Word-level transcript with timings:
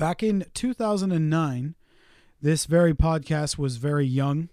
Back 0.00 0.22
in 0.22 0.46
2009, 0.54 1.74
this 2.40 2.64
very 2.64 2.94
podcast 2.94 3.58
was 3.58 3.76
very 3.76 4.06
young, 4.06 4.48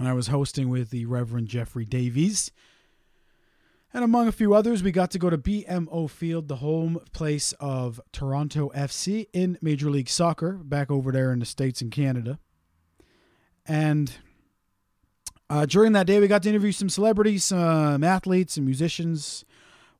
and 0.00 0.08
I 0.08 0.12
was 0.14 0.26
hosting 0.26 0.68
with 0.68 0.90
the 0.90 1.06
Reverend 1.06 1.46
Jeffrey 1.46 1.84
Davies. 1.84 2.50
And 3.94 4.02
among 4.02 4.26
a 4.26 4.32
few 4.32 4.54
others, 4.54 4.82
we 4.82 4.90
got 4.90 5.12
to 5.12 5.18
go 5.20 5.30
to 5.30 5.38
BMO 5.38 6.10
Field, 6.10 6.48
the 6.48 6.56
home 6.56 6.98
place 7.12 7.52
of 7.60 8.00
Toronto 8.10 8.72
FC 8.74 9.28
in 9.32 9.58
Major 9.62 9.90
League 9.90 10.08
Soccer, 10.08 10.54
back 10.54 10.90
over 10.90 11.12
there 11.12 11.30
in 11.32 11.38
the 11.38 11.46
States 11.46 11.80
and 11.80 11.92
Canada. 11.92 12.40
And 13.64 14.12
uh, 15.48 15.66
during 15.66 15.92
that 15.92 16.08
day, 16.08 16.18
we 16.18 16.26
got 16.26 16.42
to 16.42 16.48
interview 16.48 16.72
some 16.72 16.88
celebrities, 16.88 17.44
some 17.44 18.02
athletes, 18.02 18.56
and 18.56 18.66
musicians, 18.66 19.44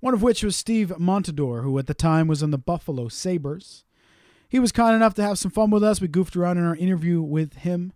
one 0.01 0.15
of 0.15 0.23
which 0.23 0.43
was 0.43 0.57
Steve 0.57 0.93
Montador, 0.99 1.63
who 1.63 1.79
at 1.79 1.87
the 1.87 1.95
time 1.95 2.27
was 2.27 2.43
on 2.43 2.51
the 2.51 2.59
Buffalo 2.59 3.07
Sabres. 3.07 3.85
He 4.49 4.59
was 4.59 4.73
kind 4.73 4.97
enough 4.97 5.13
to 5.15 5.23
have 5.23 5.39
some 5.39 5.51
fun 5.51 5.71
with 5.71 5.85
us. 5.85 6.01
We 6.01 6.09
goofed 6.09 6.35
around 6.35 6.57
in 6.57 6.65
our 6.65 6.75
interview 6.75 7.21
with 7.21 7.53
him. 7.53 7.93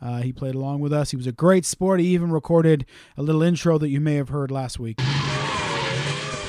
Uh, 0.00 0.20
he 0.20 0.32
played 0.34 0.54
along 0.54 0.80
with 0.80 0.92
us. 0.92 1.12
He 1.12 1.16
was 1.16 1.26
a 1.26 1.32
great 1.32 1.64
sport. 1.64 1.98
He 1.98 2.08
even 2.08 2.30
recorded 2.30 2.84
a 3.16 3.22
little 3.22 3.42
intro 3.42 3.78
that 3.78 3.88
you 3.88 3.98
may 3.98 4.16
have 4.16 4.28
heard 4.28 4.50
last 4.50 4.78
week. 4.78 5.00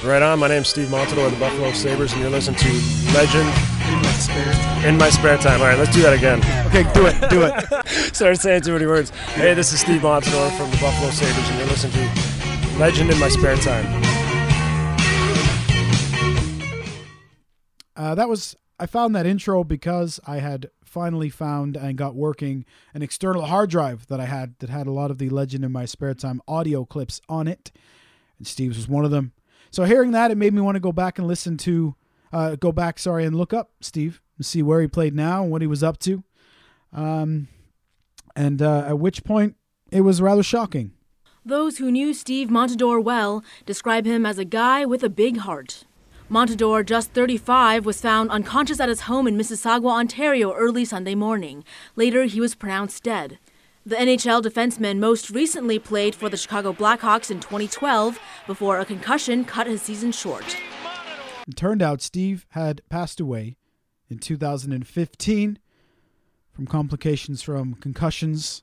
Right 0.04 0.22
on. 0.22 0.40
My 0.40 0.50
name's 0.50 0.68
Steve 0.68 0.90
Montador 0.90 1.26
of 1.26 1.32
the 1.32 1.40
Buffalo 1.40 1.72
Sabres, 1.72 2.12
and 2.12 2.22
you're 2.22 2.30
listening 2.30 2.60
to 2.60 2.68
Legend 3.14 3.48
in 3.88 4.02
my 4.02 4.12
spare 4.12 4.54
time. 4.54 4.86
In 4.86 4.98
my 4.98 5.10
spare 5.10 5.38
time. 5.38 5.62
All 5.62 5.68
right, 5.68 5.80
let's 5.80 5.96
do 5.96 6.02
that 6.02 6.14
again. 6.14 6.40
Okay, 6.68 6.84
do 6.94 7.06
it. 7.06 7.30
Do 7.30 7.44
it. 7.44 7.88
Started 8.16 8.42
saying 8.42 8.64
too 8.64 8.74
many 8.74 8.86
words. 8.88 9.10
Hey, 9.10 9.54
this 9.54 9.72
is 9.72 9.80
Steve 9.80 10.02
Montador 10.02 10.56
from 10.58 10.70
the 10.70 10.78
Buffalo 10.78 11.12
Sabres, 11.12 11.50
and 11.50 11.58
you're 11.60 11.68
listening 11.68 11.94
to 11.94 12.78
Legend 12.78 13.10
in 13.10 13.20
my 13.20 13.30
spare 13.30 13.56
time. 13.56 13.86
Uh, 17.96 18.16
that 18.16 18.30
was 18.30 18.56
I 18.80 18.86
found 18.86 19.14
that 19.16 19.26
intro 19.26 19.64
because 19.64 20.20
I 20.26 20.38
had 20.38 20.70
finally 20.84 21.30
found 21.30 21.76
and 21.76 21.98
got 21.98 22.16
working 22.16 22.66
an 22.94 23.02
external 23.02 23.46
hard 23.46 23.70
drive 23.70 24.08
that 24.08 24.20
I 24.20 24.26
had 24.26 24.56
that 24.60 24.70
had 24.70 24.88
a 24.88 24.92
lot 24.92 25.12
of 25.12 25.18
the 25.18 25.30
Legend 25.30 25.66
in 25.66 25.72
My 25.72 25.86
Spare 25.86 26.14
Time 26.14 26.42
audio 26.48 26.86
clips 26.86 27.22
on 27.28 27.48
it. 27.48 27.72
And 28.38 28.48
Steve's 28.48 28.78
was 28.78 28.88
one 28.88 29.06
of 29.06 29.12
them. 29.12 29.34
So 29.70 29.84
hearing 29.84 30.12
that, 30.12 30.32
it 30.32 30.38
made 30.38 30.54
me 30.54 30.62
want 30.62 30.76
to 30.76 30.80
go 30.80 30.92
back 30.92 31.20
and 31.20 31.28
listen 31.28 31.58
to, 31.58 31.96
uh, 32.32 32.56
go 32.56 32.72
back, 32.72 32.98
sorry, 32.98 33.26
and 33.26 33.36
look 33.36 33.54
up 33.54 33.72
Steve 33.82 34.22
and 34.38 34.46
see 34.46 34.64
where 34.64 34.82
he 34.82 34.88
played 34.88 35.14
now 35.14 35.44
and 35.44 35.52
what 35.52 35.62
he 35.62 35.68
was 35.68 35.84
up 35.84 36.00
to. 36.00 36.24
Um, 36.94 37.50
and 38.36 38.62
uh, 38.62 38.86
at 38.88 38.98
which 38.98 39.24
point 39.24 39.58
it 39.92 40.02
was 40.02 40.22
rather 40.22 40.42
shocking. 40.42 40.94
Those 41.46 41.78
who 41.78 41.92
knew 41.92 42.14
Steve 42.14 42.50
Montador 42.50 43.04
well 43.04 43.44
describe 43.66 44.06
him 44.06 44.26
as 44.26 44.40
a 44.40 44.46
guy 44.46 44.86
with 44.86 45.04
a 45.04 45.10
big 45.10 45.38
heart. 45.38 45.86
Montador, 46.30 46.86
just 46.86 47.10
35, 47.12 47.88
was 47.88 48.02
found 48.02 48.30
unconscious 48.30 48.80
at 48.80 48.88
his 48.88 49.02
home 49.02 49.28
in 49.28 49.36
Mississauga, 49.36 49.90
Ontario 49.90 50.54
early 50.54 50.86
Sunday 50.86 51.16
morning. 51.16 51.64
Later, 51.96 52.26
he 52.26 52.40
was 52.40 52.54
pronounced 52.54 53.02
dead. 53.02 53.40
The 53.84 53.96
NHL 53.96 54.44
defenseman 54.44 55.00
most 55.00 55.32
recently 55.32 55.80
played 55.80 56.14
for 56.14 56.30
the 56.30 56.38
Chicago 56.38 56.72
Blackhawks 56.72 57.32
in 57.32 57.40
2012 57.40 58.20
before 58.46 58.80
a 58.80 58.86
concussion 58.86 59.44
cut 59.44 59.66
his 59.66 59.82
season 59.82 60.12
short. 60.12 60.56
It 61.48 61.56
turned 61.56 61.82
out 61.82 62.00
Steve 62.00 62.46
had 62.50 62.82
passed 62.90 63.20
away 63.20 63.58
in 64.08 64.20
2015 64.20 65.58
from 66.52 66.68
complications 66.68 67.42
from 67.42 67.74
concussions. 67.74 68.62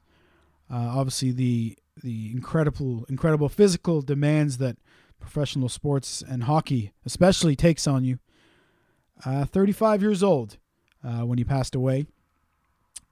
Uh, 0.70 0.76
obviously, 0.76 1.32
the 1.32 1.76
the 2.02 2.30
incredible 2.30 3.06
incredible 3.08 3.48
physical 3.48 4.02
demands 4.02 4.58
that 4.58 4.76
professional 5.20 5.68
sports 5.68 6.22
and 6.26 6.44
hockey 6.44 6.92
especially 7.04 7.56
takes 7.56 7.86
on 7.86 8.04
you. 8.04 8.18
Uh, 9.24 9.44
35 9.44 10.02
years 10.02 10.22
old 10.22 10.58
uh, 11.02 11.24
when 11.24 11.38
he 11.38 11.44
passed 11.44 11.74
away. 11.74 12.06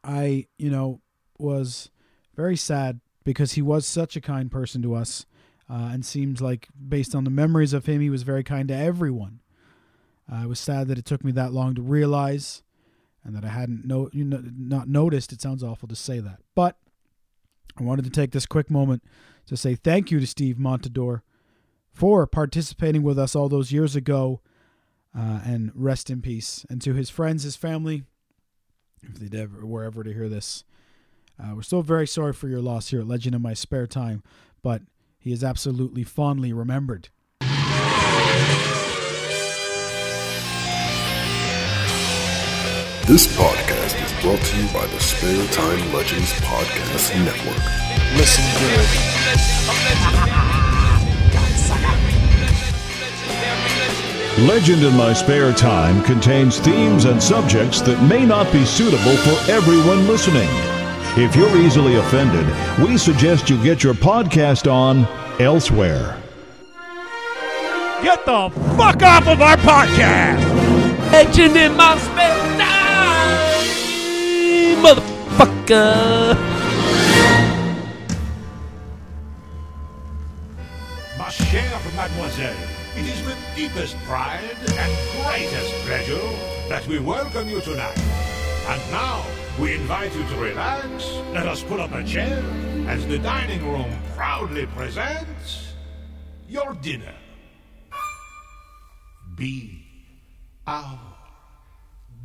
I, 0.03 0.47
you 0.59 0.71
know, 0.71 1.01
was 1.39 1.91
very 2.37 2.57
sad 2.57 3.01
because 3.25 3.53
he 3.53 3.63
was 3.63 3.87
such 3.87 4.17
a 4.17 4.21
kind 4.21 4.51
person 4.51 4.83
to 4.83 4.95
us 4.95 5.25
uh, 5.69 5.91
and 5.93 6.05
seems 6.05 6.43
like, 6.43 6.69
based 6.89 7.15
on 7.15 7.25
the 7.25 7.31
memories 7.31 7.73
of 7.73 7.87
him, 7.87 8.01
he 8.01 8.11
was 8.11 8.23
very 8.23 8.45
kind 8.45 8.69
to 8.69 8.77
everyone. 8.77 9.41
Uh, 10.31 10.43
I 10.43 10.47
was 10.47 10.61
sad 10.61 10.89
that 10.89 10.99
it 10.99 11.07
took 11.07 11.25
me 11.25 11.33
that 11.33 11.53
long 11.53 11.75
to 11.75 11.83
realize 11.83 12.63
and 13.25 13.35
that 13.35 13.45
I 13.45 13.49
hadn't 13.49 13.87
no, 13.87 14.11
you 14.13 14.25
know, 14.25 14.43
not 14.57 14.89
noticed. 14.89 15.33
It 15.33 15.41
sounds 15.41 15.63
awful 15.63 15.89
to 15.89 15.97
say 15.97 16.21
that. 16.21 16.41
But 16.55 16.77
I 17.79 17.83
wanted 17.83 18.05
to 18.05 18.11
take 18.11 18.33
this 18.33 18.45
quick 18.45 18.71
moment 18.71 19.03
to 19.47 19.57
say 19.57 19.75
thank 19.75 20.11
you 20.11 20.21
to 20.21 20.27
Steve 20.27 20.57
Montador 20.57 21.23
for 21.95 22.27
participating 22.27 23.03
with 23.03 23.19
us 23.19 23.35
all 23.35 23.49
those 23.49 23.73
years 23.73 23.97
ago. 23.97 24.43
Uh, 25.17 25.41
and 25.45 25.71
rest 25.77 26.11
in 26.11 26.21
peace. 26.21 26.67
And 26.69 26.83
to 26.83 26.93
his 26.93 27.09
friends, 27.09 27.45
his 27.45 27.55
family, 27.55 28.03
if 29.01 29.15
they 29.15 29.39
ever 29.39 29.65
were 29.65 29.85
ever 29.85 30.03
to 30.03 30.13
hear 30.13 30.29
this, 30.29 30.65
uh, 31.41 31.55
we're 31.55 31.63
still 31.63 31.83
very 31.83 32.07
sorry 32.07 32.33
for 32.33 32.49
your 32.49 32.61
loss 32.61 32.89
here 32.89 33.01
at 33.01 33.07
Legend 33.07 33.35
in 33.35 33.43
My 33.43 33.55
Spare 33.55 33.87
Time, 33.87 34.23
but 34.61 34.83
he 35.19 35.33
is 35.33 35.45
absolutely 35.45 36.05
fondly 36.05 36.53
remembered. 36.53 37.09
This 43.07 43.27
podcast 43.37 44.03
is 44.03 44.13
brought 44.23 44.41
to 44.41 44.57
you 44.57 44.67
by 44.73 44.87
the 44.87 44.99
Spare 44.99 45.47
Time 45.49 45.93
Legends 45.93 46.33
Podcast 46.41 47.15
Network. 47.25 47.63
Listen 48.17 48.45
good. 48.59 48.89
Legend 54.39 54.83
in 54.83 54.97
My 54.97 55.13
Spare 55.13 55.53
Time 55.53 56.03
contains 56.03 56.59
themes 56.59 57.05
and 57.05 57.23
subjects 57.23 57.81
that 57.83 58.03
may 58.03 58.27
not 58.27 58.53
be 58.53 58.65
suitable 58.65 59.17
for 59.19 59.51
everyone 59.51 60.09
listening. 60.09 60.49
If 61.17 61.37
you're 61.37 61.57
easily 61.59 61.95
offended, 61.97 62.45
we 62.85 62.99
suggest 62.99 63.49
you 63.49 63.63
get 63.63 63.85
your 63.85 63.95
podcast 63.95 64.71
on 64.71 65.07
elsewhere. 65.41 66.21
Get 68.03 68.27
the 68.27 68.51
fuck 68.77 69.03
off 69.03 69.29
of 69.29 69.41
our 69.41 69.57
podcast! 69.59 70.43
Legend 71.13 71.57
in 71.57 71.77
My 71.77 71.97
Spare 71.97 72.59
Time! 72.59 73.65
Motherfucker! 74.83 76.54
Chère 81.35 81.95
mademoiselle, 81.97 82.57
it 82.97 83.07
is 83.07 83.27
with 83.27 83.39
deepest 83.57 83.97
pride 84.05 84.57
and 84.79 84.93
greatest 85.23 85.73
pleasure 85.85 86.29
that 86.69 86.87
we 86.87 86.99
welcome 86.99 87.49
you 87.49 87.61
tonight. 87.61 87.99
And 88.69 88.81
now, 88.91 89.25
we 89.61 89.75
invite 89.75 90.15
you 90.15 90.25
to 90.25 90.37
relax, 90.37 91.13
let 91.33 91.47
us 91.47 91.63
pull 91.63 91.81
up 91.81 91.93
a 91.93 92.05
chair, 92.05 92.43
as 92.87 93.07
the 93.07 93.19
dining 93.19 93.63
room 93.69 93.91
proudly 94.15 94.67
presents 94.67 95.75
your 96.49 96.75
dinner. 96.75 97.15
Be 99.37 99.83
our 100.67 101.14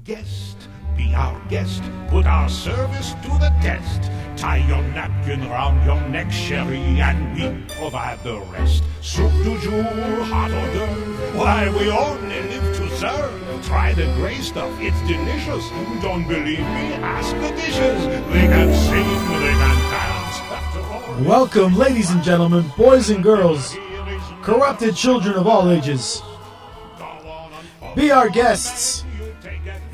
guest. 0.03 0.67
Be 0.95 1.13
our 1.13 1.39
guest. 1.47 1.83
Put 2.09 2.25
our 2.25 2.49
service 2.49 3.13
to 3.23 3.29
the 3.39 3.53
test. 3.61 4.11
Tie 4.37 4.57
your 4.67 4.81
napkin 4.81 5.41
round 5.49 5.85
your 5.85 5.99
neck, 6.09 6.31
sherry, 6.31 6.79
and 6.79 7.35
we 7.35 7.75
provide 7.75 8.21
the 8.23 8.39
rest. 8.51 8.83
Soup 9.01 9.31
du 9.43 9.59
jour, 9.59 9.83
hot 9.83 10.51
hors 10.51 10.73
d'oeuvre. 10.73 11.37
Why, 11.37 11.69
we 11.69 11.89
only 11.91 12.41
live 12.41 12.77
to 12.77 12.97
serve. 12.97 13.65
Try 13.65 13.93
the 13.93 14.05
gray 14.15 14.35
stuff, 14.35 14.71
it's 14.79 14.99
delicious. 15.07 15.67
Don't 16.01 16.27
believe 16.27 16.59
me? 16.59 16.93
Ask 17.03 17.35
the 17.35 17.51
dishes. 17.55 18.05
They 18.31 18.47
can 18.47 18.73
sing, 18.73 19.09
they 19.43 19.55
can 19.61 19.77
dance. 19.91 21.27
Welcome, 21.27 21.75
ladies 21.75 22.11
and 22.11 22.23
gentlemen, 22.23 22.65
boys 22.77 23.09
and 23.09 23.21
girls, 23.21 23.75
corrupted 24.41 24.95
children 24.95 25.35
of 25.35 25.47
all 25.47 25.69
ages. 25.69 26.21
Be 27.95 28.11
our 28.11 28.29
guests 28.29 29.03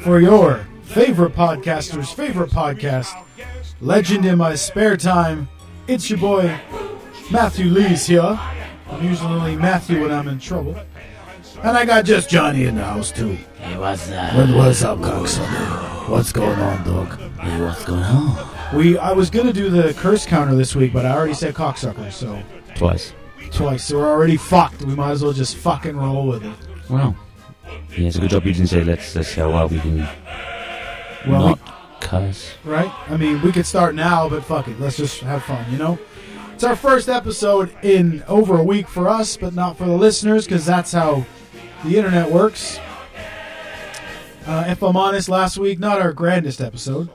for 0.06 0.20
your 0.20 0.58
favorite 0.84 1.34
podcaster's 1.34 2.12
favorite 2.12 2.52
podcast, 2.52 3.10
Legend 3.82 4.24
in 4.24 4.38
My 4.38 4.54
Spare 4.54 4.98
Time. 4.98 5.50
It's 5.88 6.12
your 6.12 6.20
boy, 6.20 6.56
Matthew 7.32 7.66
Lees 7.72 8.06
here. 8.06 8.22
I'm 8.88 9.04
usually 9.04 9.56
Matthew 9.56 10.04
when 10.04 10.12
I'm 10.12 10.28
in 10.28 10.38
trouble. 10.38 10.76
And 11.64 11.76
I 11.76 11.86
got 11.86 12.06
just 12.06 12.30
Johnny 12.30 12.66
in 12.66 12.76
the 12.76 12.84
house, 12.84 13.10
too. 13.12 13.34
Hey, 13.58 13.80
what's 13.80 14.12
up? 14.12 14.36
What, 14.36 14.50
what's 14.56 14.84
up, 14.84 15.00
cocksucker? 15.00 16.08
What's 16.08 16.32
going 16.32 16.60
on, 16.60 16.84
dog? 16.86 17.20
Hey, 17.40 17.60
what's 17.60 17.84
going 17.84 18.04
on? 18.04 18.78
We 18.78 19.00
I 19.00 19.12
was 19.12 19.32
gonna 19.32 19.54
do 19.54 19.72
the 19.72 19.96
curse 19.96 20.24
counter 20.28 20.54
this 20.56 20.76
week, 20.76 20.94
but 20.94 21.08
I 21.08 21.16
already 21.16 21.34
said 21.34 21.56
cocksucker, 21.56 22.12
so 22.12 22.40
Twice. 22.76 23.14
twice. 23.52 23.84
So 23.86 23.98
we're 23.98 24.12
already 24.12 24.38
fucked. 24.38 24.84
We 24.84 24.94
might 24.94 25.12
as 25.14 25.24
well 25.24 25.34
just 25.34 25.56
fucking 25.58 25.98
roll 25.98 26.28
with 26.28 26.46
it. 26.46 26.54
Well, 26.92 27.16
yeah, 27.98 28.08
it's 28.08 28.18
a 28.18 28.20
good 28.20 28.30
job 28.30 28.46
you 28.46 28.54
didn't 28.54 28.68
say 28.70 28.84
let's, 28.84 29.16
let's 29.16 29.30
see 29.30 29.42
how 29.42 29.50
well 29.52 29.68
we 29.68 29.80
can 29.80 30.08
Well, 31.28 31.48
not 31.50 32.02
cuss. 32.02 32.54
we, 32.64 32.72
right? 32.72 32.92
I 33.10 33.18
mean, 33.18 33.42
we 33.42 33.52
could 33.52 33.66
start 33.66 33.96
now, 33.96 34.30
but 34.30 34.44
fuck 34.44 34.68
it. 34.68 34.80
Let's 34.80 34.98
just 34.98 35.20
have 35.22 35.44
fun, 35.44 35.66
you 35.72 35.78
know? 35.78 35.98
It's 36.54 36.64
our 36.64 36.76
first 36.76 37.10
episode 37.10 37.76
in 37.84 38.24
over 38.28 38.58
a 38.58 38.64
week 38.64 38.88
for 38.88 39.10
us, 39.10 39.36
but 39.36 39.54
not 39.54 39.78
for 39.78 39.86
the 39.86 39.96
listeners, 39.98 40.46
because 40.46 40.66
that's 40.66 40.92
how 40.94 41.26
the 41.84 41.98
internet 41.98 42.32
works. 42.32 42.80
Uh, 44.48 44.64
if 44.68 44.82
I'm 44.84 44.96
honest, 44.96 45.28
last 45.28 45.58
week 45.58 45.80
not 45.80 46.00
our 46.02 46.14
grandest 46.14 46.62
episode. 46.62 47.10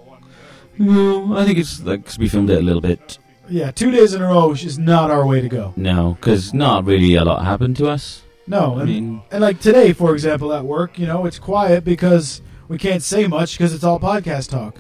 No, 0.79 1.37
I 1.37 1.45
think 1.45 1.59
it's 1.59 1.81
like 1.83 2.05
'cause 2.05 2.19
we 2.19 2.29
filmed 2.29 2.51
it 2.51 2.59
a 2.59 2.63
little 2.63 2.81
bit. 2.81 3.19
Yeah, 3.49 3.71
two 3.71 3.91
days 3.91 4.15
in 4.15 4.23
a 4.23 4.27
row 4.27 4.53
is 4.53 4.79
not 4.79 5.11
our 5.11 5.27
way 5.27 5.41
to 5.41 5.49
go. 5.49 5.73
No, 5.77 6.17
because 6.21 6.53
not 6.55 6.85
really 6.85 7.15
a 7.15 7.25
lot 7.25 7.45
happened 7.45 7.77
to 7.79 7.89
us. 7.89 8.23
No, 8.47 8.77
I 8.77 8.81
and, 8.83 8.89
mean, 8.91 9.23
and 9.31 9.43
like 9.43 9.61
today, 9.61 9.93
for 9.93 10.13
example, 10.15 10.53
at 10.53 10.65
work, 10.65 10.99
you 10.99 11.07
know, 11.07 11.27
it's 11.27 11.39
quiet 11.39 11.85
because 11.85 12.43
we 12.69 12.79
can't 12.79 13.03
say 13.03 13.27
much 13.27 13.57
because 13.57 13.73
it's 13.75 13.85
all 13.85 14.01
podcast 14.01 14.51
talk. 14.51 14.77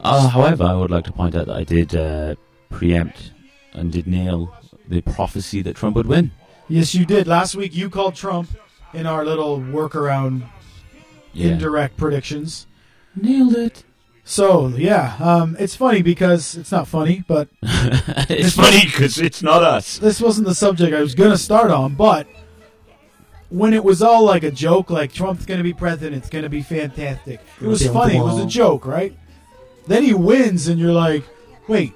uh, 0.00 0.28
however, 0.28 0.64
I 0.64 0.72
would 0.74 0.90
like 0.90 1.04
to 1.04 1.12
point 1.12 1.34
out 1.34 1.46
that 1.46 1.56
I 1.56 1.64
did 1.64 1.94
uh, 1.94 2.34
preempt 2.70 3.32
and 3.72 3.92
did 3.92 4.06
nail 4.06 4.54
the 4.88 5.00
prophecy 5.02 5.60
that 5.62 5.76
Trump 5.76 5.96
would 5.96 6.06
win. 6.06 6.30
Yes, 6.68 6.94
you 6.94 7.04
did. 7.04 7.26
Last 7.26 7.54
week, 7.54 7.74
you 7.74 7.90
called 7.90 8.14
Trump 8.14 8.48
in 8.94 9.06
our 9.06 9.24
little 9.24 9.58
workaround 9.60 10.42
Yeah. 11.32 11.48
indirect 11.52 11.96
predictions. 11.96 12.66
Nailed 13.14 13.54
it. 13.56 13.84
So 14.24 14.68
yeah, 14.68 15.16
um, 15.18 15.56
it's 15.58 15.74
funny 15.74 16.02
because 16.02 16.54
it's 16.56 16.70
not 16.70 16.86
funny, 16.86 17.24
but 17.26 17.48
it's 17.62 18.54
funny 18.54 18.84
because 18.84 19.18
it's 19.18 19.42
not 19.42 19.62
us. 19.64 19.98
this 19.98 20.20
wasn't 20.20 20.46
the 20.46 20.54
subject 20.54 20.94
I 20.94 21.00
was 21.00 21.14
gonna 21.16 21.36
start 21.38 21.70
on. 21.72 21.94
But 21.94 22.28
when 23.50 23.74
it 23.74 23.84
was 23.84 24.00
all 24.02 24.24
like 24.24 24.42
a 24.42 24.50
joke, 24.50 24.90
like 24.90 25.12
Trump's 25.12 25.44
gonna 25.46 25.62
be 25.62 25.72
president, 25.74 26.16
it's 26.16 26.30
gonna 26.30 26.48
be 26.48 26.62
fantastic. 26.62 27.40
It 27.60 27.66
was 27.66 27.86
funny. 27.86 28.16
It 28.16 28.22
was 28.22 28.38
a 28.42 28.46
joke, 28.46 28.86
right? 28.86 29.16
Then 29.86 30.02
he 30.04 30.14
wins, 30.14 30.68
and 30.68 30.78
you're 30.78 30.92
like, 30.92 31.24
wait, 31.68 31.92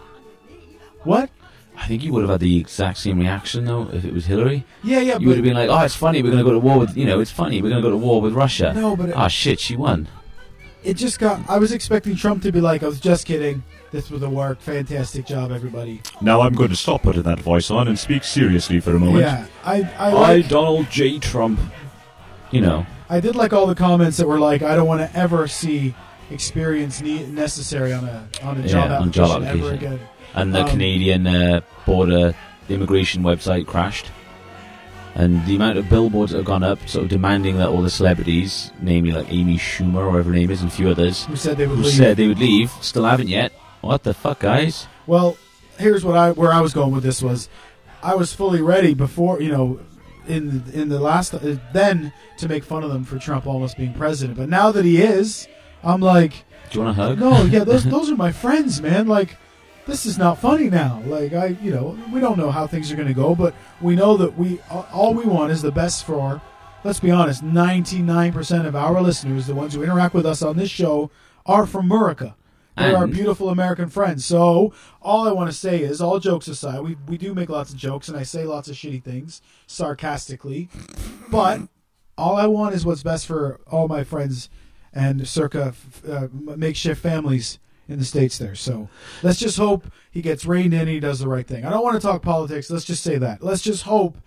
what? 1.05 1.31
I 1.77 1.87
think 1.87 2.05
you 2.05 2.13
would 2.13 2.23
have 2.23 2.31
had 2.31 2.41
the 2.41 2.59
exact 2.59 2.99
same 2.99 3.19
reaction 3.19 3.65
though 3.65 3.89
if 3.93 4.05
it 4.05 4.13
was 4.13 4.27
Hillary. 4.27 4.65
Yeah, 4.85 5.01
yeah. 5.01 5.19
You 5.19 5.27
would 5.29 5.37
have 5.37 5.45
been 5.45 5.55
like, 5.55 5.69
"Oh, 5.69 5.81
it's 5.83 5.95
funny. 5.97 6.23
We're 6.23 6.31
going 6.31 6.39
to 6.45 6.49
go 6.49 6.53
to 6.53 6.59
war 6.61 6.79
with 6.79 6.97
you 6.97 7.05
know. 7.05 7.19
It's 7.19 7.33
funny. 7.33 7.61
We're 7.61 7.71
going 7.71 7.83
to 7.83 7.87
go 7.89 7.91
to 7.91 7.97
war 7.97 8.21
with 8.21 8.33
Russia." 8.33 8.73
no, 8.75 8.95
but 8.97 9.09
it, 9.09 9.17
Ah, 9.17 9.27
shit. 9.27 9.59
She 9.59 9.75
won. 9.77 10.07
it 10.85 10.95
just 10.95 11.19
got. 11.19 11.41
I 11.51 11.59
was 11.59 11.73
expecting 11.73 12.15
Trump 12.15 12.43
to 12.45 12.53
be 12.53 12.61
like, 12.61 12.85
I 12.85 12.87
was 12.87 13.01
just 13.01 13.27
kidding. 13.27 13.65
This 13.95 14.11
was 14.11 14.23
a 14.25 14.29
work. 14.29 14.61
Fantastic 14.61 15.25
job, 15.25 15.53
everybody. 15.53 16.03
Now 16.21 16.41
I'm 16.41 16.53
going 16.53 16.71
to 16.71 16.75
stop 16.75 17.05
putting 17.05 17.23
that 17.23 17.39
voice 17.39 17.71
on 17.71 17.87
and 17.87 17.97
speak 17.97 18.25
seriously 18.25 18.81
for 18.81 18.91
a 18.97 18.99
moment. 18.99 19.21
Yeah, 19.21 19.47
I 19.65 19.83
I 19.97 20.11
I, 20.33 20.43
Donald 20.43 20.91
J. 20.91 21.21
Trump. 21.21 21.61
You 22.51 22.61
know. 22.61 22.87
I 23.09 23.21
did 23.21 23.37
like 23.37 23.53
all 23.53 23.69
the 23.69 23.77
comments 23.77 24.17
that 24.17 24.27
were 24.27 24.41
like, 24.41 24.63
I 24.63 24.75
don't 24.75 24.89
want 24.89 25.01
to 25.09 25.17
ever 25.17 25.47
see 25.47 25.95
experience 26.33 27.03
ne- 27.03 27.29
necessary 27.29 27.93
on 27.93 28.03
a 28.05 28.27
on 28.43 28.59
a 28.59 28.67
job 28.67 28.91
Yeah, 28.91 28.99
on 28.99 29.09
application 29.11 29.13
job 29.13 29.43
ever 29.45 29.73
again. 29.75 30.01
And 30.35 30.53
the 30.53 30.63
Um, 30.63 30.69
Canadian 30.71 31.29
uh, 31.29 31.61
border 31.87 32.35
immigration 32.69 33.23
website 33.23 33.65
crashed. 33.69 34.07
And 35.15 35.47
the 35.47 35.55
amount 35.55 35.79
of 35.79 35.89
billboards 35.89 36.33
that 36.33 36.39
have 36.39 36.47
gone 36.47 36.65
up, 36.65 36.81
sort 36.89 37.05
of 37.05 37.11
demanding 37.11 37.59
that 37.59 37.69
all 37.69 37.81
the 37.83 37.91
celebrities, 37.91 38.73
namely 38.83 39.13
like 39.13 39.33
Amy 39.33 39.57
Schumer 39.57 39.99
or 39.99 40.11
whatever 40.11 40.31
her 40.31 40.35
name 40.35 40.51
is, 40.51 40.63
and 40.63 40.73
a 40.73 40.75
few 40.75 40.89
others, 40.89 41.27
Who 41.27 41.37
said 41.37 41.59
they 41.59 41.69
would 41.69 41.77
who 41.77 41.85
leave? 41.85 41.95
said 41.95 42.17
they 42.17 42.27
would 42.27 42.41
leave, 42.41 42.73
still 42.81 43.05
haven't 43.05 43.29
yet. 43.29 43.53
What 43.85 44.03
the 44.03 44.15
fuck, 44.15 44.41
guys? 44.41 44.87
Well, 45.07 45.37
here's 45.79 46.05
what 46.05 46.17
I 46.17 46.33
where 46.33 46.53
I 46.53 46.61
was 46.61 46.73
going 46.73 46.93
with 46.93 47.03
this 47.03 47.23
was, 47.23 47.49
I 48.03 48.15
was 48.15 48.33
fully 48.33 48.63
ready 48.63 48.95
before 48.95 49.41
you 49.43 49.51
know, 49.51 49.81
in 50.27 50.65
in 50.73 50.89
the 50.89 51.01
last 51.01 51.35
uh, 51.35 51.57
then 51.73 52.13
to 52.39 52.49
make 52.49 52.65
fun 52.65 52.83
of 52.83 52.91
them 52.91 53.05
for 53.05 53.19
Trump 53.19 53.47
almost 53.47 53.77
being 53.77 53.95
president, 53.95 54.39
but 54.39 54.49
now 54.49 54.73
that 54.73 54.85
he 54.85 55.03
is, 55.03 55.47
I'm 55.83 56.01
like, 56.01 56.45
Do 56.71 56.79
you 56.79 56.85
want 56.85 56.99
a 56.99 57.03
hug? 57.03 57.19
no, 57.19 57.45
yeah, 57.45 57.65
those 57.65 57.85
those 57.95 58.11
are 58.11 58.17
my 58.17 58.33
friends, 58.33 58.81
man. 58.81 59.07
Like, 59.07 59.37
this 59.87 60.07
is 60.07 60.17
not 60.17 60.39
funny 60.39 60.71
now. 60.71 61.03
Like, 61.07 61.35
I 61.35 61.49
you 61.61 61.71
know, 61.71 61.99
we 62.13 62.21
don't 62.21 62.39
know 62.39 62.51
how 62.51 62.67
things 62.67 62.91
are 62.91 62.97
going 62.97 63.09
to 63.09 63.15
go, 63.15 63.35
but 63.35 63.55
we 63.81 63.95
know 63.95 64.17
that 64.17 64.39
we 64.39 64.61
all 64.71 65.13
we 65.15 65.25
want 65.25 65.53
is 65.53 65.61
the 65.63 65.73
best 65.73 66.07
for. 66.07 66.19
Our, 66.21 66.43
let's 66.85 67.01
be 67.01 67.11
honest, 67.11 67.45
99% 67.45 68.67
of 68.67 68.77
our 68.77 69.01
listeners, 69.01 69.47
the 69.47 69.55
ones 69.55 69.75
who 69.75 69.83
interact 69.83 70.15
with 70.15 70.27
us 70.27 70.43
on 70.43 70.57
this 70.57 70.71
show, 70.71 71.11
are 71.47 71.67
from 71.67 71.91
America. 71.91 72.35
They're 72.77 72.97
our 72.97 73.07
beautiful 73.07 73.51
American 73.51 73.89
friends. 73.89 74.25
So 74.25 74.73
all 75.01 75.29
I 75.29 75.33
want 75.33 75.49
to 75.49 75.57
say 75.57 75.83
is, 75.83 76.01
all 76.01 76.19
jokes 76.19 76.49
aside, 76.49 76.81
we 76.81 76.97
we 77.07 77.17
do 77.17 77.35
make 77.35 77.49
lots 77.49 77.71
of 77.73 77.77
jokes, 77.77 78.09
and 78.09 78.17
I 78.17 78.23
say 78.25 78.45
lots 78.45 78.69
of 78.69 78.77
shitty 78.77 79.03
things 79.03 79.43
sarcastically, 79.67 80.69
but 81.31 81.61
all 82.17 82.37
I 82.37 82.47
want 82.47 82.75
is 82.75 82.85
what's 82.85 83.03
best 83.03 83.27
for 83.27 83.61
all 83.71 83.89
my 83.89 84.05
friends 84.05 84.49
and 84.93 85.27
circa 85.27 85.75
uh, 86.09 86.29
makeshift 86.33 87.03
families 87.03 87.59
in 87.89 87.99
the 87.99 88.05
states 88.05 88.39
there. 88.39 88.55
So 88.55 88.89
let's 89.23 89.39
just 89.39 89.59
hope 89.59 89.87
he 90.11 90.23
gets 90.23 90.47
reined 90.47 90.73
in 90.73 90.81
and 90.81 90.89
he 90.89 91.01
does 91.01 91.19
the 91.19 91.29
right 91.29 91.47
thing. 91.47 91.65
I 91.65 91.71
don't 91.71 91.83
want 91.83 92.01
to 92.01 92.07
talk 92.07 92.23
politics. 92.23 92.71
Let's 92.71 92.85
just 92.85 93.03
say 93.03 93.19
that. 93.19 93.43
Let's 93.43 93.63
just 93.63 93.83
hope 93.83 94.19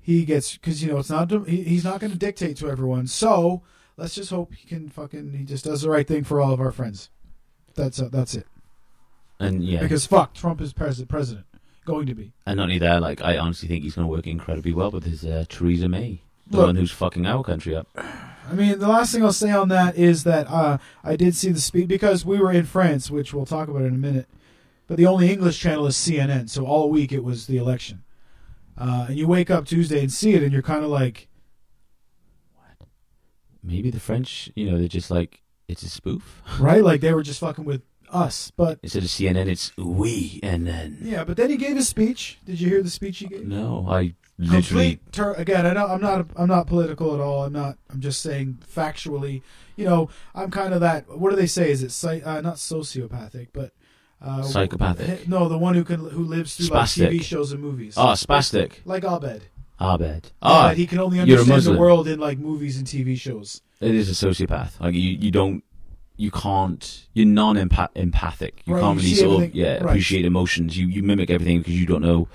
he 0.00 0.24
gets 0.24 0.56
because 0.56 0.82
you 0.82 0.90
know 0.90 0.98
it's 0.98 1.10
not 1.10 1.30
he, 1.48 1.62
he's 1.62 1.84
not 1.84 2.00
going 2.00 2.12
to 2.12 2.18
dictate 2.18 2.56
to 2.58 2.70
everyone. 2.70 3.06
So 3.06 3.62
let's 3.96 4.14
just 4.14 4.30
hope 4.30 4.54
he 4.54 4.66
can 4.66 4.88
fucking 4.88 5.32
he 5.32 5.44
just 5.44 5.64
does 5.64 5.82
the 5.82 5.90
right 5.90 6.06
thing 6.06 6.24
for 6.24 6.40
all 6.40 6.52
of 6.52 6.60
our 6.60 6.72
friends. 6.72 7.10
That's 7.76 8.00
uh, 8.00 8.08
that's 8.10 8.34
it. 8.34 8.46
And 9.38 9.62
yeah, 9.62 9.80
Because 9.80 10.06
fuck, 10.06 10.32
Trump 10.34 10.60
is 10.62 10.72
pres- 10.72 11.04
president, 11.04 11.44
going 11.84 12.06
to 12.06 12.14
be. 12.14 12.32
and 12.46 12.56
not 12.56 12.64
only 12.64 12.78
that, 12.78 13.02
like 13.02 13.20
I 13.22 13.36
honestly 13.36 13.68
think 13.68 13.84
he's 13.84 13.94
going 13.94 14.06
to 14.06 14.10
work 14.10 14.26
incredibly 14.26 14.72
well 14.72 14.90
with 14.90 15.04
his 15.04 15.24
uh, 15.24 15.44
Theresa 15.48 15.88
May, 15.88 16.22
the 16.46 16.56
Look- 16.56 16.66
one 16.68 16.76
who's 16.76 16.90
fucking 16.90 17.26
our 17.26 17.44
country 17.44 17.76
up. 17.76 17.86
I 18.48 18.54
mean, 18.54 18.78
the 18.78 18.88
last 18.88 19.12
thing 19.12 19.22
I'll 19.24 19.32
say 19.32 19.50
on 19.50 19.68
that 19.70 19.96
is 19.96 20.22
that 20.24 20.48
uh, 20.48 20.78
I 21.04 21.16
did 21.16 21.34
see 21.34 21.50
the 21.50 21.60
speech 21.60 21.88
because 21.88 22.24
we 22.24 22.38
were 22.38 22.52
in 22.52 22.64
France, 22.64 23.10
which 23.10 23.34
we'll 23.34 23.44
talk 23.44 23.68
about 23.68 23.82
in 23.82 23.94
a 23.94 23.98
minute. 23.98 24.26
But 24.86 24.98
the 24.98 25.06
only 25.06 25.32
English 25.32 25.58
channel 25.58 25.86
is 25.88 25.96
CNN, 25.96 26.48
so 26.48 26.64
all 26.64 26.88
week 26.88 27.10
it 27.12 27.24
was 27.24 27.46
the 27.48 27.56
election. 27.58 28.04
Uh, 28.78 29.06
and 29.08 29.18
you 29.18 29.26
wake 29.26 29.50
up 29.50 29.66
Tuesday 29.66 29.98
and 30.00 30.12
see 30.12 30.34
it, 30.34 30.44
and 30.44 30.52
you're 30.52 30.62
kind 30.62 30.84
of 30.84 30.90
like, 30.90 31.26
what? 32.54 32.88
Maybe 33.64 33.90
the 33.90 33.98
French, 34.00 34.48
you 34.54 34.70
know, 34.70 34.78
they're 34.78 34.86
just 34.86 35.10
like 35.10 35.42
it's 35.68 35.82
a 35.82 35.88
spoof. 35.88 36.42
right? 36.60 36.82
Like 36.82 37.00
they 37.00 37.12
were 37.12 37.22
just 37.22 37.40
fucking 37.40 37.64
with 37.64 37.82
us. 38.10 38.52
But 38.56 38.78
Instead 38.82 39.02
of 39.02 39.08
CNN, 39.08 39.48
it's 39.48 39.76
we, 39.76 40.40
and 40.42 40.66
then 40.66 40.98
yeah, 41.02 41.24
but 41.24 41.36
then 41.36 41.50
he 41.50 41.56
gave 41.56 41.76
his 41.76 41.88
speech. 41.88 42.38
Did 42.44 42.60
you 42.60 42.68
hear 42.68 42.82
the 42.82 42.90
speech 42.90 43.18
he 43.18 43.26
gave? 43.26 43.46
no, 43.46 43.86
I 43.88 44.14
literally 44.38 44.62
complete 44.98 45.12
tur- 45.12 45.34
again. 45.34 45.66
I 45.66 45.72
know 45.72 45.86
I'm 45.86 46.00
not. 46.00 46.26
I'm 46.36 46.48
not 46.48 46.66
political 46.66 47.14
at 47.14 47.20
all. 47.20 47.44
I'm 47.44 47.52
not. 47.52 47.78
I'm 47.90 48.00
just 48.00 48.22
saying 48.22 48.58
factually. 48.74 49.42
You 49.76 49.84
know, 49.86 50.10
I'm 50.34 50.50
kind 50.50 50.72
of 50.72 50.80
that. 50.80 51.08
What 51.18 51.30
do 51.30 51.36
they 51.36 51.46
say? 51.46 51.70
Is 51.70 51.82
it 51.82 52.24
uh, 52.24 52.40
not 52.40 52.56
sociopathic, 52.56 53.48
but 53.52 53.72
uh, 54.20 54.42
Psychopathic. 54.42 55.28
No, 55.28 55.48
the 55.48 55.58
one 55.58 55.74
who 55.74 55.84
can 55.84 56.00
who 56.00 56.24
lives 56.24 56.56
through 56.56 56.74
like 56.74 56.86
TV 56.88 57.22
shows 57.22 57.52
and 57.52 57.60
movies. 57.60 57.94
oh 57.96 58.12
spastic. 58.12 58.74
like 58.84 59.04
Abed. 59.04 59.44
Abed. 59.80 60.32
Ah, 60.42 60.68
Ah, 60.70 60.74
he 60.74 60.86
can 60.86 60.98
only 60.98 61.16
you're 61.18 61.26
a 61.26 61.40
understand 61.40 61.48
the 61.48 61.54
Muslim. 61.70 61.78
world 61.78 62.08
in 62.08 62.18
like 62.18 62.38
movies 62.38 62.78
and 62.78 62.86
TV 62.86 63.18
shows. 63.18 63.60
it 63.80 63.94
is 63.94 64.08
a 64.10 64.26
sociopath. 64.26 64.80
Like 64.80 64.94
you, 64.94 65.00
you 65.10 65.30
don't, 65.30 65.62
you 66.16 66.30
can't. 66.30 67.06
You're 67.12 67.26
non-empathic. 67.26 68.62
You 68.64 68.74
Right, 68.74 68.80
can't 68.80 68.94
you 68.96 69.00
really 69.02 69.14
see 69.14 69.20
sort 69.20 69.28
of 69.30 69.34
everything- 69.42 69.60
yeah 69.60 69.72
right. 69.74 69.82
appreciate 69.82 70.24
emotions. 70.24 70.76
You 70.78 70.86
you 70.86 71.02
mimic 71.02 71.28
everything 71.30 71.58
because 71.58 71.78
you 71.78 71.86
don't 71.86 72.02
know. 72.02 72.28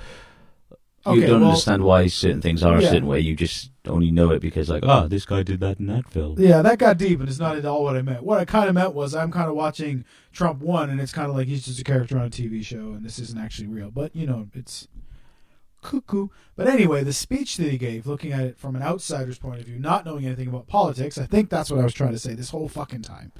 You 1.07 1.13
Okay, 1.13 1.21
don't 1.25 1.41
well- 1.41 1.49
understand 1.49 1.83
why 1.83 2.05
certain 2.05 2.41
things 2.41 2.61
are 2.61 2.77
a 2.77 2.81
Yeah. 2.83 2.89
certain 2.91 3.07
way. 3.07 3.19
You 3.21 3.35
just 3.35 3.71
only 3.87 4.11
know 4.11 4.29
it 4.29 4.39
because 4.39 4.69
like, 4.69 4.83
oh, 4.85 5.07
this 5.07 5.25
guy 5.25 5.41
did 5.41 5.59
that 5.61 5.79
in 5.79 5.87
that 5.87 6.07
film. 6.07 6.35
Yeah, 6.37 6.61
that 6.61 6.77
got 6.77 6.99
deep, 6.99 7.19
and 7.19 7.27
it's 7.27 7.39
not 7.39 7.57
at 7.57 7.65
all 7.65 7.83
what 7.83 7.97
I 7.97 8.03
meant. 8.03 8.21
What 8.23 8.37
I 8.39 8.45
kind 8.45 8.69
of 8.69 8.75
meant 8.75 8.93
was 8.93 9.15
I'm 9.15 9.31
kind 9.31 9.49
of 9.49 9.55
watching 9.55 10.05
Trump 10.31 10.59
one, 10.61 10.91
and 10.91 11.01
it's 11.01 11.11
kind 11.11 11.27
of 11.27 11.35
like 11.35 11.47
he's 11.47 11.65
just 11.65 11.79
a 11.79 11.83
character 11.83 12.19
on 12.19 12.25
a 12.25 12.29
TV 12.29 12.63
show, 12.63 12.93
and 12.93 13.03
this 13.03 13.17
isn't 13.17 13.39
actually 13.39 13.67
real. 13.67 13.89
But 13.89 14.15
you 14.15 14.27
know, 14.27 14.47
it's 14.53 14.87
cuckoo. 15.81 16.27
But 16.55 16.67
anyway, 16.67 17.03
the 17.03 17.13
speech 17.13 17.57
that 17.57 17.69
he 17.69 17.77
gave, 17.77 18.07
looking 18.07 18.31
at 18.31 18.41
it 18.41 18.57
from 18.57 18.75
an 18.75 18.81
outsider's 18.81 19.37
point 19.37 19.59
of 19.59 19.65
view, 19.65 19.79
not 19.79 20.05
knowing 20.05 20.25
anything 20.25 20.47
about 20.47 20.67
politics, 20.67 21.17
I 21.17 21.25
think 21.25 21.49
that's 21.49 21.71
what 21.71 21.79
I 21.79 21.83
was 21.83 21.93
trying 21.93 22.11
to 22.11 22.19
say 22.19 22.33
this 22.33 22.51
whole 22.51 22.67
fucking 22.67 23.01
time. 23.01 23.31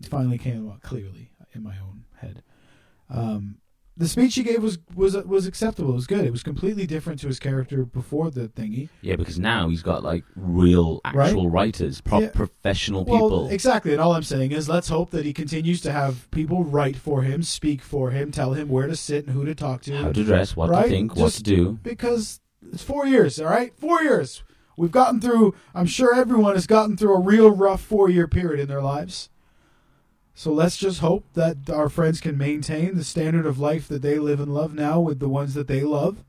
It 0.00 0.06
finally 0.06 0.38
came 0.38 0.70
out 0.70 0.82
clearly 0.82 1.30
in 1.52 1.62
my 1.62 1.76
own 1.78 2.04
head. 2.16 2.42
Um, 3.08 3.56
the 4.00 4.08
speech 4.08 4.34
he 4.34 4.42
gave 4.42 4.62
was 4.62 4.78
was 4.94 5.14
was 5.24 5.46
acceptable. 5.46 5.90
It 5.90 5.94
was 5.94 6.06
good. 6.06 6.24
It 6.24 6.32
was 6.32 6.42
completely 6.42 6.86
different 6.86 7.20
to 7.20 7.26
his 7.28 7.38
character 7.38 7.84
before 7.84 8.30
the 8.30 8.48
thingy. 8.48 8.88
Yeah, 9.02 9.16
because 9.16 9.38
now 9.38 9.68
he's 9.68 9.82
got 9.82 10.02
like 10.02 10.24
real, 10.34 11.00
Right? 11.14 11.26
actual 11.28 11.50
writers, 11.50 12.00
pro- 12.00 12.20
Yeah. 12.20 12.30
professional 12.30 13.04
Well, 13.04 13.20
people. 13.20 13.48
exactly. 13.50 13.92
And 13.92 14.00
all 14.00 14.14
I'm 14.14 14.22
saying 14.22 14.52
is, 14.52 14.68
let's 14.68 14.88
hope 14.88 15.10
that 15.10 15.24
he 15.24 15.32
continues 15.32 15.80
to 15.82 15.92
have 15.92 16.30
people 16.30 16.64
write 16.64 16.96
for 16.96 17.22
him, 17.22 17.42
speak 17.42 17.82
for 17.82 18.10
him, 18.10 18.32
tell 18.32 18.54
him 18.54 18.68
where 18.68 18.86
to 18.86 18.96
sit 18.96 19.26
and 19.26 19.34
who 19.36 19.44
to 19.44 19.54
talk 19.54 19.82
to. 19.82 19.96
How 19.96 20.12
to 20.12 20.24
dress, 20.24 20.56
what 20.56 20.70
Right? 20.70 20.84
to 20.84 20.88
think, 20.88 21.14
what 21.16 21.32
to 21.34 21.42
do. 21.42 21.78
because 21.82 22.40
it's 22.72 22.82
four 22.82 23.06
years, 23.06 23.38
all 23.38 23.46
right? 23.48 23.72
Four 23.78 24.02
years. 24.02 24.42
We've 24.78 24.90
gotten 24.90 25.20
through, 25.20 25.54
I'm 25.74 25.84
sure 25.86 26.14
everyone 26.14 26.54
has 26.54 26.66
gotten 26.66 26.96
through 26.96 27.14
a 27.14 27.20
real 27.20 27.50
rough 27.50 27.82
four 27.82 28.08
year 28.08 28.26
period 28.26 28.60
in 28.60 28.68
their 28.68 28.80
lives. 28.82 29.28
So 30.40 30.54
let's 30.54 30.78
just 30.78 31.00
hope 31.00 31.26
that 31.34 31.68
our 31.68 31.90
friends 31.90 32.18
can 32.18 32.38
maintain 32.38 32.96
the 32.96 33.04
standard 33.04 33.44
of 33.44 33.58
life 33.58 33.86
that 33.88 34.00
they 34.00 34.18
live 34.18 34.40
and 34.40 34.54
love 34.54 34.72
now 34.72 34.98
with 34.98 35.20
the 35.20 35.28
ones 35.28 35.52
that 35.52 35.66
they 35.66 35.82
love 35.82 36.24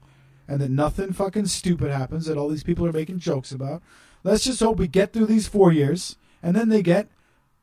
and 0.49 0.59
that 0.59 0.69
nothing 0.69 1.13
fucking 1.13 1.45
stupid 1.45 1.91
happens 1.91 2.25
that 2.25 2.37
all 2.37 2.49
these 2.49 2.61
people 2.65 2.85
are 2.85 2.91
making 2.91 3.19
jokes 3.19 3.53
about. 3.53 3.81
Let's 4.25 4.43
just 4.43 4.59
hope 4.59 4.75
we 4.75 4.89
get 4.89 5.13
through 5.13 5.27
these 5.27 5.47
four 5.47 5.71
years 5.71 6.17
and 6.43 6.57
then 6.57 6.67
they 6.67 6.81
get 6.81 7.07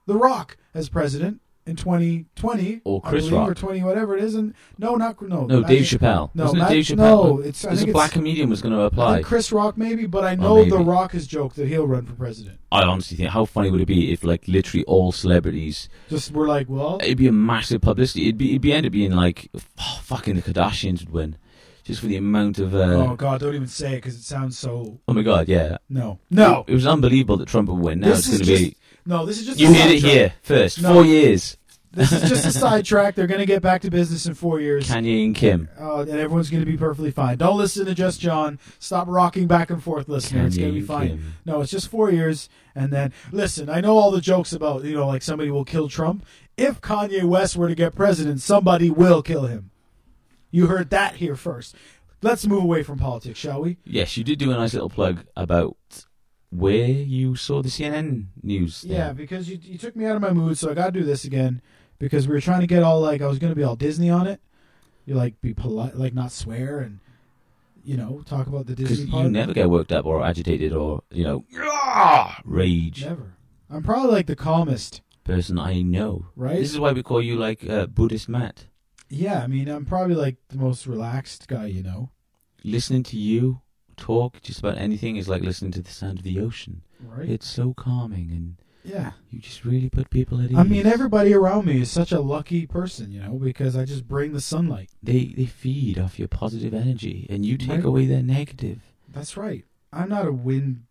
The 0.06 0.16
Rock 0.16 0.56
as 0.72 0.88
president 0.88 1.42
in 1.68 1.76
2020 1.76 2.80
Or 2.84 3.00
Chris 3.02 3.28
believe, 3.28 3.48
or 3.48 3.54
20 3.54 3.82
whatever 3.82 4.16
it 4.16 4.24
is, 4.24 4.34
and 4.34 4.54
no, 4.78 4.96
not 4.96 5.20
no. 5.22 5.46
No, 5.46 5.62
Dave 5.62 5.82
Chappelle. 5.84 6.30
No, 6.34 6.44
Wasn't 6.44 6.62
it 6.62 6.68
Dave 6.68 6.84
Chappelle? 6.84 6.96
no, 6.96 7.38
it's 7.40 7.64
I 7.64 7.76
think 7.76 7.90
a 7.90 7.92
black 7.92 8.12
comedian 8.12 8.48
was 8.50 8.62
going 8.62 8.74
to 8.74 8.80
apply. 8.82 9.22
Chris 9.22 9.52
Rock 9.52 9.76
maybe, 9.76 10.06
but 10.06 10.24
I 10.24 10.32
Oh, 10.32 10.36
know 10.36 10.64
The. 10.64 10.78
Rock 10.78 11.12
has 11.12 11.26
joked 11.26 11.56
that 11.56 11.68
he'll 11.68 11.86
run 11.86 12.04
for 12.06 12.14
president. 12.14 12.58
I 12.72 12.82
honestly 12.82 13.16
think, 13.16 13.30
how 13.30 13.44
funny 13.44 13.70
would 13.70 13.80
it 13.80 13.86
be 13.86 14.10
if, 14.12 14.24
like, 14.24 14.48
literally 14.48 14.84
all 14.84 15.12
celebrities, 15.12 15.88
Just 16.08 16.32
we're 16.32 16.48
like, 16.48 16.68
well, 16.68 16.98
it'd 17.02 17.18
be 17.18 17.26
a 17.28 17.32
massive 17.32 17.80
publicity. 17.82 18.22
It'd 18.24 18.38
be, 18.38 18.50
it'd 18.50 18.62
be 18.62 18.72
end 18.72 18.86
up 18.86 18.92
being 18.92 19.12
like, 19.12 19.50
oh, 19.78 20.00
fucking 20.02 20.36
the 20.36 20.42
Kardashians 20.42 21.00
would 21.00 21.10
win, 21.10 21.36
just 21.84 22.00
for 22.00 22.06
the 22.06 22.16
amount 22.16 22.58
of. 22.58 22.74
Uh, 22.74 22.78
oh 23.10 23.16
god, 23.16 23.40
don't 23.40 23.54
even 23.54 23.66
say 23.68 23.92
it 23.94 23.96
because 23.96 24.14
it 24.16 24.22
sounds 24.22 24.58
so 24.58 24.98
oh 25.06 25.12
my 25.12 25.22
god, 25.22 25.48
yeah. 25.48 25.76
no, 25.90 26.18
no. 26.30 26.64
It 26.66 26.74
was 26.74 26.86
unbelievable 26.86 27.36
that 27.38 27.48
Trump 27.48 27.68
would 27.68 27.78
win. 27.80 28.00
Now 28.00 28.08
This 28.08 28.28
it's 28.28 28.38
going 28.48 28.58
to 28.58 28.64
be. 28.70 28.76
no. 29.04 29.26
This 29.26 29.38
is 29.40 29.46
just 29.46 29.60
You 29.60 29.68
heard 29.74 29.90
it 29.90 30.02
here 30.02 30.32
first. 30.42 30.80
No. 30.80 30.92
Four 30.94 31.04
years. 31.04 31.56
This 31.92 32.12
is 32.12 32.28
just 32.28 32.46
a 32.46 32.52
sidetrack. 32.52 33.14
They're 33.14 33.26
going 33.26 33.40
to 33.40 33.46
get 33.46 33.62
back 33.62 33.80
to 33.82 33.90
business 33.90 34.26
in 34.26 34.34
four 34.34 34.60
years. 34.60 34.88
Kanye 34.88 35.24
and 35.24 35.34
Kim. 35.34 35.68
Uh, 35.80 36.00
and 36.00 36.10
everyone's 36.10 36.50
going 36.50 36.62
to 36.64 36.70
be 36.70 36.76
perfectly 36.76 37.10
fine. 37.10 37.38
Don't 37.38 37.56
listen 37.56 37.86
to 37.86 37.94
just 37.94 38.20
John. 38.20 38.58
Stop 38.78 39.08
rocking 39.08 39.46
back 39.46 39.70
and 39.70 39.82
forth, 39.82 40.08
listener. 40.08 40.46
it's 40.46 40.56
going 40.56 40.74
to 40.74 40.80
be 40.80 40.86
fine. 40.86 41.08
Kim. 41.08 41.34
No, 41.46 41.60
it's 41.62 41.70
just 41.70 41.88
four 41.88 42.10
years, 42.10 42.48
and 42.74 42.92
then 42.92 43.12
listen. 43.32 43.70
I 43.70 43.80
know 43.80 43.96
all 43.96 44.10
the 44.10 44.20
jokes 44.20 44.52
about 44.52 44.84
you 44.84 44.94
know 44.94 45.06
like 45.06 45.22
somebody 45.22 45.50
will 45.50 45.64
kill 45.64 45.88
Trump. 45.88 46.26
If 46.56 46.80
Kanye 46.80 47.24
West 47.24 47.56
were 47.56 47.68
to 47.68 47.74
get 47.74 47.94
president, 47.94 48.40
somebody 48.40 48.90
will 48.90 49.22
kill 49.22 49.46
him. 49.46 49.70
You 50.50 50.66
heard 50.66 50.90
that 50.90 51.16
here 51.16 51.36
first. 51.36 51.74
Let's 52.20 52.46
move 52.46 52.64
away 52.64 52.82
from 52.82 52.98
politics, 52.98 53.38
shall 53.38 53.62
we? 53.62 53.78
Yes, 53.84 54.16
you 54.16 54.24
did 54.24 54.38
do 54.38 54.50
a 54.50 54.54
nice 54.56 54.74
little 54.74 54.90
plug 54.90 55.24
about 55.36 55.76
where 56.50 56.88
you 56.88 57.36
saw 57.36 57.62
the 57.62 57.68
CNN 57.68 58.26
news. 58.42 58.82
there. 58.82 58.98
Yeah, 58.98 59.12
because 59.12 59.48
you 59.48 59.58
you 59.62 59.78
took 59.78 59.96
me 59.96 60.04
out 60.04 60.16
of 60.16 60.22
my 60.22 60.32
mood, 60.32 60.58
so 60.58 60.70
I 60.70 60.74
got 60.74 60.86
to 60.86 60.92
do 60.92 61.04
this 61.04 61.24
again 61.24 61.62
because 61.98 62.26
we 62.28 62.34
were 62.34 62.40
trying 62.40 62.60
to 62.60 62.66
get 62.66 62.82
all 62.82 63.00
like 63.00 63.20
I 63.22 63.26
was 63.26 63.38
going 63.38 63.50
to 63.52 63.56
be 63.56 63.62
all 63.62 63.76
Disney 63.76 64.10
on 64.10 64.26
it. 64.26 64.40
You 65.06 65.14
like 65.14 65.40
be 65.40 65.54
polite, 65.54 65.96
like 65.96 66.14
not 66.14 66.32
swear, 66.32 66.80
and 66.80 67.00
you 67.82 67.96
know 67.96 68.22
talk 68.26 68.46
about 68.46 68.66
the 68.66 68.74
Disney 68.74 69.10
part. 69.10 69.24
you 69.24 69.30
never 69.30 69.54
get 69.54 69.70
worked 69.70 69.92
up 69.92 70.04
or 70.04 70.22
agitated 70.24 70.72
or, 70.72 71.02
you 71.10 71.24
know, 71.24 71.44
"Ah," 71.58 72.40
rage 72.44 73.04
Never. 73.04 73.34
I'm 73.70 73.82
probably 73.82 74.12
like 74.12 74.26
the 74.26 74.36
calmest, 74.36 75.00
person 75.24 75.58
I 75.58 75.82
know. 75.82 76.26
right? 76.36 76.56
This 76.58 76.70
is 76.72 76.78
why 76.80 76.92
we 76.92 77.02
call 77.02 77.22
you 77.22 77.36
like 77.36 77.68
uh, 77.68 77.86
Buddhist 77.86 78.28
Matt. 78.28 78.66
yeah, 79.08 79.42
I 79.42 79.46
mean, 79.46 79.68
I'm 79.68 79.84
probably 79.86 80.14
like 80.14 80.36
the 80.48 80.58
most 80.58 80.86
relaxed 80.86 81.48
guy, 81.48 81.66
you 81.66 81.82
know. 81.82 82.10
Listening 82.64 83.02
to 83.04 83.16
you 83.16 83.60
talk 83.96 84.40
just 84.42 84.58
about 84.60 84.78
anything 84.78 85.16
is 85.16 85.28
like 85.28 85.42
listening 85.42 85.72
to 85.72 85.82
the 85.82 85.90
sound 85.90 86.18
of 86.18 86.24
the 86.24 86.38
ocean. 86.40 86.82
Right? 87.00 87.28
It's 87.28 87.46
so 87.46 87.72
calming 87.74 88.30
and 88.30 88.56
yeah. 88.84 89.12
you 89.30 89.38
just 89.40 89.64
really 89.64 89.88
put 89.90 90.10
people 90.10 90.40
at 90.40 90.50
ease. 90.50 90.56
I 90.56 90.62
mean, 90.62 90.86
everybody 90.86 91.32
around 91.34 91.66
me 91.66 91.82
is 91.82 91.90
such 91.90 92.12
a 92.12 92.20
lucky 92.20 92.66
person, 92.66 93.12
you 93.12 93.20
know, 93.20 93.34
because 93.34 93.76
I 93.76 93.84
just 93.84 94.06
bring 94.08 94.32
the 94.32 94.40
sunlight. 94.40 94.90
They, 95.02 95.34
they 95.36 95.46
feed 95.46 95.98
off 95.98 96.18
your 96.18 96.28
positive 96.28 96.72
energy 96.74 97.26
and 97.30 97.44
you 97.44 97.56
take 97.58 97.68
Right. 97.70 97.84
away 97.84 98.06
their 98.06 98.22
negative. 98.22 98.80
That's 99.08 99.36
right. 99.36 99.64
I'm 99.92 100.08
not 100.08 100.26
a 100.26 100.32
wind 100.32 100.84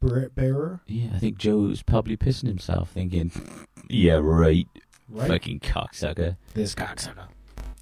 bearer, 0.00 0.80
Yeah, 0.86 1.08
I 1.14 1.18
think 1.18 1.36
Joe's 1.38 1.82
probably 1.82 2.16
pissing 2.16 2.46
himself 2.46 2.90
thinking, 2.90 3.32
yeah, 3.88 4.20
right, 4.22 4.68
right? 5.08 5.28
fucking 5.28 5.60
cocksucker. 5.60 6.36
this 6.54 6.74
cocksucker. 6.74 7.26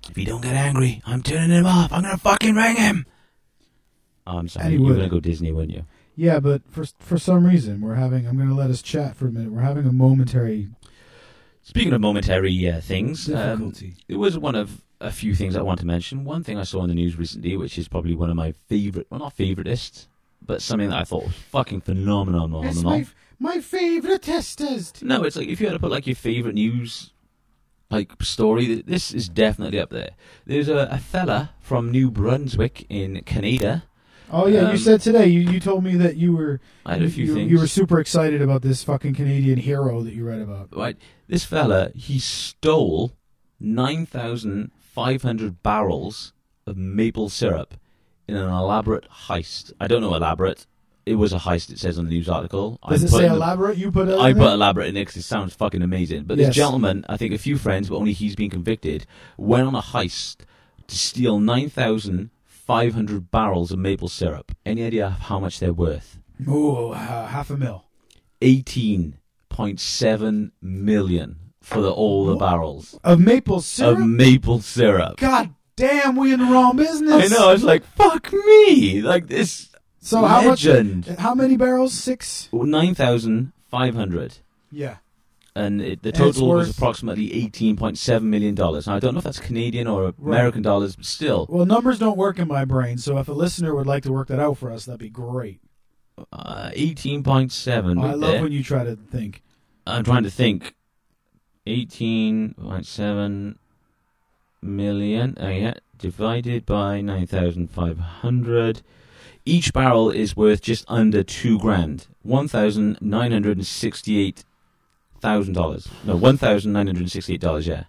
If 0.09 0.17
he 0.17 0.25
don't 0.25 0.41
get 0.43 0.55
angry, 0.55 1.03
I'm 1.07 1.23
turning 1.23 1.51
him 1.51 1.67
off. 1.67 1.93
I'm 1.93 2.03
gonna 2.03 2.17
fucking 2.17 2.55
ring 2.55 2.77
him. 2.77 3.07
Oh, 4.27 4.39
I'm 4.39 4.49
sorry. 4.49 4.73
You 4.75 4.83
were 4.83 4.95
gonna 4.95 5.09
go 5.09 5.21
Disney, 5.21 5.53
weren't 5.53 5.71
you? 5.71 5.85
Yeah, 6.17 6.41
but 6.41 6.63
for 6.71 6.85
for 6.99 7.19
some 7.19 7.47
reason 7.47 7.81
we're 7.81 7.95
having. 7.95 8.27
I'm 8.27 8.37
going 8.37 8.49
to 8.49 8.55
let 8.55 8.71
us 8.71 8.83
chat 8.83 9.17
for 9.17 9.27
a 9.27 9.33
minute. 9.33 9.53
We're 9.53 9.63
having 9.63 9.87
a 9.87 9.93
momentary 9.93 10.69
Speaking 11.63 11.95
of 11.95 12.01
momentary 12.03 12.69
uh, 12.69 12.81
things, 12.83 13.27
um, 13.31 13.71
difficulty. 13.71 13.95
it 14.07 14.17
was 14.17 14.37
one 14.37 14.55
of 14.55 14.83
a 15.01 15.11
few 15.11 15.35
things 15.35 15.57
I 15.57 15.63
want 15.63 15.81
to 15.81 15.87
mention. 15.87 16.25
One 16.25 16.45
thing 16.45 16.59
I 16.59 16.63
saw 16.63 16.83
in 16.83 16.89
the 16.89 16.95
news 16.95 17.17
recently, 17.17 17.57
which 17.57 17.79
is 17.79 17.89
probably 17.89 18.15
one 18.15 18.29
of 18.29 18.37
my 18.37 18.53
favorite, 18.69 19.07
well, 19.09 19.21
not 19.21 19.35
favoritist, 19.37 20.07
but 20.45 20.61
something 20.61 20.91
that 20.91 20.99
I 20.99 21.05
thought 21.05 21.25
was 21.25 21.35
fucking 21.35 21.81
phenomenal. 21.81 22.65
it's 22.67 22.83
my 22.83 23.07
my 23.39 23.61
favorite 23.61 24.23
testers. 24.23 24.93
No, 25.03 25.25
it's 25.25 25.37
like 25.37 25.49
if 25.49 25.59
you 25.59 25.67
had 25.67 25.73
to 25.73 25.79
put 25.79 25.91
like 25.91 26.07
your 26.07 26.17
favorite 26.17 26.55
news 26.55 27.13
like 27.91 28.13
story, 28.23 28.83
this 28.83 29.15
is 29.15 29.31
definitely 29.31 29.81
up 29.81 29.89
there. 29.89 30.11
There's 30.45 30.69
a, 30.69 30.89
a 30.91 30.99
fella 30.99 31.55
from 31.61 31.91
New 31.91 32.11
Brunswick 32.11 32.85
in 32.91 33.23
Canada. 33.23 33.85
Oh 34.35 34.47
yeah, 34.49 34.63
Um, 34.63 34.73
you 34.73 34.79
said 34.79 35.01
today. 35.01 35.27
You 35.29 35.41
you 35.41 35.61
told 35.61 35.85
me 35.85 35.97
that 35.97 36.17
you 36.17 36.35
were 36.37 36.61
I 36.85 36.95
had 36.95 37.03
a 37.03 37.09
few 37.09 37.27
you, 37.27 37.35
things. 37.35 37.51
you 37.51 37.59
were 37.59 37.67
super 37.67 38.01
excited 38.01 38.43
about 38.43 38.63
this 38.63 38.83
fucking 38.83 39.15
Canadian 39.15 39.59
hero 39.59 40.03
that 40.03 40.13
you 40.13 40.25
read 40.27 40.41
about. 40.41 40.69
right. 40.77 40.97
This 41.29 41.45
fella, 41.45 41.91
he 41.95 42.19
stole 42.19 43.13
nine 43.61 44.07
thousand 44.07 44.71
five 44.79 45.23
hundred 45.23 45.63
barrels 45.63 46.33
of 46.67 46.77
maple 46.77 47.29
syrup 47.29 47.75
in 48.27 48.37
an 48.37 48.49
elaborate 48.49 49.07
heist. 49.29 49.73
I 49.81 49.87
don't 49.87 50.01
know 50.01 50.15
elaborate. 50.15 50.67
It 51.07 51.17
was 51.17 51.33
a 51.35 51.39
heist. 51.39 51.71
It 51.71 51.79
says 51.79 51.99
on 51.99 52.07
the 52.07 52.11
news 52.11 52.29
article. 52.31 52.79
Does 52.89 53.03
I'm 53.03 53.07
it 53.07 53.11
say 53.11 53.29
the- 53.29 53.35
elaborate? 53.35 53.77
You 53.77 53.93
put 53.93 54.09
it. 54.09 54.19
I 54.19 54.33
put 54.33 54.39
there? 54.41 54.49
elaborate 54.55 54.89
in 54.89 54.97
it 54.97 55.05
'cause 55.05 55.17
it 55.17 55.23
sounds 55.23 55.55
fucking 55.55 55.83
amazing. 55.83 56.25
But 56.25 56.39
Yes. 56.39 56.49
this 56.49 56.57
gentleman, 56.57 57.05
I 57.09 57.17
think 57.19 57.35
a 57.35 57.39
few 57.39 57.59
friends, 57.59 57.89
but 57.91 57.97
only 57.97 58.13
he's 58.13 58.35
been 58.35 58.51
convicted, 58.51 59.05
went 59.37 59.67
on 59.69 59.75
a 59.75 59.83
heist 59.83 60.39
to 60.87 60.97
steal 60.99 61.39
9,500 62.69 63.31
barrels 63.31 63.71
of 63.73 63.79
maple 63.79 64.09
syrup. 64.09 64.53
Any 64.65 64.85
idea 64.85 65.11
how 65.11 65.39
much 65.39 65.61
they're 65.61 65.73
worth? 65.75 66.19
Oh, 66.49 66.93
uh, 66.93 67.27
half 67.27 67.51
a 67.51 67.57
mil. 67.57 67.85
18.7 68.41 70.51
million 70.63 71.37
for 71.61 71.81
the, 71.81 71.91
all 71.91 72.27
the 72.27 72.37
barrels 72.37 72.99
Of 73.05 73.21
maple 73.21 73.61
syrup. 73.61 73.99
of 74.01 74.07
maple 74.07 74.61
syrup. 74.61 75.17
God 75.19 75.55
damn, 75.77 76.17
we 76.17 76.33
in 76.33 76.41
the 76.41 76.47
wrong 76.47 76.77
business. 76.77 77.13
I 77.13 77.27
know, 77.35 77.49
I 77.49 77.53
was 77.53 77.65
like, 77.65 77.85
fuck 77.85 78.33
me! 78.33 79.01
Like 79.03 79.29
this. 79.29 79.71
So 80.01 80.25
how 80.25 80.43
much? 80.43 80.65
legend. 80.67 81.07
How 81.19 81.35
many 81.35 81.57
barrels? 81.57 81.95
Six. 81.95 82.49
9,500. 82.53 84.39
Yeah. 84.71 84.97
And 85.57 85.81
it, 85.81 86.03
the 86.03 86.11
total 86.13 86.49
was 86.49 86.71
approximately 86.71 87.33
eighteen 87.33 87.77
point 87.77 87.97
seven 87.99 88.29
million 88.31 88.55
dollars. 88.55 88.87
Now 88.87 88.97
I 88.97 88.99
don't 89.01 89.15
know 89.15 89.19
if 89.19 89.25
that's 89.25 89.39
Canadian 89.41 89.87
or 89.87 90.13
American 90.21 90.63
dollars, 90.63 90.97
but 90.97 91.05
still, 91.05 91.47
Well, 91.49 91.67
numbers 91.67 91.99
don't 91.99 92.17
work 92.17 92.39
in 92.39 92.49
my 92.49 92.65
brain, 92.65 92.99
so 92.99 93.19
if 93.19 93.29
a 93.29 93.33
listener 93.33 93.75
would 93.75 93.87
like 93.87 94.03
to 94.05 94.13
work 94.13 94.29
that 94.29 94.41
out 94.41 94.59
for 94.59 94.71
us, 94.71 94.85
that'd 94.85 94.99
be 95.01 95.09
great. 95.09 95.61
uh, 96.33 96.71
eighteen 96.75 97.23
point 97.23 97.53
seven. 97.53 97.99
I 97.99 98.15
love 98.15 98.41
when 98.41 98.53
you 98.53 98.63
try 98.63 98.85
to 98.85 98.97
think. 98.97 99.43
I'm 99.87 100.03
trying 100.05 100.23
to 100.25 100.31
think. 100.31 100.75
Eighteen 101.67 102.55
point 102.55 102.87
seven 102.87 103.59
million. 104.63 105.37
Oh 105.41 105.49
yeah, 105.49 105.75
divided 105.99 106.67
by 106.67 107.01
nine 107.01 107.27
thousand 107.27 107.71
five 107.71 107.99
hundred. 107.99 108.83
Each 109.47 109.73
barrel 109.73 110.11
is 110.11 110.37
worth 110.37 110.63
just 110.63 110.85
under 110.89 111.23
two 111.23 111.59
grand. 111.59 112.07
One 112.23 112.49
thousand 112.49 112.99
nine 113.01 113.33
hundred 113.33 113.57
and 113.59 113.67
sixty-eight 113.67 114.45
thousand 115.25 115.55
dollars. 115.55 115.89
No, 116.05 116.17
one 116.17 116.37
thousand 116.37 116.73
nine 116.73 116.87
hundred 116.87 117.11
sixty-eight 117.11 117.41
dollars. 117.41 117.67
Yeah. 117.67 117.85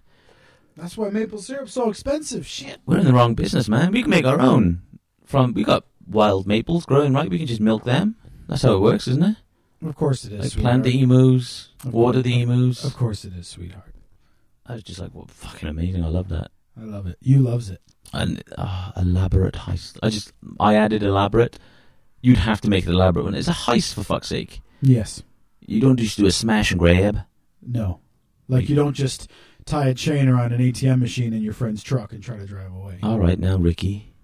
That's 0.76 0.96
why 0.98 1.08
maple 1.10 1.38
syrup's 1.38 1.72
so 1.72 1.88
expensive. 1.90 2.46
Shit. 2.46 2.78
We're 2.86 2.98
in 2.98 3.04
the 3.06 3.12
wrong 3.12 3.34
business, 3.34 3.68
man. 3.68 3.92
We 3.92 4.02
can 4.02 4.10
make 4.10 4.26
our 4.26 4.40
own. 4.40 4.82
From 5.24 5.52
we 5.54 5.64
got 5.64 5.84
wild 6.06 6.46
maples 6.46 6.84
growing, 6.86 7.12
right? 7.12 7.30
We 7.30 7.38
can 7.38 7.46
just 7.46 7.60
milk 7.60 7.84
them. 7.84 8.16
That's 8.48 8.62
how 8.62 8.74
it 8.74 8.80
works, 8.80 9.08
isn't 9.08 9.22
it? 9.24 9.36
Of 9.84 9.94
course 9.96 10.24
it 10.24 10.32
is. 10.32 10.40
Like 10.40 10.50
sweetheart. 10.52 10.72
plant 10.72 10.84
the 10.84 11.02
emus, 11.02 11.70
Of 11.84 11.92
water 11.92 12.18
course. 12.18 12.24
the 12.24 12.40
emus. 12.42 12.84
Of 12.84 12.94
course 12.96 13.24
it 13.24 13.32
is, 13.34 13.46
sweetheart. 13.48 13.94
I 14.66 14.74
was 14.74 14.82
just 14.82 14.98
like, 15.00 15.14
well, 15.14 15.26
fucking 15.28 15.68
amazing. 15.68 16.04
I 16.04 16.08
love 16.08 16.28
that. 16.30 16.50
I 16.80 16.84
love 16.84 17.06
it. 17.06 17.16
You 17.20 17.38
loves 17.40 17.70
it. 17.70 17.80
And 18.12 18.42
uh, 18.56 18.92
elaborate 18.96 19.54
heist. 19.54 19.98
I 20.02 20.08
just, 20.10 20.32
I 20.60 20.74
added 20.74 21.02
elaborate. 21.02 21.58
You'd 22.22 22.38
have 22.38 22.60
to 22.62 22.70
make 22.70 22.84
it 22.84 22.90
elaborate 22.90 23.24
when 23.24 23.34
it's 23.34 23.48
a 23.48 23.52
heist 23.52 23.94
for 23.94 24.02
fuck's 24.04 24.28
sake. 24.28 24.60
Yes. 24.82 25.22
You 25.66 25.80
don't 25.80 25.96
just 25.96 26.16
do 26.16 26.26
a 26.26 26.30
smash 26.30 26.70
and 26.70 26.80
grab. 26.80 27.20
No. 27.60 28.00
Like 28.48 28.68
you 28.68 28.76
don't 28.76 28.94
just 28.94 29.30
tie 29.64 29.88
a 29.88 29.94
chain 29.94 30.28
around 30.28 30.52
an 30.52 30.60
ATM 30.60 31.00
machine 31.00 31.32
in 31.32 31.42
your 31.42 31.52
friend's 31.52 31.82
truck 31.82 32.12
and 32.12 32.22
try 32.22 32.36
to 32.36 32.46
drive 32.46 32.72
away. 32.72 32.98
All 33.02 33.18
right, 33.18 33.38
now 33.38 33.56
Ricky 33.56 34.14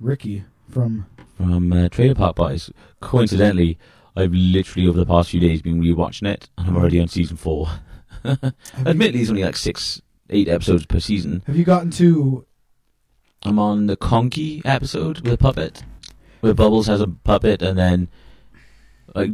Ricky 0.00 0.44
from 0.68 1.06
from 1.36 1.72
uh, 1.72 1.88
Trailer 1.88 2.14
Park 2.14 2.36
Boys. 2.36 2.70
Coincidentally, 3.00 3.78
I've 4.16 4.32
literally 4.32 4.88
over 4.88 4.98
the 4.98 5.06
past 5.06 5.30
few 5.30 5.40
days 5.40 5.62
been 5.62 5.82
rewatching 5.82 6.26
it, 6.26 6.48
and 6.56 6.68
I'm 6.68 6.76
already 6.76 7.00
on 7.00 7.08
season 7.08 7.36
four. 7.36 7.68
Admittedly, 8.24 9.20
it's 9.20 9.30
only 9.30 9.44
like 9.44 9.56
six, 9.56 10.00
eight 10.30 10.48
episodes 10.48 10.86
per 10.86 11.00
season. 11.00 11.42
have 11.46 11.56
you 11.56 11.64
gotten 11.64 11.90
to 11.92 12.46
I'm 13.44 13.58
on 13.58 13.86
the 13.86 13.96
Conky 13.96 14.62
episode 14.64 15.20
with 15.20 15.32
a 15.32 15.36
puppet, 15.36 15.82
where 16.40 16.54
Bubbles 16.54 16.86
has 16.86 17.00
a 17.00 17.08
puppet, 17.08 17.60
and 17.60 17.78
then 17.78 18.08
like 19.14 19.30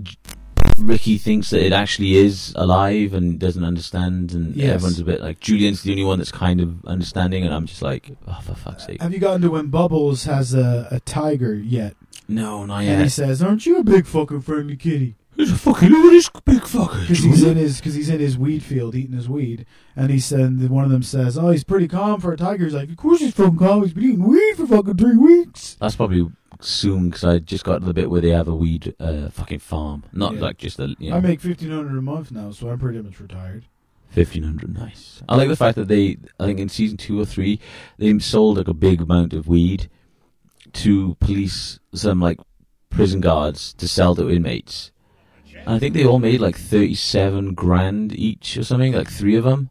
Ricky 0.79 1.19
thinks 1.19 1.51
that 1.51 1.65
it 1.65 1.73
actually 1.73 2.17
is 2.17 2.53
alive 2.57 3.15
and 3.15 3.39
doesn't 3.39 3.65
understand, 3.65 4.33
and 4.33 4.55
Yes. 4.57 4.75
everyone's 4.75 5.01
a 5.01 5.05
bit 5.05 5.21
like 5.21 5.41
Julian's 5.41 5.83
the 5.83 5.91
only 5.93 6.05
one 6.05 6.19
that's 6.19 6.33
kind 6.33 6.61
of 6.61 6.85
understanding, 6.87 7.45
and 7.45 7.53
I'm 7.55 7.67
just 7.67 7.83
like, 7.83 8.11
oh 8.27 8.41
for 8.43 8.55
fuck's 8.55 8.87
sake, 8.87 9.01
have 9.03 9.13
you 9.13 9.19
gotten 9.19 9.43
to 9.43 9.51
when 9.51 9.67
Bubbles 9.69 10.25
has 10.25 10.55
a, 10.55 10.89
a 10.91 11.01
tiger 11.01 11.55
yet? 11.55 11.95
no, 12.29 12.65
not 12.67 12.81
yet. 12.85 12.93
And 12.95 13.03
he 13.05 13.09
says, 13.09 13.43
Aren't 13.43 13.65
you 13.67 13.79
a 13.79 13.85
big 13.85 14.07
fucking 14.07 14.43
friendly 14.43 14.77
kitty? 14.77 15.15
There's 15.37 15.53
a 15.53 15.57
fucking 15.57 15.89
look 15.89 16.07
at 16.07 16.11
this 16.11 16.29
big 16.45 16.63
fucker. 16.63 17.01
because 17.03 17.23
he's 17.23 17.43
in 17.45 17.57
his 17.57 17.79
because 17.79 17.95
he's 17.95 18.09
in 18.11 18.19
his 18.19 18.37
weed 18.37 18.61
field 18.63 18.97
eating 18.97 19.15
his 19.15 19.29
weed, 19.29 19.67
and 19.95 20.11
he 20.11 20.19
said 20.19 20.69
one 20.69 20.85
of 20.85 20.91
them 20.91 21.05
says, 21.05 21.39
"Oh, 21.39 21.51
he's 21.51 21.63
pretty 21.63 21.87
calm 21.87 22.21
for 22.21 22.33
a 22.33 22.37
tiger." 22.37 22.65
He's 22.65 22.75
like, 22.75 22.91
"Of 22.91 22.97
course 22.97 23.21
he's 23.21 23.35
fucking 23.35 23.57
calm. 23.57 23.83
He's 23.85 23.93
been 23.93 24.03
eating 24.05 24.27
weed 24.29 24.57
for 24.57 24.67
fucking 24.67 24.97
three 24.97 25.17
weeks." 25.17 25.77
That's 25.81 25.95
probably 25.95 26.29
soon 26.61 27.11
because 27.11 27.25
I 27.25 27.39
just 27.39 27.65
got 27.65 27.81
to 27.81 27.87
the 27.87 27.95
bit 27.95 28.11
where 28.11 28.21
they 28.21 28.31
have 28.31 28.49
a 28.49 28.55
weed 28.55 28.95
uh, 29.01 29.29
fucking 29.31 29.61
farm, 29.61 30.05
not 30.13 30.35
Yeah. 30.35 30.41
like 30.41 30.59
just 30.59 30.79
a 30.79 30.95
you 30.99 31.11
know, 31.11 31.17
I 31.17 31.21
make 31.21 31.41
fifteen 31.41 31.71
hundred 31.71 31.99
a 31.99 32.03
month 32.03 32.31
now, 32.33 32.51
so 32.51 32.69
I'm 32.69 32.79
pretty 32.79 33.01
much 33.01 33.21
retired. 33.21 33.65
fifteen 34.09 34.43
hundred. 34.43 34.77
Nice. 34.79 35.23
I 35.29 35.37
like 35.37 35.49
the 35.49 35.57
fact 35.57 35.77
that 35.77 35.89
they, 35.89 36.17
I 36.41 36.47
think 36.47 36.59
in 36.59 36.69
season 36.69 36.97
two 36.97 37.21
or 37.21 37.25
three, 37.27 37.61
they 37.99 38.19
sold 38.19 38.57
like 38.57 38.69
a 38.69 38.75
big 38.75 39.01
amount 39.01 39.33
of 39.33 39.47
weed 39.49 39.89
to 40.73 41.15
police 41.21 41.79
some 41.95 42.21
like 42.21 42.39
prison 42.91 43.21
guards 43.21 43.73
to 43.75 43.87
sell 43.89 44.15
to 44.17 44.31
inmates. 44.31 44.91
And 45.67 45.75
I 45.75 45.79
think 45.79 45.95
they 45.95 46.05
all 46.07 46.19
made 46.19 46.41
like 46.41 46.57
thirty-seven 46.57 47.55
grand 47.55 48.13
each 48.13 48.57
or 48.57 48.65
something, 48.65 48.93
like 48.95 49.11
three 49.11 49.35
of 49.37 49.45
them. 49.45 49.71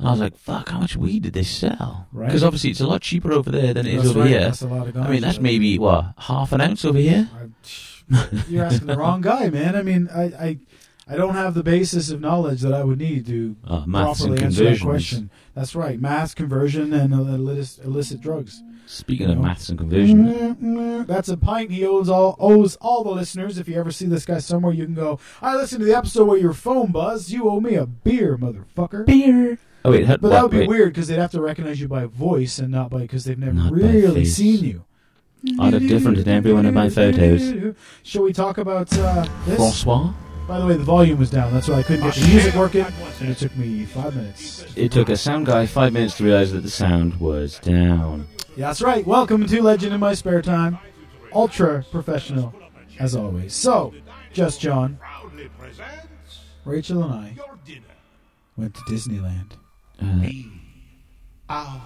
And 0.00 0.08
I 0.08 0.12
was 0.12 0.20
like, 0.20 0.36
"Fuck! 0.36 0.70
How 0.70 0.80
much 0.80 0.96
weed 0.96 1.22
did 1.24 1.34
they 1.34 1.42
sell?" 1.42 2.08
Right. 2.12 2.26
Because 2.26 2.42
obviously 2.42 2.70
it's 2.70 2.80
a 2.80 2.86
lot 2.86 3.02
cheaper 3.02 3.32
over 3.32 3.50
there 3.50 3.74
than 3.74 3.86
it 3.86 3.94
is 3.94 4.02
That's 4.02 4.10
over 4.10 4.20
right, 4.20 4.28
here. 4.30 4.40
That's 4.40 4.62
a 4.62 4.66
lot 4.66 4.88
of 4.88 4.96
I 4.96 5.08
mean, 5.10 5.20
that's 5.20 5.38
maybe 5.40 5.78
what 5.78 6.14
half 6.16 6.52
an 6.52 6.60
ounce 6.60 6.84
over 6.84 6.98
here. 6.98 7.28
You're 8.48 8.64
asking 8.64 8.86
the 8.88 8.96
wrong 8.96 9.20
guy, 9.20 9.50
man. 9.50 9.76
I 9.76 9.82
mean, 9.82 10.08
I, 10.12 10.22
I, 10.24 10.58
I 11.06 11.16
don't 11.16 11.34
have 11.34 11.54
the 11.54 11.62
basis 11.62 12.10
of 12.10 12.20
knowledge 12.20 12.60
that 12.62 12.72
I 12.72 12.82
would 12.82 12.98
need 12.98 13.26
to 13.26 13.56
Uh, 13.64 13.84
properly 13.84 14.42
answer 14.42 14.64
that 14.64 14.80
question. 14.80 15.30
That's 15.54 15.74
right, 15.76 16.00
math, 16.00 16.34
conversion, 16.34 16.92
and 16.92 17.12
illicit, 17.12 17.84
illicit 17.84 18.20
drugs. 18.20 18.62
Speaking 18.86 19.30
of 19.30 19.36
No. 19.36 19.42
maths 19.42 19.68
and 19.68 19.78
conversion, 19.78 20.26
Mm, 20.26 20.56
mm, 20.56 21.06
That's 21.06 21.28
a 21.28 21.36
pint 21.36 21.70
he 21.70 21.86
owes 21.86 22.08
all 22.08 22.34
owes 22.40 22.74
all 22.80 23.04
the 23.04 23.10
listeners. 23.10 23.56
If 23.58 23.68
you 23.68 23.76
ever 23.78 23.92
see 23.92 24.06
this 24.06 24.26
guy 24.26 24.38
somewhere, 24.38 24.72
you 24.72 24.84
can 24.84 24.94
go. 24.94 25.20
I 25.40 25.54
listened 25.54 25.80
to 25.80 25.86
the 25.86 25.96
episode 25.96 26.24
where 26.24 26.38
your 26.38 26.52
phone 26.54 26.90
buzzed. 26.90 27.30
You 27.30 27.48
owe 27.48 27.60
me 27.60 27.76
a 27.76 27.86
beer, 27.86 28.36
motherfucker. 28.36 29.06
beer. 29.06 29.58
Oh 29.84 29.90
wait, 29.92 30.06
But 30.06 30.20
what, 30.22 30.28
that 30.30 30.42
would 30.42 30.50
be 30.50 30.58
wait. 30.60 30.68
weird 30.68 30.92
because 30.92 31.08
they'd 31.08 31.18
have 31.18 31.30
to 31.32 31.40
recognize 31.40 31.80
you 31.80 31.88
by 31.88 32.04
voice 32.04 32.58
and 32.58 32.70
not 32.70 32.90
by 32.90 32.98
because 32.98 33.24
they've 33.24 33.38
never 33.38 33.52
Not 33.54 33.70
by 33.72 33.78
really 33.78 34.14
face. 34.24 34.36
seen 34.36 34.64
you. 34.64 34.84
I 35.58 35.70
look 35.70 35.82
different 35.82 36.18
in 36.18 36.28
every 36.28 36.52
one 36.52 36.66
of 36.66 36.74
my 36.74 36.90
photos. 36.90 37.74
Shall 38.02 38.22
we 38.24 38.32
talk 38.34 38.58
about 38.58 38.92
uh, 38.98 39.26
this? 39.46 39.56
Francois. 39.56 40.12
By 40.46 40.58
the 40.58 40.66
way, 40.66 40.76
the 40.76 40.84
volume 40.84 41.18
was 41.18 41.30
down. 41.30 41.52
That's 41.54 41.68
why 41.68 41.76
I 41.76 41.82
couldn't 41.82 42.04
get 42.04 42.14
the 42.14 42.26
music 42.28 42.54
working, 42.56 42.84
and 43.20 43.30
it 43.30 43.38
took 43.38 43.56
me 43.56 43.84
five 43.86 44.14
minutes. 44.16 44.66
It 44.76 44.92
took 44.92 45.08
a 45.08 45.16
sound 45.16 45.46
guy 45.46 45.64
five 45.64 45.92
minutes 45.94 46.16
to 46.18 46.24
realize 46.24 46.52
that 46.52 46.60
the 46.62 46.70
sound 46.70 47.18
was 47.20 47.58
down. 47.60 48.26
Yeah, 48.56 48.66
that's 48.66 48.82
right. 48.82 49.06
Welcome 49.06 49.46
to 49.46 49.62
Legend 49.62 49.94
in 49.94 50.00
My 50.00 50.12
Spare 50.12 50.42
Time. 50.42 50.78
Ultra 51.32 51.84
professional, 51.90 52.52
as 52.98 53.14
always. 53.14 53.54
So, 53.54 53.94
just 54.32 54.60
John, 54.60 54.98
Proudly 55.00 55.48
presents 55.56 56.40
Rachel, 56.64 57.04
and 57.04 57.12
I 57.14 57.36
went 58.56 58.74
to 58.74 58.80
Disneyland. 58.82 59.52
Be 60.00 60.50
our 61.48 61.80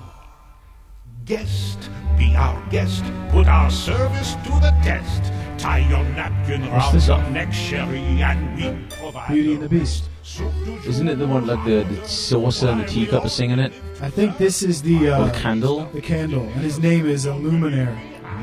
guest. 1.24 1.90
Be 2.16 2.34
our 2.36 2.60
guest. 2.70 3.02
Put 3.30 3.46
our 3.48 3.70
service 3.70 4.34
to 4.44 4.50
the 4.60 4.72
test. 4.82 5.32
Tie 5.58 5.78
your 5.88 6.04
napkin 6.04 6.60
What's 6.70 6.92
round 6.94 7.06
your 7.06 7.16
off? 7.16 7.30
neck, 7.32 7.52
Sherry, 7.52 7.98
and 7.98 8.56
we 8.56 8.96
provide. 8.96 9.28
Beauty 9.32 9.54
and 9.54 9.62
the 9.62 9.68
Beast. 9.68 10.04
Soup 10.22 10.50
isn't 10.86 11.08
it 11.08 11.16
the 11.16 11.26
one 11.26 11.46
like 11.46 11.62
the, 11.66 11.84
the 11.84 12.08
saucer 12.08 12.68
and 12.68 12.80
the 12.80 12.86
teacup 12.86 13.24
are 13.24 13.28
singing 13.28 13.58
it? 13.58 13.72
I 14.00 14.08
think 14.10 14.38
this 14.38 14.62
is 14.62 14.80
the 14.82 15.08
uh, 15.08 15.26
the 15.26 15.32
candle? 15.38 15.84
the 15.92 16.00
candle, 16.00 16.42
and 16.42 16.62
his 16.62 16.78
name 16.78 17.06
is 17.06 17.26
Illuminaire. 17.26 17.94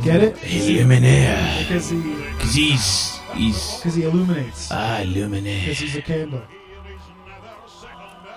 Get 0.03 0.21
it? 0.23 0.35
Illuminaire. 0.35 1.59
Because 1.67 1.89
he 1.89 2.01
Because 2.01 2.53
he's. 2.53 3.17
He's. 3.33 3.75
because 3.77 3.95
he 3.95 4.03
illuminates. 4.03 4.67
Ah, 4.71 4.99
Because 4.99 5.15
Illuminaire. 5.15 5.73
he's 5.73 5.95
a 5.95 6.01
candle. 6.01 6.41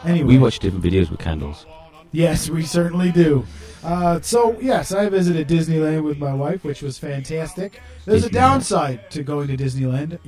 Anyway, 0.04 0.26
We 0.34 0.38
watch 0.38 0.58
different 0.58 0.84
videos 0.84 1.10
with 1.10 1.20
candles. 1.20 1.66
Yes, 2.12 2.48
we 2.48 2.62
certainly 2.62 3.10
do. 3.10 3.44
Uh, 3.82 4.20
so 4.20 4.56
yes, 4.60 4.92
I 4.92 5.08
visited 5.08 5.48
Disneyland 5.48 6.04
with 6.04 6.18
my 6.18 6.32
wife, 6.32 6.64
which 6.64 6.80
was 6.80 6.96
fantastic. 6.96 7.80
There's 8.04 8.24
a 8.24 8.28
Disneyland. 8.28 8.32
downside 8.32 9.10
to 9.10 9.22
going 9.22 9.48
to 9.48 9.56
Disneyland, 9.56 10.18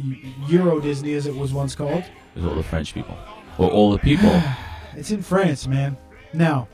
Euro 0.48 0.80
Disney 0.80 1.14
as 1.14 1.26
it 1.26 1.34
was 1.34 1.52
once 1.52 1.74
called. 1.74 2.04
With 2.34 2.44
all 2.44 2.54
the 2.54 2.62
French 2.62 2.92
people. 2.92 3.16
Or 3.58 3.70
all 3.70 3.90
the 3.92 3.98
people. 3.98 4.42
It's 4.98 5.10
in 5.10 5.20
France, 5.20 5.66
man. 5.66 5.94
Now, 6.32 6.68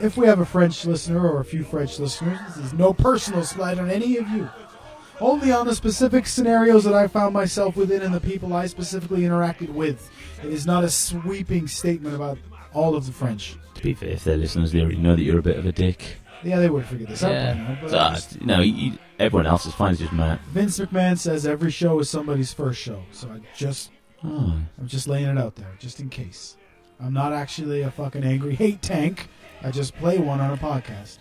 if 0.00 0.16
we 0.16 0.26
have 0.26 0.40
a 0.40 0.46
French 0.46 0.86
listener 0.86 1.20
or 1.20 1.40
a 1.40 1.44
few 1.44 1.62
French 1.62 1.98
listeners, 1.98 2.38
this 2.46 2.64
is 2.64 2.72
no 2.72 2.94
personal 2.94 3.44
slight 3.44 3.78
on 3.78 3.90
any 3.90 4.16
of 4.16 4.26
you. 4.30 4.48
Only 5.20 5.50
on 5.52 5.66
the 5.66 5.74
specific 5.74 6.26
scenarios 6.26 6.84
that 6.84 6.94
I 6.94 7.08
found 7.08 7.34
myself 7.34 7.76
within 7.76 8.02
and 8.02 8.14
the 8.14 8.20
people 8.20 8.52
I 8.52 8.66
specifically 8.66 9.22
interacted 9.22 9.68
with. 9.70 10.10
It 10.42 10.52
is 10.52 10.64
not 10.66 10.84
a 10.84 10.90
sweeping 10.90 11.66
statement 11.66 12.14
about 12.14 12.38
all 12.72 12.94
of 12.94 13.06
the 13.06 13.12
French. 13.12 13.56
to 13.74 13.82
be 13.82 13.94
fair, 13.94 14.10
if 14.10 14.24
they're 14.24 14.36
listeners, 14.36 14.72
they 14.72 14.80
already 14.80 14.96
know 14.96 15.14
that 15.16 15.22
you're 15.22 15.38
a 15.38 15.42
bit 15.42 15.56
of 15.56 15.66
a 15.66 15.72
dick. 15.72 16.16
Yeah, 16.44 16.58
they 16.60 16.68
would 16.68 16.84
figure 16.84 17.06
this 17.06 17.22
out 17.24 17.28
by 17.28 17.34
Yeah. 17.34 17.54
now. 17.54 17.78
But 17.80 17.90
So, 17.90 17.98
uh, 17.98 18.10
just- 18.14 18.40
no, 18.42 18.60
you, 18.60 18.92
everyone 19.18 19.46
else 19.46 19.66
is 19.66 19.74
fine. 19.74 19.92
It's 19.92 20.00
just 20.00 20.12
Matt. 20.12 20.40
Vince 20.52 20.78
McMahon 20.78 21.18
says 21.18 21.46
every 21.46 21.70
show 21.72 21.98
is 21.98 22.08
somebody's 22.10 22.52
first 22.52 22.80
show, 22.80 23.02
so 23.12 23.28
I 23.28 23.40
just 23.56 23.90
Oh. 24.24 24.52
I'm 24.78 24.86
just 24.88 25.06
laying 25.08 25.28
it 25.28 25.38
out 25.38 25.54
there, 25.56 25.72
just 25.78 26.00
in 26.00 26.08
case. 26.08 26.56
I'm 27.00 27.12
not 27.12 27.32
actually 27.32 27.82
a 27.82 27.90
fucking 27.90 28.24
angry 28.24 28.54
hate 28.56 28.82
tank. 28.82 29.28
I 29.62 29.70
just 29.70 29.96
play 29.96 30.18
one 30.18 30.40
on 30.40 30.50
a 30.52 30.56
podcast. 30.56 31.18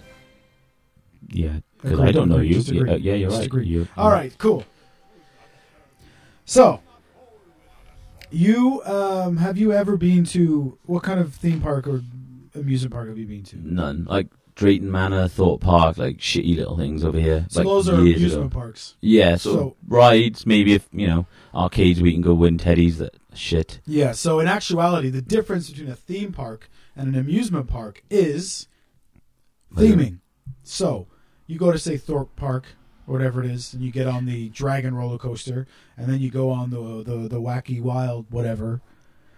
Yeah, 1.29 1.59
because 1.81 1.99
I 1.99 2.11
don't 2.11 2.29
know 2.29 2.39
you. 2.39 2.55
Just 2.55 2.69
Yeah, 2.69 2.81
agree. 2.81 2.97
yeah, 2.97 3.13
you're 3.13 3.29
Just 3.29 3.39
right. 3.41 3.45
agree. 3.47 3.65
You- 3.67 3.87
All 3.97 4.09
right, 4.11 4.35
cool. 4.37 4.65
So, 6.45 6.79
you 8.31 8.81
um, 8.85 9.37
have 9.37 9.57
you 9.57 9.73
ever 9.73 9.97
been 9.97 10.23
to 10.25 10.77
what 10.85 11.03
kind 11.03 11.19
of 11.19 11.33
theme 11.33 11.61
park 11.61 11.87
or 11.87 12.01
amusement 12.55 12.93
park 12.93 13.07
have 13.09 13.17
you 13.17 13.25
been 13.25 13.43
to? 13.43 13.57
None. 13.57 14.05
Like 14.09 14.27
Drayton 14.55 14.91
Manor, 14.91 15.27
Thorpe 15.27 15.61
Park, 15.61 15.97
like 15.97 16.17
shitty 16.17 16.55
little 16.57 16.77
things 16.77 17.03
over 17.05 17.19
here. 17.19 17.45
So 17.49 17.59
like 17.59 17.67
those 17.67 17.89
are 17.89 18.01
years 18.03 18.17
amusement 18.17 18.45
ago. 18.51 18.59
parks. 18.59 18.95
Yeah, 19.01 19.35
so, 19.35 19.53
So- 19.53 19.75
rides, 19.87 20.45
maybe 20.45 20.73
if, 20.73 20.87
you 20.91 21.07
know, 21.07 21.27
arcades 21.53 22.01
we 22.01 22.11
can 22.11 22.21
go 22.21 22.33
win 22.33 22.57
teddies, 22.57 22.97
that 22.97 23.15
shit. 23.33 23.79
Yeah. 23.85 24.13
So 24.13 24.39
in 24.39 24.47
actuality, 24.47 25.09
the 25.09 25.21
difference 25.21 25.69
between 25.69 25.89
a 25.89 25.95
theme 25.95 26.31
park 26.33 26.69
and 26.95 27.13
an 27.13 27.19
amusement 27.19 27.67
park 27.67 28.03
is 28.09 28.67
theming. 29.75 30.19
So 30.63 31.07
you 31.47 31.57
go 31.57 31.71
to 31.71 31.79
say 31.79 31.97
Thorpe 31.97 32.35
Park 32.35 32.65
or 33.07 33.13
whatever 33.13 33.43
it 33.43 33.49
is, 33.49 33.73
and 33.73 33.81
you 33.81 33.91
get 33.91 34.05
on 34.05 34.25
the 34.25 34.49
Dragon 34.49 34.93
roller 34.93 35.17
coaster, 35.17 35.65
and 35.95 36.07
then 36.07 36.19
you 36.19 36.29
go 36.29 36.51
on 36.51 36.69
the 36.69 37.03
the, 37.03 37.27
the 37.27 37.41
wacky 37.41 37.81
wild 37.81 38.27
whatever. 38.29 38.81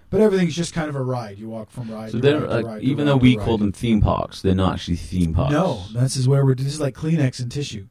But 0.10 0.22
everything's 0.22 0.56
just 0.56 0.74
kind 0.74 0.90
of 0.90 0.96
a 0.96 1.04
ride. 1.04 1.38
You 1.38 1.50
walk 1.50 1.70
from 1.70 1.92
ride. 1.92 2.10
So 2.12 2.18
to 2.18 2.22
they're 2.22 2.42
ride 2.42 2.50
like, 2.50 2.66
ride 2.66 2.84
even 2.84 3.06
though 3.06 3.18
we 3.18 3.36
call 3.36 3.60
them 3.60 3.72
theme 3.72 4.02
parks, 4.02 4.42
they're 4.42 4.56
not 4.56 4.74
actually 4.74 4.98
theme 4.98 5.36
parks. 5.36 5.54
no, 5.54 5.84
this 5.94 6.18
is 6.18 6.28
where 6.28 6.44
we're. 6.44 6.56
This 6.56 6.66
is 6.68 6.82
like 6.82 6.96
Kleenex 6.96 7.40
and 7.40 7.52
tissue. 7.52 7.88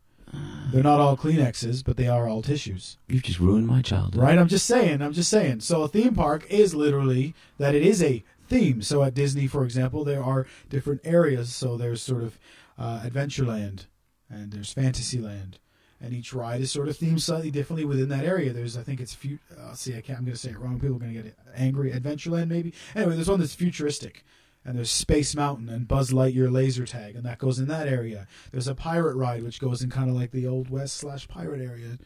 They're 0.73 0.83
not 0.83 1.01
all 1.01 1.17
Kleenexes, 1.17 1.83
but 1.83 1.97
they 1.97 2.09
are 2.09 2.29
all 2.29 2.43
tissues. 2.43 2.99
You've 3.09 3.23
just 3.23 3.41
ruined 3.41 3.67
my 3.67 3.81
childhood. 3.81 4.21
Right? 4.21 4.39
I'm 4.39 4.49
just 4.49 4.67
saying. 4.67 5.01
I'm 5.01 5.15
just 5.15 5.31
saying. 5.31 5.61
So 5.61 5.83
a 5.83 5.89
theme 5.89 6.15
park 6.15 6.45
is 6.51 6.75
literally 6.75 7.35
that 7.57 7.75
it 7.75 7.83
is 7.83 8.03
a 8.03 8.23
theme. 8.47 8.83
So 8.83 9.03
at 9.03 9.15
Disney, 9.15 9.47
for 9.47 9.65
example, 9.65 10.05
there 10.05 10.23
are 10.23 10.47
different 10.69 11.01
areas. 11.05 11.55
So 11.55 11.79
there's 11.79 12.03
sort 12.03 12.23
of 12.23 12.39
uh, 12.79 13.01
Adventureland 13.01 13.87
and 14.31 14.53
there's 14.53 14.73
Fantasyland, 14.73 15.59
and 16.01 16.13
each 16.13 16.33
ride 16.33 16.61
is 16.61 16.71
sort 16.73 16.89
of 16.89 16.97
themed 16.99 17.21
slightly 17.21 17.51
differently 17.51 17.85
within 17.85 18.09
that 18.11 18.25
area. 18.25 18.53
There's, 18.53 18.77
I 18.77 18.83
think 18.83 19.01
it's, 19.01 19.15
fu- 19.15 19.39
uh, 19.59 19.75
see, 19.75 19.97
I 19.97 20.01
can't, 20.01 20.19
I'm 20.19 20.25
going 20.25 20.35
to 20.35 20.41
say 20.41 20.51
it 20.51 20.59
wrong. 20.59 20.79
People 20.81 20.97
are 20.97 21.01
going 21.01 21.15
to 21.15 21.23
get 21.23 21.37
angry. 21.57 21.91
Adventureland, 21.93 22.49
maybe. 22.49 22.73
Anyway, 22.95 23.15
there's 23.15 23.29
one 23.31 23.41
that's 23.41 23.55
futuristic. 23.55 24.25
And 24.65 24.77
there's 24.77 24.91
Space 24.91 25.35
Mountain 25.35 25.69
and 25.71 25.89
Buzz 25.89 26.11
Lightyear 26.11 26.53
laser 26.53 26.85
tag, 26.85 27.17
and 27.17 27.25
that 27.25 27.39
goes 27.39 27.59
in 27.59 27.69
that 27.69 27.89
area. 27.89 28.27
There's 28.53 28.69
a 28.69 28.75
pirate 28.75 29.17
ride, 29.17 29.43
which 29.43 29.61
goes 29.61 29.81
in 29.83 29.89
kind 29.89 30.11
of 30.11 30.17
like 30.17 30.31
the 30.31 30.47
old 30.47 30.69
west 30.69 30.97
slash 30.99 31.27
pirate 31.27 31.61
area. 31.63 31.97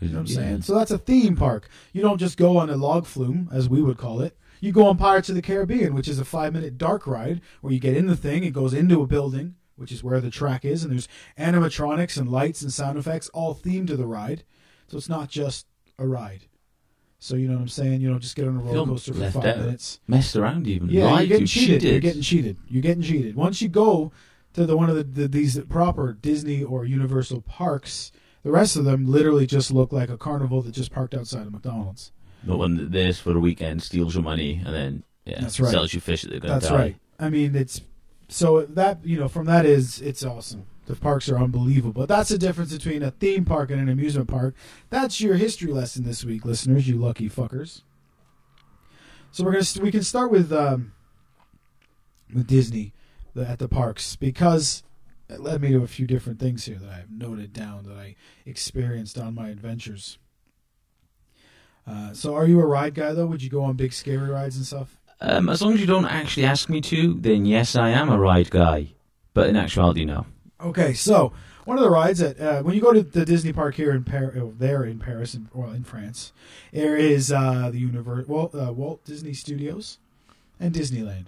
You 0.00 0.08
know 0.08 0.14
what 0.14 0.20
I'm 0.20 0.26
Yeah. 0.26 0.34
saying? 0.34 0.62
So 0.62 0.74
that's 0.74 0.90
a 0.90 0.98
theme 0.98 1.36
park. 1.36 1.68
You 1.92 2.00
don't 2.02 2.18
just 2.18 2.38
go 2.38 2.56
on 2.58 2.70
a 2.70 2.76
log 2.76 3.04
flume, 3.06 3.50
as 3.52 3.68
we 3.68 3.82
would 3.82 3.98
call 3.98 4.20
it. 4.22 4.36
You 4.60 4.72
go 4.72 4.86
on 4.86 4.96
Pirates 4.96 5.28
of 5.28 5.34
the 5.34 5.42
Caribbean, 5.42 5.94
which 5.94 6.08
is 6.08 6.18
a 6.18 6.24
five 6.24 6.54
minute 6.54 6.78
dark 6.78 7.06
ride 7.06 7.42
where 7.60 7.72
you 7.72 7.80
get 7.80 7.96
in 7.96 8.06
the 8.06 8.16
thing, 8.16 8.44
it 8.44 8.52
goes 8.54 8.72
into 8.72 9.02
a 9.02 9.06
building, 9.06 9.54
which 9.76 9.92
is 9.92 10.02
where 10.02 10.20
the 10.20 10.30
track 10.30 10.64
is, 10.64 10.82
and 10.82 10.92
there's 10.92 11.08
animatronics 11.38 12.16
and 12.18 12.30
lights 12.30 12.62
and 12.62 12.72
sound 12.72 12.98
effects 12.98 13.28
all 13.30 13.54
themed 13.54 13.86
to 13.88 13.96
the 13.96 14.06
ride. 14.06 14.42
So 14.88 14.96
it's 14.96 15.08
not 15.08 15.28
just 15.28 15.66
a 15.98 16.06
ride. 16.06 16.42
So 17.18 17.34
you 17.34 17.48
know 17.48 17.54
what 17.54 17.62
I'm 17.62 17.68
saying? 17.68 18.00
You 18.02 18.10
don't 18.10 18.20
just 18.20 18.36
get 18.36 18.46
on 18.46 18.56
a 18.56 18.58
roller 18.60 18.72
Film 18.72 18.88
coaster 18.90 19.14
for 19.14 19.20
left 19.20 19.34
five 19.36 19.44
out. 19.46 19.58
minutes. 19.58 20.00
Messed 20.06 20.36
around 20.36 20.66
even. 20.66 20.88
Yeah, 20.90 21.04
Lied 21.06 21.28
you're 21.28 21.38
getting 21.38 21.46
to, 21.46 21.52
cheated. 21.52 21.82
You're 21.82 22.00
getting 22.00 22.22
cheated. 22.22 22.56
You're 22.68 22.82
getting 22.82 23.02
cheated. 23.02 23.34
Once 23.36 23.62
you 23.62 23.68
go 23.68 24.12
to 24.52 24.66
the 24.66 24.76
one 24.76 24.90
of 24.90 24.96
the, 24.96 25.02
the 25.04 25.28
these 25.28 25.58
proper 25.64 26.12
Disney 26.12 26.62
or 26.62 26.84
Universal 26.84 27.40
parks, 27.42 28.12
the 28.42 28.50
rest 28.52 28.76
of 28.76 28.84
them 28.84 29.06
literally 29.06 29.46
just 29.46 29.70
look 29.70 29.92
like 29.92 30.10
a 30.10 30.18
carnival 30.18 30.60
that 30.62 30.72
just 30.72 30.92
parked 30.92 31.14
outside 31.14 31.46
of 31.46 31.52
McDonald's. 31.52 32.12
The 32.44 32.56
one 32.56 32.76
that 32.76 32.92
there's 32.92 33.18
for 33.18 33.32
the 33.32 33.40
weekend, 33.40 33.82
steals 33.82 34.14
your 34.14 34.22
money, 34.22 34.62
and 34.64 34.74
then 34.74 35.04
yeah, 35.24 35.40
That's 35.40 35.58
right. 35.58 35.72
sells 35.72 35.92
you 35.94 36.00
fish 36.00 36.22
that 36.22 36.30
they're 36.30 36.40
going 36.40 36.52
to 36.52 36.60
That's 36.60 36.68
die. 36.68 36.76
right. 36.78 36.96
I 37.18 37.30
mean, 37.30 37.56
it's 37.56 37.80
so 38.28 38.62
that 38.62 39.04
you 39.04 39.18
know 39.18 39.28
from 39.28 39.46
that 39.46 39.66
is 39.66 40.00
it's 40.00 40.24
awesome. 40.24 40.66
The 40.86 40.96
parks 40.96 41.28
are 41.28 41.38
unbelievable. 41.38 41.92
But 41.92 42.08
that's 42.08 42.30
the 42.30 42.38
difference 42.38 42.72
between 42.72 43.02
a 43.02 43.10
theme 43.10 43.44
park 43.44 43.70
and 43.70 43.80
an 43.80 43.88
amusement 43.88 44.28
park. 44.28 44.54
That's 44.88 45.20
your 45.20 45.34
history 45.34 45.72
lesson 45.72 46.04
this 46.04 46.24
week, 46.24 46.44
listeners. 46.44 46.88
You 46.88 46.96
lucky 46.96 47.28
fuckers. 47.28 47.82
So 49.32 49.44
we're 49.44 49.52
gonna 49.52 49.66
we 49.82 49.90
can 49.90 50.02
start 50.02 50.30
with 50.30 50.52
um, 50.52 50.92
with 52.32 52.46
Disney 52.46 52.94
at 53.36 53.58
the 53.58 53.68
parks 53.68 54.16
because 54.16 54.82
it 55.28 55.40
led 55.40 55.60
me 55.60 55.70
to 55.70 55.82
a 55.82 55.88
few 55.88 56.06
different 56.06 56.38
things 56.38 56.64
here 56.64 56.78
that 56.78 56.90
I've 56.90 57.10
noted 57.10 57.52
down 57.52 57.84
that 57.84 57.96
I 57.96 58.14
experienced 58.44 59.18
on 59.18 59.34
my 59.34 59.48
adventures. 59.48 60.18
Uh, 61.86 62.12
so, 62.12 62.34
are 62.34 62.46
you 62.46 62.60
a 62.60 62.66
ride 62.66 62.94
guy 62.94 63.12
though? 63.12 63.26
Would 63.26 63.42
you 63.42 63.50
go 63.50 63.62
on 63.62 63.76
big 63.76 63.92
scary 63.92 64.30
rides 64.30 64.56
and 64.56 64.66
stuff? 64.66 64.98
Um, 65.20 65.48
as 65.48 65.62
long 65.62 65.72
as 65.72 65.80
you 65.80 65.86
don't 65.86 66.04
actually 66.04 66.44
ask 66.44 66.68
me 66.68 66.80
to, 66.82 67.14
then 67.14 67.46
yes, 67.46 67.74
I 67.74 67.90
am 67.90 68.10
a 68.10 68.18
ride 68.18 68.50
guy. 68.50 68.88
But 69.34 69.48
in 69.48 69.56
actuality, 69.56 70.04
no. 70.04 70.26
Okay, 70.60 70.94
so 70.94 71.32
one 71.64 71.78
of 71.78 71.84
the 71.84 71.90
rides 71.90 72.20
that 72.20 72.40
uh, 72.40 72.62
when 72.62 72.74
you 72.74 72.80
go 72.80 72.92
to 72.92 73.02
the 73.02 73.24
Disney 73.24 73.52
park 73.52 73.74
here 73.74 73.92
in 73.92 74.04
Paris, 74.04 74.36
there 74.58 74.84
in 74.84 74.98
Paris, 74.98 75.34
in, 75.34 75.48
well 75.52 75.72
in 75.72 75.84
France, 75.84 76.32
there 76.72 76.96
is 76.96 77.32
uh, 77.32 77.70
the 77.70 77.78
universe, 77.78 78.26
Walt, 78.26 78.54
uh, 78.54 78.72
Walt 78.72 79.04
Disney 79.04 79.34
Studios, 79.34 79.98
and 80.60 80.74
Disneyland. 80.74 81.26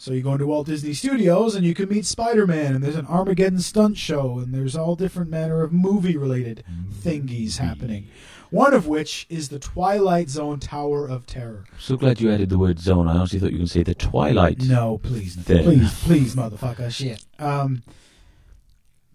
So 0.00 0.12
you 0.12 0.22
go 0.22 0.32
into 0.32 0.46
Walt 0.46 0.66
Disney 0.66 0.94
Studios 0.94 1.56
and 1.56 1.66
you 1.66 1.74
can 1.74 1.88
meet 1.88 2.06
Spider 2.06 2.46
Man, 2.46 2.76
and 2.76 2.84
there's 2.84 2.96
an 2.96 3.06
Armageddon 3.06 3.58
stunt 3.58 3.98
show, 3.98 4.38
and 4.38 4.54
there's 4.54 4.76
all 4.76 4.94
different 4.94 5.28
manner 5.28 5.62
of 5.62 5.72
movie 5.72 6.16
related 6.16 6.62
thingies 7.02 7.58
happening. 7.58 8.06
One 8.50 8.72
of 8.72 8.86
which 8.86 9.26
is 9.28 9.50
the 9.50 9.58
Twilight 9.58 10.30
Zone 10.30 10.58
Tower 10.58 11.06
of 11.06 11.26
Terror. 11.26 11.64
So 11.78 11.96
glad 11.96 12.20
you 12.20 12.30
added 12.32 12.48
the 12.48 12.58
word 12.58 12.78
zone. 12.78 13.06
I 13.06 13.12
honestly 13.12 13.38
thought 13.38 13.50
you 13.50 13.56
were 13.56 13.58
going 13.58 13.66
to 13.66 13.72
say 13.72 13.82
the 13.82 13.94
Twilight. 13.94 14.62
No, 14.62 14.98
please, 15.02 15.36
Then. 15.36 15.64
please, 15.64 16.02
please, 16.04 16.34
motherfucker, 16.34 16.90
shit. 16.90 17.24
Um, 17.38 17.82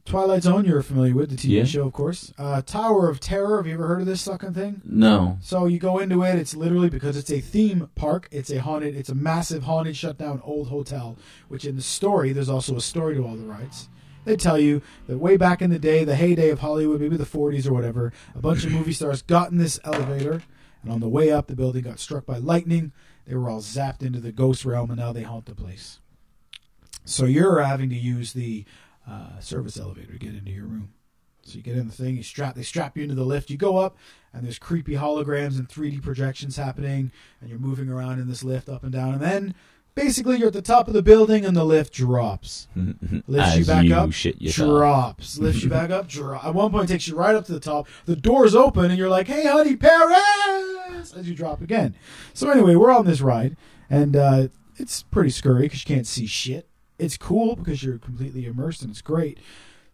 Twilight 0.05 0.43
Zone, 0.43 0.65
you're 0.65 0.81
familiar 0.83 1.15
with 1.15 1.29
the 1.29 1.37
TV 1.37 1.59
Yeah. 1.59 1.63
show, 1.63 1.87
of 1.87 1.93
course. 1.93 2.33
Uh, 2.37 2.61
Tower 2.61 3.09
of 3.09 3.21
Terror. 3.21 3.55
Have 3.57 3.65
you 3.67 3.73
ever 3.73 3.87
heard 3.87 4.01
of 4.01 4.05
this 4.05 4.19
sucking 4.21 4.53
thing? 4.53 4.81
No. 4.83 5.37
So 5.41 5.65
you 5.65 5.79
go 5.79 5.97
into 5.99 6.23
it. 6.23 6.35
It's 6.35 6.53
literally 6.55 6.89
because 6.89 7.15
it's 7.15 7.31
a 7.31 7.39
theme 7.39 7.89
park. 7.95 8.27
It's 8.29 8.49
a 8.51 8.57
haunted. 8.61 8.95
It's 8.97 9.07
a 9.07 9.15
massive 9.15 9.63
haunted, 9.63 9.95
shut 9.95 10.17
down 10.17 10.41
old 10.43 10.67
hotel. 10.67 11.17
Which 11.47 11.63
in 11.63 11.77
the 11.77 11.81
story, 11.81 12.33
there's 12.33 12.49
also 12.49 12.75
a 12.75 12.81
story 12.81 13.15
to 13.15 13.25
all 13.25 13.35
the 13.37 13.45
rides. 13.45 13.87
They 14.25 14.35
tell 14.35 14.57
you 14.57 14.81
that 15.07 15.17
way 15.17 15.37
back 15.37 15.61
in 15.61 15.69
the 15.69 15.79
day, 15.79 16.03
the 16.03 16.15
heyday 16.15 16.49
of 16.49 16.59
Hollywood, 16.59 17.01
maybe 17.01 17.17
the 17.17 17.25
40s 17.25 17.67
or 17.67 17.73
whatever, 17.73 18.13
a 18.35 18.39
bunch 18.39 18.63
of 18.63 18.71
movie 18.71 18.93
stars 18.93 19.21
got 19.21 19.51
in 19.51 19.57
this 19.57 19.79
elevator, 19.83 20.43
and 20.81 20.91
on 20.91 20.99
the 20.99 21.09
way 21.09 21.31
up, 21.31 21.47
the 21.47 21.55
building 21.55 21.83
got 21.83 21.99
struck 21.99 22.25
by 22.25 22.37
lightning. 22.37 22.91
They 23.25 23.35
were 23.35 23.49
all 23.49 23.61
zapped 23.61 24.01
into 24.01 24.19
the 24.19 24.31
ghost 24.31 24.65
realm, 24.65 24.91
and 24.91 24.99
now 24.99 25.13
they 25.13 25.23
haunt 25.23 25.45
the 25.45 25.55
place. 25.55 25.99
So 27.05 27.25
you're 27.25 27.61
having 27.61 27.89
to 27.89 27.95
use 27.95 28.33
the 28.33 28.65
uh, 29.09 29.39
service 29.39 29.77
elevator 29.77 30.13
to 30.13 30.19
get 30.19 30.35
into 30.35 30.51
your 30.51 30.65
room. 30.65 30.93
So 31.41 31.57
you 31.57 31.61
get 31.61 31.75
in 31.75 31.87
the 31.87 31.93
thing, 31.93 32.15
you 32.15 32.23
strap, 32.23 32.55
they 32.55 32.63
strap 32.63 32.95
you 32.95 33.03
into 33.03 33.15
the 33.15 33.25
lift. 33.25 33.49
You 33.49 33.57
go 33.57 33.77
up, 33.77 33.97
and 34.31 34.45
there's 34.45 34.59
creepy 34.59 34.93
holograms 34.93 35.57
and 35.57 35.67
3D 35.67 36.01
projections 36.01 36.55
happening, 36.55 37.11
and 37.41 37.49
you're 37.49 37.59
moving 37.59 37.89
around 37.89 38.19
in 38.19 38.29
this 38.29 38.45
lift 38.45 38.69
up 38.69 38.83
and 38.83 38.93
down, 38.93 39.13
and 39.13 39.21
then 39.21 39.55
basically 39.95 40.37
you're 40.37 40.47
at 40.47 40.53
the 40.53 40.61
top 40.61 40.87
of 40.87 40.93
the 40.93 41.01
building, 41.01 41.45
and 41.45 41.55
the 41.55 41.63
lift 41.63 41.93
drops. 41.93 42.67
Lifts 42.75 43.53
As 43.53 43.59
you 43.59 43.65
back 43.65 43.85
you 43.85 43.95
up, 43.95 44.11
shit 44.11 44.41
yourself. 44.41 44.67
drops. 44.69 45.37
Lifts 45.39 45.63
you 45.63 45.69
back 45.69 45.89
up, 45.89 46.07
drop. 46.07 46.43
At 46.45 46.53
one 46.53 46.71
point, 46.71 46.89
takes 46.89 47.07
you 47.07 47.15
right 47.15 47.35
up 47.35 47.45
to 47.45 47.51
the 47.53 47.59
top. 47.59 47.87
The 48.05 48.15
doors 48.15 48.55
open, 48.55 48.85
and 48.85 48.97
you're 48.97 49.09
like, 49.09 49.27
"Hey, 49.27 49.45
honey, 49.45 49.75
Paris!" 49.75 51.13
As 51.15 51.27
you 51.27 51.35
drop 51.35 51.61
again. 51.61 51.95
So 52.33 52.49
anyway, 52.49 52.75
we're 52.75 52.91
on 52.91 53.05
this 53.05 53.21
ride, 53.21 53.57
and 53.89 54.15
uh, 54.15 54.47
it's 54.77 55.03
pretty 55.03 55.29
scary 55.29 55.63
because 55.63 55.87
you 55.87 55.95
can't 55.95 56.07
see 56.07 56.25
shit. 56.25 56.67
It's 56.97 57.17
cool 57.17 57.55
because 57.55 57.83
you're 57.83 57.97
completely 57.97 58.45
immersed, 58.45 58.81
and 58.81 58.91
it's 58.91 59.01
great. 59.01 59.37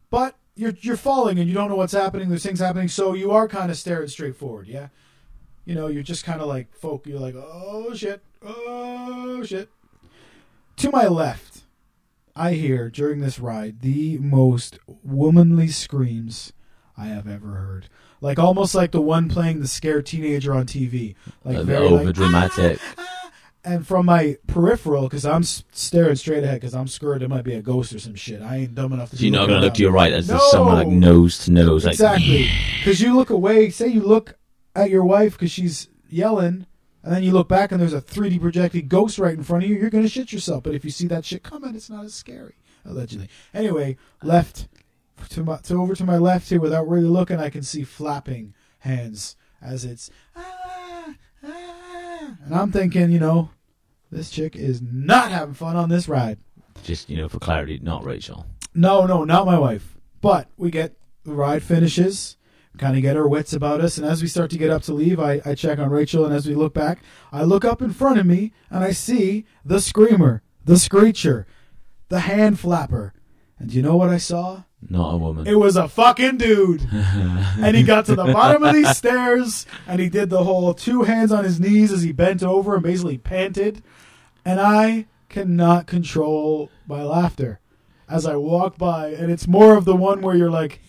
But 0.09 0.35
you're 0.55 0.73
you're 0.81 0.97
falling, 0.97 1.39
and 1.39 1.47
you 1.47 1.53
don't 1.53 1.69
know 1.69 1.75
what's 1.75 1.93
happening. 1.93 2.29
There's 2.29 2.43
things 2.43 2.59
happening, 2.59 2.87
so 2.89 3.13
you 3.13 3.31
are 3.31 3.47
kind 3.47 3.71
of 3.71 3.77
staring 3.77 4.07
straight 4.09 4.35
forward. 4.35 4.67
Yeah, 4.67 4.89
you 5.65 5.73
know, 5.75 5.87
you're 5.87 6.03
just 6.03 6.23
kind 6.25 6.41
of 6.41 6.47
like 6.47 6.73
folk. 6.75 7.07
You're 7.07 7.19
like, 7.19 7.35
"Oh 7.35 7.93
shit, 7.95 8.21
oh 8.45 9.43
shit." 9.43 9.69
To 10.79 10.91
my 10.91 11.07
left, 11.07 11.63
I 12.35 12.53
hear 12.53 12.89
during 12.89 13.19
this 13.19 13.39
ride 13.39 13.81
the 13.81 14.17
most 14.19 14.79
womanly 15.03 15.67
screams 15.67 16.53
I 16.97 17.07
have 17.07 17.27
ever 17.27 17.47
heard. 17.47 17.89
Like 18.21 18.39
almost 18.39 18.75
like 18.75 18.91
the 18.91 19.01
one 19.01 19.29
playing 19.29 19.59
the 19.61 19.67
scared 19.67 20.05
teenager 20.05 20.53
on 20.53 20.65
TV. 20.65 21.15
Like 21.43 21.57
Uh, 21.57 21.63
very 21.63 21.89
like, 21.89 22.01
over 22.01 22.13
dramatic. 22.13 22.79
and 23.63 23.85
from 23.85 24.05
my 24.05 24.37
peripheral, 24.47 25.03
because 25.03 25.25
I'm 25.25 25.43
staring 25.43 26.15
straight 26.15 26.43
ahead, 26.45 26.61
because 26.61 26.73
I'm 26.73 26.87
scared 26.87 27.21
there 27.21 27.29
might 27.29 27.43
be 27.43 27.55
a 27.55 27.61
ghost 27.61 27.93
or 27.93 27.99
some 27.99 28.15
shit. 28.15 28.41
I 28.41 28.57
ain't 28.57 28.75
dumb 28.75 28.93
enough 28.93 29.09
to. 29.11 29.17
So 29.17 29.23
you're 29.23 29.31
not 29.33 29.47
to 29.47 29.59
look 29.59 29.73
to 29.75 29.81
your 29.81 29.91
right 29.91 30.13
as 30.13 30.27
there's 30.27 30.39
No! 30.39 30.47
someone 30.49 30.75
like 30.75 30.87
nose 30.87 31.39
to 31.39 31.51
nose. 31.51 31.85
Exactly. 31.85 32.49
Because 32.79 33.01
you 33.01 33.15
look 33.15 33.29
away, 33.29 33.69
say 33.69 33.87
you 33.87 34.01
look 34.01 34.37
at 34.75 34.89
your 34.89 35.03
wife 35.03 35.33
because 35.33 35.51
she's 35.51 35.87
yelling, 36.09 36.65
and 37.03 37.13
then 37.13 37.23
you 37.23 37.31
look 37.31 37.47
back 37.47 37.71
and 37.71 37.81
there's 37.81 37.93
a 37.93 38.01
3D 38.01 38.41
projected 38.41 38.89
ghost 38.89 39.19
right 39.19 39.33
in 39.33 39.43
front 39.43 39.63
of 39.63 39.69
you, 39.69 39.77
you're 39.77 39.89
going 39.89 40.03
to 40.03 40.09
shit 40.09 40.33
yourself. 40.33 40.63
But 40.63 40.75
if 40.75 40.83
you 40.83 40.91
see 40.91 41.07
that 41.07 41.25
shit 41.25 41.43
coming, 41.43 41.75
it's 41.75 41.89
not 41.89 42.05
as 42.05 42.13
scary, 42.13 42.55
allegedly. 42.85 43.29
Anyway, 43.53 43.97
left 44.21 44.67
to 45.29 45.43
my 45.43 45.57
to 45.57 45.81
over 45.81 45.95
to 45.95 46.05
my 46.05 46.17
left 46.17 46.49
here 46.49 46.61
without 46.61 46.87
really 46.87 47.07
looking, 47.07 47.39
I 47.39 47.49
can 47.49 47.63
see 47.63 47.83
flapping 47.83 48.53
hands 48.79 49.35
as 49.61 49.85
it's 49.85 50.09
ah, 50.35 51.15
ah. 51.43 52.35
and 52.45 52.55
I'm 52.55 52.71
thinking, 52.71 53.11
you 53.11 53.19
know, 53.19 53.49
this 54.11 54.29
chick 54.29 54.55
is 54.55 54.81
not 54.81 55.31
having 55.31 55.53
fun 55.53 55.75
on 55.75 55.89
this 55.89 56.07
ride. 56.07 56.39
Just, 56.83 57.09
you 57.09 57.17
know, 57.17 57.27
for 57.27 57.39
clarity, 57.39 57.79
not 57.81 58.03
Rachel. 58.03 58.45
No, 58.73 59.05
no, 59.05 59.23
not 59.23 59.45
my 59.45 59.59
wife. 59.59 59.97
But 60.21 60.49
we 60.57 60.71
get 60.71 60.95
the 61.23 61.33
ride 61.33 61.63
finishes, 61.63 62.37
kind 62.77 62.95
of 62.95 63.01
get 63.01 63.17
our 63.17 63.27
wits 63.27 63.53
about 63.53 63.81
us, 63.81 63.97
and 63.97 64.05
as 64.05 64.21
we 64.21 64.27
start 64.27 64.51
to 64.51 64.57
get 64.57 64.69
up 64.69 64.83
to 64.83 64.93
leave, 64.93 65.19
I, 65.19 65.41
I 65.45 65.55
check 65.55 65.79
on 65.79 65.89
Rachel, 65.89 66.25
and 66.25 66.33
as 66.33 66.47
we 66.47 66.55
look 66.55 66.73
back, 66.73 66.99
I 67.31 67.43
look 67.43 67.65
up 67.65 67.81
in 67.81 67.91
front 67.91 68.19
of 68.19 68.25
me 68.25 68.53
and 68.69 68.83
I 68.83 68.91
see 68.91 69.45
the 69.65 69.81
screamer, 69.81 70.43
the 70.63 70.77
screecher, 70.77 71.45
the 72.09 72.21
hand 72.21 72.59
flapper. 72.59 73.13
And 73.57 73.69
do 73.69 73.75
you 73.75 73.81
know 73.81 73.97
what 73.97 74.09
I 74.09 74.17
saw? 74.17 74.63
Not 74.87 75.15
a 75.15 75.17
woman. 75.17 75.45
It 75.47 75.55
was 75.55 75.75
a 75.75 75.89
fucking 75.89 76.37
dude. 76.37 76.87
and 76.91 77.75
he 77.75 77.83
got 77.83 78.05
to 78.05 78.15
the 78.15 78.25
bottom 78.25 78.63
of 78.63 78.73
these 78.73 78.95
stairs 78.95 79.65
and 79.85 79.99
he 79.99 80.07
did 80.09 80.29
the 80.29 80.45
whole 80.45 80.73
two 80.73 81.03
hands 81.03 81.31
on 81.33 81.43
his 81.43 81.59
knees 81.59 81.91
as 81.91 82.01
he 82.01 82.13
bent 82.13 82.41
over 82.41 82.75
and 82.75 82.83
basically 82.83 83.17
panted. 83.17 83.83
And 84.45 84.61
I 84.61 85.07
cannot 85.27 85.85
control 85.85 86.71
my 86.87 87.03
laughter 87.03 87.59
as 88.07 88.25
I 88.25 88.37
walk 88.37 88.77
by. 88.77 89.09
And 89.09 89.29
it's 89.31 89.47
more 89.47 89.75
of 89.75 89.83
the 89.83 89.95
one 89.95 90.21
where 90.21 90.35
you're 90.35 90.49
like, 90.49 90.79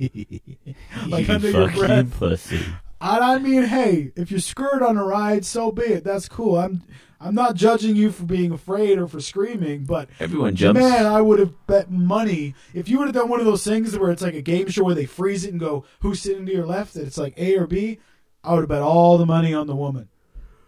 like 1.08 1.28
you 1.28 1.34
under 1.34 1.50
your 1.50 1.70
breath. 1.70 2.18
pussy. 2.18 2.64
And 3.02 3.24
I 3.24 3.38
mean, 3.38 3.64
hey, 3.64 4.12
if 4.16 4.30
you're 4.30 4.40
screwed 4.40 4.82
on 4.82 4.96
a 4.96 5.04
ride, 5.04 5.44
so 5.44 5.72
be 5.72 5.82
it. 5.82 6.04
That's 6.04 6.28
cool. 6.28 6.56
I'm 6.58 6.82
I'm 7.20 7.34
not 7.34 7.54
judging 7.54 7.96
you 7.96 8.10
for 8.10 8.24
being 8.24 8.50
afraid 8.50 8.98
or 8.98 9.06
for 9.06 9.20
screaming, 9.20 9.84
but 9.84 10.08
Everyone 10.18 10.56
jumps. 10.56 10.80
Man, 10.80 11.04
I 11.04 11.20
would 11.20 11.38
have 11.38 11.66
bet 11.66 11.90
money 11.90 12.54
if 12.72 12.88
you 12.88 12.98
would 12.98 13.08
have 13.08 13.14
done 13.14 13.28
one 13.28 13.40
of 13.40 13.46
those 13.46 13.64
things 13.64 13.96
where 13.98 14.10
it's 14.10 14.22
like 14.22 14.34
a 14.34 14.42
game 14.42 14.68
show 14.68 14.84
where 14.84 14.94
they 14.94 15.06
freeze 15.06 15.44
it 15.44 15.50
and 15.50 15.60
go, 15.60 15.84
"Who's 16.00 16.20
sitting 16.22 16.46
to 16.46 16.52
your 16.52 16.66
left?" 16.66 16.96
and 16.96 17.06
it's 17.06 17.18
like 17.18 17.34
A 17.36 17.56
or 17.56 17.66
B. 17.66 17.98
I 18.42 18.54
would 18.54 18.60
have 18.60 18.68
bet 18.70 18.80
all 18.82 19.18
the 19.18 19.26
money 19.26 19.52
on 19.52 19.66
the 19.66 19.76
woman. 19.76 20.08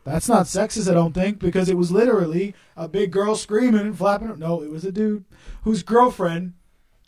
That's 0.04 0.28
not 0.28 0.46
sexist, 0.46 0.90
I 0.90 0.94
don't 0.94 1.14
think, 1.14 1.38
because 1.38 1.68
it 1.68 1.76
was 1.76 1.92
literally 1.92 2.54
a 2.76 2.88
big 2.88 3.12
girl 3.12 3.36
screaming 3.36 3.80
and 3.82 3.96
flapping. 3.96 4.36
No, 4.38 4.62
it 4.62 4.70
was 4.70 4.84
a 4.84 4.92
dude 4.92 5.24
whose 5.62 5.82
girlfriend 5.82 6.54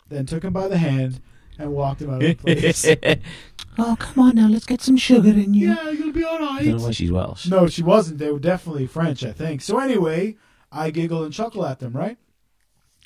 then 0.07 0.25
took 0.25 0.43
him 0.43 0.53
by 0.53 0.67
the 0.67 0.77
hand 0.77 1.21
and 1.59 1.71
walked 1.73 2.01
him 2.01 2.09
out 2.09 2.21
of 2.23 2.27
the 2.27 2.33
place. 2.35 2.85
oh, 3.77 3.95
come 3.99 4.23
on 4.23 4.35
now, 4.35 4.47
let's 4.47 4.65
get 4.65 4.81
some 4.81 4.97
sugar 4.97 5.29
in 5.29 5.53
you. 5.53 5.69
yeah, 5.69 5.89
you'll 5.91 6.11
be 6.11 6.23
all 6.23 6.35
I 6.35 6.37
don't 6.39 6.65
know 6.67 6.73
right. 6.75 6.81
why 6.81 6.91
she's 6.91 7.11
Welsh. 7.11 7.47
No, 7.47 7.67
she 7.67 7.83
wasn't. 7.83 8.17
They 8.19 8.31
were 8.31 8.39
definitely 8.39 8.87
French, 8.87 9.23
I 9.23 9.31
think. 9.31 9.61
So 9.61 9.79
anyway, 9.79 10.37
I 10.71 10.89
giggle 10.91 11.23
and 11.23 11.33
chuckle 11.33 11.65
at 11.65 11.79
them, 11.79 11.93
right? 11.93 12.17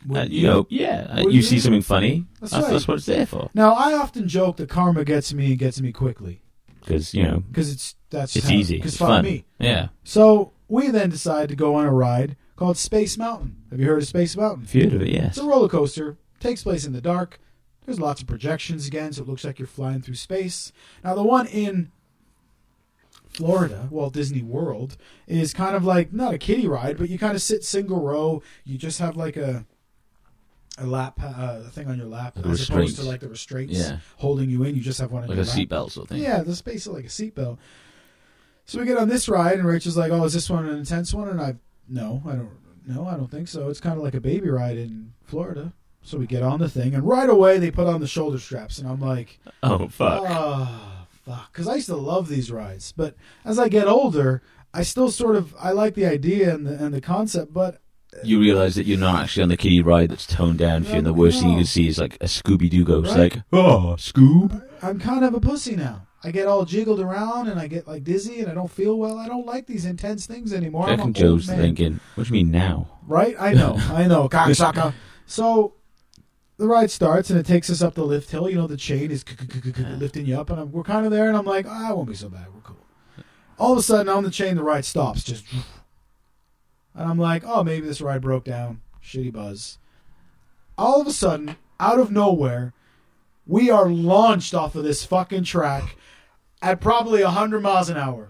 Uh, 0.01 0.05
Wouldn't 0.07 0.31
you 0.31 0.47
know, 0.47 0.65
yeah. 0.69 1.07
Uh, 1.09 1.15
Wouldn't 1.17 1.31
you 1.33 1.37
you? 1.37 1.41
see 1.43 1.59
something 1.59 1.81
funny. 1.81 2.25
That's 2.39 2.51
That's, 2.53 2.63
right. 2.63 2.71
that's 2.71 2.87
what 2.87 2.97
it's 2.97 3.05
there 3.05 3.25
for. 3.25 3.49
Now, 3.53 3.73
I 3.73 3.93
often 3.93 4.27
joke 4.27 4.57
that 4.57 4.69
karma 4.69 5.03
gets 5.03 5.33
me 5.33 5.47
and 5.47 5.59
gets 5.59 5.81
me 5.81 5.91
quickly 5.91 6.41
Because, 6.79 7.13
you 7.13 7.23
know, 7.23 7.39
because 7.41 7.69
it's 7.71 7.95
that's 8.09 8.35
it's 8.35 8.47
how- 8.47 8.53
easy. 8.55 8.79
'cause 8.79 8.91
It's 8.93 8.97
fuck 8.97 9.09
fun. 9.09 9.25
me. 9.25 9.45
Yeah. 9.59 9.89
So 10.05 10.53
we 10.69 10.89
then 10.89 11.09
decide 11.09 11.49
to 11.49 11.55
go 11.55 11.75
on 11.75 11.85
a 11.85 11.91
ride 11.93 12.37
called 12.55 12.77
Space 12.77 13.17
Mountain. 13.17 13.57
Have 13.71 13.79
you 13.79 13.85
heard 13.87 14.01
of 14.01 14.07
Space 14.07 14.35
Mountain? 14.37 14.63
If 14.63 14.73
you 14.75 14.83
heard 14.85 14.93
of 14.93 15.01
it, 15.01 15.09
yes. 15.09 15.37
It's 15.37 15.37
a 15.39 15.47
roller 15.47 15.67
coaster. 15.69 16.17
Takes 16.39 16.63
place 16.63 16.85
in 16.85 16.93
the 16.93 17.01
dark. 17.01 17.39
There's 17.89 17.99
lots 17.99 18.21
of 18.21 18.27
projections 18.27 18.85
again, 18.87 19.13
so 19.13 19.23
it 19.23 19.27
looks 19.27 19.43
like 19.43 19.57
you're 19.57 19.67
flying 19.67 20.01
through 20.01 20.15
space. 20.15 20.71
Now 21.03 21.15
the 21.15 21.23
one 21.23 21.47
in 21.47 21.91
Florida, 23.27 23.87
Walt 23.91 24.13
Disney 24.13 24.43
World, 24.43 24.95
is 25.27 25.53
kind 25.53 25.75
of 25.75 25.83
like 25.83 26.13
not 26.13 26.33
a 26.33 26.37
kiddie 26.37 26.67
ride, 26.67 26.97
but 26.97 27.09
you 27.09 27.17
kind 27.17 27.35
of 27.35 27.41
sit 27.41 27.63
single 27.63 28.01
row. 28.01 28.41
You 28.63 28.77
just 28.77 28.99
have 28.99 29.15
like 29.17 29.37
a 29.37 29.65
a 30.77 30.85
lap, 30.85 31.19
uh, 31.21 31.63
thing 31.71 31.89
on 31.89 31.97
your 31.97 32.07
lap, 32.07 32.37
a 32.37 32.47
as 32.47 32.69
opposed 32.69 32.95
to 32.97 33.03
like 33.03 33.19
the 33.19 33.27
restraints 33.27 33.73
Yeah. 33.77 33.97
holding 34.17 34.49
you 34.49 34.63
in. 34.63 34.75
You 34.75 34.81
just 34.81 34.99
have 35.01 35.11
one 35.11 35.23
on 35.23 35.29
Like 35.29 35.35
your 35.35 35.43
a 35.43 35.47
seatbelt 35.47 35.91
sort 35.91 36.05
of 36.05 36.09
thing. 36.09 36.21
Yeah, 36.23 36.41
the 36.41 36.55
space 36.55 36.81
is 36.81 36.87
like 36.93 37.05
a 37.05 37.09
seatbelt. 37.09 37.57
So 38.65 38.79
we 38.79 38.85
get 38.85 38.97
on 38.97 39.09
this 39.09 39.27
ride, 39.27 39.57
and 39.57 39.67
Rachel's 39.67 39.97
like, 39.97 40.11
"Oh, 40.11 40.23
is 40.25 40.33
this 40.33 40.49
one 40.49 40.65
an 40.67 40.77
intense 40.77 41.13
one?" 41.13 41.27
And 41.27 41.41
I, 41.41 41.55
no, 41.87 42.21
I 42.25 42.33
don't, 42.33 42.51
no, 42.87 43.07
I 43.07 43.17
don't 43.17 43.29
think 43.31 43.47
so. 43.47 43.67
It's 43.69 43.79
kind 43.81 43.97
of 43.97 44.03
like 44.03 44.13
a 44.13 44.21
baby 44.21 44.47
ride 44.49 44.77
in 44.77 45.13
Florida. 45.23 45.73
So 46.09 46.17
we 46.17 46.25
get 46.25 46.41
on 46.41 46.57
the 46.59 46.67
thing, 46.69 46.95
and 46.95 47.03
right 47.07 47.29
away 47.29 47.59
they 47.59 47.69
put 47.69 47.85
on 47.85 48.01
the 48.01 48.07
shoulder 48.07 48.39
straps, 48.39 48.79
and 48.79 48.89
I'm 48.89 48.99
like, 48.99 49.39
Oh 49.61 49.87
fuck! 49.89 50.23
oh, 50.27 51.05
fuck. 51.23 51.53
Because 51.53 51.67
I 51.67 51.75
used 51.75 51.85
to 51.87 51.95
love 51.95 52.27
these 52.29 52.51
rides. 52.51 52.91
But 52.97 53.15
as 53.45 53.59
I 53.59 53.69
get 53.69 53.87
older, 53.87 54.41
I 54.73 54.81
still 54.81 55.11
sort 55.11 55.35
of, 55.35 55.53
I 55.59 55.71
like 55.71 55.93
the 55.93 56.07
idea 56.07 56.51
and 56.51 56.65
the, 56.65 56.83
and 56.83 56.95
the 56.95 56.99
concept, 56.99 57.53
but 57.53 57.75
uh, 58.15 58.21
you 58.23 58.39
realize 58.39 58.73
that 58.73 58.87
you're 58.87 58.97
not 58.97 59.21
actually 59.21 59.43
on 59.43 59.49
the 59.49 59.57
kiddie 59.57 59.83
ride 59.83 60.09
that's 60.09 60.25
toned 60.25 60.57
down 60.57 60.83
for 60.83 60.93
you, 60.93 60.97
and 60.97 61.05
the 61.05 61.13
worst 61.13 61.41
thing 61.41 61.51
you 61.51 61.57
can 61.57 61.65
see 61.65 61.87
is 61.87 61.99
like 61.99 62.15
a 62.21 62.25
Scooby 62.25 62.71
Doo 62.71 62.83
ghost, 62.83 63.11
Right. 63.11 63.35
like 63.35 63.43
oh 63.53 63.93
Scoob. 63.99 64.63
I'm 64.81 64.97
kind 64.99 65.23
of 65.23 65.35
a 65.35 65.39
pussy 65.39 65.75
now. 65.75 66.07
I 66.23 66.31
get 66.31 66.47
all 66.47 66.65
jiggled 66.65 66.99
around 66.99 67.49
and 67.49 67.59
I 67.59 67.67
get 67.67 67.87
like 67.87 68.03
dizzy 68.03 68.39
and 68.41 68.49
I 68.49 68.55
don't 68.55 68.71
feel 68.71 68.97
well. 68.97 69.19
I 69.19 69.27
don't 69.27 69.45
like 69.45 69.67
these 69.67 69.85
intense 69.85 70.25
things 70.25 70.53
anymore. 70.53 70.83
I 70.83 70.93
I'm 70.93 70.97
reckon 70.97 71.01
an 71.03 71.07
old 71.09 71.15
Joe's 71.41 71.45
thinking, 71.45 71.99
"What 72.15 72.25
do 72.27 72.29
you 72.29 72.43
mean 72.43 72.51
now?" 72.51 72.87
Right? 73.07 73.35
I 73.39 73.53
know. 73.53 73.75
I 73.77 74.07
know. 74.07 74.27
Cocksucker. 74.37 74.93
So 75.27 75.75
the 76.59 76.67
ride 76.67 76.91
starts 76.91 77.29
and 77.29 77.39
it 77.39 77.45
takes 77.45 77.69
us 77.69 77.81
up 77.81 77.95
the 77.95 78.03
lift 78.03 78.29
hill. 78.29 78.49
You 78.49 78.57
know, 78.57 78.67
the 78.67 78.77
chain 78.77 79.11
is 79.11 79.23
lifting 79.97 80.25
you 80.25 80.39
up, 80.39 80.49
and 80.49 80.59
I'm, 80.59 80.71
we're 80.71 80.83
kind 80.83 81.05
of 81.05 81.11
there. 81.11 81.29
And 81.29 81.37
I'm 81.37 81.45
like, 81.45 81.65
ah, 81.67 81.89
it 81.89 81.95
won't 81.95 82.09
be 82.09 82.15
so 82.15 82.29
bad. 82.29 82.47
We're 82.53 82.61
cool. 82.61 82.85
All 83.57 83.71
of 83.71 83.79
a 83.79 83.81
sudden, 83.81 84.09
on 84.09 84.23
the 84.23 84.29
chain, 84.29 84.55
the 84.55 84.63
ride 84.63 84.85
stops. 84.85 85.23
Just, 85.23 85.45
and 86.93 87.09
I'm 87.09 87.17
like, 87.17 87.43
oh, 87.45 87.63
maybe 87.63 87.87
this 87.87 88.01
ride 88.01 88.21
broke 88.21 88.43
down. 88.43 88.81
Shitty 89.01 89.31
buzz. 89.31 89.77
All 90.77 90.99
of 90.99 91.07
a 91.07 91.13
sudden, 91.13 91.55
out 91.79 91.97
of 91.97 92.11
nowhere, 92.11 92.73
we 93.47 93.69
are 93.69 93.89
launched 93.89 94.53
off 94.53 94.75
of 94.75 94.83
this 94.83 95.05
fucking 95.05 95.45
track 95.45 95.95
at 96.61 96.81
probably 96.81 97.23
100 97.23 97.61
miles 97.61 97.89
an 97.89 97.95
hour. 97.95 98.29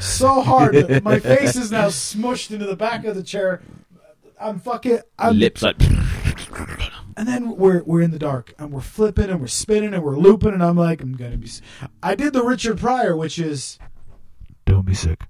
So 0.00 0.40
hard 0.40 0.74
that 0.74 1.04
my 1.04 1.18
face 1.20 1.56
is 1.56 1.70
now 1.70 1.88
smushed 1.88 2.50
into 2.50 2.64
the 2.64 2.76
back 2.76 3.04
of 3.04 3.14
the 3.14 3.22
chair. 3.22 3.60
I'm 4.40 4.60
fucking. 4.60 5.00
I'm, 5.18 5.38
Lips 5.38 5.62
like. 5.62 5.76
and 7.16 7.26
then 7.26 7.56
we're 7.56 7.82
we're 7.84 8.02
in 8.02 8.10
the 8.10 8.18
dark 8.18 8.54
and 8.58 8.70
we're 8.70 8.80
flipping 8.80 9.30
and 9.30 9.40
we're 9.40 9.46
spinning 9.46 9.94
and 9.94 10.02
we're 10.02 10.18
looping 10.18 10.52
and 10.52 10.62
I'm 10.62 10.76
like 10.76 11.00
I'm 11.00 11.16
gonna 11.16 11.38
be. 11.38 11.50
I 12.02 12.14
did 12.14 12.32
the 12.32 12.42
Richard 12.42 12.78
Pryor, 12.78 13.16
which 13.16 13.38
is 13.38 13.78
don't 14.66 14.84
be 14.84 14.94
sick. 14.94 15.22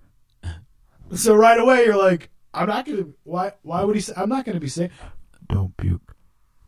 So 1.14 1.34
right 1.34 1.58
away 1.58 1.84
you're 1.84 1.96
like 1.96 2.30
I'm 2.52 2.68
not 2.68 2.86
gonna. 2.86 3.06
Why 3.22 3.52
why 3.62 3.84
would 3.84 3.94
he 3.94 4.02
say 4.02 4.14
I'm 4.16 4.28
not 4.28 4.44
gonna 4.44 4.60
be 4.60 4.68
sick? 4.68 4.90
Don't 5.48 5.76
puke. 5.76 6.14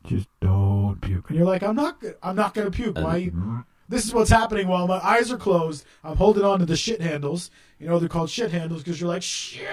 Just 0.05 0.29
don't 0.41 1.01
puke. 1.01 1.31
And 1.31 1.39
you're 1.39 1.47
like 1.47 1.63
I'm 1.63 1.77
not. 1.77 2.03
I'm 2.23 2.37
not 2.37 2.55
gonna 2.55 2.71
puke. 2.71 2.97
Why? 2.97 3.03
Uh, 3.03 3.19
mm-hmm. 3.19 3.59
This 3.89 4.05
is 4.05 4.13
what's 4.13 4.31
happening 4.31 4.69
while 4.69 4.87
my 4.87 4.99
eyes 4.99 5.33
are 5.33 5.39
closed. 5.39 5.85
I'm 6.05 6.17
holding 6.17 6.45
on 6.45 6.59
to 6.59 6.67
the 6.67 6.77
shit 6.77 7.01
handles. 7.01 7.51
You 7.79 7.89
know 7.89 7.99
they're 7.99 8.09
called 8.09 8.31
shit 8.31 8.53
handles 8.53 8.83
because 8.83 9.01
you're 9.01 9.09
like 9.09 9.23
shit. 9.23 9.67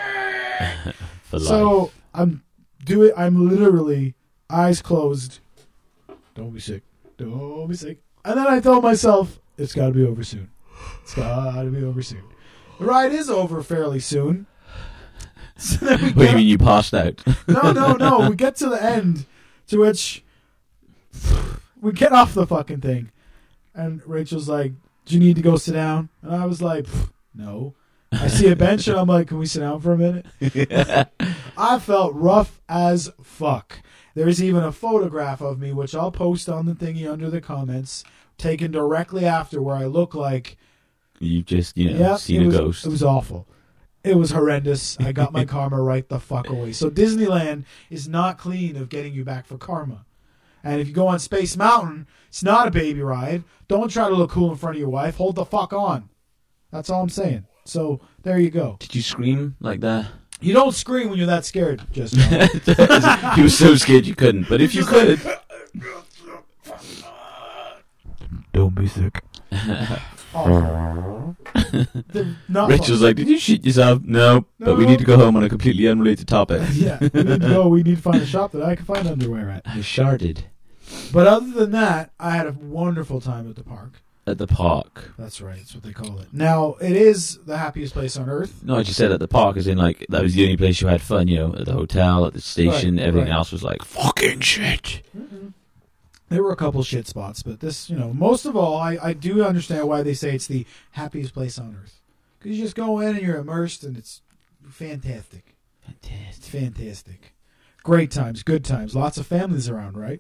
So 1.38 1.92
I'm 2.14 2.44
do 2.86 3.04
it. 3.04 3.14
I'm 3.18 3.50
literally 3.50 4.16
eyes 4.50 4.82
closed. 4.82 5.40
Don't 6.34 6.52
be 6.52 6.60
sick. 6.60 6.84
Don't 7.18 7.68
be 7.68 7.76
sick. 7.76 8.00
And 8.24 8.38
then 8.38 8.48
I 8.48 8.60
told 8.60 8.84
myself 8.84 9.40
it's 9.58 9.74
got 9.74 9.88
to 9.88 9.94
be 9.94 10.06
over 10.06 10.24
soon. 10.24 10.50
It's 11.04 11.14
got 11.14 11.62
to 11.64 11.70
be 11.70 11.84
over 11.84 12.02
soon. 12.02 12.24
The 12.80 12.86
ride 12.86 13.14
is 13.14 13.30
over 13.30 13.62
fairly 13.64 14.00
soon. 14.00 14.48
So 15.58 15.86
then 15.86 16.02
we 16.02 16.08
what 16.08 16.16
do 16.26 16.30
you 16.32 16.36
mean 16.36 16.48
you 16.48 16.58
passed 16.58 16.94
out? 16.94 17.24
no, 17.48 17.72
no, 17.72 17.94
no. 17.94 18.30
We 18.30 18.36
get 18.36 18.58
to 18.58 18.68
the 18.68 18.84
end, 18.84 19.26
to 19.68 19.78
which 19.78 20.22
we 21.80 21.94
get 21.94 22.12
off 22.12 22.34
the 22.34 22.46
fucking 22.46 22.82
thing, 22.82 23.10
and 23.74 24.06
Rachel's 24.06 24.50
like, 24.50 24.74
"Do 25.06 25.14
you 25.14 25.22
need 25.22 25.38
to 25.38 25.42
go 25.42 25.56
sit 25.56 25.72
down?" 25.72 26.10
And 26.22 26.36
I 26.36 26.46
was 26.46 26.62
like, 26.62 26.88
"No." 27.34 27.74
I 28.12 28.28
see 28.28 28.50
a 28.50 28.56
bench, 28.58 28.90
and 28.90 28.98
I'm 28.98 29.08
like, 29.08 29.30
"Can 29.30 29.38
we 29.38 29.46
sit 29.46 29.62
down 29.62 29.80
for 29.80 29.94
a 29.94 29.98
minute?" 29.98 30.26
I 31.58 31.80
felt 31.80 32.14
rough 32.16 32.60
as 32.68 33.10
fuck. 33.24 33.80
There's 34.16 34.42
even 34.42 34.64
a 34.64 34.72
photograph 34.72 35.42
of 35.42 35.60
me, 35.60 35.74
which 35.74 35.94
I'll 35.94 36.12
post 36.12 36.50
on 36.50 36.66
the 36.66 36.74
thingy 36.74 37.10
under 37.10 37.30
the 37.30 37.42
comments, 37.42 38.04
taken 38.38 38.72
directly 38.72 39.26
after, 39.26 39.62
where 39.62 39.76
I 39.76 39.86
look 39.86 40.16
like 40.16 40.58
You've 41.20 41.46
just 41.46 41.78
you 41.78 41.92
know 41.92 42.00
yeah, 42.00 42.16
seen 42.16 42.42
it 42.42 42.46
a 42.46 42.48
was, 42.48 42.58
ghost. 42.58 42.86
It 42.86 42.90
was 42.90 43.04
awful. 43.04 43.48
It 44.04 44.18
was 44.18 44.32
horrendous. 44.32 44.98
I 45.00 45.12
got 45.12 45.34
my 45.34 45.46
karma 45.54 45.82
right 45.82 46.08
the 46.08 46.20
fuck 46.20 46.50
away. 46.50 46.74
So 46.74 46.90
Disneyland 46.90 47.66
is 47.90 48.08
not 48.08 48.38
clean 48.38 48.76
of 48.76 48.90
getting 48.90 49.14
you 49.14 49.24
back 49.24 49.46
for 49.46 49.58
karma. 49.58 50.06
And 50.64 50.82
if 50.82 50.88
you 50.88 50.94
go 50.94 51.08
on 51.08 51.20
Space 51.20 51.56
Mountain, 51.56 52.08
it's 52.28 52.44
not 52.44 52.68
a 52.68 52.72
baby 52.72 53.02
ride. 53.02 53.44
Don't 53.68 53.90
try 53.90 54.10
to 54.10 54.16
look 54.16 54.32
cool 54.32 54.52
in 54.52 54.58
front 54.58 54.76
of 54.76 54.80
your 54.80 54.90
wife. 54.90 55.16
Hold 55.16 55.36
the 55.36 55.46
fuck 55.46 55.74
on. 55.74 56.10
That's 56.72 56.90
all 56.90 57.04
I'm 57.04 57.10
saying. 57.10 57.46
So 57.66 58.02
there 58.24 58.40
you 58.40 58.50
go. 58.50 58.78
Did 58.80 58.96
you 58.96 59.02
scream 59.02 59.56
like 59.60 59.82
that? 59.82 60.08
You 60.46 60.54
don't 60.54 60.74
scream 60.74 61.10
when 61.10 61.18
you're 61.18 61.28
that 61.28 61.44
scared. 61.46 61.82
Just 61.92 62.16
you 63.38 63.44
were 63.44 63.50
so 63.50 63.76
scared 63.76 64.06
you 64.06 64.16
couldn't. 64.16 64.48
But 64.48 64.62
if 64.62 64.76
you 64.76 64.86
could, 64.86 65.20
don't 68.54 68.76
be 68.76 68.88
sick. 68.88 69.22
not 72.50 72.70
Rachel's 72.70 73.02
like, 73.02 73.16
"Did 73.16 73.28
you 73.30 73.38
shit 73.40 73.66
yourself?" 73.66 74.02
No, 74.04 74.46
but 74.60 74.78
we 74.78 74.84
No. 74.84 74.90
need 74.92 75.00
to 75.00 75.06
go 75.06 75.18
home 75.18 75.36
on 75.36 75.44
a 75.44 75.50
completely 75.50 75.88
unrelated 75.88 76.28
topic. 76.28 76.62
yeah, 76.74 77.00
we 77.02 77.24
need 77.24 77.42
to 77.42 77.48
go. 77.48 77.68
We 77.68 77.84
need 77.84 77.96
to 77.98 78.02
find 78.02 78.22
a 78.22 78.26
shop 78.26 78.52
that 78.52 78.64
I 78.64 78.76
can 78.76 78.86
find 78.86 79.08
underwear 79.08 79.50
at. 79.50 79.62
I 79.66 79.78
sharded 79.80 80.44
But 81.12 81.28
other 81.28 81.52
than 81.52 81.72
that, 81.72 82.12
I 82.20 82.32
had 82.32 82.48
a 82.48 82.52
wonderful 82.52 83.20
time 83.22 83.50
at 83.50 83.56
the 83.56 83.64
park. 83.64 84.02
At 84.28 84.38
the 84.38 84.48
park. 84.48 85.12
That's 85.18 85.40
right. 85.42 85.58
That's 85.58 85.74
what 85.76 85.84
they 85.84 85.94
call 85.94 86.20
it. 86.20 86.30
Now, 86.34 86.76
it 86.82 86.94
is 86.94 87.38
the 87.46 87.58
happiest 87.58 87.94
place 87.94 88.18
on 88.18 88.30
earth. 88.30 88.64
No, 88.64 88.76
I 88.76 88.84
just 88.84 88.98
said 88.98 89.12
at 89.12 89.20
the 89.20 89.28
park, 89.28 89.58
as 89.58 89.68
in 89.68 89.78
like 89.78 90.06
that 90.10 90.24
was 90.24 90.34
the 90.34 90.44
only 90.44 90.58
place 90.58 90.82
you 90.82 90.88
had 90.88 91.02
fun. 91.02 91.28
You 91.28 91.38
know, 91.38 91.56
at 91.56 91.66
the 91.66 91.74
hotel, 91.74 92.26
at 92.26 92.34
the 92.34 92.42
station, 92.42 92.98
Right, 92.98 93.06
everything 93.06 93.30
right. 93.30 93.38
else 93.38 93.52
was 93.52 93.64
like 93.64 93.84
fucking 93.84 94.40
shit. 94.42 95.02
Mm-hmm. 95.18 95.50
There 96.30 96.42
were 96.42 96.52
a 96.52 96.56
couple 96.56 96.82
shit 96.82 97.08
spots, 97.08 97.44
but 97.44 97.60
this, 97.60 97.88
you 97.88 97.96
know, 97.96 98.12
most 98.12 98.46
of 98.48 98.56
all, 98.56 98.78
I, 98.78 98.98
I 99.02 99.14
do 99.14 99.44
understand 99.44 99.88
why 99.88 100.02
they 100.02 100.16
say 100.16 100.34
it's 100.34 100.48
the 100.48 100.66
happiest 100.92 101.36
place 101.36 101.60
on 101.60 101.78
earth. 101.82 102.02
Because 102.40 102.58
you 102.58 102.64
just 102.64 102.76
go 102.76 103.00
in 103.00 103.16
and 103.16 103.22
you're 103.26 103.38
immersed, 103.38 103.84
and 103.84 103.96
it's 103.96 104.22
fantastic. 104.68 105.56
It's 106.04 106.48
fantastic. 106.50 107.36
Great 107.84 108.10
times, 108.10 108.42
good 108.42 108.66
times. 108.66 108.96
Lots 108.96 109.18
of 109.20 109.28
families 109.28 109.70
around, 109.70 109.98
right? 109.98 110.20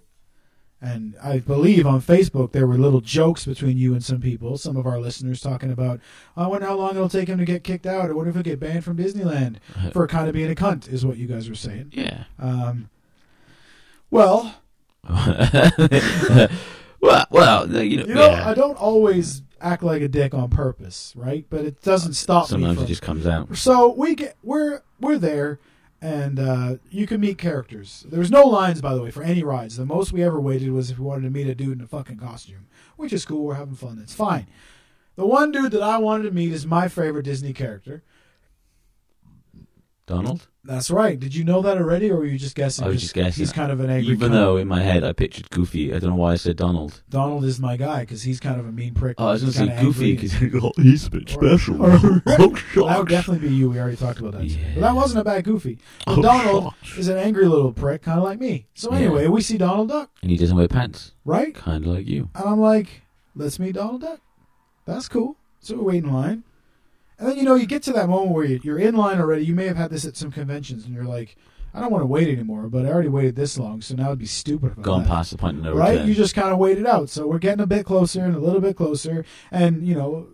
And 0.81 1.15
I 1.23 1.39
believe 1.39 1.87
on 1.87 2.01
Facebook 2.01 2.51
there 2.51 2.67
were 2.67 2.77
little 2.77 3.01
jokes 3.01 3.45
between 3.45 3.77
you 3.77 3.93
and 3.93 4.03
some 4.03 4.19
people, 4.21 4.57
some 4.57 4.75
of 4.77 4.85
our 4.85 4.99
listeners 4.99 5.41
talking 5.41 5.71
about, 5.71 5.99
I 6.37 6.45
wonder 6.47 6.67
how 6.67 6.75
long 6.75 6.91
it'll 6.91 7.09
take 7.09 7.27
him 7.27 7.39
to 7.39 7.45
get 7.45 7.63
kicked 7.63 7.87
out. 7.87 8.09
I 8.09 8.13
wonder 8.13 8.29
if 8.29 8.35
he'll 8.35 8.43
get 8.43 8.59
banned 8.59 8.83
from 8.83 8.97
Disneyland 8.97 9.57
for 9.93 10.05
kind 10.05 10.27
of 10.27 10.33
being 10.33 10.51
a 10.51 10.55
cunt, 10.55 10.87
is 10.91 11.05
what 11.05 11.17
you 11.17 11.27
guys 11.27 11.49
were 11.49 11.55
saying. 11.55 11.91
Yeah. 11.93 12.25
Um, 12.37 12.89
well, 14.11 14.55
well, 17.01 17.25
well, 17.31 17.67
you 17.83 17.97
know, 17.97 18.05
You 18.05 18.13
know, 18.13 18.29
yeah. 18.29 18.47
I 18.49 18.53
don't 18.53 18.77
always 18.77 19.41
act 19.61 19.83
like 19.83 20.01
a 20.01 20.07
dick 20.07 20.33
on 20.33 20.49
purpose, 20.49 21.13
right? 21.15 21.45
But 21.49 21.65
it 21.65 21.81
doesn't 21.81 22.13
stop 22.13 22.47
Sometimes 22.47 22.77
me. 22.77 22.83
it 22.83 22.87
just 22.87 23.01
comes 23.01 23.25
out. 23.25 23.55
So 23.57 23.93
we 23.93 24.15
get 24.15 24.35
we're 24.43 24.81
we're 24.99 25.17
there, 25.17 25.59
and 26.05 26.39
uh, 26.39 26.75
you 26.91 27.07
can 27.07 27.19
meet 27.19 27.39
characters. 27.39 28.05
There 28.07 28.19
was 28.19 28.29
no 28.29 28.43
lines, 28.43 28.79
by 28.79 28.93
the 28.93 29.01
way, 29.01 29.09
for 29.09 29.23
any 29.23 29.41
rides. 29.41 29.77
The 29.77 29.87
most 29.87 30.13
we 30.13 30.21
ever 30.21 30.39
waited 30.39 30.71
was 30.71 30.91
if 30.91 30.99
we 30.99 31.05
wanted 31.05 31.23
to 31.23 31.31
meet 31.31 31.47
a 31.47 31.55
dude 31.55 31.79
in 31.79 31.83
a 31.83 31.87
fucking 31.87 32.17
costume, 32.17 32.67
which 32.95 33.11
is 33.11 33.25
cool. 33.25 33.43
We're 33.43 33.55
having 33.55 33.73
fun. 33.73 33.99
It's 34.03 34.13
fine. 34.13 34.45
The 35.15 35.25
one 35.25 35.51
dude 35.51 35.71
that 35.71 35.81
I 35.81 35.97
wanted 35.97 36.25
to 36.25 36.31
meet 36.31 36.51
is 36.51 36.67
my 36.67 36.89
favorite 36.89 37.23
Disney 37.23 37.53
character. 37.53 38.03
Donald. 40.07 40.47
That's 40.63 40.89
right. 40.89 41.19
Did 41.19 41.33
you 41.35 41.43
know 41.43 41.61
that 41.61 41.77
already, 41.77 42.09
or 42.11 42.17
were 42.17 42.25
you 42.25 42.37
just 42.39 42.55
guessing? 42.55 42.85
I 42.85 42.89
was 42.89 43.01
just 43.01 43.13
guessing. 43.13 43.41
He's 43.41 43.51
kind 43.51 43.71
of 43.71 43.79
an 43.79 43.89
angry. 43.89 44.13
Even 44.13 44.29
cunt. 44.31 44.33
though 44.33 44.57
in 44.57 44.67
my 44.67 44.81
head 44.81 45.03
I 45.03 45.13
pictured 45.13 45.49
Goofy, 45.51 45.93
I 45.93 45.99
don't 45.99 46.11
know 46.11 46.15
why 46.15 46.33
I 46.33 46.35
said 46.35 46.55
Donald. 46.57 47.03
Donald 47.09 47.43
is 47.45 47.59
my 47.59 47.77
guy 47.77 48.01
because 48.01 48.23
he's 48.23 48.39
kind 48.39 48.59
of 48.59 48.65
a 48.67 48.71
mean 48.71 48.93
prick. 48.93 49.15
Oh, 49.19 49.27
I 49.27 49.31
was 49.33 49.41
going 49.43 49.53
to 49.69 49.75
say 49.77 49.81
Goofy 49.83 50.15
because 50.15 50.33
he's 50.77 51.05
a 51.05 51.09
bit 51.11 51.29
special. 51.29 51.83
Or- 51.83 51.91
oh, 52.27 52.49
that 52.87 52.95
would 52.97 53.07
definitely 53.09 53.47
be 53.47 53.53
you. 53.55 53.69
We 53.69 53.79
already 53.79 53.97
talked 53.97 54.19
about 54.19 54.33
that. 54.33 54.43
Yeah. 54.45 54.57
But 54.75 54.81
that 54.81 54.95
wasn't 54.95 55.21
a 55.21 55.23
bad 55.23 55.43
Goofy. 55.43 55.77
Oh, 56.07 56.21
Donald 56.21 56.73
is 56.97 57.07
an 57.09 57.17
angry 57.17 57.47
little 57.47 57.71
prick, 57.73 58.01
kind 58.01 58.17
of 58.19 58.23
like 58.23 58.39
me. 58.39 58.67
So 58.73 58.91
Yeah. 58.91 58.97
anyway, 58.99 59.27
we 59.27 59.41
see 59.41 59.57
Donald 59.57 59.89
Duck, 59.89 60.09
and 60.21 60.31
he 60.31 60.37
doesn't 60.37 60.55
wear 60.57 60.67
pants, 60.67 61.13
right? 61.25 61.53
kind 61.53 61.85
of 61.85 61.91
like 61.93 62.07
you. 62.07 62.29
And 62.35 62.45
I'm 62.47 62.59
like, 62.59 63.03
let's 63.35 63.59
meet 63.59 63.73
Donald 63.75 64.01
Duck. 64.01 64.19
That's 64.85 65.07
cool. 65.07 65.37
So 65.59 65.75
we 65.77 65.81
wait 65.83 66.03
in 66.03 66.13
line. 66.13 66.43
And 67.17 67.29
then, 67.29 67.37
you 67.37 67.43
know, 67.43 67.55
you 67.55 67.65
get 67.65 67.83
to 67.83 67.93
that 67.93 68.09
moment 68.09 68.31
where 68.31 68.45
you- 68.45 68.59
you're 68.63 68.79
in 68.79 68.95
line 68.95 69.19
already. 69.19 69.45
You 69.45 69.55
may 69.55 69.65
have 69.67 69.77
had 69.77 69.89
this 69.91 70.05
at 70.05 70.17
some 70.17 70.31
conventions, 70.31 70.85
and 70.85 70.93
you're 70.93 71.05
like, 71.05 71.37
I 71.73 71.81
don't 71.81 71.91
want 71.91 72.03
to 72.03 72.07
wait 72.07 72.27
anymore, 72.29 72.69
but 72.69 72.85
I 72.85 72.89
already 72.89 73.09
waited 73.09 73.35
this 73.35 73.57
long, 73.57 73.81
so 73.81 73.95
now 73.95 74.07
it'd 74.07 74.19
be 74.19 74.25
stupid 74.25 74.73
if 74.77 74.83
past 75.07 75.31
the 75.31 75.37
point 75.37 75.57
of 75.57 75.63
no 75.63 75.73
right? 75.73 76.05
You 76.05 76.13
just 76.13 76.33
kind 76.35 76.53
of 76.53 76.57
wait 76.57 76.77
it 76.77 76.85
out. 76.87 77.09
So 77.09 77.27
we're 77.27 77.37
getting 77.39 77.59
a 77.61 77.67
bit 77.67 77.85
closer 77.85 78.23
and 78.23 78.33
a 78.35 78.39
little 78.39 78.61
bit 78.61 78.77
closer. 78.77 79.25
And, 79.51 79.85
you 79.85 79.93
know, 79.95 80.27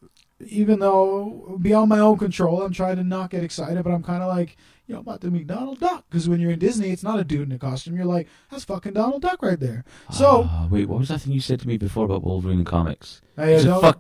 even 0.48 0.80
though 0.80 1.58
beyond 1.62 1.90
my 1.90 2.00
own 2.00 2.18
control, 2.18 2.62
I'm 2.62 2.72
trying 2.74 2.98
to 2.98 3.04
not 3.04 3.30
get 3.32 3.44
excited, 3.44 3.84
but 3.84 3.92
I'm 3.92 4.04
kind 4.04 4.22
of 4.24 4.28
like, 4.30 4.56
you 4.88 4.94
know, 4.94 5.00
I'm 5.00 5.08
about 5.08 5.22
to 5.22 5.32
meet 5.32 5.48
Donald 5.48 5.80
Duck. 5.80 6.06
Because 6.10 6.28
when 6.30 6.40
you're 6.40 6.52
in 6.52 6.60
Disney, 6.60 6.90
it's 6.90 7.04
not 7.04 7.20
a 7.20 7.24
dude 7.24 7.48
in 7.48 7.52
a 7.56 7.60
costume. 7.60 7.96
You're 7.96 8.06
like, 8.06 8.28
that's 8.52 8.64
fucking 8.66 8.94
Donald 8.94 9.22
Duck 9.22 9.42
right 9.42 9.60
there. 9.60 9.84
So, 10.12 10.48
Ah, 10.48 10.68
wait, 10.70 10.90
what 10.90 11.00
was 11.00 11.08
that 11.10 11.22
thing 11.22 11.34
you 11.34 11.42
said 11.42 11.60
to 11.62 11.68
me 11.68 11.78
before 11.78 12.06
about 12.06 12.24
Wolverine 12.24 12.58
and 12.60 12.66
comics? 12.68 13.22
hey, 13.36 13.56
It's 13.56 13.66
a 13.66 13.80
fuck. 13.82 14.00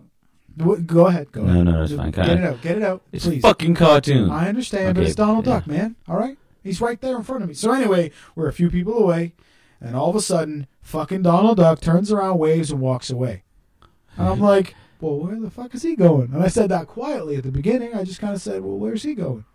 Go 0.57 1.07
ahead. 1.07 1.31
Go 1.31 1.43
No, 1.43 1.51
ahead. 1.51 1.65
no, 1.65 1.71
no, 1.71 1.83
it's 1.83 1.93
fine. 1.93 2.11
Get 2.11 2.29
it 2.29 2.43
out. 2.43 2.61
Get 2.61 2.77
it 2.77 2.83
out. 2.83 3.01
It's 3.11 3.25
please. 3.25 3.39
a 3.39 3.47
fucking 3.47 3.75
cartoon. 3.75 4.29
I 4.29 4.49
understand, 4.49 4.95
but 4.95 5.03
it's 5.05 5.15
Donald 5.15 5.45
yeah. 5.47 5.53
Duck, 5.53 5.67
man. 5.67 5.95
All 6.07 6.17
right? 6.17 6.37
He's 6.63 6.81
right 6.81 6.99
there 7.01 7.15
in 7.17 7.23
front 7.23 7.43
of 7.43 7.49
me. 7.49 7.55
So 7.55 7.71
anyway, 7.71 8.11
we're 8.35 8.47
a 8.47 8.53
few 8.53 8.69
people 8.69 8.97
away, 8.97 9.33
and 9.79 9.95
all 9.95 10.09
of 10.09 10.15
a 10.15 10.21
sudden, 10.21 10.67
Fucking 10.81 11.21
Donald 11.23 11.57
Duck 11.57 11.79
turns 11.81 12.11
around, 12.11 12.37
waves, 12.37 12.71
and 12.71 12.81
walks 12.81 13.09
away. 13.09 13.43
And 14.17 14.27
I'm 14.27 14.39
like, 14.51 14.75
well, 14.99 15.17
where 15.17 15.39
the 15.39 15.49
fuck 15.49 15.73
is 15.73 15.83
he 15.83 15.95
going? 15.95 16.33
And 16.33 16.43
I 16.43 16.47
said 16.47 16.69
that 16.69 16.87
quietly 16.87 17.35
at 17.37 17.43
the 17.43 17.51
beginning. 17.51 17.95
I 17.95 18.03
just 18.03 18.19
kind 18.19 18.33
of 18.33 18.41
said, 18.41 18.61
well, 18.61 18.77
where's 18.77 19.03
he 19.03 19.15
going? 19.15 19.45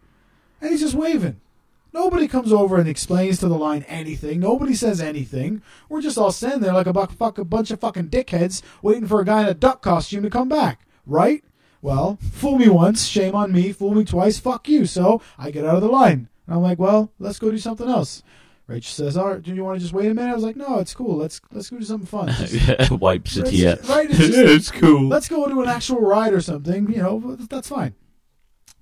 And 0.61 0.71
he's 0.71 0.81
just 0.81 0.95
waving. 0.95 1.41
Nobody 1.93 2.29
comes 2.29 2.53
over 2.53 2.77
and 2.79 2.89
explains 2.89 3.39
to 3.41 3.49
the 3.49 3.57
line 3.57 3.83
anything. 3.85 4.41
Nobody 4.41 4.75
says 4.75 5.01
anything. 5.01 5.63
We're 5.89 6.03
just 6.03 6.19
all 6.19 6.33
standing 6.33 6.61
there 6.61 6.73
like 6.75 6.87
a, 6.87 6.93
bu- 6.93 7.07
fuck, 7.07 7.39
a 7.39 7.45
bunch 7.45 7.71
of 7.71 7.81
fucking 7.81 8.09
dickheads 8.09 8.61
waiting 8.83 9.07
for 9.07 9.21
a 9.21 9.25
guy 9.25 9.43
in 9.43 9.49
a 9.49 9.55
duck 9.55 9.81
costume 9.83 10.23
to 10.25 10.31
come 10.31 10.49
back, 10.49 10.86
right? 11.07 11.43
Well, 11.83 12.19
fool 12.33 12.59
me 12.59 12.69
once, 12.69 13.07
shame 13.07 13.35
on 13.35 13.53
me. 13.53 13.73
Fool 13.73 13.95
me 13.95 14.05
twice, 14.05 14.39
fuck 14.39 14.69
you. 14.69 14.87
So 14.87 15.23
I 15.39 15.51
get 15.51 15.65
out 15.65 15.77
of 15.77 15.83
the 15.83 15.89
line. 15.89 16.29
And 16.47 16.57
I'm 16.57 16.63
like, 16.63 16.79
well, 16.79 17.13
let's 17.19 17.39
go 17.39 17.51
do 17.51 17.59
something 17.59 17.89
else. 17.89 18.23
Rachel 18.69 18.91
says, 18.93 19.17
"All 19.17 19.29
right, 19.29 19.41
do 19.43 19.55
you 19.55 19.63
want 19.63 19.79
to 19.79 19.81
just 19.81 19.93
wait 19.95 20.11
a 20.11 20.15
minute?" 20.15 20.33
I 20.33 20.35
was 20.35 20.43
like, 20.43 20.57
"No, 20.57 20.81
it's 20.81 20.93
cool. 20.93 21.17
Let's 21.17 21.41
let's 21.53 21.71
go 21.71 21.79
do 21.79 21.85
something 21.85 22.07
fun. 22.09 22.29
Just- 22.37 22.91
Wipes 22.91 23.37
a 23.37 23.43
Right, 23.43 23.89
right, 23.89 24.11
it's 24.11 24.19
just- 24.19 24.33
it's 24.39 24.71
cool. 24.73 25.07
let's 25.09 25.29
go 25.29 25.47
to 25.49 25.63
an 25.63 25.69
actual 25.69 26.01
ride 26.01 26.33
or 26.33 26.41
something. 26.41 26.91
You 26.91 26.99
know, 26.99 27.37
that's 27.49 27.69
fine." 27.69 27.95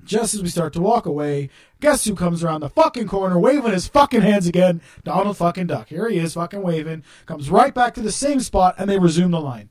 Just 0.03 0.35
as 0.35 0.43
we 0.43 0.49
start 0.49 0.73
to 0.75 0.81
walk 0.81 1.05
away, 1.07 1.51
guess 1.81 2.05
who 2.07 2.15
comes 2.15 2.43
around 2.43 2.61
the 2.61 2.69
fucking 2.71 3.09
corner 3.09 3.39
waving 3.39 3.73
his 3.73 3.87
fucking 3.87 4.21
hands 4.23 4.47
again? 4.47 4.81
Donald 5.03 5.37
fucking 5.37 5.67
Duck. 5.67 5.89
Here 5.89 6.09
he 6.09 6.19
is, 6.19 6.33
fucking 6.35 6.63
waving. 6.63 7.03
Comes 7.27 7.51
right 7.51 7.75
back 7.75 7.93
to 7.95 8.01
the 8.03 8.13
same 8.13 8.41
spot, 8.41 8.75
and 8.79 8.89
they 8.89 8.99
resume 8.99 9.31
the 9.33 9.41
line. 9.41 9.69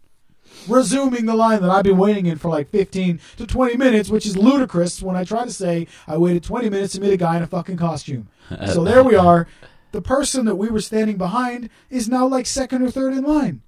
Resuming 0.67 1.25
the 1.25 1.35
line 1.35 1.61
that 1.61 1.69
I've 1.69 1.83
been 1.83 1.97
waiting 1.97 2.25
in 2.25 2.37
for 2.37 2.49
like 2.49 2.69
15 2.69 3.19
to 3.37 3.45
20 3.47 3.77
minutes, 3.77 4.09
which 4.09 4.25
is 4.25 4.37
ludicrous 4.37 5.01
when 5.01 5.15
I 5.15 5.23
try 5.23 5.43
to 5.43 5.51
say 5.51 5.87
I 6.07 6.17
waited 6.17 6.43
20 6.43 6.69
minutes 6.69 6.93
to 6.93 7.01
meet 7.01 7.13
a 7.13 7.17
guy 7.17 7.37
in 7.37 7.43
a 7.43 7.47
fucking 7.47 7.77
costume. 7.77 8.29
So 8.67 8.83
there 8.85 9.03
we 9.03 9.15
are. 9.15 9.47
The 9.91 10.01
person 10.01 10.45
that 10.45 10.55
we 10.55 10.69
were 10.69 10.81
standing 10.81 11.17
behind 11.17 11.69
is 11.89 12.09
now 12.09 12.25
like 12.25 12.45
second 12.45 12.81
or 12.81 12.89
third 12.89 13.13
in 13.13 13.23
line. 13.23 13.61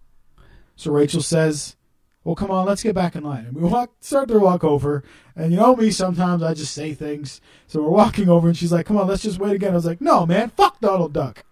So 0.75 0.91
Rachel 0.91 1.21
says, 1.21 1.75
Well, 2.23 2.35
come 2.35 2.51
on, 2.51 2.65
let's 2.65 2.83
get 2.83 2.95
back 2.95 3.15
in 3.15 3.23
line. 3.23 3.45
And 3.45 3.55
we 3.55 3.63
walk, 3.63 3.91
start 3.99 4.29
to 4.29 4.39
walk 4.39 4.63
over. 4.63 5.03
And 5.35 5.51
you 5.51 5.57
know 5.57 5.75
me, 5.75 5.91
sometimes 5.91 6.41
I 6.43 6.53
just 6.53 6.73
say 6.73 6.93
things. 6.93 7.41
So 7.67 7.81
we're 7.81 7.89
walking 7.89 8.29
over, 8.29 8.47
and 8.47 8.57
she's 8.57 8.71
like, 8.71 8.85
Come 8.85 8.97
on, 8.97 9.07
let's 9.07 9.23
just 9.23 9.39
wait 9.39 9.55
again. 9.55 9.71
I 9.71 9.75
was 9.75 9.85
like, 9.85 10.01
No, 10.01 10.25
man, 10.25 10.49
fuck 10.49 10.79
Donald 10.79 11.13
Duck. 11.13 11.43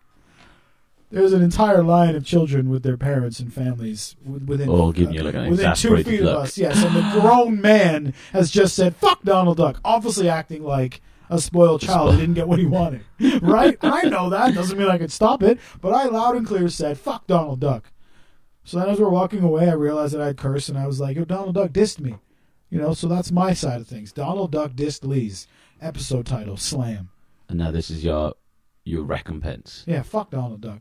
There's 1.13 1.32
an 1.34 1.43
entire 1.43 1.84
line 1.84 2.15
of 2.15 2.26
children 2.26 2.69
with 2.69 2.82
their 2.82 2.97
parents 2.97 3.39
and 3.39 3.54
families 3.54 4.15
wi- 4.26 4.43
within, 4.45 4.67
All 4.67 4.91
giving 4.91 5.13
you, 5.13 5.21
like, 5.21 5.36
an 5.36 5.49
within 5.49 5.76
two 5.76 6.04
feet 6.04 6.21
look. 6.21 6.36
of 6.38 6.43
us. 6.45 6.58
Yes, 6.58 6.84
and 6.84 6.95
the 6.95 7.19
grown 7.21 7.62
man 7.62 8.13
has 8.32 8.49
just 8.49 8.76
said, 8.76 8.95
Fuck 8.95 9.21
Donald 9.23 9.58
Duck, 9.58 9.80
obviously 9.86 10.28
acting 10.28 10.63
like 10.63 11.02
a 11.30 11.39
spoiled 11.39 11.82
child 11.82 12.13
who 12.13 12.19
didn't 12.19 12.34
get 12.36 12.47
what 12.47 12.58
he 12.60 12.65
wanted. 12.65 13.04
right? 13.43 13.78
I 13.82 14.10
know 14.10 14.30
that. 14.32 14.56
Doesn't 14.56 14.78
mean 14.78 14.89
I 14.89 14.97
could 14.97 15.12
stop 15.12 15.43
it. 15.43 15.60
But 15.82 15.93
I 15.93 16.06
loud 16.06 16.36
and 16.36 16.45
clear 16.47 16.67
said, 16.67 16.97
fuck 16.97 17.28
Donald 17.28 17.60
Duck. 17.60 17.91
So 18.63 18.80
then 18.80 18.89
as 18.89 18.99
we're 18.99 19.10
walking 19.10 19.43
away, 19.43 19.69
I 19.69 19.73
realized 19.73 20.13
that 20.15 20.21
I'd 20.21 20.38
cursed 20.38 20.69
and 20.69 20.78
I 20.80 20.88
was 20.88 20.99
like, 20.99 21.15
yo, 21.15 21.26
Donald 21.26 21.56
Duck 21.56 21.71
dissed 21.71 21.99
me. 21.99 22.15
You 22.69 22.80
know, 22.80 22.93
so 22.95 23.08
that's 23.08 23.32
my 23.32 23.54
side 23.54 23.82
of 23.82 23.88
things. 23.88 24.12
Donald 24.12 24.52
Duck 24.52 24.71
dissed 24.71 25.06
Lee's. 25.06 25.47
Episode 25.80 26.26
title, 26.26 26.58
Slam. 26.58 27.10
And 27.49 27.60
now 27.60 27.69
this 27.69 27.91
is 27.91 28.04
your 28.04 28.34
your 28.84 29.04
recompense. 29.04 29.84
Yeah, 29.86 30.02
fuck 30.02 30.32
Donald 30.32 30.62
Duck. 30.62 30.80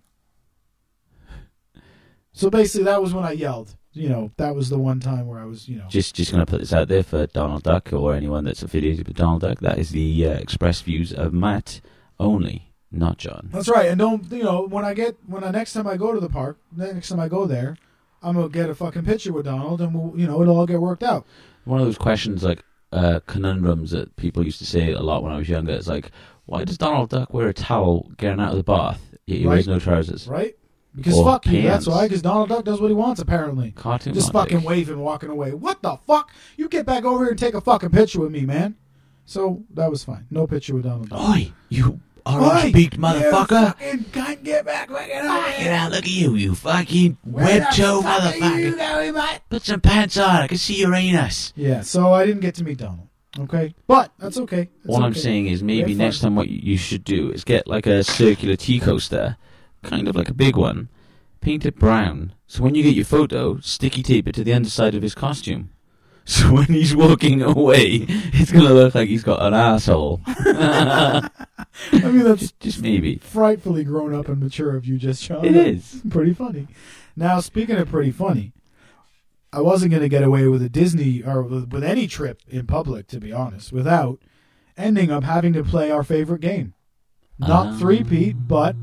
So 2.33 2.51
basically, 2.51 2.85
that 2.85 3.03
was 3.03 3.15
when 3.15 3.25
I 3.25 3.33
yelled. 3.33 3.77
You 3.95 4.09
know, 4.09 4.31
that 4.39 4.55
was 4.55 4.71
the 4.71 4.79
one 4.79 5.01
time 5.01 5.27
where 5.27 5.39
I 5.39 5.45
was, 5.45 5.69
you 5.69 5.77
know. 5.77 5.87
Just 5.89 6.15
just 6.15 6.31
going 6.33 6.45
to 6.45 6.51
put 6.51 6.61
this 6.61 6.73
out 6.73 6.89
there 6.89 7.03
for 7.03 7.27
Donald 7.27 7.63
Duck 7.63 7.93
or 7.93 8.15
anyone 8.15 8.45
that's 8.45 8.63
affiliated 8.63 9.07
with 9.07 9.19
Donald 9.19 9.43
Duck. 9.43 9.61
That 9.61 9.79
is 9.79 9.91
the 9.91 10.27
uh, 10.27 10.31
express 10.31 10.81
views 10.81 11.13
of 11.13 11.35
Matt 11.35 11.83
only, 12.19 12.73
not 12.91 13.19
John. 13.19 13.51
That's 13.53 13.69
right. 13.69 13.89
And 13.89 13.99
don't 13.99 14.33
you 14.33 14.45
know 14.45 14.67
when 14.67 14.87
I 14.87 14.95
get 14.95 15.17
when 15.27 15.45
I 15.45 15.51
next 15.51 15.75
time 15.75 15.87
I 15.87 15.99
go 15.99 16.13
to 16.15 16.21
the 16.21 16.31
park, 16.31 16.57
next 16.75 17.11
time 17.11 17.21
I 17.21 17.29
go 17.29 17.45
there, 17.45 17.77
I'm 18.23 18.37
gonna 18.37 18.49
get 18.49 18.71
a 18.71 18.75
fucking 18.75 19.05
picture 19.05 19.33
with 19.33 19.45
Donald, 19.45 19.83
and 19.83 19.95
we'll 19.95 20.19
you 20.19 20.27
know 20.27 20.41
it'll 20.41 20.57
all 20.57 20.67
get 20.67 20.81
worked 20.81 21.03
out. 21.03 21.27
One 21.65 21.81
of 21.81 21.87
those 21.87 21.99
questions 21.99 22.43
like 22.43 22.65
uh, 22.93 23.21
conundrums 23.27 23.91
that 23.91 24.17
people 24.17 24.43
used 24.43 24.59
to 24.59 24.67
say 24.67 24.93
a 24.93 25.01
lot 25.01 25.23
when 25.23 25.33
I 25.33 25.37
was 25.37 25.51
younger. 25.51 25.73
It's 25.73 25.87
like, 25.87 26.11
why 26.47 26.65
does 26.65 26.79
Donald 26.79 27.11
Duck 27.11 27.35
wear 27.35 27.49
a 27.49 27.55
towel 27.55 28.11
getting 28.17 28.41
out 28.41 28.53
of 28.53 28.57
the 28.57 28.65
bath? 28.65 29.01
He 29.27 29.47
wears 29.47 29.69
no 29.69 29.79
trousers. 29.79 30.27
Right? 30.27 30.57
Because 30.95 31.17
Or 31.17 31.25
fuck 31.25 31.47
you. 31.47 31.63
That's 31.63 31.87
why. 31.87 32.07
Because 32.07 32.21
Donald 32.23 32.51
Duck 32.51 32.65
does 32.65 32.81
what 32.81 32.89
he 32.89 32.95
wants 32.95 33.21
apparently. 33.21 33.73
Cartoon 33.73 34.13
Just 34.15 34.33
logic. 34.35 34.53
fucking 34.53 34.67
waving, 34.67 34.99
walking 35.01 35.31
away. 35.31 35.53
What 35.55 35.81
the 35.83 35.97
fuck? 36.07 36.31
You 36.57 36.69
get 36.69 36.85
back 36.85 37.05
over 37.05 37.25
here 37.25 37.31
and 37.31 37.39
take 37.39 37.55
a 37.55 37.61
fucking 37.61 37.91
picture 37.91 38.21
with 38.21 38.31
me, 38.31 38.43
man. 38.45 38.77
So 39.25 39.63
that 39.75 39.91
was 39.91 40.05
fine. 40.05 40.27
No 40.31 40.47
picture 40.47 40.75
with 40.75 40.85
Donald 40.85 41.09
Duck. 41.09 41.19
Oi, 41.21 41.53
you 41.71 42.01
orange 42.27 42.73
beaked 42.75 42.95
You 42.95 43.01
motherfucker! 43.01 43.75
fucking 44.13 44.43
get 44.45 44.65
back, 44.67 44.91
fucking 44.91 45.17
over 45.17 45.49
Get 45.59 45.73
out, 45.73 45.91
look 45.93 46.05
at 46.05 46.11
you, 46.11 46.35
you 46.35 46.55
fucking 46.55 47.17
web 47.25 47.65
toe 47.75 48.03
fuck 48.03 48.23
are 48.25 48.37
you 48.37 48.73
motherfucker! 48.75 48.79
going, 48.79 49.15
mate? 49.15 49.41
Put 49.49 49.63
some 49.63 49.81
pants 49.81 50.17
on, 50.19 50.37
I 50.43 50.47
can 50.47 50.59
see 50.59 50.79
your 50.79 50.95
anus. 50.95 51.53
Yeah. 51.57 51.81
So 51.81 52.13
I 52.13 52.27
didn't 52.27 52.41
get 52.43 52.55
to 52.57 52.65
meet 52.65 52.79
Donald. 52.79 53.09
Okay, 53.41 53.75
but 53.87 54.13
that's 54.19 54.37
okay. 54.39 54.69
That's 54.85 54.95
All 54.95 55.03
I'm 55.03 55.15
saying 55.15 55.47
is 55.47 55.63
maybe 55.63 55.95
next 55.95 56.21
time 56.21 56.37
what 56.37 56.49
you 56.49 56.77
should 56.77 57.03
do 57.03 57.31
is 57.31 57.45
get 57.45 57.67
like 57.67 57.87
a 57.87 58.05
circular 58.05 58.57
tea 58.57 58.79
coaster, 58.79 59.37
kind 59.83 60.09
of 60.09 60.17
like 60.17 60.29
a 60.29 60.35
big 60.35 60.57
one, 60.57 60.89
painted 61.41 61.77
brown. 61.77 62.33
So 62.47 62.63
when 62.63 62.75
you 62.75 62.83
get 62.83 62.95
your 62.95 63.05
photo, 63.05 63.59
sticky 63.61 64.03
tape 64.03 64.29
it 64.29 64.35
to 64.37 64.45
the 64.45 64.53
underside 64.53 64.95
of 64.95 65.03
his 65.03 65.15
costume. 65.15 65.71
So 66.25 66.53
when 66.53 66.67
he's 66.67 66.95
walking 66.95 67.43
away, 67.43 68.07
it's 68.09 68.53
gonna 68.53 68.73
look 68.73 68.95
like 68.95 69.09
he's 69.09 69.25
got 69.25 69.43
an 69.43 69.55
asshole. 69.55 70.21
I 70.27 71.29
mean, 71.93 72.23
that's 72.23 72.41
just, 72.41 72.61
just 72.61 72.81
maybe. 72.81 73.17
frightfully 73.17 73.83
grown 73.83 74.15
up 74.15 74.29
and 74.29 74.39
mature 74.41 74.77
of 74.77 74.87
you, 74.87 74.99
just 74.99 75.21
Sean. 75.21 75.45
It 75.45 75.57
is. 75.57 76.01
pretty 76.11 76.33
funny. 76.33 76.69
Now, 77.17 77.41
speaking 77.41 77.75
of 77.75 77.89
pretty 77.91 78.13
funny, 78.13 78.53
I 79.53 79.61
wasn't 79.63 79.91
going 79.91 80.03
to 80.05 80.09
get 80.09 80.23
away 80.23 80.47
with 80.47 80.63
a 80.63 80.69
Disney 80.69 81.25
or 81.25 81.43
with, 81.43 81.73
with 81.73 81.83
any 81.83 82.07
trip 82.07 82.41
in 82.49 82.69
public, 82.69 83.09
to 83.09 83.19
be 83.21 83.33
honest, 83.33 83.73
without 83.73 84.21
ending 84.77 85.11
up 85.11 85.25
having 85.25 85.53
to 85.55 85.65
play 85.65 85.91
our 85.91 86.05
favorite 86.05 86.41
game. 86.41 86.75
Not 87.39 87.67
Ah. 87.67 87.79
three 87.79 88.05
Pete, 88.05 88.37
but 88.47 88.77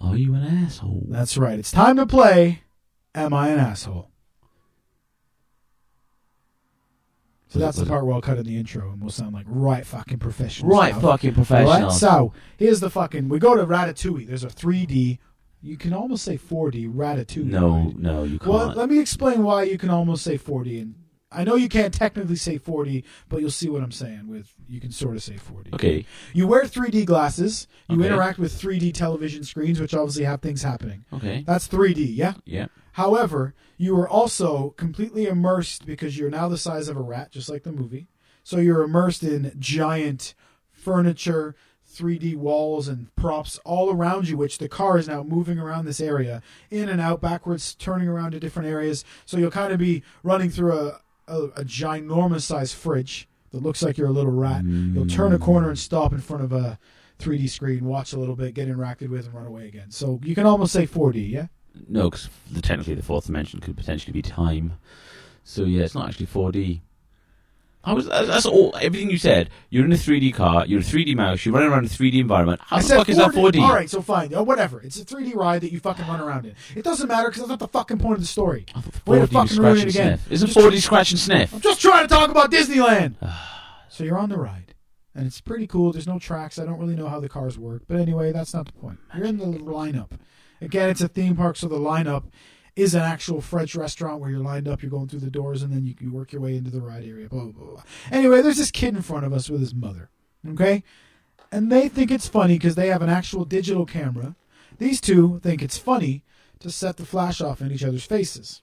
Are 0.00 0.16
you 0.16 0.34
an 0.34 0.42
asshole? 0.44 1.06
that's 1.08 1.36
right. 1.36 1.58
It's 1.58 1.72
time 1.72 1.96
to 1.96 2.06
play. 2.06 2.62
Am 3.14 3.32
I 3.32 3.48
an 3.48 3.58
asshole? 3.58 4.10
So 7.48 7.58
that's 7.60 7.78
the 7.78 7.86
part 7.86 8.04
where 8.04 8.14
I'll 8.14 8.20
cut 8.20 8.38
in 8.38 8.44
the 8.44 8.56
intro 8.56 8.90
and 8.90 9.00
we'll 9.00 9.10
sound 9.10 9.32
like 9.32 9.46
right 9.48 9.86
fucking 9.86 10.18
professional. 10.18 10.70
Right, 10.70 10.94
fucking 10.94 11.32
professional. 11.32 11.88
right, 11.88 11.92
so 11.92 12.32
here's 12.58 12.80
the 12.80 12.90
fucking. 12.90 13.28
We 13.28 13.38
go 13.38 13.56
to 13.56 13.64
Ratatouille. 13.64 14.26
There's 14.26 14.44
a 14.44 14.48
3D. 14.48 15.18
You 15.62 15.76
can 15.76 15.92
almost 15.92 16.24
say 16.24 16.36
4D 16.36 16.92
Ratatouille. 16.92 17.44
no, 17.44 17.70
right? 17.70 17.96
no, 17.96 18.24
you 18.24 18.38
can't. 18.38 18.50
Well, 18.50 18.68
let 18.74 18.90
me 18.90 18.98
explain 18.98 19.42
why 19.42 19.62
you 19.62 19.78
can 19.78 19.90
almost 19.90 20.22
say 20.24 20.36
4D. 20.36 20.82
And 20.82 20.94
I 21.36 21.44
know 21.44 21.54
you 21.54 21.68
can't 21.68 21.92
technically 21.94 22.36
say 22.36 22.58
4D, 22.58 23.04
but 23.28 23.40
you'll 23.40 23.50
see 23.50 23.68
what 23.68 23.82
I'm 23.82 23.92
saying. 23.92 24.26
With 24.26 24.52
you 24.68 24.80
can 24.80 24.90
sort 24.90 25.14
of 25.16 25.22
say 25.22 25.34
4D. 25.34 25.74
okay, 25.74 26.04
You 26.32 26.46
wear 26.48 26.64
3D 26.64 27.04
glasses. 27.04 27.68
You 27.88 27.96
Okay. 28.00 28.06
interact 28.08 28.38
with 28.38 28.52
3D 28.52 28.92
television 28.92 29.44
screens, 29.44 29.78
which 29.80 29.94
obviously 29.94 30.24
have 30.24 30.40
things 30.40 30.62
happening. 30.62 31.04
okay, 31.12 31.44
That's 31.46 31.68
3D. 31.68 32.04
Yeah. 32.16 32.34
yeah. 32.44 32.66
However, 32.92 33.54
you 33.76 33.96
are 34.00 34.08
also 34.08 34.70
completely 34.78 35.26
immersed 35.26 35.84
because 35.84 36.16
you're 36.18 36.30
now 36.30 36.48
the 36.48 36.56
size 36.58 36.88
of 36.88 36.96
a 36.96 37.02
rat, 37.02 37.30
just 37.30 37.48
like 37.50 37.62
the 37.62 37.72
movie. 37.72 38.08
So 38.42 38.56
you're 38.58 38.82
immersed 38.82 39.22
in 39.22 39.52
giant 39.58 40.34
furniture, 40.72 41.54
3D 41.88 42.36
walls, 42.36 42.88
and 42.88 43.14
props 43.16 43.58
all 43.64 43.90
around 43.90 44.28
you, 44.28 44.36
which 44.36 44.58
the 44.58 44.68
car 44.68 44.98
is 44.98 45.08
now 45.08 45.22
moving 45.22 45.58
around 45.58 45.84
this 45.84 46.00
area, 46.00 46.42
in 46.70 46.88
and 46.88 47.00
out, 47.00 47.20
backwards, 47.20 47.74
turning 47.74 48.08
around 48.08 48.32
to 48.32 48.40
different 48.40 48.68
areas. 48.68 49.04
So 49.24 49.36
you'll 49.36 49.50
kind 49.50 49.72
of 49.72 49.78
be 49.78 50.02
running 50.22 50.50
through 50.50 50.78
a, 50.78 51.00
a, 51.28 51.44
a 51.56 51.64
ginormous 51.64 52.42
sized 52.42 52.74
fridge 52.74 53.28
that 53.50 53.62
looks 53.62 53.82
like 53.82 53.96
you're 53.98 54.08
a 54.08 54.12
little 54.12 54.32
rat. 54.32 54.64
You'll 54.64 55.06
turn 55.06 55.32
a 55.32 55.38
corner 55.38 55.68
and 55.68 55.78
stop 55.78 56.12
in 56.12 56.20
front 56.20 56.44
of 56.44 56.52
a 56.52 56.78
3D 57.18 57.48
screen, 57.48 57.84
watch 57.84 58.12
a 58.12 58.18
little 58.18 58.36
bit, 58.36 58.54
get 58.54 58.68
interacted 58.68 59.08
with, 59.08 59.26
and 59.26 59.34
run 59.34 59.46
away 59.46 59.66
again. 59.68 59.90
So 59.90 60.20
you 60.22 60.34
can 60.34 60.46
almost 60.46 60.72
say 60.72 60.86
4D, 60.86 61.30
yeah? 61.30 61.46
No, 61.88 62.10
because 62.10 62.28
technically 62.62 62.94
the 62.94 63.02
fourth 63.02 63.26
dimension 63.26 63.60
could 63.60 63.76
potentially 63.76 64.12
be 64.12 64.22
time. 64.22 64.74
So 65.44 65.64
yeah, 65.64 65.84
it's 65.84 65.94
not 65.94 66.08
actually 66.08 66.26
4D. 66.26 66.80
I 67.86 67.92
was 67.92 68.06
that's 68.06 68.26
that's 68.26 68.46
all 68.46 68.74
everything 68.80 69.10
you 69.10 69.16
said. 69.16 69.48
You're 69.70 69.84
in 69.84 69.92
a 69.92 69.96
3D 69.96 70.34
car. 70.34 70.66
You're 70.66 70.80
a 70.80 70.82
3D 70.82 71.14
mouse. 71.14 71.46
You're 71.46 71.54
running 71.54 71.70
around 71.70 71.84
a 71.84 71.88
3D 71.88 72.18
environment. 72.18 72.60
How 72.64 72.78
I 72.78 72.82
the 72.82 72.88
fuck 72.88 73.08
is 73.08 73.16
that 73.16 73.30
4D? 73.30 73.62
All 73.62 73.72
right, 73.72 73.88
so 73.88 74.02
fine. 74.02 74.34
Oh, 74.34 74.42
whatever. 74.42 74.80
It's 74.82 75.00
a 75.00 75.04
3D 75.04 75.36
ride 75.36 75.60
that 75.62 75.70
you 75.70 75.78
fucking 75.78 76.04
run 76.08 76.20
around 76.20 76.46
in. 76.46 76.56
It 76.74 76.82
doesn't 76.82 77.06
matter 77.06 77.28
because 77.28 77.42
that's 77.42 77.50
not 77.50 77.60
the 77.60 77.68
fucking 77.68 77.98
point 77.98 78.14
of 78.14 78.20
the 78.22 78.26
story. 78.26 78.66
Oh, 78.74 78.80
Thought 78.80 79.06
Way 79.06 79.18
to 79.20 79.26
fucking 79.28 79.56
ruin 79.56 79.76
it 79.78 79.88
again. 79.88 80.18
sniff. 80.18 80.32
Isn't 80.32 80.48
4D 80.50 80.82
scratch 80.82 81.12
and 81.12 81.20
sniff? 81.20 81.54
I'm 81.54 81.60
just 81.60 81.80
trying 81.80 82.02
to 82.02 82.12
talk 82.12 82.28
about 82.28 82.50
Disneyland. 82.50 83.14
so 83.88 84.02
you're 84.02 84.18
on 84.18 84.30
the 84.30 84.36
ride, 84.38 84.74
and 85.14 85.24
it's 85.24 85.40
pretty 85.40 85.68
cool. 85.68 85.92
There's 85.92 86.08
no 86.08 86.18
tracks. 86.18 86.58
I 86.58 86.64
don't 86.64 86.80
really 86.80 86.96
know 86.96 87.08
how 87.08 87.20
the 87.20 87.28
cars 87.28 87.56
work, 87.56 87.82
but 87.86 88.00
anyway, 88.00 88.32
that's 88.32 88.52
not 88.52 88.66
the 88.66 88.72
point. 88.72 88.98
You're 89.16 89.26
in 89.26 89.38
the 89.38 89.46
lineup. 89.46 90.10
Again, 90.60 90.88
it's 90.90 91.02
a 91.02 91.08
theme 91.08 91.36
park, 91.36 91.56
so 91.56 91.68
the 91.68 91.78
lineup 91.78 92.24
is 92.76 92.94
an 92.94 93.02
actual 93.02 93.40
French 93.40 93.74
restaurant 93.74 94.20
where 94.20 94.30
you're 94.30 94.38
lined 94.40 94.68
up. 94.68 94.82
You're 94.82 94.90
going 94.90 95.08
through 95.08 95.20
the 95.20 95.30
doors, 95.30 95.62
and 95.62 95.72
then 95.72 95.86
you, 95.86 95.94
you 95.98 96.12
work 96.12 96.30
your 96.32 96.42
way 96.42 96.56
into 96.56 96.70
the 96.70 96.80
ride 96.80 97.04
area. 97.04 97.28
Blah 97.28 97.46
blah 97.46 97.66
blah. 97.72 97.82
Anyway, 98.12 98.42
there's 98.42 98.58
this 98.58 98.70
kid 98.70 98.94
in 98.94 99.02
front 99.02 99.24
of 99.24 99.32
us 99.32 99.48
with 99.50 99.60
his 99.60 99.74
mother. 99.74 100.10
Okay, 100.48 100.84
and 101.50 101.72
they 101.72 101.88
think 101.88 102.10
it's 102.10 102.28
funny 102.28 102.54
because 102.54 102.74
they 102.74 102.88
have 102.88 103.02
an 103.02 103.10
actual 103.10 103.44
digital 103.44 103.86
camera. 103.86 104.36
These 104.78 105.00
two 105.00 105.40
think 105.42 105.62
it's 105.62 105.78
funny 105.78 106.22
to 106.60 106.70
set 106.70 106.98
the 106.98 107.06
flash 107.06 107.40
off 107.40 107.60
in 107.60 107.72
each 107.72 107.82
other's 107.84 108.04
faces. 108.04 108.62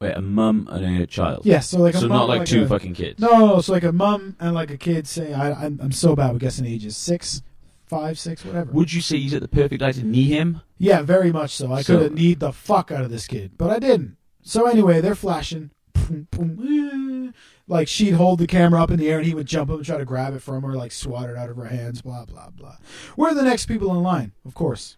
Wait, 0.00 0.12
a 0.16 0.20
mum 0.22 0.68
and 0.70 1.02
a 1.02 1.06
child. 1.06 1.44
Yeah, 1.44 1.58
so 1.60 1.78
like 1.80 1.94
a 1.94 1.98
so 1.98 2.08
mom- 2.08 2.18
not 2.18 2.28
like, 2.28 2.46
two 2.46 2.62
a- 2.62 2.68
fucking 2.68 2.94
kids. 2.94 3.18
No, 3.18 3.30
no, 3.30 3.46
no, 3.46 3.60
so 3.60 3.72
like 3.72 3.82
a 3.82 3.90
mom 3.92 4.36
and 4.38 4.54
like 4.54 4.70
a 4.70 4.76
kid 4.76 5.08
say, 5.08 5.32
I, 5.34 5.64
I'm, 5.64 5.80
I'm 5.82 5.90
so 5.90 6.14
bad 6.14 6.32
with 6.32 6.40
guessing 6.40 6.66
ages. 6.66 6.96
Six, 6.96 7.42
five, 7.88 8.18
six, 8.18 8.44
whatever. 8.44 8.70
Would 8.72 8.92
you 8.92 9.00
say 9.00 9.18
he's 9.18 9.34
at 9.34 9.42
the 9.42 9.48
perfect 9.48 9.82
age 9.82 9.96
to 9.96 10.04
knee 10.06 10.24
him? 10.24 10.60
Yeah, 10.78 11.02
very 11.02 11.32
much 11.32 11.54
so. 11.54 11.72
I 11.72 11.82
So- 11.82 11.94
could 11.94 12.02
have 12.04 12.12
kneed 12.14 12.40
the 12.40 12.52
fuck 12.52 12.90
out 12.90 13.04
of 13.04 13.10
this 13.10 13.26
kid, 13.26 13.52
but 13.58 13.70
I 13.70 13.78
didn't. 13.78 14.16
So 14.42 14.66
anyway, 14.66 15.00
they're 15.00 15.14
flashing. 15.14 15.70
Like 17.70 17.86
she'd 17.86 18.12
hold 18.12 18.38
the 18.38 18.46
camera 18.46 18.82
up 18.82 18.90
in 18.90 18.98
the 18.98 19.10
air 19.10 19.18
and 19.18 19.26
he 19.26 19.34
would 19.34 19.46
jump 19.46 19.68
up 19.70 19.76
and 19.76 19.84
try 19.84 19.98
to 19.98 20.04
grab 20.06 20.34
it 20.34 20.40
from 20.40 20.62
her, 20.62 20.74
like 20.74 20.90
swat 20.90 21.28
it 21.28 21.36
out 21.36 21.50
of 21.50 21.56
her 21.56 21.66
hands, 21.66 22.00
blah, 22.00 22.24
blah, 22.24 22.48
blah. 22.48 22.76
We're 23.14 23.34
the 23.34 23.42
next 23.42 23.66
people 23.66 23.90
in 23.94 24.02
line, 24.02 24.32
of 24.46 24.54
course. 24.54 24.96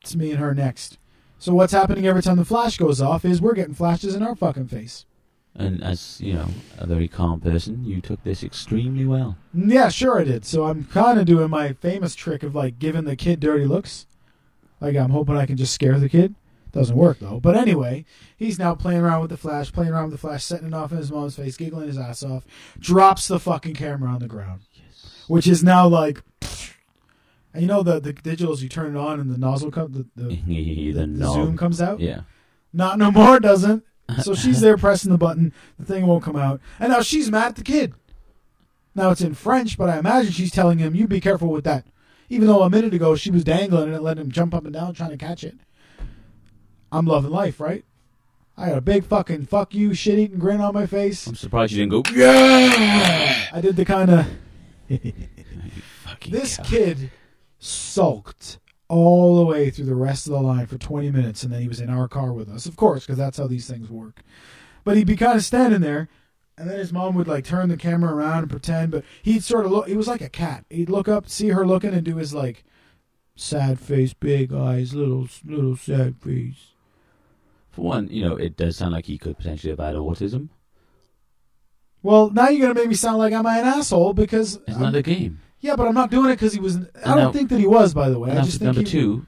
It's 0.00 0.16
me 0.16 0.30
and 0.30 0.40
her 0.40 0.54
next. 0.54 0.96
So 1.38 1.52
what's 1.52 1.74
happening 1.74 2.06
every 2.06 2.22
time 2.22 2.38
the 2.38 2.46
flash 2.46 2.78
goes 2.78 3.02
off 3.02 3.26
is 3.26 3.42
we're 3.42 3.52
getting 3.52 3.74
flashes 3.74 4.14
in 4.14 4.22
our 4.22 4.34
fucking 4.34 4.68
face. 4.68 5.04
And 5.54 5.84
as 5.84 6.20
you 6.20 6.32
know, 6.32 6.48
a 6.78 6.86
very 6.86 7.08
calm 7.08 7.40
person, 7.40 7.84
you 7.84 8.00
took 8.00 8.22
this 8.24 8.42
extremely 8.42 9.04
well. 9.04 9.36
Yeah, 9.52 9.90
sure 9.90 10.18
I 10.18 10.24
did. 10.24 10.46
So 10.46 10.64
I'm 10.64 10.84
kind 10.84 11.18
of 11.18 11.26
doing 11.26 11.50
my 11.50 11.74
famous 11.74 12.14
trick 12.14 12.42
of 12.42 12.54
like 12.54 12.78
giving 12.78 13.04
the 13.04 13.16
kid 13.16 13.40
dirty 13.40 13.66
looks. 13.66 14.06
Like 14.80 14.96
I'm 14.96 15.10
hoping 15.10 15.36
I 15.36 15.46
can 15.46 15.56
just 15.56 15.74
scare 15.74 15.98
the 15.98 16.08
kid. 16.08 16.34
Doesn't 16.72 16.96
work 16.96 17.18
though. 17.18 17.38
But 17.38 17.54
anyway, 17.54 18.06
he's 18.34 18.58
now 18.58 18.74
playing 18.74 19.02
around 19.02 19.20
with 19.20 19.30
the 19.30 19.36
flash, 19.36 19.70
playing 19.70 19.92
around 19.92 20.04
with 20.04 20.12
the 20.12 20.26
flash, 20.26 20.42
setting 20.42 20.68
it 20.68 20.74
off 20.74 20.90
in 20.90 20.96
his 20.98 21.12
mom's 21.12 21.36
face, 21.36 21.58
giggling 21.58 21.86
his 21.86 21.98
ass 21.98 22.22
off, 22.22 22.46
drops 22.78 23.28
the 23.28 23.38
fucking 23.38 23.74
camera 23.74 24.08
on 24.08 24.20
the 24.20 24.26
ground, 24.26 24.62
which 25.28 25.46
is 25.46 25.62
now 25.62 25.86
like. 25.86 26.22
And 27.52 27.60
you 27.62 27.68
know 27.68 27.82
the 27.82 28.00
the 28.00 28.14
digitals 28.14 28.62
you 28.62 28.70
turn 28.70 28.96
it 28.96 28.98
on 28.98 29.20
and 29.20 29.30
the 29.30 29.36
nozzle 29.36 29.70
comes 29.70 29.98
the, 29.98 30.06
the, 30.16 30.34
the, 30.46 30.92
the 30.92 31.06
knob. 31.06 31.34
zoom 31.34 31.58
comes 31.58 31.82
out. 31.82 32.00
Yeah. 32.00 32.22
Not 32.72 32.98
no 32.98 33.10
more, 33.10 33.38
doesn't. 33.38 33.84
So 34.22 34.34
she's 34.34 34.60
there 34.60 34.76
pressing 34.76 35.10
the 35.10 35.18
button, 35.18 35.52
the 35.78 35.86
thing 35.86 36.06
won't 36.06 36.24
come 36.24 36.36
out. 36.36 36.60
And 36.78 36.92
now 36.92 37.00
she's 37.00 37.30
mad 37.30 37.48
at 37.48 37.56
the 37.56 37.62
kid. 37.64 37.94
Now 38.94 39.10
it's 39.10 39.22
in 39.22 39.34
French, 39.34 39.78
but 39.78 39.88
I 39.88 39.98
imagine 39.98 40.32
she's 40.32 40.50
telling 40.50 40.78
him, 40.78 40.94
You 40.94 41.08
be 41.08 41.20
careful 41.20 41.48
with 41.48 41.64
that. 41.64 41.86
Even 42.28 42.46
though 42.46 42.62
a 42.62 42.70
minute 42.70 42.92
ago 42.94 43.16
she 43.16 43.30
was 43.30 43.44
dangling 43.44 43.84
and 43.84 43.94
it 43.94 44.02
let 44.02 44.18
him 44.18 44.30
jump 44.30 44.54
up 44.54 44.64
and 44.64 44.74
down 44.74 44.94
trying 44.94 45.10
to 45.10 45.16
catch 45.16 45.44
it. 45.44 45.56
I'm 46.90 47.06
loving 47.06 47.30
life, 47.30 47.58
right? 47.58 47.84
I 48.56 48.68
got 48.68 48.78
a 48.78 48.82
big 48.82 49.04
fucking 49.04 49.46
fuck 49.46 49.74
you 49.74 49.94
shit 49.94 50.18
eating 50.18 50.38
grin 50.38 50.60
on 50.60 50.74
my 50.74 50.84
face. 50.86 51.26
I'm 51.26 51.34
surprised 51.34 51.72
you 51.72 51.78
didn't 51.86 52.04
go. 52.04 52.10
Yeah! 52.14 53.48
I 53.52 53.60
did 53.62 53.76
the 53.76 53.84
kind 53.86 54.10
of. 54.10 54.26
This 56.28 56.58
cow. 56.58 56.62
kid 56.64 57.10
sulked 57.58 58.58
all 58.92 59.36
the 59.36 59.44
way 59.46 59.70
through 59.70 59.86
the 59.86 59.94
rest 59.94 60.26
of 60.26 60.34
the 60.34 60.40
line 60.40 60.66
for 60.66 60.76
20 60.76 61.10
minutes, 61.10 61.42
and 61.42 61.50
then 61.50 61.62
he 61.62 61.68
was 61.68 61.80
in 61.80 61.88
our 61.88 62.06
car 62.08 62.30
with 62.34 62.50
us, 62.50 62.66
of 62.66 62.76
course, 62.76 63.06
because 63.06 63.16
that's 63.16 63.38
how 63.38 63.46
these 63.46 63.66
things 63.66 63.88
work. 63.88 64.20
But 64.84 64.98
he'd 64.98 65.06
be 65.06 65.16
kind 65.16 65.34
of 65.38 65.42
standing 65.44 65.80
there, 65.80 66.08
and 66.58 66.68
then 66.68 66.78
his 66.78 66.92
mom 66.92 67.14
would 67.14 67.26
like 67.26 67.46
turn 67.46 67.70
the 67.70 67.78
camera 67.78 68.14
around 68.14 68.40
and 68.40 68.50
pretend, 68.50 68.90
but 68.92 69.02
he'd 69.22 69.42
sort 69.42 69.64
of 69.64 69.72
look. 69.72 69.88
He 69.88 69.96
was 69.96 70.08
like 70.08 70.20
a 70.20 70.28
cat. 70.28 70.66
He'd 70.68 70.90
look 70.90 71.08
up, 71.08 71.26
see 71.26 71.48
her 71.48 71.66
looking, 71.66 71.94
and 71.94 72.04
do 72.04 72.16
his 72.16 72.34
like 72.34 72.64
sad 73.34 73.80
face, 73.80 74.12
big 74.12 74.52
eyes, 74.52 74.92
little 74.92 75.26
little 75.42 75.74
sad 75.76 76.16
face. 76.20 76.74
For 77.70 77.80
one, 77.80 78.08
you 78.08 78.22
know, 78.22 78.36
it 78.36 78.58
does 78.58 78.76
sound 78.76 78.92
like 78.92 79.06
he 79.06 79.16
could 79.16 79.38
potentially 79.38 79.70
have 79.70 79.78
had 79.78 79.94
autism. 79.94 80.50
Well, 82.02 82.28
now 82.30 82.50
you're 82.50 82.68
gonna 82.68 82.78
make 82.78 82.90
me 82.90 82.94
sound 82.94 83.16
like 83.16 83.32
I'm 83.32 83.46
an 83.46 83.64
asshole 83.64 84.12
because 84.12 84.56
it's 84.68 84.76
not 84.76 84.82
I'm- 84.82 84.92
the 84.92 85.02
game? 85.02 85.40
Yeah, 85.62 85.76
but 85.76 85.88
I'm 85.88 85.94
not 85.94 86.10
doing 86.10 86.30
it 86.30 86.34
because 86.34 86.52
he 86.52 86.60
was. 86.60 86.76
I 86.76 86.80
don't 87.14 87.16
now- 87.16 87.32
think 87.32 87.48
that 87.48 87.58
he 87.58 87.66
was, 87.66 87.94
by 87.94 88.10
the 88.10 88.18
way. 88.18 88.30
I 88.32 88.42
just 88.42 88.58
think 88.58 88.62
number 88.62 88.80
he, 88.80 88.86
two. 88.86 89.26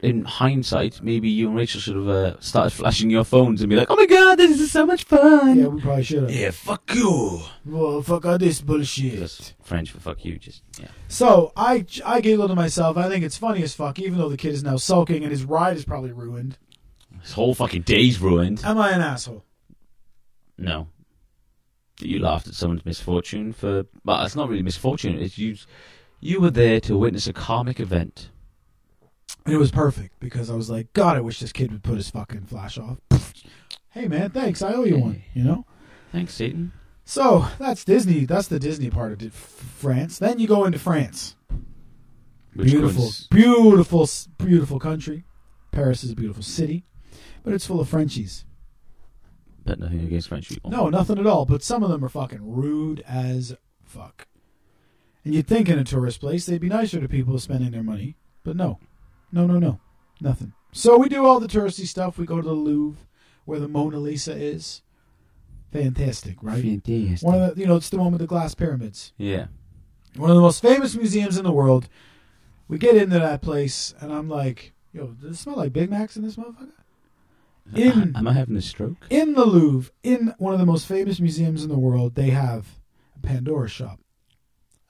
In 0.00 0.24
hindsight, 0.24 1.00
maybe 1.02 1.30
you 1.30 1.46
and 1.48 1.56
Rachel 1.56 1.80
should 1.80 1.96
have 1.96 2.08
uh, 2.08 2.38
started 2.40 2.70
flashing 2.70 3.08
your 3.08 3.24
phones 3.24 3.62
and 3.62 3.70
be 3.70 3.76
like, 3.76 3.90
"Oh 3.90 3.96
my 3.96 4.04
god, 4.04 4.38
this 4.38 4.60
is 4.60 4.70
so 4.70 4.84
much 4.84 5.04
fun!" 5.04 5.58
Yeah, 5.58 5.68
we 5.68 5.80
probably 5.80 6.02
should 6.02 6.24
have. 6.24 6.30
Yeah, 6.30 6.50
fuck 6.50 6.94
you. 6.94 7.40
Well, 7.64 8.02
fuck 8.02 8.26
all 8.26 8.36
this 8.36 8.60
bullshit. 8.60 9.20
That's 9.20 9.54
French 9.62 9.90
for 9.90 10.00
fuck 10.00 10.22
you. 10.24 10.38
Just 10.38 10.62
yeah. 10.78 10.88
So 11.08 11.52
I 11.56 11.86
I 12.04 12.20
giggled 12.20 12.50
to 12.50 12.54
myself. 12.54 12.98
I 12.98 13.08
think 13.08 13.24
it's 13.24 13.38
funny 13.38 13.62
as 13.62 13.74
fuck, 13.74 13.98
even 13.98 14.18
though 14.18 14.28
the 14.28 14.36
kid 14.36 14.52
is 14.52 14.62
now 14.62 14.76
sulking 14.76 15.22
and 15.22 15.30
his 15.30 15.44
ride 15.44 15.76
is 15.76 15.86
probably 15.86 16.12
ruined. 16.12 16.58
This 17.22 17.32
whole 17.32 17.54
fucking 17.54 17.82
day's 17.82 18.20
ruined. 18.20 18.62
Am 18.62 18.76
I 18.76 18.90
an 18.90 19.00
asshole? 19.00 19.44
No. 20.58 20.88
You 22.00 22.18
laughed 22.18 22.48
at 22.48 22.54
someone's 22.54 22.84
misfortune 22.84 23.52
for. 23.52 23.86
Well, 24.04 24.24
it's 24.24 24.36
not 24.36 24.48
really 24.48 24.62
misfortune. 24.62 25.18
It's 25.18 25.38
you. 25.38 25.56
You 26.20 26.40
were 26.40 26.50
there 26.50 26.80
to 26.80 26.96
witness 26.96 27.26
a 27.26 27.32
karmic 27.32 27.80
event. 27.80 28.30
And 29.44 29.54
it 29.54 29.58
was 29.58 29.70
perfect 29.70 30.18
because 30.20 30.48
I 30.48 30.54
was 30.54 30.70
like, 30.70 30.92
God, 30.94 31.16
I 31.16 31.20
wish 31.20 31.38
this 31.38 31.52
kid 31.52 31.70
would 31.70 31.82
put 31.82 31.96
his 31.96 32.08
fucking 32.10 32.46
flash 32.46 32.78
off. 32.78 32.98
hey 33.90 34.08
man, 34.08 34.30
thanks. 34.30 34.62
I 34.62 34.72
owe 34.72 34.84
you 34.84 34.98
one. 34.98 35.22
You 35.34 35.44
know. 35.44 35.66
Thanks, 36.12 36.34
Satan. 36.34 36.72
So 37.04 37.46
that's 37.58 37.84
Disney. 37.84 38.24
That's 38.24 38.48
the 38.48 38.58
Disney 38.58 38.88
part 38.88 39.12
of 39.12 39.22
it, 39.22 39.32
France. 39.32 40.18
Then 40.18 40.38
you 40.38 40.46
go 40.46 40.64
into 40.64 40.78
France. 40.78 41.36
Which 42.54 42.70
beautiful, 42.70 43.10
beautiful, 43.30 44.08
beautiful 44.38 44.78
country. 44.78 45.24
Paris 45.72 46.04
is 46.04 46.12
a 46.12 46.14
beautiful 46.14 46.42
city, 46.42 46.84
but 47.42 47.52
it's 47.52 47.66
full 47.66 47.80
of 47.80 47.88
Frenchies. 47.88 48.44
But 49.64 49.78
nothing 49.78 50.00
against 50.00 50.28
French 50.28 50.48
people. 50.48 50.70
No, 50.70 50.88
nothing 50.88 51.18
at 51.18 51.26
all. 51.26 51.46
But 51.46 51.62
some 51.62 51.82
of 51.82 51.90
them 51.90 52.04
are 52.04 52.08
fucking 52.08 52.40
rude 52.42 53.02
as 53.06 53.56
fuck. 53.82 54.26
And 55.24 55.34
you'd 55.34 55.46
think 55.46 55.68
in 55.68 55.78
a 55.78 55.84
tourist 55.84 56.20
place 56.20 56.44
they'd 56.44 56.60
be 56.60 56.68
nicer 56.68 57.00
to 57.00 57.08
people 57.08 57.38
spending 57.38 57.70
their 57.70 57.82
money, 57.82 58.16
but 58.42 58.56
no, 58.56 58.78
no, 59.32 59.46
no, 59.46 59.58
no, 59.58 59.80
nothing. 60.20 60.52
So 60.72 60.98
we 60.98 61.08
do 61.08 61.24
all 61.24 61.40
the 61.40 61.48
touristy 61.48 61.86
stuff. 61.86 62.18
We 62.18 62.26
go 62.26 62.42
to 62.42 62.46
the 62.46 62.52
Louvre, 62.52 63.06
where 63.46 63.60
the 63.60 63.68
Mona 63.68 63.98
Lisa 63.98 64.36
is. 64.36 64.82
Fantastic, 65.72 66.36
right? 66.42 66.62
Fantastic. 66.62 67.26
One 67.26 67.40
of 67.40 67.54
the, 67.54 67.60
you 67.60 67.66
know, 67.66 67.76
it's 67.76 67.88
the 67.88 67.98
one 67.98 68.12
with 68.12 68.20
the 68.20 68.26
glass 68.26 68.54
pyramids. 68.54 69.12
Yeah. 69.16 69.46
One 70.16 70.30
of 70.30 70.36
the 70.36 70.42
most 70.42 70.62
famous 70.62 70.94
museums 70.94 71.36
in 71.38 71.44
the 71.44 71.52
world. 71.52 71.88
We 72.68 72.78
get 72.78 72.96
into 72.96 73.18
that 73.18 73.42
place, 73.42 73.94
and 74.00 74.12
I'm 74.12 74.28
like, 74.28 74.72
"Yo, 74.92 75.08
does 75.08 75.32
it 75.32 75.36
smell 75.36 75.56
like 75.56 75.72
Big 75.72 75.90
Macs 75.90 76.16
in 76.16 76.22
this 76.22 76.36
motherfucker?" 76.36 76.72
In 77.74 78.12
Am 78.16 78.28
I 78.28 78.32
having 78.32 78.56
a 78.56 78.62
stroke? 78.62 79.06
in 79.10 79.34
the 79.34 79.44
Louvre, 79.44 79.92
in 80.02 80.34
one 80.38 80.54
of 80.54 80.60
the 80.60 80.66
most 80.66 80.86
famous 80.86 81.20
museums 81.20 81.62
in 81.62 81.70
the 81.70 81.78
world, 81.78 82.14
they 82.14 82.30
have 82.30 82.78
a 83.16 83.26
Pandora 83.26 83.68
shop, 83.68 84.00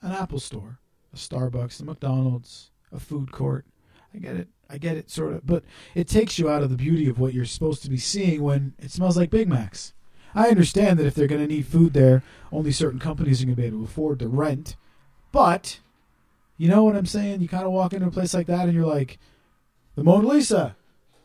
an 0.01 0.11
Apple 0.11 0.39
store, 0.39 0.79
a 1.13 1.17
Starbucks, 1.17 1.79
a 1.79 1.85
McDonald's, 1.85 2.71
a 2.91 2.99
food 2.99 3.31
court. 3.31 3.65
I 4.13 4.17
get 4.17 4.35
it. 4.35 4.47
I 4.69 4.77
get 4.77 4.97
it, 4.97 5.11
sort 5.11 5.33
of. 5.33 5.45
But 5.45 5.63
it 5.93 6.07
takes 6.07 6.39
you 6.39 6.49
out 6.49 6.63
of 6.63 6.69
the 6.69 6.75
beauty 6.75 7.07
of 7.07 7.19
what 7.19 7.33
you're 7.33 7.45
supposed 7.45 7.83
to 7.83 7.89
be 7.89 7.97
seeing 7.97 8.41
when 8.41 8.73
it 8.79 8.91
smells 8.91 9.17
like 9.17 9.29
Big 9.29 9.47
Macs. 9.47 9.93
I 10.33 10.49
understand 10.49 10.99
that 10.99 11.05
if 11.05 11.15
they're 11.15 11.27
going 11.27 11.41
to 11.41 11.53
need 11.53 11.67
food 11.67 11.93
there, 11.93 12.23
only 12.51 12.71
certain 12.71 12.99
companies 12.99 13.41
are 13.41 13.45
going 13.45 13.55
to 13.55 13.61
be 13.61 13.67
able 13.67 13.79
to 13.79 13.85
afford 13.85 14.19
the 14.19 14.27
rent. 14.27 14.75
But, 15.31 15.79
you 16.57 16.67
know 16.67 16.83
what 16.83 16.95
I'm 16.95 17.05
saying? 17.05 17.41
You 17.41 17.47
kind 17.47 17.65
of 17.65 17.71
walk 17.71 17.93
into 17.93 18.07
a 18.07 18.11
place 18.11 18.33
like 18.33 18.47
that 18.47 18.65
and 18.65 18.73
you're 18.73 18.85
like, 18.85 19.19
the 19.95 20.03
Mona 20.03 20.27
Lisa, 20.27 20.75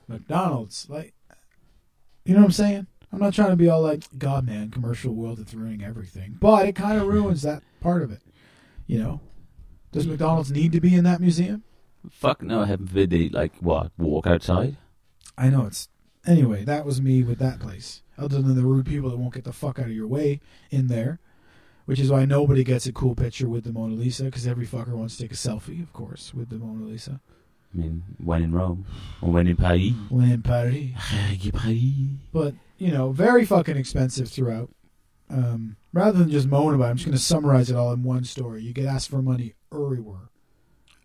McDonald's. 0.06 0.86
Like, 0.88 1.14
you 2.24 2.34
know 2.34 2.40
what 2.40 2.46
I'm 2.46 2.52
saying? 2.52 2.86
I'm 3.12 3.18
not 3.18 3.34
trying 3.34 3.50
to 3.50 3.56
be 3.56 3.68
all 3.68 3.82
like, 3.82 4.04
God, 4.18 4.46
man, 4.46 4.70
commercial 4.70 5.14
world 5.14 5.40
is 5.40 5.54
ruining 5.54 5.84
everything. 5.84 6.36
But 6.40 6.68
it 6.68 6.76
kind 6.76 7.00
of 7.00 7.08
ruins 7.08 7.42
that 7.42 7.62
part 7.80 8.02
of 8.02 8.12
it. 8.12 8.22
You 8.86 8.98
know? 9.00 9.20
Does 9.92 10.06
McDonald's 10.06 10.52
need 10.52 10.72
to 10.72 10.80
be 10.80 10.94
in 10.94 11.04
that 11.04 11.20
museum? 11.20 11.64
Fuck 12.08 12.42
no, 12.42 12.62
heaven 12.64 12.86
forbid 12.86 13.10
they, 13.10 13.28
like, 13.28 13.52
what, 13.60 13.90
walk 13.98 14.26
outside? 14.26 14.76
I 15.36 15.50
know 15.50 15.66
it's. 15.66 15.88
Anyway, 16.26 16.64
that 16.64 16.84
was 16.84 17.02
me 17.02 17.22
with 17.22 17.38
that 17.38 17.60
place. 17.60 18.02
Other 18.16 18.40
than 18.40 18.54
the 18.54 18.62
rude 18.62 18.86
people 18.86 19.10
that 19.10 19.16
won't 19.16 19.34
get 19.34 19.44
the 19.44 19.52
fuck 19.52 19.78
out 19.78 19.86
of 19.86 19.92
your 19.92 20.06
way 20.06 20.40
in 20.70 20.86
there. 20.86 21.18
Which 21.86 21.98
is 21.98 22.10
why 22.10 22.24
nobody 22.24 22.62
gets 22.62 22.86
a 22.86 22.92
cool 22.92 23.16
picture 23.16 23.48
with 23.48 23.64
the 23.64 23.72
Mona 23.72 23.94
Lisa, 23.94 24.24
because 24.24 24.46
every 24.46 24.66
fucker 24.66 24.90
wants 24.90 25.16
to 25.16 25.24
take 25.24 25.32
a 25.32 25.34
selfie, 25.34 25.82
of 25.82 25.92
course, 25.92 26.32
with 26.32 26.48
the 26.48 26.58
Mona 26.58 26.84
Lisa. 26.84 27.20
I 27.72 27.78
mean, 27.78 28.02
when 28.22 28.42
in 28.42 28.52
Rome. 28.52 28.84
Or 29.22 29.30
when 29.30 29.46
in 29.46 29.56
Paris. 29.56 29.92
When 30.08 30.30
in 30.30 30.42
Paris. 30.42 30.90
Paris. 31.52 31.78
But, 32.32 32.54
you 32.78 32.90
know, 32.90 33.12
very 33.12 33.44
fucking 33.44 33.76
expensive 33.76 34.28
throughout. 34.28 34.70
Um, 35.28 35.76
rather 35.92 36.18
than 36.18 36.30
just 36.30 36.48
moan 36.48 36.74
about 36.74 36.86
it, 36.86 36.90
I'm 36.90 36.96
just 36.96 37.06
going 37.06 37.16
to 37.16 37.22
summarize 37.22 37.70
it 37.70 37.76
all 37.76 37.92
in 37.92 38.02
one 38.02 38.24
story. 38.24 38.62
You 38.62 38.72
get 38.72 38.86
asked 38.86 39.10
for 39.10 39.22
money 39.22 39.54
everywhere. 39.72 40.30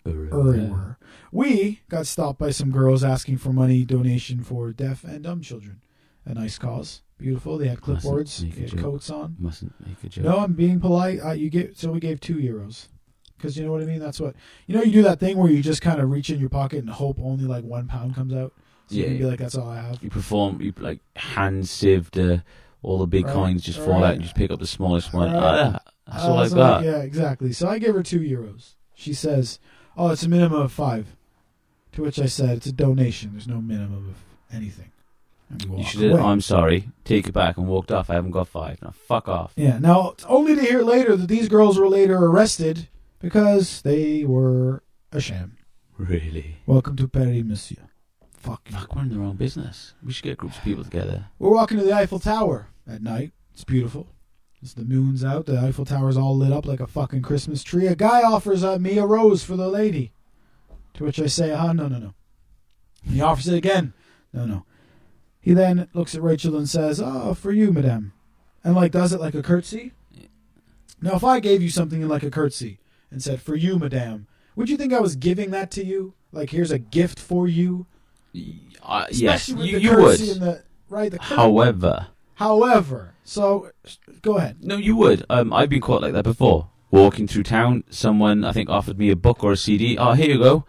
Everywhere. 0.06 0.98
We 1.32 1.82
got 1.90 2.08
stopped 2.08 2.40
by 2.40 2.52
some 2.52 2.72
girls 2.72 3.04
asking 3.04 3.38
for 3.38 3.52
money 3.52 3.86
donation 3.86 4.44
for 4.44 4.72
deaf 4.72 5.04
and 5.04 5.24
dumb 5.24 5.42
children. 5.42 5.82
A 6.26 6.34
nice 6.34 6.58
cause. 6.58 7.02
Beautiful. 7.18 7.58
They 7.58 7.68
had 7.68 7.82
clipboards. 7.82 8.40
They 8.40 8.62
had 8.62 8.72
joke. 8.72 8.80
coats 8.80 9.10
on. 9.10 9.36
Mustn't 9.40 9.74
make 9.86 10.04
a 10.04 10.10
joke. 10.10 10.26
No, 10.26 10.40
I'm 10.40 10.54
being 10.54 10.80
polite. 10.80 11.20
Uh, 11.24 11.32
you 11.32 11.50
get 11.50 11.78
so 11.78 11.92
we 11.92 12.00
gave 12.00 12.20
two 12.20 12.36
euros. 12.36 12.88
Because 13.38 13.58
you 13.58 13.66
know 13.66 13.72
what 13.72 13.82
I 13.82 13.86
mean. 13.86 14.00
That's 14.00 14.20
what 14.20 14.36
you 14.68 14.76
know. 14.76 14.82
You 14.84 14.92
do 14.92 15.04
that 15.04 15.20
thing 15.20 15.38
where 15.38 15.52
you 15.52 15.62
just 15.62 15.82
kind 15.82 16.00
of 16.00 16.10
reach 16.10 16.30
in 16.30 16.40
your 16.40 16.50
pocket 16.50 16.80
and 16.80 16.90
hope 16.90 17.18
only 17.20 17.46
like 17.46 17.64
one 17.64 17.88
pound 17.88 18.16
comes 18.16 18.34
out. 18.34 18.54
So 18.88 18.96
you 18.96 19.02
Yeah, 19.04 19.08
can 19.10 19.18
be 19.18 19.26
like, 19.26 19.40
"That's 19.40 19.56
all 19.56 19.70
I 19.70 19.82
have." 19.82 20.02
You 20.02 20.10
perform, 20.10 20.62
you 20.62 20.74
like 20.78 21.00
hand 21.16 21.64
sieved 21.66 22.18
uh, 22.18 22.42
all 22.82 23.00
the 23.00 23.08
big 23.08 23.26
Right, 23.26 23.34
coins 23.34 23.64
just 23.64 23.80
fall 23.80 24.00
right. 24.02 24.04
out 24.10 24.14
and 24.16 24.22
just 24.24 24.36
pick 24.36 24.52
up 24.52 24.60
the 24.60 24.68
smallest 24.68 25.14
one. 25.14 25.32
Right. 25.34 25.40
Oh, 25.44 25.56
yeah, 25.56 25.80
that's 26.08 26.24
all 26.24 26.38
I 26.38 26.50
got. 26.50 26.84
yeah, 26.84 26.98
exactly. 27.02 27.52
So 27.52 27.68
I 27.68 27.80
gave 27.80 27.94
her 27.96 28.04
two 28.04 28.20
euros. 28.22 28.74
She 28.94 29.14
says, 29.14 29.60
"Oh, 29.98 30.10
it's 30.12 30.24
a 30.24 30.30
minimum 30.30 30.62
of 30.62 30.72
five 30.72 31.08
To 31.94 32.02
which 32.04 32.20
I 32.20 32.26
said, 32.28 32.58
"It's 32.58 32.68
a 32.68 32.72
donation. 32.72 33.32
There's 33.34 33.48
no 33.48 33.60
minimum 33.62 34.10
of 34.10 34.56
anything." 34.56 34.92
You 35.70 35.84
should 35.84 36.12
have. 36.12 36.20
I'm 36.22 36.42
sorry. 36.42 36.90
Take 37.04 37.28
it 37.28 37.32
back 37.34 37.58
and 37.58 37.68
walked 37.68 37.92
off. 37.92 38.10
I 38.10 38.16
haven't 38.16 38.32
got 38.32 38.48
five. 38.48 38.82
Now 38.82 38.92
fuck 39.08 39.28
off. 39.30 39.54
Yeah. 39.56 39.78
Now, 39.78 40.16
only 40.28 40.56
to 40.56 40.62
hear 40.62 40.82
later 40.82 41.16
that 41.16 41.28
these 41.28 41.48
girls 41.50 41.78
were 41.78 41.88
later 41.88 42.18
arrested 42.18 42.88
because 43.26 43.82
they 43.82 44.24
were 44.24 44.84
a 45.12 45.20
sham. 45.20 45.58
Really? 45.98 46.58
Welcome 46.68 46.96
to 46.98 47.08
Paris, 47.08 47.44
Monsieur. 47.44 47.90
Fuck. 48.38 48.70
Fuck, 48.70 48.96
we're 48.96 49.02
in 49.02 49.10
the 49.10 49.18
wrong 49.18 49.36
business. 49.36 49.96
We 50.04 50.14
should 50.14 50.26
get 50.26 50.38
groups 50.38 50.58
of 50.58 50.64
people 50.64 50.84
together. 50.84 51.26
We're 51.40 51.50
walking 51.50 51.80
to 51.80 51.84
the 51.84 51.92
Eiffel 51.92 52.20
Tower 52.20 52.68
at 52.88 53.02
night. 53.02 53.32
It's 53.52 53.64
beautiful. 53.64 54.06
As 54.62 54.76
the 54.76 54.86
moon's 54.86 55.26
out, 55.26 55.48
the 55.48 55.58
Eiffel 55.58 55.86
Tower's 55.86 56.18
all 56.18 56.38
lit 56.38 56.52
up 56.52 56.68
like 56.68 56.80
a 56.80 56.86
fucking 56.86 57.24
Christmas 57.24 57.64
tree. 57.64 57.88
A 57.88 57.96
guy 57.96 58.22
offers 58.22 58.64
uh, 58.64 58.78
me 58.78 59.00
a 59.00 59.08
rose 59.08 59.44
for 59.44 59.56
the 59.56 59.70
lady. 59.70 60.12
To 60.94 61.04
which 61.04 61.20
I 61.20 61.26
say, 61.26 61.52
ah, 61.52 61.74
no, 61.74 61.88
no, 61.88 61.98
no. 61.98 62.14
He 63.02 63.22
offers 63.22 63.48
it 63.48 63.58
again. 63.58 63.94
No, 64.34 64.46
no. 64.46 64.66
He 65.42 65.56
then 65.56 65.88
looks 65.96 66.14
at 66.14 66.22
Rachel 66.22 66.56
and 66.56 66.70
says, 66.70 67.02
oh, 67.04 67.34
for 67.34 67.52
you, 67.52 67.72
madame. 67.72 68.14
And, 68.64 68.76
like, 68.76 68.92
does 68.92 69.14
it 69.14 69.20
like 69.20 69.34
a 69.34 69.42
curtsy. 69.42 69.94
Now, 71.02 71.16
if 71.16 71.24
I 71.24 71.40
gave 71.40 71.64
you 71.64 71.72
something 71.72 72.04
in 72.04 72.08
like 72.08 72.22
a 72.22 72.30
curtsy 72.30 72.78
and 73.12 73.22
said, 73.22 73.42
for 73.42 73.56
you, 73.56 73.78
madame, 73.80 74.28
would 74.56 74.70
you 74.70 74.78
think 74.78 74.94
I 74.94 75.00
was 75.00 75.16
giving 75.16 75.52
that 75.52 75.72
to 75.72 75.86
you? 75.86 76.14
Like, 76.32 76.50
here's 76.50 76.72
a 76.72 76.80
gift 76.80 77.20
for 77.20 77.48
you? 77.48 77.88
Uh, 78.84 79.06
yes, 79.12 79.50
you, 79.50 79.78
you 79.78 79.96
would. 79.96 80.20
the, 80.20 80.64
right, 80.90 81.12
the 81.12 81.22
However, 81.22 82.08
However, 82.36 83.14
so 83.24 83.72
go 84.22 84.38
ahead. 84.38 84.58
no, 84.62 84.76
you 84.76 84.96
would. 84.98 85.26
Um, 85.30 85.54
I've 85.54 85.70
been 85.70 85.82
caught 85.82 86.02
like 86.02 86.14
that 86.14 86.24
before. 86.24 86.70
Walking 86.92 87.28
through 87.28 87.44
town, 87.44 87.84
someone 87.90 88.44
I 88.44 88.52
think 88.52 88.70
offered 88.70 89.00
me 89.00 89.10
a 89.10 89.16
book 89.16 89.44
or 89.44 89.54
a 89.54 89.58
CD. 89.58 89.98
Oh, 89.98 90.14
here 90.14 90.30
you 90.30 90.38
go. 90.38 90.66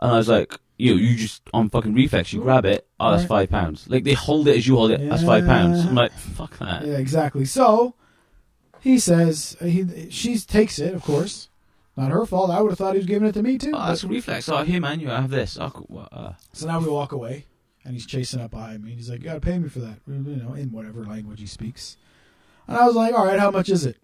And 0.00 0.12
I 0.12 0.16
was 0.16 0.28
like, 0.28 0.58
you, 0.78 0.94
you 0.94 1.16
just 1.16 1.42
on 1.52 1.68
fucking 1.70 1.94
reflex, 1.94 2.32
you 2.32 2.40
grab 2.40 2.64
it. 2.64 2.86
Oh, 3.00 3.10
that's 3.10 3.24
five 3.24 3.50
pounds. 3.50 3.88
Like 3.88 4.04
they 4.04 4.12
hold 4.14 4.48
it 4.48 4.56
as 4.56 4.66
you 4.66 4.76
hold 4.76 4.92
it. 4.92 5.08
That's 5.08 5.24
five 5.24 5.44
pounds. 5.44 5.84
I'm 5.84 5.94
like, 5.94 6.12
fuck 6.12 6.56
that. 6.58 6.86
Yeah, 6.86 6.98
exactly. 6.98 7.44
So 7.44 7.94
he 8.80 8.98
says 8.98 9.56
he 9.60 10.08
she 10.10 10.38
takes 10.38 10.78
it, 10.78 10.94
of 10.94 11.02
course. 11.02 11.47
Not 11.98 12.12
her 12.12 12.24
fault. 12.26 12.50
I 12.50 12.60
would 12.60 12.70
have 12.70 12.78
thought 12.78 12.92
he 12.94 12.98
was 12.98 13.06
giving 13.06 13.26
it 13.28 13.32
to 13.32 13.42
me 13.42 13.58
too. 13.58 13.72
Oh, 13.74 13.88
that's 13.88 14.04
a 14.04 14.08
reflex. 14.08 14.48
Oh, 14.48 14.62
here, 14.62 14.80
man, 14.80 15.00
you 15.00 15.08
have 15.08 15.30
this. 15.30 15.58
Oh, 15.60 15.70
cool. 15.70 16.08
Uh, 16.12 16.32
So 16.52 16.66
now 16.66 16.78
we 16.78 16.86
walk 16.88 17.10
away, 17.12 17.46
and 17.84 17.92
he's 17.94 18.06
chasing 18.06 18.40
up 18.40 18.52
behind 18.52 18.84
me. 18.84 18.92
He's 18.92 19.10
like, 19.10 19.18
"You 19.20 19.24
got 19.26 19.34
to 19.34 19.40
pay 19.40 19.58
me 19.58 19.68
for 19.68 19.80
that," 19.80 19.98
you 20.06 20.14
know, 20.36 20.54
in 20.54 20.70
whatever 20.70 21.04
language 21.04 21.40
he 21.40 21.46
speaks. 21.46 21.96
And 22.68 22.76
I 22.76 22.86
was 22.86 22.94
like, 22.94 23.14
"All 23.14 23.26
right, 23.26 23.40
how 23.40 23.50
much 23.50 23.68
is 23.68 23.84
it?" 23.84 23.96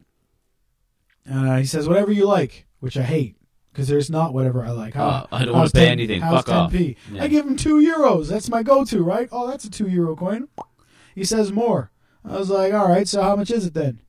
And 1.25 1.49
uh, 1.49 1.57
he 1.57 1.67
says, 1.67 1.89
"Whatever 1.89 2.11
you 2.13 2.27
like," 2.27 2.67
which 2.81 2.97
I 2.97 3.03
hate 3.03 3.37
because 3.73 3.89
there's 3.89 4.11
not 4.11 4.35
whatever 4.35 4.65
I 4.65 4.71
like. 4.71 4.97
Oh, 4.97 5.27
I 5.33 5.45
don't 5.45 5.55
wanna 5.55 5.71
pay 5.71 5.85
10 5.87 5.93
anything. 5.93 6.21
Fuck 6.21 6.49
off. 6.49 6.73
10p? 6.73 6.97
Yeah. 7.13 7.25
I 7.25 7.29
give 7.29 7.47
him 7.47 7.57
two 7.57 7.77
euros. 7.81 8.29
That's 8.29 8.49
my 8.49 8.63
go-to, 8.63 9.03
right? 9.03 9.29
Oh, 9.33 9.47
that's 9.49 9.65
a 9.65 9.71
two 9.71 9.89
euro 9.89 10.15
coin. 10.17 10.49
He 11.15 11.25
says 11.25 11.53
more. 11.53 11.91
I 12.25 12.37
was 12.39 12.51
like, 12.51 12.73
"All 12.75 12.89
right, 12.89 13.07
so 13.07 13.23
how 13.23 13.37
much 13.37 13.51
is 13.51 13.67
it 13.67 13.75
then?" 13.75 14.01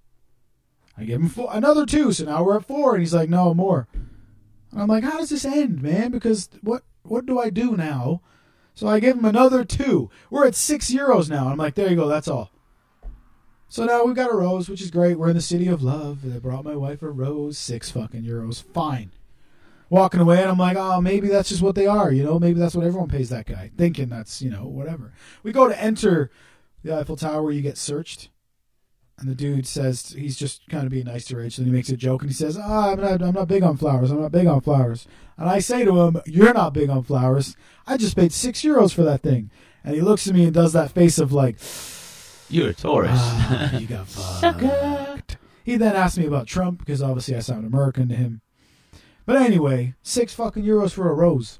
I 0.97 1.03
give 1.03 1.21
him 1.21 1.29
four, 1.29 1.49
another 1.51 1.85
two, 1.85 2.11
so 2.11 2.25
now 2.25 2.43
we're 2.43 2.57
at 2.57 2.65
four, 2.65 2.93
and 2.93 3.01
he's 3.01 3.13
like, 3.13 3.29
"No 3.29 3.53
more." 3.53 3.87
And 4.71 4.81
I'm 4.81 4.87
like, 4.87 5.03
"How 5.03 5.17
does 5.17 5.29
this 5.29 5.45
end, 5.45 5.81
man? 5.81 6.11
Because 6.11 6.49
what 6.61 6.83
what 7.03 7.25
do 7.25 7.39
I 7.39 7.49
do 7.49 7.75
now?" 7.75 8.21
So 8.73 8.87
I 8.87 8.99
give 8.99 9.17
him 9.17 9.25
another 9.25 9.63
two. 9.63 10.09
We're 10.29 10.47
at 10.47 10.55
six 10.55 10.91
euros 10.91 11.29
now. 11.29 11.47
I'm 11.47 11.57
like, 11.57 11.75
"There 11.75 11.89
you 11.89 11.95
go. 11.95 12.07
That's 12.07 12.27
all." 12.27 12.51
So 13.67 13.83
now 13.83 14.05
we've 14.05 14.15
got 14.15 14.31
a 14.31 14.35
rose, 14.35 14.69
which 14.69 14.81
is 14.81 14.91
great. 14.91 15.17
We're 15.19 15.29
in 15.29 15.35
the 15.35 15.41
city 15.41 15.67
of 15.67 15.83
love. 15.83 16.19
They 16.23 16.39
brought 16.39 16.63
my 16.63 16.75
wife 16.75 17.01
a 17.01 17.09
rose, 17.09 17.57
six 17.57 17.91
fucking 17.91 18.23
euros. 18.23 18.63
Fine. 18.63 19.11
Walking 19.89 20.21
away, 20.21 20.41
and 20.41 20.49
I'm 20.49 20.57
like, 20.57 20.77
oh, 20.77 21.01
maybe 21.01 21.27
that's 21.27 21.49
just 21.49 21.61
what 21.61 21.75
they 21.75 21.85
are, 21.85 22.11
you 22.11 22.23
know? 22.23 22.39
Maybe 22.39 22.59
that's 22.59 22.73
what 22.73 22.85
everyone 22.85 23.09
pays 23.09 23.29
that 23.29 23.45
guy, 23.45 23.71
thinking 23.77 24.09
that's, 24.09 24.41
you 24.41 24.49
know, 24.49 24.65
whatever. 24.65 25.13
We 25.43 25.51
go 25.51 25.67
to 25.67 25.79
enter 25.79 26.31
the 26.83 26.97
Eiffel 26.97 27.17
Tower 27.17 27.51
you 27.51 27.61
get 27.61 27.77
searched, 27.77 28.29
and 29.17 29.29
the 29.29 29.35
dude 29.35 29.65
says 29.65 30.09
he's 30.09 30.35
just 30.37 30.67
kind 30.69 30.85
of 30.85 30.91
being 30.91 31.05
nice 31.05 31.25
to 31.25 31.37
Rachel, 31.37 31.63
and 31.63 31.71
he 31.71 31.75
makes 31.75 31.89
a 31.89 31.97
joke, 31.97 32.21
and 32.21 32.29
he 32.29 32.35
says, 32.35 32.57
oh, 32.57 32.91
I'm 32.91 32.99
not, 32.99 33.21
I'm 33.21 33.33
not 33.33 33.47
big 33.47 33.63
on 33.63 33.77
flowers. 33.77 34.11
I'm 34.11 34.21
not 34.21 34.31
big 34.31 34.47
on 34.47 34.61
flowers. 34.61 35.07
And 35.37 35.49
I 35.49 35.59
say 35.59 35.85
to 35.85 36.01
him, 36.01 36.21
you're 36.25 36.53
not 36.53 36.73
big 36.73 36.89
on 36.89 37.03
flowers. 37.03 37.55
I 37.87 37.97
just 37.97 38.15
paid 38.15 38.33
six 38.33 38.61
euros 38.61 38.93
for 38.93 39.03
that 39.03 39.21
thing. 39.21 39.51
And 39.83 39.95
he 39.95 40.01
looks 40.01 40.27
at 40.27 40.33
me 40.33 40.45
and 40.45 40.53
does 40.53 40.73
that 40.73 40.91
face 40.91 41.19
of 41.19 41.31
like, 41.31 41.57
you're 42.49 42.69
a 42.69 42.73
tourist. 42.73 43.13
Ah, 43.15 43.77
you 43.77 43.87
got 43.87 44.07
fucked. 44.07 45.37
He 45.63 45.77
then 45.77 45.95
asked 45.95 46.17
me 46.17 46.25
about 46.25 46.47
Trump 46.47 46.79
because 46.79 47.01
obviously 47.01 47.35
I 47.35 47.39
sound 47.39 47.65
American 47.65 48.07
to 48.09 48.15
him. 48.15 48.41
But 49.25 49.37
anyway, 49.37 49.95
six 50.03 50.33
fucking 50.33 50.63
euros 50.63 50.93
for 50.93 51.09
a 51.09 51.13
rose. 51.13 51.59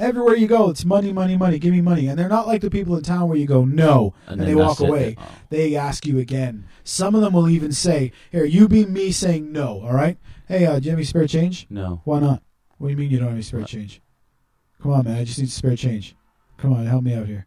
Everywhere 0.00 0.34
you 0.34 0.46
go, 0.46 0.70
it's 0.70 0.84
money, 0.84 1.12
money, 1.12 1.36
money. 1.36 1.58
Give 1.58 1.72
me 1.72 1.82
money. 1.82 2.08
And 2.08 2.18
they're 2.18 2.28
not 2.28 2.46
like 2.46 2.62
the 2.62 2.70
people 2.70 2.96
in 2.96 3.02
town 3.02 3.28
where 3.28 3.36
you 3.36 3.46
go 3.46 3.64
no 3.64 4.14
and, 4.26 4.40
And 4.40 4.48
they 4.48 4.54
walk 4.54 4.80
away. 4.80 5.16
Oh. 5.18 5.28
They 5.50 5.76
ask 5.76 6.06
you 6.06 6.18
again. 6.18 6.64
Some 6.84 7.14
of 7.14 7.20
them 7.20 7.34
will 7.34 7.48
even 7.50 7.70
say, 7.72 8.12
"Here, 8.32 8.44
you 8.44 8.66
be 8.66 8.86
me 8.86 9.12
saying 9.12 9.52
no." 9.52 9.82
All 9.82 9.92
right. 9.92 10.16
Hey, 10.48 10.64
uh, 10.64 10.78
do 10.78 10.86
you 10.86 10.90
have 10.90 10.98
any 10.98 11.04
spare 11.04 11.26
change? 11.26 11.66
no. 11.68 12.00
Why 12.04 12.18
not? 12.18 12.42
What 12.78 12.88
do 12.88 12.92
you 12.92 12.96
mean 12.96 13.10
you 13.10 13.18
don't 13.18 13.28
have 13.28 13.34
any 13.34 13.42
spare 13.42 13.62
change? 13.64 14.00
Come 14.82 14.92
on, 14.92 15.04
man. 15.04 15.18
I 15.18 15.24
just 15.24 15.38
need 15.38 15.50
spare 15.50 15.76
change. 15.76 16.16
Come 16.56 16.72
on, 16.72 16.86
help 16.86 17.04
me 17.04 17.14
out 17.14 17.26
here. 17.26 17.46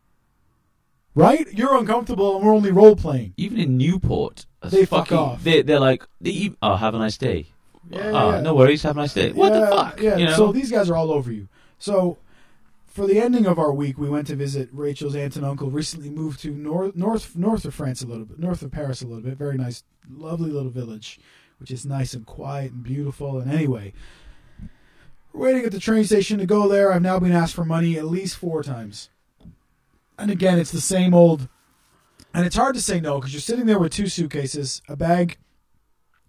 Right? 1.16 1.48
You're 1.52 1.76
uncomfortable 1.78 2.38
and 2.38 2.46
we're 2.46 2.54
only 2.54 2.72
role 2.72 2.96
playing. 2.96 3.34
Even 3.38 3.60
in 3.60 3.78
Newport, 3.78 4.46
They 4.64 4.86
fuck 4.86 5.08
fucking- 5.08 5.18
off. 5.18 5.44
They, 5.44 5.62
they're 5.62 5.80
like, 5.80 6.04
they, 6.22 6.52
oh, 6.62 6.76
have 6.76 6.96
a 6.96 7.00
nice 7.00 7.18
day. 7.18 7.48
Yeah, 7.90 8.12
oh, 8.14 8.32
yeah. 8.32 8.42
no 8.42 8.56
worries, 8.56 8.84
have 8.84 8.98
a 8.98 9.02
nice 9.02 9.14
day. 9.14 9.32
What 9.32 9.54
the 9.54 9.68
fuck? 9.68 10.00
Yeah. 10.00 10.18
You 10.18 10.26
know? 10.26 10.36
So 10.36 10.52
these 10.52 10.72
guys 10.72 10.90
are 10.90 10.96
all 10.96 11.12
over 11.12 11.32
you. 11.32 11.48
So 11.78 12.18
for 12.94 13.08
the 13.08 13.20
ending 13.20 13.48
of 13.48 13.58
our 13.58 13.74
week, 13.74 13.98
we 13.98 14.08
went 14.08 14.28
to 14.28 14.36
visit 14.36 14.70
Rachel's 14.72 15.16
aunt 15.16 15.36
and 15.36 15.44
uncle. 15.44 15.72
Recently 15.72 16.12
moved 16.12 16.40
to 16.42 16.52
north, 16.52 16.96
north, 16.96 17.36
north 17.36 17.66
of 17.66 17.74
France 17.74 18.04
a 18.04 18.08
little 18.08 18.26
bit, 18.26 18.38
north 18.38 18.62
of 18.62 18.72
Paris 18.72 19.02
a 19.02 19.08
little 19.08 19.24
bit. 19.24 19.36
Very 19.36 19.58
nice, 19.58 19.84
lovely 20.08 20.52
little 20.52 20.70
village, 20.70 21.20
which 21.58 21.72
is 21.72 21.88
nice 21.88 22.14
and 22.14 22.28
quiet 22.28 22.72
and 22.72 22.84
beautiful. 22.84 23.40
And 23.40 23.52
anyway, 23.52 23.94
we're 25.34 25.48
waiting 25.48 25.66
at 25.66 25.72
the 25.72 25.80
train 25.80 26.04
station 26.04 26.38
to 26.38 26.46
go 26.46 26.68
there. 26.68 26.94
I've 26.94 27.02
now 27.02 27.18
been 27.18 27.32
asked 27.32 27.56
for 27.56 27.66
money 27.66 27.98
at 27.98 28.06
least 28.06 28.38
four 28.38 28.62
times, 28.62 29.10
and 30.20 30.30
again, 30.30 30.60
it's 30.60 30.72
the 30.72 30.80
same 30.80 31.16
old. 31.16 31.50
And 32.36 32.46
it's 32.46 32.56
hard 32.56 32.76
to 32.76 32.82
say 32.82 33.00
no 33.00 33.16
because 33.16 33.34
you're 33.34 33.42
sitting 33.42 33.66
there 33.66 33.80
with 33.80 33.92
two 33.92 34.08
suitcases, 34.08 34.84
a 34.88 34.96
bag 34.96 35.38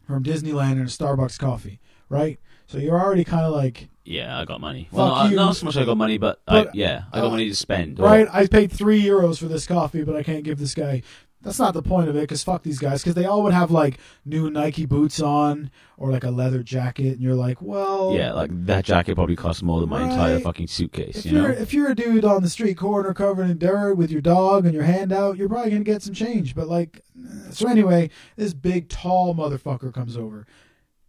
from 0.06 0.22
Disneyland, 0.22 0.72
and 0.72 0.82
a 0.82 0.84
Starbucks 0.84 1.38
coffee, 1.38 1.80
right? 2.08 2.38
So 2.66 2.78
you're 2.78 2.98
already 2.98 3.24
kind 3.24 3.44
of 3.44 3.52
like, 3.52 3.88
yeah, 4.05 4.38
I 4.38 4.44
got 4.44 4.61
money. 4.61 4.88
Fuck 4.90 4.98
well, 4.98 5.09
not, 5.09 5.30
you. 5.30 5.36
not 5.36 5.57
so 5.57 5.66
much 5.66 5.76
I 5.76 5.84
got 5.84 5.96
money, 5.96 6.18
but, 6.18 6.40
I, 6.46 6.64
But, 6.64 6.74
yeah, 6.74 7.05
I 7.12 7.20
got 7.20 7.26
uh, 7.26 7.30
money 7.30 7.48
to 7.48 7.57
spend. 7.57 8.00
Or- 8.00 8.05
right? 8.05 8.28
I 8.32 8.46
paid 8.46 8.70
three 8.70 9.02
euros 9.02 9.38
for 9.38 9.46
this 9.46 9.66
coffee, 9.66 10.02
but 10.02 10.14
I 10.16 10.22
can't 10.22 10.44
give 10.44 10.59
this 10.59 10.74
guy. 10.74 11.02
That's 11.42 11.59
not 11.59 11.74
the 11.74 11.82
point 11.82 12.09
of 12.09 12.16
it, 12.16 12.22
because 12.22 12.42
fuck 12.42 12.62
these 12.62 12.78
guys, 12.78 13.02
because 13.02 13.14
they 13.14 13.26
all 13.26 13.42
would 13.42 13.52
have 13.52 13.70
like 13.70 13.98
new 14.24 14.48
Nike 14.50 14.86
boots 14.86 15.20
on 15.20 15.70
or 15.98 16.11
like 16.11 16.24
a 16.24 16.30
leather 16.30 16.62
jacket, 16.62 17.09
and 17.12 17.20
you're 17.20 17.34
like, 17.34 17.61
well, 17.61 18.14
Yeah, 18.14 18.32
like 18.32 18.48
that 18.64 18.86
jacket 18.86 19.14
probably 19.14 19.36
cost 19.36 19.62
more 19.62 19.78
than 19.80 19.90
my 19.90 20.05
entire 20.05 20.36
Right. 20.36 20.42
fucking 20.42 20.68
suitcase. 20.68 21.18
If 21.18 21.26
You 21.26 21.42
you're 21.42 21.50
if 21.52 21.74
you're 21.74 21.90
a 21.90 21.94
dude 21.94 22.24
on 22.24 22.42
the 22.42 22.48
street 22.48 22.78
corner 22.78 23.12
covered 23.12 23.50
in 23.50 23.59
dirt 23.59 23.94
with 23.94 24.11
your 24.11 24.22
dog 24.22 24.64
and 24.64 24.72
your 24.72 24.84
hand 24.84 25.12
out, 25.12 25.36
you're 25.36 25.50
probably 25.50 25.70
gonna 25.72 25.84
get 25.84 26.00
some 26.02 26.14
change. 26.14 26.55
But 26.55 26.66
like, 26.68 27.02
eh, 27.18 27.50
so 27.50 27.68
anyway, 27.68 28.09
this 28.36 28.55
big 28.55 28.88
tall 28.88 29.34
motherfucker 29.34 29.92
comes 29.92 30.16
over 30.16 30.46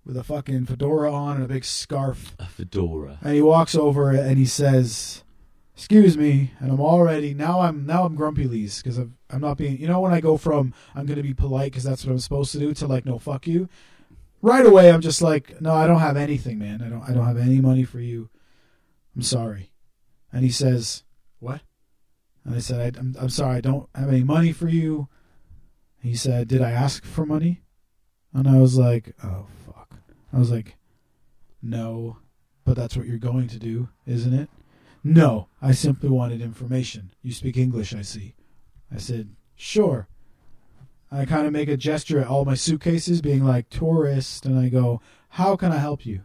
with 0.06 0.16
a 0.18 0.24
fucking 0.24 0.66
fedora 0.66 1.12
on 1.12 1.38
and 1.38 1.46
a 1.46 1.48
big 1.48 1.66
scarf, 1.66 2.36
A 2.40 2.46
fedora. 2.46 3.18
and 3.22 3.34
he 3.34 3.42
walks 3.42 3.76
over 3.76 4.12
and 4.12 4.38
he 4.38 4.46
says, 4.46 5.24
"Excuse 5.76 6.16
me," 6.18 6.52
and 6.60 6.72
I'm 6.72 6.80
already 6.80 7.34
now 7.34 7.62
I'm 7.62 7.86
now 7.86 8.06
I'm 8.06 8.16
grumpy 8.16 8.46
lees 8.46 8.82
because 8.82 8.98
I'm 8.98 9.18
I'm 9.30 9.42
not 9.42 9.58
being 9.58 9.80
you 9.80 9.88
know 9.88 10.00
when 10.00 10.14
I 10.14 10.22
go 10.22 10.38
from 10.38 10.74
I'm 10.94 11.06
gonna 11.06 11.24
be 11.24 11.34
polite 11.34 11.72
because 11.72 11.84
that's 11.84 12.06
what 12.06 12.12
I'm 12.12 12.20
supposed 12.20 12.52
to 12.52 12.60
do 12.60 12.74
to 12.76 12.88
like 12.88 13.06
no 13.06 13.18
fuck 13.18 13.48
you. 13.48 13.68
Right 14.42 14.66
away, 14.66 14.92
I'm 14.92 15.02
just 15.02 15.24
like, 15.24 15.60
no, 15.60 15.74
I 15.74 15.88
don't 15.88 16.02
have 16.02 16.18
anything, 16.18 16.60
man. 16.60 16.84
I 16.84 16.90
don't. 16.90 17.02
I 17.02 17.14
don't 17.14 17.26
have 17.26 17.38
any 17.38 17.60
money 17.62 17.84
for 17.84 18.00
you. 18.00 18.30
I'm 19.16 19.24
sorry. 19.24 19.72
And 20.32 20.44
he 20.44 20.52
says, 20.52 21.04
"What?" 21.40 21.62
And 22.44 22.54
I 22.54 22.60
said, 22.60 22.96
I, 22.96 23.00
"I'm 23.00 23.16
I'm 23.20 23.30
sorry. 23.30 23.56
I 23.58 23.62
don't 23.62 23.90
have 23.96 24.10
any 24.10 24.24
money 24.24 24.52
for 24.52 24.68
you." 24.70 25.08
He 26.00 26.14
said, 26.14 26.48
"Did 26.48 26.62
I 26.62 26.70
ask 26.70 27.04
for 27.06 27.26
money?" 27.26 27.64
And 28.34 28.48
I 28.48 28.60
was 28.60 28.78
like, 28.78 29.16
"Oh 29.24 29.48
fuck." 29.65 29.65
I 30.36 30.40
was 30.40 30.52
like, 30.52 30.76
"No, 31.62 32.18
but 32.66 32.76
that's 32.76 32.98
what 32.98 33.08
you're 33.08 33.18
going 33.18 33.48
to 33.48 33.58
do, 33.58 33.88
isn't 34.06 34.34
it?" 34.34 34.50
No, 35.02 35.48
I 35.62 35.72
simply 35.72 36.10
wanted 36.10 36.42
information. 36.42 37.12
You 37.22 37.32
speak 37.32 37.56
English, 37.56 37.96
I 37.96 38.02
see. 38.02 38.36
I 38.94 38.98
said, 38.98 39.30
"Sure." 39.56 40.10
I 41.10 41.24
kind 41.26 41.48
of 41.48 41.54
make 41.54 41.70
a 41.70 41.78
gesture 41.78 42.20
at 42.20 42.28
all 42.28 42.44
my 42.44 42.56
suitcases, 42.56 43.22
being 43.22 43.46
like 43.46 43.70
tourist, 43.70 44.46
and 44.46 44.60
I 44.60 44.68
go, 44.68 45.02
"How 45.30 45.56
can 45.56 45.72
I 45.72 45.78
help 45.78 46.06
you?" 46.06 46.24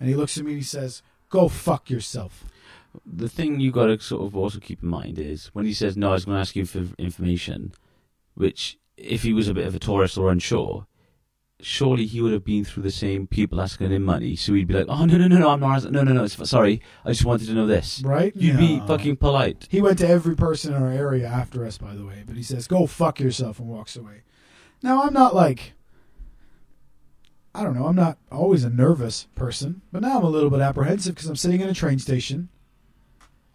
And 0.00 0.08
he 0.08 0.14
looks 0.14 0.38
at 0.38 0.44
me 0.44 0.52
and 0.52 0.60
he 0.60 0.64
says, 0.64 1.02
"Go 1.28 1.48
fuck 1.48 1.90
yourself." 1.90 2.46
The 3.04 3.28
thing 3.28 3.60
you 3.60 3.70
got 3.70 3.86
to 3.86 4.00
sort 4.00 4.22
of 4.22 4.36
also 4.36 4.58
keep 4.58 4.82
in 4.82 4.88
mind 4.88 5.18
is 5.18 5.48
when 5.48 5.66
he 5.66 5.74
says, 5.74 5.96
no, 5.96 6.10
I 6.10 6.12
was 6.14 6.24
going 6.24 6.36
to 6.36 6.40
ask 6.40 6.56
you 6.56 6.64
for 6.64 6.86
information, 6.96 7.72
which 8.34 8.78
if 8.96 9.22
he 9.22 9.34
was 9.34 9.48
a 9.48 9.54
bit 9.54 9.66
of 9.66 9.74
a 9.74 9.78
tourist 9.78 10.16
or 10.16 10.30
unsure, 10.30 10.86
surely 11.60 12.06
he 12.06 12.20
would 12.20 12.32
have 12.32 12.44
been 12.44 12.64
through 12.64 12.82
the 12.82 12.90
same 12.90 13.26
people 13.26 13.60
asking 13.60 13.90
him 13.90 14.04
money. 14.04 14.36
So 14.36 14.54
he'd 14.54 14.68
be 14.68 14.74
like, 14.74 14.86
"Oh 14.88 15.04
no, 15.04 15.16
no, 15.16 15.26
no, 15.28 15.38
no, 15.38 15.50
I'm 15.50 15.60
not. 15.60 15.90
No, 15.90 16.02
no, 16.02 16.12
no. 16.12 16.26
Sorry, 16.26 16.80
I 17.04 17.10
just 17.10 17.24
wanted 17.24 17.46
to 17.46 17.54
know 17.54 17.66
this." 17.66 18.02
Right? 18.04 18.34
You'd 18.36 18.58
be 18.58 18.80
fucking 18.80 19.16
polite. 19.16 19.66
He 19.70 19.80
went 19.80 19.98
to 19.98 20.08
every 20.08 20.36
person 20.36 20.74
in 20.74 20.82
our 20.82 20.90
area 20.90 21.26
after 21.26 21.64
us, 21.64 21.78
by 21.78 21.94
the 21.94 22.04
way, 22.04 22.22
but 22.26 22.36
he 22.36 22.42
says, 22.42 22.66
"Go 22.66 22.86
fuck 22.86 23.20
yourself," 23.20 23.58
and 23.58 23.68
walks 23.68 23.96
away. 23.96 24.22
Now 24.82 25.02
I'm 25.02 25.12
not 25.12 25.34
like, 25.34 25.72
I 27.54 27.64
don't 27.64 27.74
know, 27.74 27.86
I'm 27.86 27.96
not 27.96 28.18
always 28.30 28.62
a 28.62 28.70
nervous 28.70 29.26
person, 29.34 29.82
but 29.90 30.02
now 30.02 30.18
I'm 30.18 30.24
a 30.24 30.30
little 30.30 30.50
bit 30.50 30.60
apprehensive 30.60 31.14
because 31.16 31.28
I'm 31.28 31.36
sitting 31.36 31.60
in 31.60 31.68
a 31.68 31.74
train 31.74 31.98
station. 31.98 32.48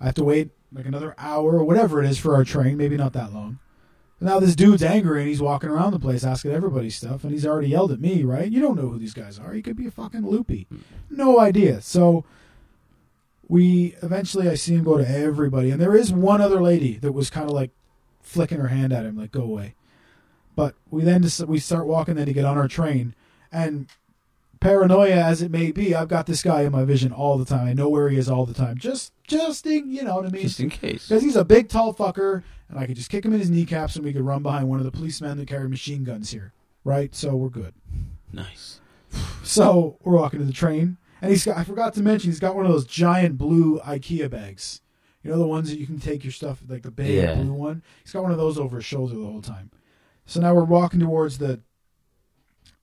I 0.02 0.06
have 0.06 0.16
to 0.16 0.24
wait 0.24 0.50
like 0.74 0.86
another 0.86 1.16
hour 1.18 1.58
or 1.58 1.64
whatever 1.64 2.04
it 2.04 2.10
is 2.10 2.18
for 2.18 2.36
our 2.36 2.44
train, 2.44 2.76
maybe 2.76 2.98
not 2.98 3.14
that 3.14 3.32
long. 3.32 3.60
Now 4.24 4.40
this 4.40 4.56
dude's 4.56 4.84
angry 4.84 5.20
and 5.20 5.28
he's 5.28 5.42
walking 5.42 5.70
around 5.70 5.92
the 5.92 6.00
place 6.00 6.24
asking 6.24 6.52
everybody 6.52 6.90
stuff, 6.90 7.24
and 7.24 7.34
he's 7.34 7.46
already 7.46 7.68
yelled 7.68 7.92
at 7.92 8.00
me, 8.00 8.24
right? 8.24 8.50
You 8.50 8.62
don't 8.62 8.78
know 8.78 8.88
who 8.88 8.98
these 8.98 9.14
guys 9.14 9.38
are. 9.38 9.52
He 9.52 9.62
could 9.62 9.76
be 9.76 9.86
a 9.86 9.92
fucking 9.92 10.26
loopy. 10.26 10.66
No 11.10 11.42
idea. 11.42 11.82
So 11.82 12.24
we 13.50 13.96
eventually 14.02 14.48
I 14.48 14.56
see 14.56 14.76
him 14.76 14.86
go 14.86 14.98
to 14.98 15.08
everybody, 15.08 15.72
and 15.72 15.82
there 15.82 15.96
is 15.96 16.14
one 16.14 16.40
other 16.40 16.62
lady 16.62 16.96
that 16.98 17.12
was 17.12 17.30
kind 17.30 17.48
of 17.48 17.52
like 17.52 17.72
flicking 18.22 18.60
her 18.60 18.70
hand 18.70 18.94
at 18.94 19.06
him, 19.06 19.18
like 19.18 19.34
"Go 19.34 19.44
away." 19.44 19.76
But 20.56 20.76
we 20.90 21.04
then 21.04 21.24
just, 21.24 21.46
we 21.46 21.60
start 21.60 21.86
walking 21.86 22.16
then 22.16 22.28
to 22.28 22.34
get 22.34 22.46
on 22.46 22.58
our 22.58 22.70
train, 22.70 23.16
and 23.52 23.88
paranoia 24.64 25.16
as 25.16 25.42
it 25.42 25.52
may 25.52 25.72
be, 25.72 25.94
I've 25.94 26.08
got 26.08 26.26
this 26.26 26.42
guy 26.42 26.62
in 26.62 26.72
my 26.72 26.86
vision 26.86 27.12
all 27.12 27.38
the 27.38 27.46
time. 27.46 27.68
I 27.68 27.74
know 27.74 27.90
where 27.90 28.10
he 28.10 28.18
is 28.18 28.30
all 28.30 28.46
the 28.46 28.54
time, 28.54 28.78
just 28.78 29.14
just 29.28 29.66
in, 29.66 29.92
you 29.92 30.04
know 30.04 30.16
what 30.16 30.26
I 30.26 30.30
mean? 30.30 30.44
Just 30.44 30.60
in 30.60 30.70
case. 30.70 31.08
Because 31.08 31.22
he's 31.24 31.36
a 31.36 31.46
big, 31.46 31.70
tall 31.70 31.94
fucker, 31.94 32.44
and 32.70 32.80
I 32.80 32.86
could 32.88 32.96
just 32.96 33.10
kick 33.10 33.26
him 33.26 33.34
in 33.34 33.40
his 33.40 33.50
kneecaps, 33.50 33.96
and 33.96 34.04
we 34.06 34.14
could 34.14 34.22
run 34.26 34.42
behind 34.44 34.70
one 34.70 34.80
of 34.80 34.86
the 34.86 34.92
policemen 34.92 35.38
that 35.38 35.48
carry 35.48 35.68
machine 35.70 36.04
guns 36.04 36.32
here, 36.32 36.54
right? 36.84 37.14
So 37.14 37.36
we're 37.36 37.50
good. 37.50 37.74
Nice. 38.32 38.80
So 39.44 39.98
we're 40.04 40.16
walking 40.16 40.40
to 40.40 40.46
the 40.46 40.54
train, 40.54 40.98
and 41.22 41.30
he's 41.30 41.46
got, 41.46 41.58
I 41.58 41.66
forgot 41.66 41.94
to 41.96 42.02
mention, 42.02 42.32
he's 42.32 42.40
got 42.40 42.56
one 42.56 42.66
of 42.66 42.72
those 42.72 42.88
giant 42.88 43.38
blue 43.38 43.80
IKEA 43.82 44.30
bags. 44.30 44.80
You 45.22 45.32
know, 45.32 45.38
the 45.38 45.46
ones 45.48 45.70
that 45.70 45.78
you 45.80 45.86
can 45.86 46.00
take 46.00 46.24
your 46.24 46.32
stuff, 46.32 46.60
like 46.68 46.84
the 46.84 46.92
big 46.92 47.10
Yeah. 47.16 47.36
blue 47.36 47.52
one? 47.54 47.84
He's 48.04 48.14
got 48.14 48.24
one 48.24 48.32
of 48.32 48.38
those 48.38 48.58
over 48.58 48.78
his 48.78 48.86
shoulder 48.86 49.16
the 49.16 49.26
whole 49.26 49.42
time. 49.42 49.70
So 50.26 50.40
now 50.40 50.54
we're 50.54 50.64
walking 50.64 51.02
towards 51.02 51.38
the 51.40 51.60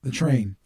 the 0.02 0.10
train. 0.10 0.56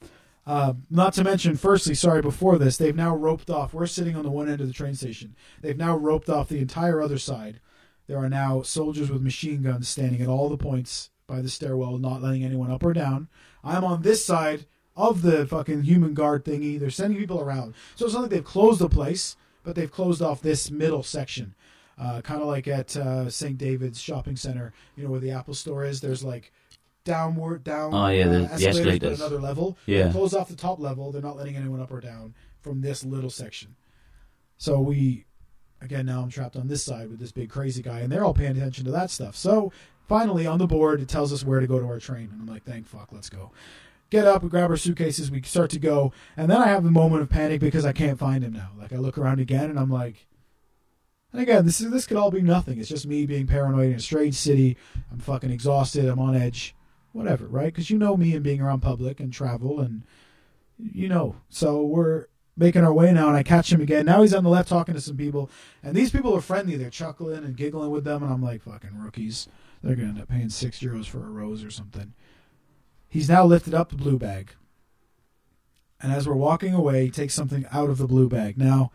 Uh, 0.47 0.75
not 0.91 1.15
to 1.15 1.25
mention, 1.25 1.57
firstly, 1.57 1.95
sorry, 1.95 2.21
before 2.21 2.59
this, 2.59 2.77
they've 2.77 2.95
now 2.95 3.17
roped 3.17 3.49
off. 3.49 3.73
We're 3.73 3.87
sitting 3.87 4.15
on 4.15 4.25
the 4.25 4.31
one 4.31 4.49
end 4.49 4.61
of 4.61 4.67
the 4.67 4.75
train 4.75 4.95
station. 4.95 5.35
They've 5.63 5.77
now 5.77 5.97
roped 5.97 6.29
off 6.29 6.49
the 6.49 6.59
entire 6.59 7.01
other 7.01 7.19
side. 7.19 7.61
There 8.07 8.19
are 8.19 8.29
now 8.29 8.63
soldiers 8.63 9.11
with 9.11 9.23
machine 9.23 9.63
guns 9.63 9.89
standing 9.89 10.21
at 10.21 10.29
all 10.29 10.51
the 10.51 10.59
points 10.59 11.11
by 11.27 11.41
the 11.41 11.49
stairwell, 11.49 11.97
not 11.99 12.23
letting 12.23 12.45
anyone 12.45 12.71
up 12.71 12.85
or 12.85 12.93
down. 12.93 13.29
I'm 13.63 13.85
on 13.85 14.03
this 14.03 14.25
side 14.25 14.67
of 14.97 15.23
the 15.23 15.47
fucking 15.47 15.85
human 15.85 16.13
guard 16.13 16.45
thingy. 16.45 16.79
They're 16.79 16.91
sending 16.91 17.19
people 17.19 17.41
around. 17.41 17.75
So 17.97 18.05
it's 18.05 18.15
not 18.15 18.23
like 18.23 18.31
they've 18.31 18.45
closed 18.45 18.81
the 18.81 18.89
place, 18.89 19.37
but 19.63 19.75
they've 19.75 19.91
closed 19.91 20.21
off 20.21 20.43
this 20.43 20.71
middle 20.71 21.03
section. 21.03 21.55
Uh, 21.97 22.21
kind 22.21 22.43
of 22.43 22.49
like 22.49 22.67
at 22.67 22.97
uh, 22.97 23.31
St. 23.31 23.57
David's 23.57 24.01
Shopping 24.01 24.37
Center, 24.37 24.73
you 24.97 25.05
know, 25.05 25.11
where 25.11 25.21
the 25.21 25.31
Apple 25.31 25.55
store 25.55 25.85
is. 25.85 26.01
There's 26.01 26.25
like 26.25 26.53
downward, 27.05 27.65
down 27.65 27.93
Oh, 27.95 28.09
yeah, 28.09 28.27
the- 28.27 28.45
uh, 28.45 28.57
the 28.57 28.67
escalators, 28.67 28.75
but 28.75 28.79
escalators. 28.95 29.21
another 29.21 29.39
level. 29.41 29.79
Yeah. 29.87 30.07
They 30.07 30.13
close 30.13 30.35
off 30.35 30.49
the 30.49 30.57
top 30.57 30.81
level. 30.81 31.13
They're 31.13 31.23
not 31.23 31.37
letting 31.37 31.57
anyone 31.57 31.81
up 31.81 31.91
or 31.93 32.01
down 32.01 32.35
from 32.63 32.81
this 32.81 33.05
little 33.05 33.31
section. 33.31 33.77
So 34.57 34.81
we, 34.81 35.27
again, 35.81 36.07
now 36.07 36.23
I'm 36.23 36.31
trapped 36.31 36.57
on 36.57 36.69
this 36.69 36.83
side 36.83 37.11
with 37.11 37.19
this 37.19 37.33
big 37.33 37.51
crazy 37.51 37.83
guy, 37.83 38.01
and 38.01 38.11
they're 38.11 38.25
all 38.25 38.35
paying 38.35 38.57
attention 38.57 38.85
to 38.87 38.91
that 38.93 39.11
stuff. 39.11 39.37
So 39.37 39.71
finally, 40.09 40.47
on 40.47 40.59
the 40.59 40.67
board, 40.67 41.01
it 41.01 41.09
tells 41.09 41.33
us 41.33 41.45
where 41.45 41.61
to 41.61 41.67
go 41.67 41.79
to 41.79 41.87
our 41.87 41.99
train, 42.01 42.31
and 42.33 42.41
I'm 42.41 42.47
like, 42.47 42.65
thank 42.65 42.87
fuck, 42.87 43.09
let's 43.13 43.29
go. 43.29 43.51
Get 44.11 44.27
up, 44.27 44.43
we 44.43 44.49
grab 44.49 44.71
our 44.71 44.77
suitcases, 44.77 45.31
we 45.31 45.43
start 45.43 45.71
to 45.71 45.79
go, 45.79 46.13
and 46.37 46.51
then 46.51 46.59
I 46.59 46.69
have 46.69 46.85
a 46.85 46.91
moment 46.91 47.23
of 47.23 47.29
panic 47.31 47.61
because 47.61 47.85
I 47.85 47.93
can't 47.93 48.19
find 48.19 48.45
him 48.45 48.53
now. 48.53 48.71
Like 48.79 48.93
I 48.93 48.97
look 48.97 49.19
around 49.19 49.41
again, 49.41 49.71
and 49.71 49.79
I'm 49.79 49.91
like, 49.91 50.27
and 51.33 51.43
again, 51.43 51.67
this 51.67 51.81
is 51.81 51.91
this 51.91 52.07
could 52.07 52.17
all 52.17 52.31
be 52.31 52.41
nothing. 52.43 52.79
It's 52.79 52.89
just 52.89 53.07
me 53.07 53.27
being 53.27 53.47
paranoid 53.49 53.89
in 53.91 53.95
a 53.97 54.01
strange 54.01 54.37
city. 54.37 54.77
I'm 55.11 55.19
fucking 55.19 55.51
exhausted. 55.51 56.07
I'm 56.07 56.21
on 56.21 56.37
edge. 56.37 56.77
Whatever, 57.15 57.47
right? 57.47 57.67
Because 57.67 57.91
you 57.91 57.97
know 57.97 58.17
me 58.17 58.35
and 58.35 58.43
being 58.43 58.61
around 58.61 58.81
public 58.81 59.21
and 59.21 59.33
travel, 59.33 59.79
and 59.79 60.03
you 60.77 61.09
know. 61.09 61.37
So 61.49 61.81
we're 61.81 62.27
making 62.57 62.83
our 62.83 62.93
way 62.93 63.13
now, 63.13 63.29
and 63.29 63.37
I 63.37 63.45
catch 63.45 63.73
him 63.73 63.81
again. 63.81 64.05
Now 64.05 64.23
he's 64.23 64.35
on 64.35 64.43
the 64.43 64.51
left 64.51 64.69
talking 64.69 64.97
to 64.97 65.01
some 65.01 65.17
people, 65.17 65.49
and 65.81 65.95
these 65.95 66.11
people 66.11 66.35
are 66.35 66.41
friendly. 66.41 66.77
They're 66.77 66.91
chuckling 66.91 67.45
and 67.45 67.57
giggling 67.57 67.93
with 67.93 68.03
them, 68.03 68.25
and 68.25 68.33
I'm 68.33 68.43
like, 68.43 68.63
fucking 68.63 68.99
rookies. 68.99 69.47
They're 69.81 69.95
gonna 69.95 70.09
end 70.09 70.23
up 70.23 70.29
paying 70.29 70.49
six 70.49 70.81
euros 70.81 71.07
for 71.07 71.19
a 71.19 71.31
rose 71.31 71.63
or 71.63 71.71
something. 71.71 72.15
He's 73.09 73.29
now 73.29 73.45
lifted 73.45 73.75
up 73.75 73.91
the 73.91 73.97
blue 73.97 74.19
bag, 74.19 74.57
and 76.01 76.13
as 76.13 76.27
we're 76.27 76.35
walking 76.35 76.75
away, 76.75 77.05
he 77.05 77.11
takes 77.13 77.35
something 77.35 77.65
out 77.71 77.91
of 77.91 77.99
the 77.99 78.09
blue 78.09 78.29
bag. 78.29 78.59
Now, 78.59 78.91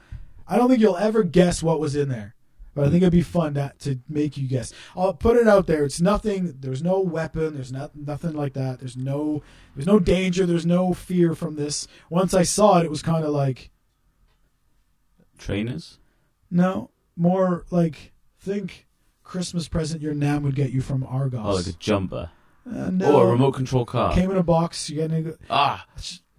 I 0.46 0.58
don't 0.58 0.68
think 0.68 0.82
you'll 0.82 0.98
ever 0.98 1.24
guess 1.24 1.64
what 1.64 1.80
was 1.80 1.96
in 1.96 2.10
there. 2.10 2.36
But 2.80 2.88
I 2.88 2.92
think 2.92 3.02
it'd 3.04 3.12
be 3.12 3.22
fun 3.22 3.56
to, 3.56 3.74
to 3.80 4.00
make 4.08 4.38
you 4.38 4.48
guess. 4.48 4.72
I'll 4.96 5.14
put 5.14 5.36
it 5.36 5.50
out 5.50 5.68
there. 5.68 5.84
It's 5.84 6.00
nothing. 6.00 6.56
There's 6.62 6.82
no 6.82 7.02
weapon. 7.02 7.54
There's 7.54 7.74
not 7.74 7.94
nothing 7.94 8.32
like 8.32 8.54
that. 8.54 8.80
There's 8.80 8.96
no 8.96 9.44
there's 9.76 9.86
no 9.86 10.00
danger. 10.00 10.46
There's 10.46 10.66
no 10.66 10.94
fear 10.94 11.36
from 11.36 11.58
this. 11.58 11.90
Once 12.10 12.34
I 12.34 12.44
saw 12.44 12.80
it, 12.80 12.86
it 12.86 12.90
was 12.90 13.02
kind 13.02 13.26
of 13.26 13.32
like 13.32 13.70
Trainers? 15.38 16.00
no 16.50 16.90
more 17.18 17.66
like 17.70 18.14
think 18.40 18.88
Christmas 19.24 19.68
present 19.68 20.02
your 20.02 20.14
nan 20.14 20.42
would 20.44 20.56
get 20.56 20.72
you 20.72 20.80
from 20.80 21.04
Argos. 21.04 21.42
Oh, 21.44 21.56
like 21.56 21.68
a 21.68 21.78
jumper. 21.78 22.32
Uh, 22.66 22.92
no, 22.92 23.14
Or 23.18 23.28
a 23.28 23.32
remote 23.34 23.52
control 23.56 23.84
car. 23.84 24.14
came 24.14 24.32
in 24.32 24.38
a 24.38 24.44
box. 24.44 24.90
You 24.90 24.96
get 24.96 25.12
any, 25.12 25.34
ah, 25.50 25.86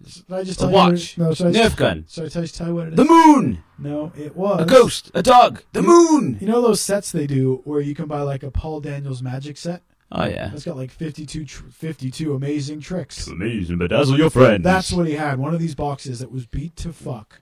should 0.07 0.25
I 0.31 0.43
just 0.43 0.61
a 0.61 0.67
watch. 0.67 1.17
you? 1.17 1.23
No, 1.23 1.33
should 1.33 1.47
I 1.47 1.49
Nerf 1.51 1.53
just, 1.53 1.77
gun. 1.77 2.05
Should 2.09 2.25
I 2.25 2.29
tell 2.29 2.41
you, 2.41 2.47
tell 2.47 2.67
you 2.67 2.75
what 2.75 2.87
it 2.87 2.93
is? 2.93 2.97
The 2.97 3.05
moon. 3.05 3.63
No, 3.77 4.11
it 4.17 4.35
was 4.35 4.61
A 4.61 4.65
ghost. 4.65 5.11
A 5.13 5.23
dog. 5.23 5.63
The 5.73 5.81
moon. 5.81 6.37
You 6.39 6.47
know 6.47 6.61
those 6.61 6.81
sets 6.81 7.11
they 7.11 7.27
do 7.27 7.61
where 7.63 7.81
you 7.81 7.95
can 7.95 8.05
buy 8.05 8.21
like 8.21 8.43
a 8.43 8.51
Paul 8.51 8.79
Daniels 8.81 9.21
magic 9.21 9.57
set? 9.57 9.81
Oh 10.11 10.25
yeah. 10.25 10.51
It's 10.53 10.65
got 10.65 10.75
like 10.75 10.91
52, 10.91 11.45
tr- 11.45 11.63
52 11.69 12.33
amazing 12.33 12.81
tricks. 12.81 13.27
Amaze 13.27 13.69
and 13.69 13.79
bedazzle 13.79 14.17
your 14.17 14.29
friends. 14.29 14.63
That's 14.63 14.91
what 14.91 15.07
he 15.07 15.13
had. 15.13 15.39
One 15.39 15.53
of 15.53 15.59
these 15.59 15.75
boxes 15.75 16.19
that 16.19 16.31
was 16.31 16.45
beat 16.45 16.75
to 16.77 16.91
fuck. 16.91 17.41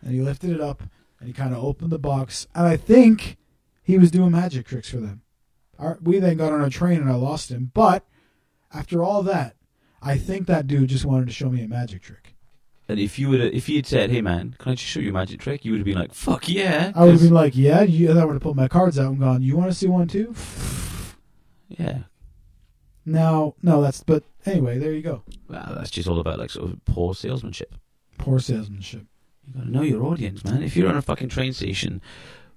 And 0.00 0.14
he 0.14 0.20
lifted 0.22 0.50
it 0.50 0.60
up 0.60 0.82
and 1.18 1.28
he 1.28 1.34
kind 1.34 1.54
of 1.54 1.62
opened 1.62 1.90
the 1.92 1.98
box. 1.98 2.46
And 2.54 2.66
I 2.66 2.76
think 2.78 3.36
he 3.82 3.98
was 3.98 4.10
doing 4.10 4.30
magic 4.32 4.66
tricks 4.66 4.88
for 4.90 4.96
them. 4.96 5.20
Our, 5.78 5.98
we 6.02 6.18
then 6.18 6.38
got 6.38 6.52
on 6.52 6.62
a 6.62 6.70
train 6.70 7.00
and 7.00 7.10
I 7.10 7.14
lost 7.16 7.50
him. 7.50 7.70
But 7.74 8.06
after 8.72 9.02
all 9.02 9.22
that, 9.24 9.56
I 10.02 10.16
think 10.18 10.46
that 10.46 10.66
dude 10.66 10.88
just 10.88 11.04
wanted 11.04 11.26
to 11.26 11.32
show 11.32 11.50
me 11.50 11.62
a 11.62 11.68
magic 11.68 12.02
trick. 12.02 12.34
And 12.88 12.98
if 12.98 13.18
you 13.18 13.28
would, 13.28 13.40
if 13.40 13.66
he 13.66 13.76
had 13.76 13.86
said, 13.86 14.10
"Hey 14.10 14.20
man, 14.20 14.56
can 14.58 14.72
I 14.72 14.74
just 14.74 14.88
show 14.88 14.98
you 14.98 15.10
a 15.10 15.12
magic 15.12 15.40
trick?" 15.40 15.64
You 15.64 15.72
would 15.72 15.78
have 15.78 15.84
been 15.84 15.98
like, 15.98 16.12
"Fuck 16.12 16.48
yeah!" 16.48 16.90
I 16.94 17.04
would 17.04 17.12
have 17.12 17.22
been 17.22 17.32
like, 17.32 17.56
yeah, 17.56 17.82
you, 17.82 18.10
and 18.10 18.18
I 18.18 18.24
would 18.24 18.32
have 18.32 18.42
pulled 18.42 18.56
my 18.56 18.66
cards 18.66 18.98
out 18.98 19.10
and 19.12 19.20
gone, 19.20 19.42
you 19.42 19.56
want 19.56 19.70
to 19.70 19.76
see 19.76 19.86
one 19.86 20.08
too? 20.08 20.34
"Yeah." 21.68 21.98
Now, 23.06 23.54
no, 23.62 23.80
that's, 23.80 24.02
but 24.02 24.24
anyway, 24.44 24.78
there 24.78 24.92
you 24.92 25.02
go. 25.02 25.22
Well, 25.48 25.72
that's 25.76 25.90
just 25.90 26.08
all 26.08 26.18
about 26.18 26.38
like 26.38 26.50
sort 26.50 26.70
of 26.70 26.84
poor 26.84 27.14
salesmanship. 27.14 27.74
Poor 28.18 28.40
salesmanship. 28.40 29.06
You 29.46 29.54
gotta 29.54 29.70
know 29.70 29.82
your 29.82 30.02
audience, 30.04 30.44
man. 30.44 30.62
If 30.62 30.76
you're 30.76 30.88
on 30.88 30.96
a 30.96 31.02
fucking 31.02 31.28
train 31.28 31.52
station 31.52 32.02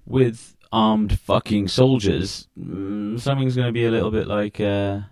with 0.04 0.56
armed 0.72 1.18
fucking 1.18 1.68
soldiers, 1.68 2.48
mm, 2.58 3.20
something's 3.20 3.56
gonna 3.56 3.72
be 3.72 3.86
a 3.86 3.90
little 3.90 4.10
bit 4.10 4.26
like. 4.26 4.60
Uh, 4.60 5.02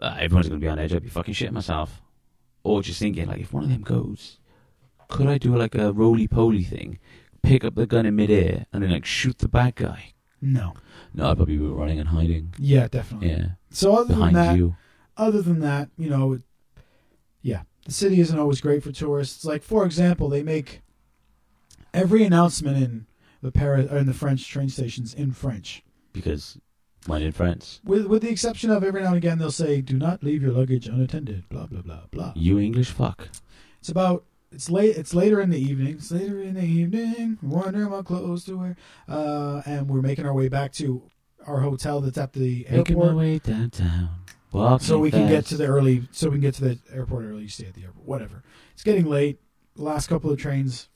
uh, 0.00 0.16
everyone's 0.18 0.48
gonna 0.48 0.60
be 0.60 0.68
on 0.68 0.78
edge. 0.78 0.92
I'd 0.94 1.02
be 1.02 1.08
fucking 1.08 1.34
shitting 1.34 1.52
myself, 1.52 2.02
or 2.62 2.82
just 2.82 2.98
thinking 2.98 3.26
like, 3.28 3.40
if 3.40 3.52
one 3.52 3.64
of 3.64 3.70
them 3.70 3.82
goes, 3.82 4.38
could 5.08 5.26
I 5.26 5.38
do 5.38 5.56
like 5.56 5.74
a 5.74 5.92
roly 5.92 6.26
poly 6.28 6.62
thing, 6.64 6.98
pick 7.42 7.64
up 7.64 7.74
the 7.74 7.86
gun 7.86 8.06
in 8.06 8.16
midair 8.16 8.66
and 8.72 8.82
then 8.82 8.90
like 8.90 9.04
shoot 9.04 9.38
the 9.38 9.48
bad 9.48 9.76
guy? 9.76 10.14
No. 10.40 10.74
No, 11.14 11.30
I'd 11.30 11.36
probably 11.36 11.56
be 11.56 11.64
running 11.64 12.00
and 12.00 12.08
hiding. 12.08 12.54
Yeah, 12.58 12.88
definitely. 12.88 13.30
Yeah, 13.30 13.46
So 13.70 13.94
other 13.94 14.14
behind 14.14 14.34
than 14.36 14.46
that, 14.46 14.56
you. 14.56 14.76
other 15.16 15.40
than 15.42 15.60
that, 15.60 15.88
you 15.96 16.10
know, 16.10 16.38
yeah, 17.40 17.62
the 17.86 17.92
city 17.92 18.20
isn't 18.20 18.38
always 18.38 18.60
great 18.60 18.82
for 18.82 18.92
tourists. 18.92 19.44
Like 19.44 19.62
for 19.62 19.84
example, 19.86 20.28
they 20.28 20.42
make 20.42 20.80
every 21.92 22.24
announcement 22.24 22.76
in 22.82 23.06
the 23.42 23.52
Paris 23.52 23.90
or 23.92 23.98
in 23.98 24.06
the 24.06 24.14
French 24.14 24.48
train 24.48 24.68
stations 24.68 25.14
in 25.14 25.32
French, 25.32 25.82
because 26.12 26.58
mine 27.06 27.22
in 27.22 27.32
France. 27.32 27.80
with 27.84 28.06
with 28.06 28.22
the 28.22 28.30
exception 28.30 28.70
of 28.70 28.82
every 28.84 29.02
now 29.02 29.08
and 29.08 29.16
again 29.16 29.38
they'll 29.38 29.50
say, 29.50 29.80
"Do 29.80 29.96
not 29.98 30.22
leave 30.22 30.42
your 30.42 30.52
luggage 30.52 30.86
unattended." 30.86 31.48
Blah 31.48 31.66
blah 31.66 31.82
blah 31.82 32.02
blah. 32.10 32.32
You 32.36 32.58
English 32.58 32.90
fuck. 32.90 33.28
It's 33.80 33.88
about 33.88 34.24
it's 34.52 34.70
late. 34.70 34.96
It's 34.96 35.14
later 35.14 35.40
in 35.40 35.50
the 35.50 35.58
evening. 35.58 35.94
It's 35.94 36.10
later 36.12 36.40
in 36.40 36.54
the 36.54 36.64
evening. 36.64 37.38
Wondering 37.42 37.90
what 37.90 38.04
clothes 38.06 38.44
to 38.44 38.56
wear, 38.56 38.76
uh, 39.08 39.62
and 39.66 39.88
we're 39.88 40.00
making 40.02 40.26
our 40.26 40.34
way 40.34 40.48
back 40.48 40.72
to 40.74 41.02
our 41.46 41.60
hotel 41.60 42.00
that's 42.00 42.16
at 42.16 42.32
the 42.32 42.66
Making 42.70 42.96
my 42.98 43.04
airport. 43.04 43.16
way 43.16 43.38
downtown. 43.38 44.08
Walking 44.52 44.86
so 44.86 44.98
we 45.00 45.10
can 45.10 45.28
get 45.28 45.44
to 45.46 45.56
the 45.56 45.66
early 45.66 46.06
so 46.12 46.28
we 46.28 46.34
can 46.36 46.40
get 46.42 46.54
to 46.54 46.62
the 46.64 46.78
airport 46.92 47.24
early 47.24 47.48
stay 47.48 47.66
at 47.66 47.74
the 47.74 47.82
airport 47.82 48.06
whatever 48.06 48.44
it's 48.72 48.84
getting 48.84 49.04
late 49.04 49.40
last 49.74 50.06
couple 50.06 50.30
of 50.30 50.38
trains 50.38 50.88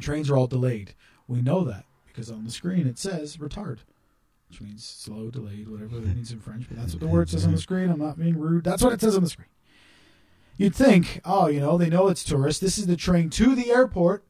trains 0.00 0.30
are 0.30 0.36
all 0.36 0.46
delayed 0.46 0.94
we 1.26 1.42
know 1.42 1.64
that 1.64 1.84
because 2.06 2.30
on 2.30 2.44
the 2.44 2.52
screen 2.52 2.86
it 2.86 2.98
says 2.98 3.36
retard 3.38 3.78
which 4.52 4.60
means 4.60 4.84
slow 4.84 5.30
delayed 5.30 5.68
whatever 5.68 5.96
it 5.96 6.06
means 6.06 6.30
in 6.30 6.38
french 6.38 6.66
but 6.68 6.76
that's 6.76 6.92
what 6.92 7.00
the 7.00 7.06
word 7.06 7.28
says 7.28 7.44
on 7.44 7.52
the 7.52 7.58
screen 7.58 7.90
i'm 7.90 7.98
not 7.98 8.18
being 8.18 8.38
rude 8.38 8.62
that's 8.62 8.82
what 8.82 8.92
it 8.92 9.00
says 9.00 9.16
on 9.16 9.24
the 9.24 9.30
screen 9.30 9.48
You'd 10.56 10.74
think, 10.74 11.20
oh, 11.24 11.48
you 11.48 11.60
know, 11.60 11.78
they 11.78 11.88
know 11.88 12.08
it's 12.08 12.24
tourists. 12.24 12.60
This 12.60 12.78
is 12.78 12.86
the 12.86 12.96
train 12.96 13.30
to 13.30 13.54
the 13.54 13.70
airport. 13.70 14.24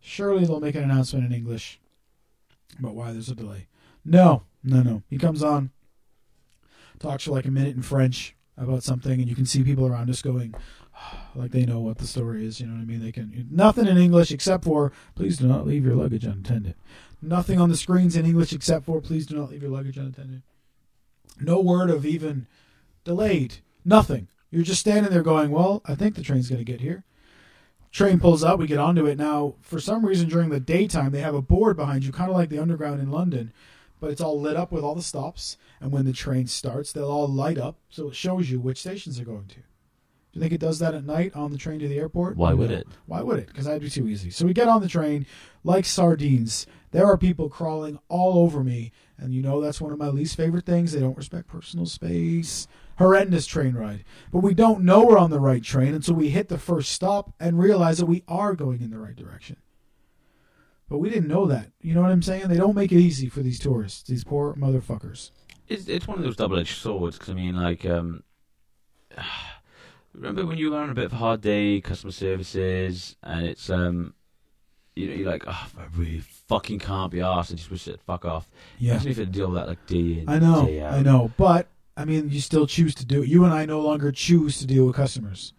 Surely 0.00 0.44
they'll 0.44 0.60
make 0.60 0.74
an 0.74 0.84
announcement 0.84 1.26
in 1.26 1.32
English 1.32 1.80
about 2.78 2.94
why 2.94 3.12
there's 3.12 3.28
a 3.28 3.34
delay. 3.34 3.66
No, 4.04 4.44
no, 4.62 4.82
no. 4.82 5.02
He 5.08 5.18
comes 5.18 5.42
on, 5.42 5.70
talks 6.98 7.24
for 7.24 7.32
like 7.32 7.46
a 7.46 7.50
minute 7.50 7.74
in 7.74 7.82
French 7.82 8.36
about 8.56 8.82
something, 8.82 9.20
and 9.20 9.28
you 9.28 9.34
can 9.34 9.46
see 9.46 9.64
people 9.64 9.86
around 9.86 10.08
us 10.08 10.22
going, 10.22 10.54
like 11.34 11.50
they 11.50 11.66
know 11.66 11.80
what 11.80 11.98
the 11.98 12.06
story 12.06 12.46
is. 12.46 12.60
You 12.60 12.66
know 12.66 12.74
what 12.74 12.82
I 12.82 12.84
mean? 12.84 13.02
They 13.02 13.12
can 13.12 13.48
nothing 13.50 13.86
in 13.86 13.98
English 13.98 14.30
except 14.30 14.64
for 14.64 14.92
please 15.14 15.38
do 15.38 15.46
not 15.46 15.66
leave 15.66 15.84
your 15.84 15.96
luggage 15.96 16.24
unattended. 16.24 16.74
Nothing 17.24 17.58
on 17.58 17.70
the 17.70 17.76
screens 17.76 18.16
in 18.16 18.26
English 18.26 18.52
except 18.52 18.84
for 18.84 19.00
please 19.00 19.26
do 19.26 19.36
not 19.36 19.50
leave 19.50 19.62
your 19.62 19.70
luggage 19.70 19.96
unattended. 19.96 20.42
No 21.40 21.60
word 21.60 21.90
of 21.90 22.04
even 22.04 22.46
delayed. 23.02 23.56
Nothing. 23.84 24.28
You're 24.50 24.62
just 24.62 24.80
standing 24.80 25.10
there 25.10 25.22
going, 25.22 25.50
well, 25.50 25.82
I 25.84 25.94
think 25.94 26.14
the 26.14 26.22
train's 26.22 26.48
going 26.48 26.64
to 26.64 26.70
get 26.70 26.80
here. 26.80 27.04
Train 27.90 28.20
pulls 28.20 28.44
up, 28.44 28.58
we 28.58 28.66
get 28.66 28.78
onto 28.78 29.06
it. 29.06 29.16
Now, 29.16 29.54
for 29.62 29.80
some 29.80 30.04
reason, 30.04 30.28
during 30.28 30.50
the 30.50 30.60
daytime, 30.60 31.12
they 31.12 31.20
have 31.20 31.34
a 31.34 31.42
board 31.42 31.76
behind 31.76 32.04
you, 32.04 32.12
kind 32.12 32.30
of 32.30 32.36
like 32.36 32.48
the 32.48 32.58
underground 32.58 33.00
in 33.00 33.10
London, 33.10 33.52
but 34.00 34.10
it's 34.10 34.20
all 34.20 34.40
lit 34.40 34.56
up 34.56 34.72
with 34.72 34.84
all 34.84 34.94
the 34.94 35.02
stops. 35.02 35.56
And 35.80 35.92
when 35.92 36.04
the 36.04 36.12
train 36.12 36.46
starts, 36.46 36.92
they'll 36.92 37.10
all 37.10 37.28
light 37.28 37.58
up, 37.58 37.78
so 37.88 38.08
it 38.08 38.16
shows 38.16 38.50
you 38.50 38.58
which 38.58 38.80
stations 38.80 39.16
they're 39.16 39.24
going 39.24 39.46
to. 39.46 39.54
Do 39.54 39.60
you 40.32 40.40
think 40.40 40.52
it 40.52 40.60
does 40.60 40.80
that 40.80 40.94
at 40.94 41.04
night 41.04 41.36
on 41.36 41.52
the 41.52 41.58
train 41.58 41.78
to 41.78 41.86
the 41.86 41.98
airport? 41.98 42.36
Why 42.36 42.52
would 42.52 42.72
it? 42.72 42.88
Why 43.06 43.22
would 43.22 43.38
it? 43.38 43.46
Because 43.46 43.66
that'd 43.66 43.80
be 43.80 43.88
too 43.88 44.08
easy. 44.08 44.30
So 44.30 44.44
we 44.44 44.52
get 44.52 44.66
on 44.66 44.80
the 44.82 44.88
train 44.88 45.26
like 45.62 45.84
sardines. 45.84 46.66
There 46.94 47.06
are 47.06 47.18
people 47.18 47.48
crawling 47.48 47.98
all 48.08 48.38
over 48.38 48.62
me, 48.62 48.92
and 49.18 49.34
you 49.34 49.42
know 49.42 49.60
that's 49.60 49.80
one 49.80 49.90
of 49.90 49.98
my 49.98 50.06
least 50.06 50.36
favorite 50.36 50.64
things. 50.64 50.92
They 50.92 51.00
don't 51.00 51.16
respect 51.16 51.48
personal 51.48 51.86
space. 51.86 52.68
Horrendous 52.98 53.46
train 53.46 53.74
ride. 53.74 54.04
But 54.32 54.44
we 54.44 54.54
don't 54.54 54.84
know 54.84 55.04
we're 55.04 55.18
on 55.18 55.30
the 55.30 55.40
right 55.40 55.64
train 55.64 55.92
until 55.92 56.14
we 56.14 56.28
hit 56.28 56.48
the 56.48 56.56
first 56.56 56.92
stop 56.92 57.34
and 57.40 57.58
realize 57.58 57.98
that 57.98 58.06
we 58.06 58.22
are 58.28 58.54
going 58.54 58.80
in 58.80 58.92
the 58.92 59.00
right 59.00 59.16
direction. 59.16 59.56
But 60.88 60.98
we 60.98 61.10
didn't 61.10 61.26
know 61.26 61.46
that. 61.46 61.72
You 61.80 61.94
know 61.94 62.02
what 62.02 62.12
I'm 62.12 62.22
saying? 62.22 62.46
They 62.46 62.58
don't 62.58 62.76
make 62.76 62.92
it 62.92 63.00
easy 63.00 63.28
for 63.28 63.40
these 63.40 63.58
tourists, 63.58 64.04
these 64.04 64.22
poor 64.22 64.54
motherfuckers. 64.54 65.32
It's 65.66 65.88
it's 65.88 66.06
one 66.06 66.18
of 66.18 66.22
those 66.22 66.36
double 66.36 66.60
edged 66.60 66.76
swords 66.76 67.18
because 67.18 67.30
I 67.30 67.34
mean, 67.34 67.56
like, 67.56 67.84
um, 67.84 68.22
remember 70.14 70.46
when 70.46 70.58
you 70.58 70.70
were 70.70 70.78
on 70.78 70.90
a 70.90 70.94
bit 70.94 71.06
of 71.06 71.12
a 71.14 71.16
hard 71.16 71.40
day, 71.40 71.80
customer 71.80 72.12
services, 72.12 73.16
and 73.20 73.44
it's 73.44 73.68
um, 73.68 74.14
you 74.96 75.08
know, 75.08 75.14
you're 75.14 75.30
like, 75.30 75.44
oh, 75.46 75.66
I 75.78 75.84
really 75.96 76.20
fucking 76.20 76.78
can't 76.78 77.10
be 77.10 77.20
asked. 77.20 77.52
I 77.52 77.56
just 77.56 77.70
wish 77.70 77.88
it 77.88 78.00
fuck 78.06 78.24
off. 78.24 78.48
Yeah. 78.78 78.92
Imagine 78.92 79.10
if 79.10 79.18
it 79.18 79.32
deal 79.32 79.48
with 79.48 79.56
that 79.56 79.68
like 79.68 79.86
day 79.86 80.20
in, 80.20 80.24
I 80.28 80.38
know, 80.38 80.66
day 80.66 80.80
out. 80.82 80.94
I 80.94 81.02
know, 81.02 81.30
but 81.36 81.68
I 81.96 82.04
mean, 82.04 82.30
you 82.30 82.40
still 82.40 82.66
choose 82.66 82.94
to 82.96 83.04
do 83.06 83.22
it. 83.22 83.28
You 83.28 83.44
and 83.44 83.52
I 83.52 83.66
no 83.66 83.80
longer 83.80 84.12
choose 84.12 84.58
to 84.58 84.66
deal 84.66 84.86
with 84.86 84.96
customers, 84.96 85.52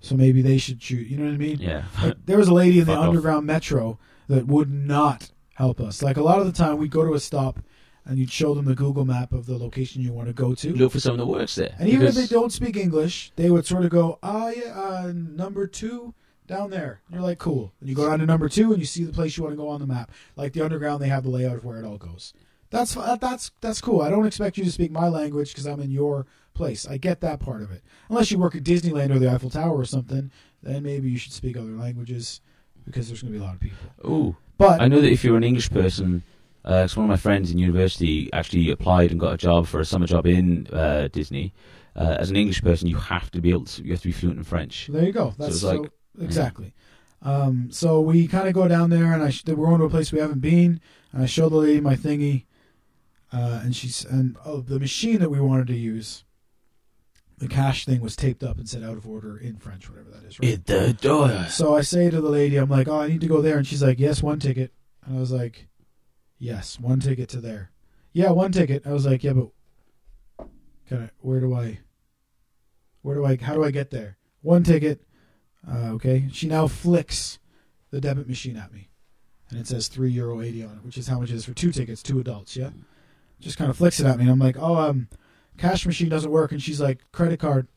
so 0.00 0.14
maybe 0.16 0.42
they 0.42 0.58
should 0.58 0.80
choose. 0.80 1.10
You 1.10 1.18
know 1.18 1.24
what 1.24 1.34
I 1.34 1.38
mean? 1.38 1.58
Yeah. 1.60 1.84
Like, 2.02 2.16
there 2.26 2.38
was 2.38 2.48
a 2.48 2.54
lady 2.54 2.78
in 2.80 2.86
the 2.86 2.92
Fuck 2.94 3.02
off. 3.02 3.08
underground 3.08 3.46
metro 3.46 3.98
that 4.28 4.46
would 4.46 4.70
not 4.70 5.30
help 5.54 5.80
us. 5.80 6.02
Like 6.02 6.16
a 6.16 6.22
lot 6.22 6.38
of 6.40 6.46
the 6.46 6.52
time, 6.52 6.78
we'd 6.78 6.90
go 6.90 7.04
to 7.04 7.14
a 7.14 7.20
stop 7.20 7.60
and 8.04 8.18
you'd 8.18 8.30
show 8.30 8.54
them 8.54 8.64
the 8.64 8.74
Google 8.74 9.04
map 9.04 9.32
of 9.32 9.44
the 9.46 9.58
location 9.58 10.00
you 10.02 10.12
want 10.12 10.28
to 10.28 10.32
go 10.32 10.54
to. 10.54 10.72
Look 10.72 10.92
for 10.92 11.00
someone 11.00 11.18
that 11.18 11.26
works 11.26 11.56
there. 11.56 11.74
And 11.78 11.88
even 11.88 12.06
if 12.06 12.14
they 12.14 12.26
don't 12.26 12.50
speak 12.52 12.76
English, 12.76 13.32
they 13.36 13.50
would 13.50 13.66
sort 13.66 13.84
of 13.84 13.90
go, 13.90 14.18
"Ah, 14.22 14.48
yeah, 14.50 14.70
uh, 14.80 15.12
number 15.14 15.66
two 15.66 16.14
down 16.48 16.70
there." 16.70 17.00
And 17.06 17.14
you're 17.14 17.22
like, 17.22 17.38
"Cool." 17.38 17.72
And 17.80 17.88
you 17.88 17.94
go 17.94 18.08
down 18.08 18.18
to 18.18 18.26
number 18.26 18.48
two, 18.48 18.72
and 18.72 18.80
you 18.80 18.86
see 18.86 19.04
the 19.04 19.12
place 19.12 19.36
you 19.36 19.44
want 19.44 19.52
to 19.52 19.56
go 19.56 19.68
on 19.68 19.80
the 19.80 19.86
map. 19.86 20.10
Like 20.34 20.52
the 20.52 20.62
underground, 20.62 21.00
they 21.00 21.08
have 21.08 21.22
the 21.22 21.30
layout 21.30 21.56
of 21.56 21.64
where 21.64 21.78
it 21.78 21.84
all 21.84 21.98
goes. 21.98 22.32
That's 22.70 22.94
that's 22.94 23.50
that's 23.60 23.80
cool. 23.80 24.02
I 24.02 24.10
don't 24.10 24.26
expect 24.26 24.58
you 24.58 24.64
to 24.64 24.72
speak 24.72 24.90
my 24.90 25.08
language 25.08 25.50
because 25.50 25.66
I'm 25.66 25.80
in 25.80 25.90
your 25.90 26.26
place. 26.54 26.86
I 26.86 26.98
get 26.98 27.20
that 27.20 27.40
part 27.40 27.62
of 27.62 27.70
it. 27.70 27.82
Unless 28.10 28.30
you 28.30 28.38
work 28.38 28.54
at 28.54 28.64
Disneyland 28.64 29.14
or 29.14 29.18
the 29.18 29.30
Eiffel 29.30 29.48
Tower 29.50 29.78
or 29.78 29.84
something, 29.84 30.30
then 30.62 30.82
maybe 30.82 31.08
you 31.08 31.16
should 31.18 31.32
speak 31.32 31.56
other 31.56 31.70
languages 31.70 32.40
because 32.84 33.08
there's 33.08 33.22
going 33.22 33.32
to 33.32 33.38
be 33.38 33.42
a 33.42 33.46
lot 33.46 33.54
of 33.54 33.60
people. 33.60 33.78
Ooh. 34.04 34.36
But 34.58 34.80
I 34.80 34.88
know 34.88 35.00
that 35.00 35.10
if 35.10 35.22
you're 35.24 35.36
an 35.36 35.44
English 35.44 35.70
person, 35.70 36.24
uh 36.64 36.88
one 36.94 37.04
of 37.04 37.08
my 37.08 37.16
friends 37.16 37.50
in 37.50 37.58
university 37.58 38.30
actually 38.32 38.70
applied 38.70 39.12
and 39.12 39.20
got 39.20 39.32
a 39.34 39.36
job 39.36 39.66
for 39.66 39.80
a 39.80 39.84
summer 39.84 40.06
job 40.06 40.26
in 40.26 40.66
uh, 40.72 41.08
Disney. 41.12 41.54
Uh, 41.96 42.16
as 42.20 42.30
an 42.30 42.36
English 42.36 42.62
person, 42.62 42.86
you 42.86 42.96
have 42.96 43.30
to 43.30 43.40
be 43.40 43.50
able 43.50 43.64
to. 43.64 43.82
You 43.82 43.92
have 43.92 44.02
to 44.02 44.08
be 44.08 44.12
fluent 44.12 44.38
in 44.38 44.44
French. 44.44 44.88
There 44.92 45.04
you 45.04 45.12
go. 45.12 45.34
That's 45.38 45.60
so, 45.60 45.80
like- 45.80 45.90
exactly. 46.20 46.74
Um, 47.22 47.68
so 47.70 48.00
we 48.00 48.28
kind 48.28 48.48
of 48.48 48.54
go 48.54 48.68
down 48.68 48.90
there, 48.90 49.12
and 49.12 49.22
I 49.22 49.30
sh- 49.30 49.44
we're 49.46 49.66
going 49.66 49.80
to 49.80 49.86
a 49.86 49.90
place 49.90 50.12
we 50.12 50.20
haven't 50.20 50.40
been, 50.40 50.80
and 51.12 51.22
I 51.22 51.26
show 51.26 51.48
the 51.48 51.56
lady 51.56 51.80
my 51.80 51.96
thingy, 51.96 52.44
uh, 53.32 53.60
and 53.62 53.74
she's 53.74 54.04
and 54.04 54.36
oh, 54.44 54.60
the 54.60 54.78
machine 54.78 55.18
that 55.20 55.30
we 55.30 55.40
wanted 55.40 55.66
to 55.68 55.76
use, 55.76 56.24
the 57.38 57.48
cash 57.48 57.84
thing 57.84 58.00
was 58.00 58.14
taped 58.14 58.42
up 58.44 58.58
and 58.58 58.68
said 58.68 58.84
out 58.84 58.96
of 58.96 59.08
order 59.08 59.36
in 59.36 59.56
French, 59.56 59.90
whatever 59.90 60.10
that 60.10 60.24
is. 60.24 60.38
Right? 60.38 60.64
The 60.64 60.92
door. 60.92 61.46
So 61.48 61.76
I 61.76 61.80
say 61.80 62.08
to 62.08 62.20
the 62.20 62.30
lady, 62.30 62.56
I'm 62.56 62.70
like, 62.70 62.88
oh, 62.88 63.00
I 63.00 63.08
need 63.08 63.20
to 63.22 63.26
go 63.26 63.42
there, 63.42 63.58
and 63.58 63.66
she's 63.66 63.82
like, 63.82 63.98
yes, 63.98 64.22
one 64.22 64.38
ticket, 64.38 64.72
and 65.04 65.16
I 65.16 65.20
was 65.20 65.32
like, 65.32 65.66
yes, 66.38 66.78
one 66.78 67.00
ticket 67.00 67.28
to 67.30 67.40
there. 67.40 67.72
Yeah, 68.12 68.30
one 68.30 68.52
ticket. 68.52 68.86
I 68.86 68.92
was 68.92 69.06
like, 69.06 69.24
yeah, 69.24 69.32
but 69.32 69.48
can 70.86 71.02
I, 71.02 71.10
where 71.18 71.40
do 71.40 71.54
I, 71.54 71.80
where 73.02 73.16
do 73.16 73.24
I, 73.24 73.36
how 73.36 73.54
do 73.54 73.64
I 73.64 73.70
get 73.72 73.90
there? 73.90 74.18
One 74.42 74.62
ticket. 74.62 75.02
Uh, 75.66 75.90
okay. 75.92 76.28
She 76.32 76.46
now 76.46 76.66
flicks 76.66 77.38
the 77.90 78.00
debit 78.00 78.28
machine 78.28 78.56
at 78.56 78.72
me, 78.72 78.88
and 79.50 79.58
it 79.58 79.66
says 79.66 79.88
three 79.88 80.10
euro 80.10 80.40
eighty 80.40 80.62
on 80.62 80.72
it, 80.76 80.84
which 80.84 80.98
is 80.98 81.08
how 81.08 81.18
much 81.20 81.30
it 81.30 81.36
is 81.36 81.44
for 81.44 81.54
two 81.54 81.72
tickets, 81.72 82.02
two 82.02 82.20
adults. 82.20 82.56
Yeah. 82.56 82.70
Just 83.40 83.56
kind 83.56 83.70
of 83.70 83.76
flicks 83.76 84.00
it 84.00 84.06
at 84.06 84.16
me, 84.16 84.22
and 84.24 84.30
I'm 84.32 84.38
like, 84.38 84.56
oh, 84.58 84.76
um, 84.76 85.08
cash 85.56 85.86
machine 85.86 86.08
doesn't 86.08 86.30
work, 86.30 86.52
and 86.52 86.62
she's 86.62 86.80
like, 86.80 87.00
credit 87.12 87.38
card. 87.38 87.68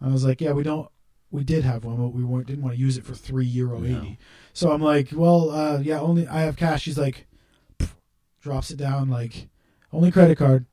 I 0.00 0.08
was 0.08 0.24
like, 0.24 0.40
yeah, 0.40 0.52
we 0.52 0.62
don't. 0.62 0.88
We 1.30 1.42
did 1.42 1.64
have 1.64 1.84
one, 1.84 1.96
but 1.96 2.08
we 2.08 2.22
weren't, 2.22 2.46
didn't 2.46 2.62
want 2.62 2.76
to 2.76 2.80
use 2.80 2.96
it 2.96 3.04
for 3.04 3.14
three 3.14 3.46
euro 3.46 3.80
No. 3.80 3.86
eighty. 3.86 4.18
So 4.52 4.70
I'm 4.70 4.82
like, 4.82 5.08
well, 5.12 5.50
uh, 5.50 5.78
yeah, 5.78 6.00
only 6.00 6.28
I 6.28 6.40
have 6.42 6.56
cash. 6.56 6.82
She's 6.82 6.98
like, 6.98 7.26
drops 8.40 8.70
it 8.70 8.76
down 8.76 9.08
like, 9.10 9.48
only 9.92 10.12
credit 10.12 10.38
card. 10.38 10.66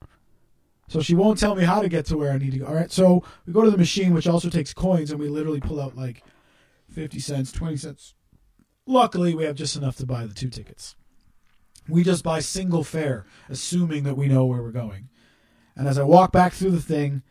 So 0.92 1.00
she 1.00 1.16
won't 1.16 1.40
tell 1.40 1.56
me 1.56 1.64
how 1.64 1.82
to 1.82 1.88
get 1.88 2.06
to 2.08 2.18
where 2.18 2.34
I 2.34 2.38
need 2.38 2.52
to 2.52 2.58
go. 2.58 2.66
All 2.66 2.76
right, 2.76 2.92
so 2.92 3.24
we 3.46 3.54
go 3.54 3.62
to 3.64 3.72
the 3.72 3.78
machine, 3.78 4.14
which 4.14 4.28
also 4.28 4.50
takes 4.50 4.74
coins, 4.74 5.10
and 5.10 5.22
we 5.22 5.30
literally 5.30 5.62
pull 5.62 5.80
out 5.80 5.96
like 5.96 6.22
fifty 6.90 7.18
cents, 7.18 7.50
twenty 7.54 7.78
cents. 7.78 8.14
Luckily, 8.86 9.34
we 9.34 9.46
have 9.46 9.56
just 9.56 9.78
enough 9.78 9.96
to 9.98 10.06
buy 10.06 10.26
the 10.26 10.34
two 10.34 10.50
tickets. 10.50 10.98
We 11.88 12.04
just 12.04 12.26
buy 12.26 12.42
single 12.42 12.84
fare, 12.84 13.26
assuming 13.48 14.04
that 14.04 14.18
we 14.18 14.28
know 14.28 14.46
where 14.46 14.62
we're 14.62 14.72
going. 14.72 15.08
And 15.78 15.88
as 15.88 15.98
I 15.98 16.04
walk 16.04 16.34
back 16.34 16.52
through 16.52 16.72
the 16.72 16.82
thing, 16.82 17.22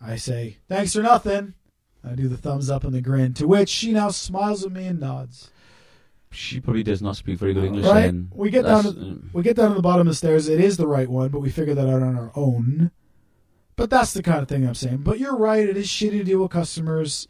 I 0.00 0.16
say, 0.16 0.56
"Thanks 0.66 0.94
for 0.94 1.02
nothing." 1.02 1.52
I 2.02 2.14
do 2.14 2.28
the 2.28 2.38
thumbs 2.38 2.70
up 2.70 2.82
and 2.82 2.94
the 2.94 3.02
grin, 3.02 3.34
to 3.34 3.46
which 3.46 3.68
she 3.68 3.92
now 3.92 4.08
smiles 4.08 4.64
at 4.64 4.72
me 4.72 4.86
and 4.86 4.98
nods. 4.98 5.50
She 6.32 6.60
probably 6.60 6.82
does 6.84 7.02
not 7.02 7.16
speak 7.16 7.38
very 7.38 7.52
good 7.54 7.64
English. 7.64 7.86
Right? 7.86 8.02
Then 8.02 8.30
We 8.34 8.50
get 8.50 8.64
down 8.64 8.84
to 8.84 8.88
um, 8.90 9.30
we 9.32 9.42
get 9.42 9.56
down 9.56 9.70
to 9.70 9.74
the 9.74 9.82
bottom 9.82 10.02
of 10.02 10.12
the 10.12 10.14
stairs. 10.14 10.48
It 10.48 10.60
is 10.60 10.76
the 10.76 10.86
right 10.86 11.08
one, 11.08 11.28
but 11.30 11.40
we 11.40 11.50
figure 11.50 11.74
that 11.74 11.88
out 11.88 12.02
on 12.02 12.16
our 12.16 12.30
own. 12.36 12.90
But 13.76 13.90
that's 13.90 14.12
the 14.12 14.22
kind 14.22 14.40
of 14.40 14.48
thing 14.48 14.66
I'm 14.66 14.74
saying. 14.74 14.98
But 14.98 15.18
you're 15.18 15.36
right. 15.36 15.68
It 15.68 15.76
is 15.76 15.88
shitty 15.88 16.18
to 16.18 16.24
deal 16.24 16.40
with 16.42 16.50
customers. 16.50 17.26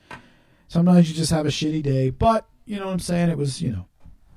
Sometimes 0.69 1.09
you 1.09 1.15
just 1.17 1.31
have 1.31 1.47
a 1.47 1.51
shitty 1.51 1.83
day. 1.83 2.11
But 2.11 2.47
you 2.67 2.79
know 2.79 2.87
what 2.87 2.93
I'm 2.93 2.99
saying? 2.99 3.31
It 3.31 3.39
was 3.39 3.63
you 3.63 3.73
know 3.73 3.87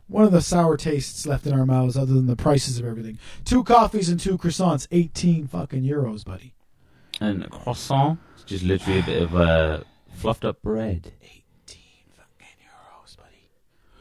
one 0.07 0.23
of 0.23 0.31
the 0.31 0.41
sour 0.41 0.77
tastes 0.77 1.25
left 1.27 1.45
in 1.45 1.53
our 1.53 1.65
mouths, 1.65 1.97
other 1.97 2.13
than 2.13 2.27
the 2.27 2.35
prices 2.35 2.79
of 2.79 2.85
everything. 2.85 3.17
Two 3.45 3.63
coffees 3.63 4.09
and 4.09 4.19
two 4.19 4.37
croissants, 4.37 4.87
eighteen 4.91 5.45
fucking 5.47 5.83
euros, 5.83 6.23
buddy. 6.23 6.53
and 7.19 7.43
a 7.43 7.49
croissant, 7.49 8.19
it's 8.35 8.43
just 8.45 8.63
literally 8.63 8.99
a 8.99 9.03
bit 9.03 9.21
of 9.23 9.35
uh, 9.35 9.81
fluffed 10.13 10.45
up 10.45 10.61
bread, 10.61 11.11
Eighteen 11.11 11.11
fucking 11.11 11.11
euros, 11.13 11.21
buddy. 11.21 11.42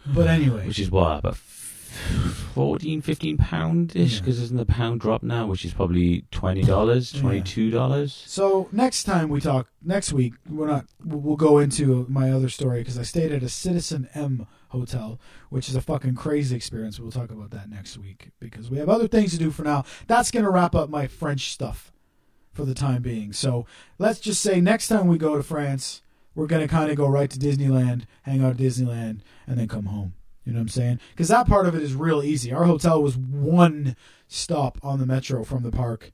But 0.06 0.26
anyway, 0.26 0.66
which 0.66 0.78
is 0.78 0.90
what 0.90 1.18
about 1.18 1.36
14, 1.36 3.02
15 3.02 3.36
pound 3.36 3.96
ish? 3.96 4.14
Yeah. 4.14 4.20
Because 4.20 4.40
isn't 4.40 4.56
the 4.56 4.66
pound 4.66 5.00
drop 5.00 5.22
now, 5.22 5.46
which 5.46 5.64
is 5.64 5.72
probably 5.72 6.24
twenty 6.30 6.62
dollars, 6.62 7.12
twenty 7.12 7.40
two 7.40 7.70
dollars. 7.70 8.22
So 8.26 8.68
next 8.72 9.04
time 9.04 9.28
we 9.28 9.40
talk, 9.40 9.68
next 9.82 10.12
week 10.12 10.34
we're 10.48 10.66
not. 10.66 10.86
We'll 11.04 11.20
we'll 11.20 11.36
go 11.36 11.58
into 11.58 12.06
my 12.08 12.30
other 12.30 12.48
story 12.48 12.80
because 12.80 12.98
I 12.98 13.02
stayed 13.02 13.32
at 13.32 13.42
a 13.42 13.48
Citizen 13.48 14.08
M 14.14 14.46
hotel, 14.68 15.20
which 15.50 15.68
is 15.68 15.76
a 15.76 15.80
fucking 15.80 16.14
crazy 16.14 16.56
experience. 16.56 16.98
We'll 16.98 17.10
talk 17.12 17.30
about 17.30 17.50
that 17.50 17.70
next 17.70 17.98
week 17.98 18.30
because 18.40 18.70
we 18.70 18.78
have 18.78 18.88
other 18.88 19.08
things 19.08 19.32
to 19.32 19.38
do 19.38 19.50
for 19.50 19.62
now. 19.62 19.84
That's 20.06 20.30
gonna 20.30 20.50
wrap 20.50 20.74
up 20.74 20.88
my 20.90 21.06
French 21.06 21.52
stuff 21.52 21.92
for 22.52 22.64
the 22.64 22.74
time 22.74 23.02
being. 23.02 23.32
So 23.32 23.66
let's 23.98 24.20
just 24.20 24.42
say 24.42 24.60
next 24.60 24.88
time 24.88 25.06
we 25.06 25.18
go 25.18 25.36
to 25.36 25.42
France, 25.42 26.02
we're 26.34 26.46
gonna 26.46 26.68
kind 26.68 26.90
of 26.90 26.96
go 26.96 27.06
right 27.06 27.30
to 27.30 27.38
Disneyland, 27.38 28.04
hang 28.22 28.44
out 28.44 28.52
at 28.52 28.56
Disneyland, 28.56 29.20
and 29.46 29.58
then 29.58 29.68
come 29.68 29.86
home. 29.86 30.14
You 30.44 30.52
know 30.52 30.58
what 30.58 30.62
I'm 30.62 30.68
saying? 30.68 31.00
Because 31.10 31.28
that 31.28 31.46
part 31.46 31.66
of 31.66 31.74
it 31.74 31.82
is 31.82 31.94
real 31.94 32.22
easy. 32.22 32.52
Our 32.52 32.64
hotel 32.64 33.02
was 33.02 33.16
one 33.16 33.96
stop 34.26 34.78
on 34.82 34.98
the 34.98 35.06
metro 35.06 35.44
from 35.44 35.62
the 35.62 35.70
park 35.70 36.12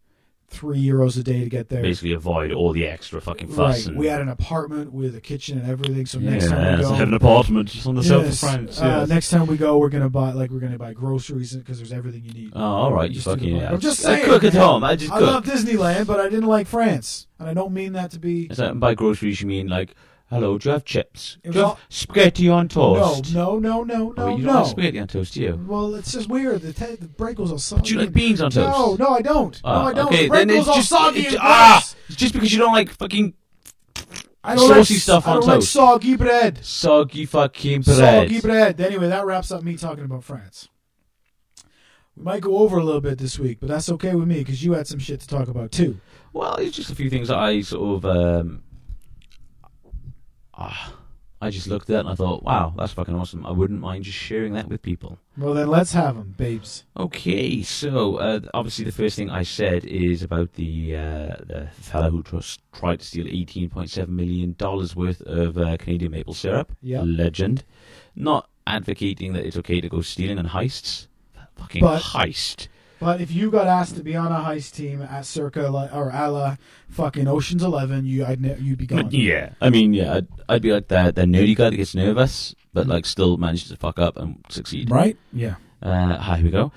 three 0.50 0.82
euros 0.82 1.18
a 1.18 1.22
day 1.22 1.44
to 1.44 1.48
get 1.50 1.68
there. 1.68 1.82
Basically, 1.82 2.12
avoid 2.12 2.52
all 2.52 2.72
the 2.72 2.86
extra 2.86 3.20
fucking 3.20 3.48
fuss. 3.48 3.58
Right. 3.80 3.86
And, 3.88 3.98
We 3.98 4.06
had 4.06 4.20
an 4.20 4.28
apartment 4.28 4.92
with 4.92 5.14
a 5.14 5.20
kitchen 5.20 5.58
and 5.58 5.70
everything. 5.70 6.06
So 6.06 6.18
next 6.18 6.48
time 6.48 6.78
we 6.78 6.84
I 6.84 6.88
go, 6.88 6.94
had 6.94 7.08
an 7.08 7.14
apartment 7.14 7.68
just 7.68 7.86
on 7.86 7.94
the 7.94 8.02
south 8.02 8.20
of 8.22 8.26
Yes, 8.26 8.40
France. 8.40 8.80
uh, 8.80 9.06
next 9.06 9.30
time 9.30 9.46
we 9.46 9.56
go, 9.56 9.76
we're 9.78 9.90
gonna 9.90 10.08
buy 10.08 10.32
like 10.32 10.50
we're 10.50 10.60
gonna 10.60 10.78
buy 10.78 10.94
groceries 10.94 11.54
because 11.54 11.76
there's 11.78 11.92
everything 11.92 12.24
you 12.24 12.32
need. 12.32 12.52
Oh, 12.56 12.60
all 12.62 12.92
right, 12.92 13.10
you 13.10 13.14
Just 13.16 13.24
to 13.24 13.30
the 13.30 13.36
fucking 13.36 13.56
yeah. 13.56 13.70
I'm 13.72 13.80
just 13.80 14.00
I 14.06 14.14
saying, 14.16 14.24
cook 14.24 14.44
at 14.44 14.54
man. 14.54 14.62
home. 14.62 14.84
I 14.84 14.96
just 14.96 15.12
I 15.12 15.18
cook. 15.18 15.26
love 15.28 15.44
Disneyland, 15.44 16.06
but 16.06 16.18
I 16.20 16.28
didn't 16.30 16.48
like 16.48 16.66
France, 16.66 17.26
and 17.38 17.48
I 17.48 17.54
don't 17.54 17.72
mean 17.72 17.92
that 17.92 18.10
to 18.12 18.18
be. 18.18 18.44
Is 18.46 18.56
that 18.56 18.80
by 18.80 18.94
groceries 18.94 19.40
you 19.42 19.46
mean 19.46 19.68
like, 19.68 19.94
hello, 20.30 20.58
do 20.58 20.68
you 20.68 20.72
have 20.72 20.84
chips? 20.84 21.38
Do 21.42 21.50
you 21.50 21.64
have 21.64 21.78
spaghetti 21.88 22.48
on 22.48 22.68
toast? 22.68 23.34
No, 23.34 23.58
no, 23.58 23.82
no, 23.82 24.12
no, 24.12 24.14
Oh, 24.16 24.28
no, 24.30 24.36
you 24.36 24.44
don't 24.44 24.54
like 24.54 24.66
spaghetti 24.66 24.98
on 25.00 25.08
toast, 25.08 25.34
do 25.34 25.42
you? 25.42 25.64
Well, 25.66 25.94
it's 25.94 26.12
just 26.12 26.28
weird. 26.28 26.62
The, 26.62 26.72
te- 26.72 26.96
the 26.96 27.08
bread 27.08 27.36
goes 27.36 27.50
all 27.52 27.58
soggy. 27.58 27.82
Do 27.82 27.94
you 27.94 28.00
like 28.00 28.12
beans 28.12 28.40
on 28.40 28.50
toast? 28.50 28.98
No, 29.00 29.06
no, 29.06 29.14
I 29.14 29.22
don't. 29.22 29.60
Oh, 29.64 29.72
no, 29.72 29.88
I 29.88 29.92
don't. 29.94 30.06
Okay, 30.06 30.22
the 30.24 30.28
bread 30.28 30.48
then 30.48 30.56
goes 30.56 30.58
it's 30.60 30.68
all 30.68 30.76
just 30.76 30.88
soggy 30.88 31.26
and 31.26 31.36
ah, 31.40 31.80
gross. 32.08 32.16
just 32.16 32.34
because 32.34 32.52
you 32.52 32.58
don't 32.58 32.72
like 32.72 32.90
fucking 32.90 33.34
I 34.44 34.54
don't 34.54 34.68
saucy 34.68 34.94
like, 34.94 35.02
stuff 35.02 35.26
I 35.26 35.30
on 35.32 35.40
don't 35.40 35.48
like 35.48 35.56
toast. 35.56 35.72
soggy 35.72 36.16
bread. 36.16 36.64
soggy 36.64 37.26
fucking 37.26 37.82
bread. 37.82 37.96
Soggy 38.28 38.40
bread. 38.40 38.80
Anyway, 38.80 39.08
that 39.08 39.26
wraps 39.26 39.50
up 39.50 39.62
me 39.62 39.76
talking 39.76 40.04
about 40.04 40.24
France. 40.24 40.68
We 42.16 42.24
might 42.24 42.40
go 42.40 42.58
over 42.58 42.78
a 42.78 42.84
little 42.84 43.00
bit 43.00 43.18
this 43.18 43.38
week, 43.38 43.58
but 43.60 43.68
that's 43.68 43.88
okay 43.90 44.14
with 44.14 44.26
me 44.26 44.38
because 44.38 44.64
you 44.64 44.72
had 44.72 44.86
some 44.86 44.98
shit 44.98 45.20
to 45.20 45.26
talk 45.28 45.48
about 45.48 45.70
too. 45.70 46.00
Well, 46.32 46.56
it's 46.56 46.76
just 46.76 46.90
a 46.90 46.94
few 46.94 47.08
things 47.10 47.28
that 47.28 47.38
I 47.38 47.60
sort 47.60 48.04
of 48.04 48.04
um, 48.04 48.62
ah, 50.58 50.92
I 51.40 51.50
just 51.50 51.68
looked 51.68 51.88
at 51.90 52.00
and 52.00 52.08
I 52.08 52.16
thought, 52.16 52.42
wow, 52.42 52.74
that's 52.76 52.92
fucking 52.94 53.14
awesome. 53.14 53.46
I 53.46 53.52
wouldn't 53.52 53.80
mind 53.80 54.02
just 54.04 54.18
sharing 54.18 54.54
that 54.54 54.68
with 54.68 54.82
people. 54.82 55.18
Well, 55.36 55.54
then 55.54 55.68
let's 55.68 55.92
have 55.92 56.16
them, 56.16 56.34
babes. 56.36 56.84
Okay, 56.96 57.62
so 57.62 58.16
uh, 58.16 58.40
obviously 58.54 58.84
the 58.84 58.90
first 58.92 59.14
thing 59.16 59.30
I 59.30 59.44
said 59.44 59.84
is 59.84 60.24
about 60.24 60.54
the 60.54 60.96
uh, 60.96 61.36
the 61.46 61.68
fellow 61.80 62.10
who 62.10 62.22
just 62.24 62.60
tried 62.72 62.98
to 63.00 63.06
steal 63.06 63.26
eighteen 63.28 63.70
point 63.70 63.88
seven 63.88 64.16
million 64.16 64.56
dollars 64.58 64.96
worth 64.96 65.20
of 65.22 65.56
uh, 65.56 65.76
Canadian 65.76 66.10
maple 66.10 66.34
syrup. 66.34 66.72
Yeah. 66.82 67.02
legend. 67.02 67.64
Not 68.16 68.50
advocating 68.66 69.32
that 69.34 69.46
it's 69.46 69.56
okay 69.58 69.80
to 69.80 69.88
go 69.88 70.00
stealing 70.00 70.38
and 70.38 70.48
heists. 70.48 71.06
Fucking 71.56 71.82
But- 71.82 72.02
heist. 72.02 72.66
But 73.00 73.20
if 73.20 73.30
you 73.32 73.50
got 73.50 73.66
asked 73.66 73.94
to 73.96 74.02
be 74.02 74.16
on 74.16 74.32
a 74.32 74.36
heist 74.36 74.74
team 74.74 75.02
at 75.02 75.24
circa 75.24 75.68
li- 75.70 75.88
or 75.92 76.10
a 76.12 76.30
la 76.30 76.56
fucking 76.88 77.28
Ocean's 77.28 77.62
Eleven, 77.62 78.04
you 78.06 78.24
I'd 78.24 78.40
ne- 78.40 78.58
you'd 78.58 78.78
be 78.78 78.86
gone. 78.86 79.08
Yeah, 79.12 79.50
I 79.60 79.70
mean, 79.70 79.94
yeah, 79.94 80.14
I'd, 80.14 80.26
I'd 80.48 80.62
be 80.62 80.72
like 80.72 80.88
that 80.88 81.14
that 81.14 81.26
nerdy 81.28 81.54
guy 81.56 81.70
that 81.70 81.76
gets 81.76 81.94
nervous, 81.94 82.54
but 82.72 82.86
like 82.86 83.06
still 83.06 83.36
manages 83.36 83.68
to 83.68 83.76
fuck 83.76 83.98
up 83.98 84.16
and 84.16 84.44
succeed. 84.48 84.90
Right? 84.90 85.16
Yeah. 85.32 85.56
Uh, 85.80 86.34
here 86.34 86.44
we 86.44 86.50
go. 86.50 86.72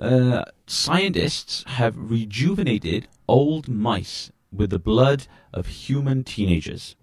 Uh, 0.00 0.44
scientists 0.66 1.64
have 1.66 1.94
rejuvenated 1.96 3.08
old 3.28 3.68
mice 3.68 4.30
with 4.52 4.70
the 4.70 4.78
blood 4.78 5.26
of 5.52 5.66
human 5.66 6.24
teenagers. 6.24 6.96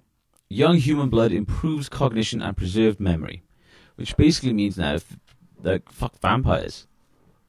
Young 0.50 0.78
human 0.78 1.10
blood 1.10 1.32
improves 1.32 1.90
cognition 1.90 2.42
and 2.42 2.56
preserved 2.58 3.00
memory, 3.00 3.44
which 3.96 4.16
basically 4.18 4.54
means 4.54 4.78
now, 4.78 4.96
if, 4.96 5.18
like, 5.62 5.92
fuck 5.92 6.20
vampires. 6.22 6.88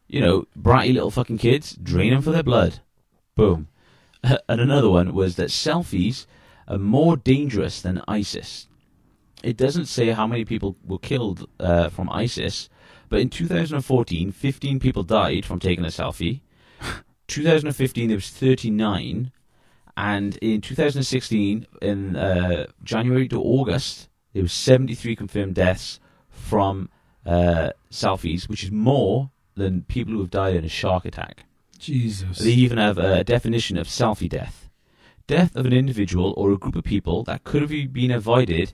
You 0.09 0.21
know, 0.21 0.47
bratty 0.59 0.95
little 0.95 1.11
fucking 1.11 1.39
kids, 1.39 1.77
drain 1.83 2.13
them 2.13 2.23
for 2.23 2.31
their 2.31 2.43
blood. 2.43 2.81
Boom. 3.35 3.69
and 4.23 4.61
another 4.61 4.91
one 4.91 5.15
was 5.15 5.37
that 5.37 5.51
selfies 5.51 6.27
are 6.69 6.79
more 6.79 7.17
dangerous 7.17 7.81
than 7.81 8.03
ISIS. 8.09 8.69
It 9.43 9.57
doesn't 9.57 9.87
say 9.87 10.11
how 10.11 10.27
many 10.27 10.45
people 10.45 10.77
were 10.85 10.99
killed 10.99 11.49
uh, 11.61 11.89
from 11.89 12.11
ISIS, 12.11 12.69
but 13.09 13.21
in 13.21 13.31
2014, 13.31 14.33
15 14.33 14.81
people 14.81 15.03
died 15.03 15.45
from 15.45 15.61
taking 15.61 15.85
a 15.85 15.89
selfie. 15.89 16.41
2015, 17.29 18.09
there 18.09 18.17
was 18.17 18.31
39, 18.31 19.31
and 19.97 20.37
in 20.39 20.61
2016, 20.61 21.67
in 21.81 22.17
uh, 22.17 22.67
January 22.83 23.29
to 23.29 23.41
August, 23.41 24.09
there 24.33 24.43
was 24.43 24.53
73 24.53 25.17
confirmed 25.17 25.55
deaths 25.55 26.01
from 26.29 26.89
uh, 27.25 27.71
selfies, 27.91 28.49
which 28.49 28.65
is 28.65 28.71
more 28.71 29.31
than 29.57 29.83
people 29.83 30.13
who 30.13 30.21
have 30.21 30.31
died 30.31 30.55
in 30.55 30.65
a 30.65 30.69
shark 30.69 31.05
attack. 31.05 31.45
Jesus. 31.79 32.39
They 32.39 32.51
even 32.53 32.79
have 32.79 32.99
a 32.99 33.25
definition 33.25 33.77
of 33.77 33.87
selfie 33.87 34.29
death. 34.29 34.69
Death 35.27 35.57
of 35.57 35.67
an 35.67 35.73
individual 35.73 36.33
or 36.37 36.53
a 36.53 36.57
group 36.57 36.77
of 36.77 36.85
people 36.85 37.25
that 37.25 37.45
could 37.45 37.63
have 37.63 37.93
been 37.93 38.11
avoided 38.11 38.73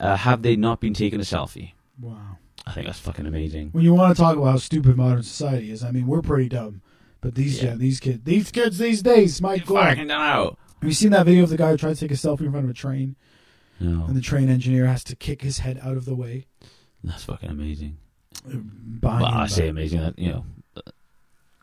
uh, 0.00 0.16
have 0.16 0.42
they 0.42 0.56
not 0.56 0.80
been 0.80 0.94
taking 0.94 1.20
a 1.20 1.24
selfie. 1.24 1.72
wow. 2.00 2.38
I 2.64 2.70
think 2.72 2.86
that's 2.86 3.00
fucking 3.00 3.26
amazing. 3.26 3.70
When 3.72 3.82
you 3.82 3.92
want 3.92 4.14
to 4.16 4.22
talk 4.22 4.36
about 4.36 4.50
how 4.52 4.56
stupid 4.56 4.96
modern 4.96 5.24
society 5.24 5.72
is, 5.72 5.82
I 5.82 5.90
mean, 5.90 6.06
we're 6.06 6.22
pretty 6.22 6.48
dumb. 6.48 6.80
But 7.20 7.34
these 7.34 7.60
Yeah. 7.60 7.70
yeah, 7.70 7.74
these 7.76 7.98
kids, 7.98 8.20
these 8.22 8.52
kids 8.52 8.78
these 8.78 9.02
days, 9.02 9.42
my 9.42 9.58
God. 9.58 9.88
Fucking 9.96 10.10
out. 10.12 10.58
Have 10.80 10.88
you 10.88 10.94
seen 10.94 11.10
that 11.10 11.26
video 11.26 11.42
of 11.42 11.50
the 11.50 11.56
guy 11.56 11.70
who 11.72 11.76
tried 11.76 11.94
to 11.96 12.00
take 12.00 12.12
a 12.12 12.14
selfie 12.14 12.42
in 12.42 12.52
front 12.52 12.64
of 12.64 12.70
a 12.70 12.74
train, 12.74 13.16
No, 13.80 14.04
and 14.06 14.14
the 14.16 14.20
train 14.20 14.48
engineer 14.48 14.86
has 14.86 15.02
to 15.04 15.16
kick 15.16 15.42
his 15.42 15.58
head 15.58 15.80
out 15.82 15.96
of 15.96 16.04
the 16.04 16.14
way? 16.14 16.46
that's 17.02 17.24
fucking 17.24 17.50
amazing. 17.50 17.96
Well, 19.02 19.24
I 19.24 19.46
say 19.46 19.68
amazing. 19.68 20.00
That 20.00 20.18
you 20.18 20.30
know, 20.32 20.44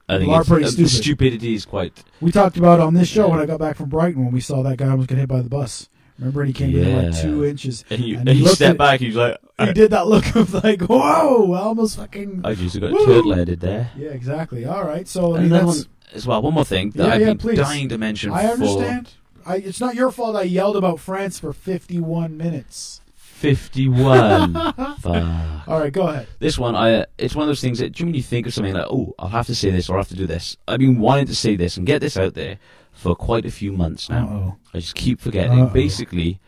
I 0.08 0.18
think 0.18 0.30
are 0.32 0.42
it's, 0.42 0.50
pretty 0.50 0.66
uh, 0.66 0.70
stupid. 0.70 0.90
stupidity 0.90 1.54
is 1.54 1.66
quite. 1.66 2.04
We 2.22 2.32
talked 2.32 2.58
about 2.58 2.80
on 2.80 2.94
this 2.94 3.08
show 3.08 3.30
when 3.30 3.40
I 3.40 3.46
got 3.46 3.60
back 3.60 3.76
from 3.78 3.90
Brighton 3.90 4.24
when 4.26 4.34
we 4.34 4.42
saw 4.42 4.64
that 4.64 4.78
guy 4.78 4.88
almost 4.90 5.10
get 5.10 5.18
hit 5.18 5.30
by 5.30 5.42
the 5.42 5.50
bus. 5.50 5.90
Remember, 6.18 6.42
and 6.42 6.50
he 6.50 6.54
came 6.54 6.76
in 6.76 6.96
like 6.98 7.16
Yeah. 7.16 7.22
two 7.22 7.46
inches. 7.46 7.86
And 7.90 8.02
you, 8.04 8.18
And 8.20 8.28
and 8.28 8.36
he 8.36 8.40
you 8.40 8.44
looked 8.44 8.58
step 8.58 8.72
at- 8.72 8.78
back. 8.78 9.00
He's 9.00 9.16
like, 9.16 9.38
He 9.58 9.72
did 9.72 9.92
that 9.92 10.06
look 10.08 10.36
of 10.36 10.54
like, 10.54 10.82
whoa, 10.82 11.54
I 11.54 11.60
almost 11.62 11.96
fucking. 11.96 12.42
I 12.44 12.56
just 12.56 12.78
got 12.78 12.92
Woo! 12.92 13.06
turtle 13.06 13.34
headed 13.34 13.62
there. 13.62 13.92
Yeah, 13.98 14.10
exactly. 14.10 14.66
All 14.66 14.84
right, 14.84 15.08
so 15.08 15.36
I 15.36 15.40
And 15.40 15.50
mean, 15.50 15.66
that's, 15.66 15.66
one 15.78 15.86
as 16.14 16.28
well. 16.28 16.42
One 16.42 16.54
more 16.56 16.66
thing 16.66 16.90
that 16.92 17.08
Yeah, 17.08 17.14
I've 17.14 17.22
yeah, 17.22 17.28
been 17.28 17.38
please. 17.38 17.58
dying 17.58 17.88
to 17.88 17.98
mention. 17.98 18.32
I 18.34 18.48
for 18.48 18.54
understand. 18.54 19.14
I, 19.46 19.56
it's 19.58 19.80
not 19.80 19.96
your 19.96 20.12
fault. 20.12 20.36
I 20.36 20.42
yelled 20.44 20.76
about 20.76 21.00
France 21.00 21.40
for 21.40 21.54
fifty-one 21.54 22.36
minutes. 22.36 23.00
Fifty-one. 23.40 24.54
Fuck. 25.00 25.68
All 25.68 25.80
right, 25.80 25.94
go 25.94 26.08
ahead. 26.08 26.28
This 26.40 26.60
one, 26.60 26.76
I 26.76 27.06
it's 27.18 27.36
one 27.36 27.44
of 27.44 27.48
those 27.48 27.62
things 27.62 27.80
that 27.80 27.94
do 27.94 28.04
you 28.04 28.08
when 28.08 28.16
you 28.16 28.22
think 28.22 28.48
of 28.48 28.54
something 28.54 28.74
like, 28.74 28.88
oh, 28.90 29.16
I'll 29.18 29.30
have 29.30 29.48
to 29.48 29.56
say 29.56 29.70
this 29.70 29.90
or 29.90 29.96
I 29.96 30.00
have 30.00 30.10
to 30.10 30.16
do 30.16 30.28
this. 30.28 30.58
I've 30.68 30.80
been 30.80 31.00
wanting 31.00 31.28
to 31.28 31.36
say 31.36 31.56
this 31.56 31.78
and 31.78 31.88
get 31.88 32.02
this 32.02 32.18
out 32.18 32.34
there 32.34 32.60
for 32.92 33.16
quite 33.16 33.46
a 33.46 33.52
few 33.52 33.72
months 33.72 34.10
now. 34.10 34.28
Uh-oh. 34.28 34.56
I 34.74 34.80
just 34.80 34.96
keep 34.96 35.22
forgetting. 35.22 35.60
Uh-oh. 35.60 35.70
Basically, 35.70 36.40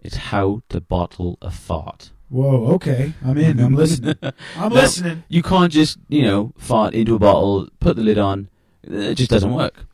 it's 0.00 0.16
how 0.16 0.62
to 0.70 0.80
bottle 0.80 1.38
a 1.40 1.50
fart. 1.50 2.10
Whoa. 2.28 2.66
Okay, 2.74 3.12
I'm 3.24 3.38
in. 3.38 3.60
I'm 3.60 3.74
listening. 3.74 4.16
I'm 4.56 4.72
listening. 4.72 5.22
You 5.28 5.42
can't 5.42 5.70
just, 5.70 5.98
you 6.08 6.22
know, 6.22 6.52
fart 6.56 6.94
into 6.94 7.14
a 7.14 7.18
bottle, 7.18 7.68
put 7.78 7.96
the 7.96 8.02
lid 8.02 8.18
on. 8.18 8.48
It 8.82 9.14
just 9.14 9.30
doesn't 9.30 9.52
work. 9.52 9.84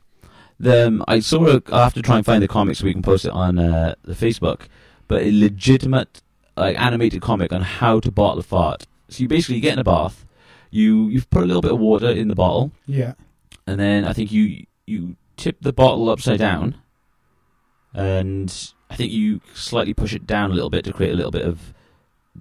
The, 0.61 0.86
um, 0.86 1.04
I 1.06 1.20
saw 1.20 1.46
a, 1.48 1.62
I 1.72 1.84
have 1.84 1.94
to 1.94 2.02
try 2.02 2.16
and 2.16 2.24
find 2.24 2.42
the 2.42 2.48
comic 2.48 2.76
so 2.76 2.84
we 2.84 2.92
can 2.92 3.02
post 3.02 3.24
it 3.24 3.32
on 3.32 3.59
uh, 3.59 3.94
the 4.02 4.14
Facebook, 4.14 4.68
but 5.09 5.22
a 5.22 5.32
legitimate, 5.32 6.22
like, 6.56 6.78
animated 6.80 7.22
comic 7.22 7.52
on 7.52 7.62
how 7.62 7.98
to 8.00 8.11
bottle 8.11 8.38
a 8.40 8.42
fart. 8.42 8.86
So 9.09 9.22
you 9.22 9.28
basically 9.28 9.61
get 9.61 9.72
in 9.72 9.78
a 9.78 9.84
bath, 9.84 10.24
you, 10.70 11.09
you've 11.09 11.30
put 11.30 11.42
a 11.42 11.46
little 11.46 11.62
bit 11.62 11.72
of 11.72 11.78
water 11.78 12.11
in 12.11 12.28
the 12.28 12.34
bottle, 12.34 12.72
Yeah. 12.86 13.14
and 13.66 13.80
then 13.80 14.04
I 14.04 14.12
think 14.12 14.30
you, 14.30 14.66
you 14.86 15.16
tip 15.36 15.56
the 15.62 15.72
bottle 15.72 16.11
upside 16.11 16.38
down, 16.38 16.76
and 17.94 18.72
I 18.90 18.96
think 18.96 19.12
you 19.12 19.40
slightly 19.54 19.94
push 19.94 20.14
it 20.14 20.26
down 20.26 20.50
a 20.50 20.54
little 20.54 20.70
bit 20.70 20.84
to 20.84 20.92
create 20.92 21.12
a 21.12 21.16
little 21.16 21.30
bit 21.30 21.44
of 21.46 21.72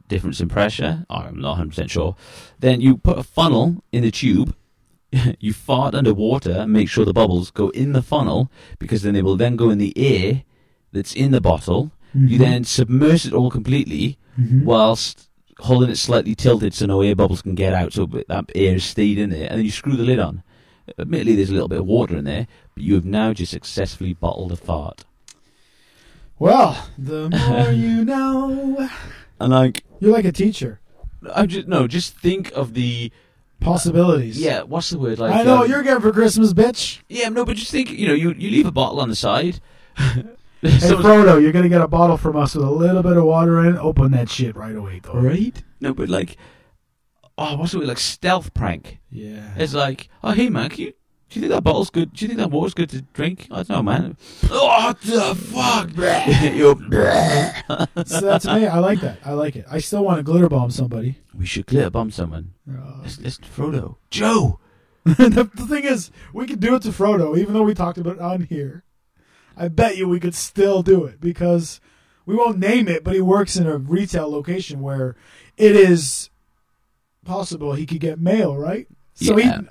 difference 0.07 0.39
in 0.41 0.49
pressure. 0.49 1.05
I'm 1.09 1.39
not 1.39 1.57
100% 1.57 1.89
sure. 1.89 2.15
Then 2.59 2.82
you 2.82 2.97
put 2.97 3.18
a 3.18 3.24
funnel 3.24 3.84
in 3.91 4.03
the 4.03 4.11
tube. 4.11 4.55
you 5.39 5.53
fart 5.53 5.95
underwater, 5.95 6.68
make 6.68 6.89
sure 6.89 7.05
the 7.05 7.13
bubbles 7.13 7.49
go 7.49 7.70
in 7.70 7.93
the 7.93 8.01
funnel 8.01 8.51
because 8.78 9.03
then 9.03 9.13
they 9.13 9.22
will 9.22 9.38
then 9.38 9.55
go 9.55 9.70
in 9.70 9.78
the 9.78 9.93
air 9.97 10.43
that's 10.91 11.15
in 11.15 11.32
the 11.32 11.39
bottle. 11.41 11.91
You 12.14 12.38
Mhm. 12.38 12.39
then 12.39 12.64
submerge 12.64 13.26
it 13.26 13.34
all 13.34 13.49
completely 13.51 14.18
Mhm. 14.39 14.64
whilst 14.64 15.30
holding 15.60 15.89
it 15.89 15.97
slightly 15.97 16.36
tilted 16.36 16.74
so 16.74 16.86
no 16.86 17.01
air 17.01 17.16
bubbles 17.16 17.41
can 17.41 17.55
get 17.55 17.74
out, 17.74 17.93
so 17.93 18.05
that 18.28 18.45
air 18.55 18.76
is 18.76 18.84
stayed 18.84 19.18
in 19.18 19.30
there, 19.32 19.47
and 19.49 19.58
then 19.60 19.66
you 19.66 19.72
screw 19.72 19.95
the 19.95 20.03
lid 20.03 20.20
on. 20.20 20.43
Admittedly, 20.99 21.36
there's 21.36 21.49
a 21.49 21.53
little 21.53 21.68
bit 21.68 21.80
of 21.80 21.86
water 21.86 22.16
in 22.18 22.26
there, 22.26 22.47
but 22.74 22.84
you 22.84 22.93
have 22.95 23.05
now 23.05 23.34
just 23.34 23.51
successfully 23.51 24.14
bottled 24.14 24.51
a 24.51 24.55
fart. 24.55 25.03
Well, 26.39 26.88
the 26.97 27.30
more 27.30 27.72
you 27.72 28.05
know. 28.14 28.89
And 29.39 29.51
like, 29.51 29.84
You're 29.99 30.14
like 30.14 30.26
a 30.26 30.32
teacher. 30.32 30.80
I 31.36 31.45
just 31.47 31.68
no, 31.68 31.88
just 31.88 32.16
think 32.18 32.51
of 32.53 32.74
the 32.74 33.12
Possibilities. 33.60 34.39
yeah. 34.39 34.62
What's 34.62 34.91
the 34.91 34.99
word? 34.99 35.18
Like 35.18 35.34
I 35.34 35.41
know 35.43 35.64
um, 35.64 35.70
you're 35.70 35.82
getting 35.82 36.01
for 36.01 36.12
Christmas, 36.12 36.53
bitch. 36.53 36.99
Yeah, 37.10 37.30
no, 37.30 37.43
but 37.43 37.55
just 37.58 37.72
think. 37.72 37.89
You 37.91 38.08
know, 38.08 38.14
you 38.14 38.32
you 38.38 38.51
leave 38.51 38.68
a 38.68 38.72
bottle 38.72 38.99
on 39.01 39.10
the 39.10 39.16
side. 39.16 39.60
Hey, 40.62 40.70
Frodo, 40.70 41.41
you're 41.41 41.51
gonna 41.51 41.70
get 41.70 41.82
a 41.82 41.88
bottle 41.88 42.18
from 42.18 42.36
us 42.36 42.55
with 42.55 42.66
a 42.66 42.72
little 42.72 43.03
bit 43.03 43.16
of 43.18 43.24
water 43.26 43.60
in 43.66 43.76
it. 43.76 43.80
Open 43.80 44.12
that 44.12 44.30
shit 44.30 44.55
right 44.55 44.76
away, 44.76 44.99
though. 45.03 45.14
right? 45.14 45.62
No, 45.80 45.93
but 45.93 46.10
like, 46.10 46.38
oh, 47.38 47.58
what's 47.58 47.76
word? 47.76 47.88
Like 47.88 47.99
stealth 47.99 48.53
prank. 48.53 48.99
Yeah. 49.12 49.53
It's 49.55 49.74
like, 49.74 50.10
oh, 50.24 50.32
hey 50.32 50.49
man, 50.49 50.70
can 50.70 50.80
you, 50.86 50.93
do 51.30 51.39
you 51.39 51.41
think 51.41 51.51
that 51.53 51.64
bottle's 51.64 51.89
good? 51.91 52.12
Do 52.14 52.26
you 52.26 52.30
think 52.30 52.39
that 52.39 52.49
water's 52.49 52.74
good 52.74 52.89
to 52.89 53.01
drink? 53.14 53.47
I 53.51 53.58
don't 53.58 53.70
know, 53.70 53.84
man. 53.84 54.18
Oh, 54.49 54.66
what 54.66 55.01
the 55.01 55.36
fuck? 55.36 55.89
You're- 56.55 58.05
so 58.05 58.22
that's 58.22 58.45
me. 58.45 58.66
I 58.66 58.80
like 58.80 59.01
that. 59.01 59.20
I 59.24 59.34
like 59.34 59.55
it. 59.55 59.66
I 59.70 59.78
still 59.80 60.03
want 60.03 60.18
to 60.18 60.24
glitter 60.24 60.49
bomb 60.49 60.72
somebody. 60.72 61.18
we 61.38 61.45
should 61.45 61.68
glitter 61.68 61.89
bomb 61.91 62.10
someone. 62.12 62.53
Uh, 62.70 63.01
Let's, 63.03 63.20
let's 63.22 63.38
Frodo. 63.39 63.97
Joe. 64.10 64.60
the, 65.05 65.49
the 65.53 65.66
thing 65.68 65.86
is, 65.86 66.12
we 66.34 66.47
could 66.47 66.60
do 66.60 66.76
it 66.76 66.82
to 66.82 66.89
Frodo, 66.89 67.38
even 67.38 67.53
though 67.53 67.62
we 67.64 67.74
talked 67.74 67.97
about 67.97 68.16
it 68.16 68.22
on 68.22 68.41
here. 68.41 68.84
I 69.58 69.68
bet 69.70 69.97
you 69.97 70.08
we 70.08 70.20
could 70.20 70.36
still 70.36 70.84
do 70.84 71.05
it 71.05 71.20
because 71.20 71.82
we 72.26 72.36
won't 72.36 72.60
name 72.60 72.88
it, 72.88 73.03
but 73.03 73.16
he 73.16 73.22
works 73.22 73.55
in 73.58 73.66
a 73.68 73.78
retail 73.78 74.30
location 74.30 74.82
where 74.82 75.16
it 75.58 75.76
is 75.76 76.30
possible 77.26 77.74
he 77.74 77.86
could 77.86 77.99
get 77.99 78.20
mail, 78.20 78.55
right? 78.55 78.88
So 79.16 79.38
Yeah. 79.38 79.62
he 79.62 79.68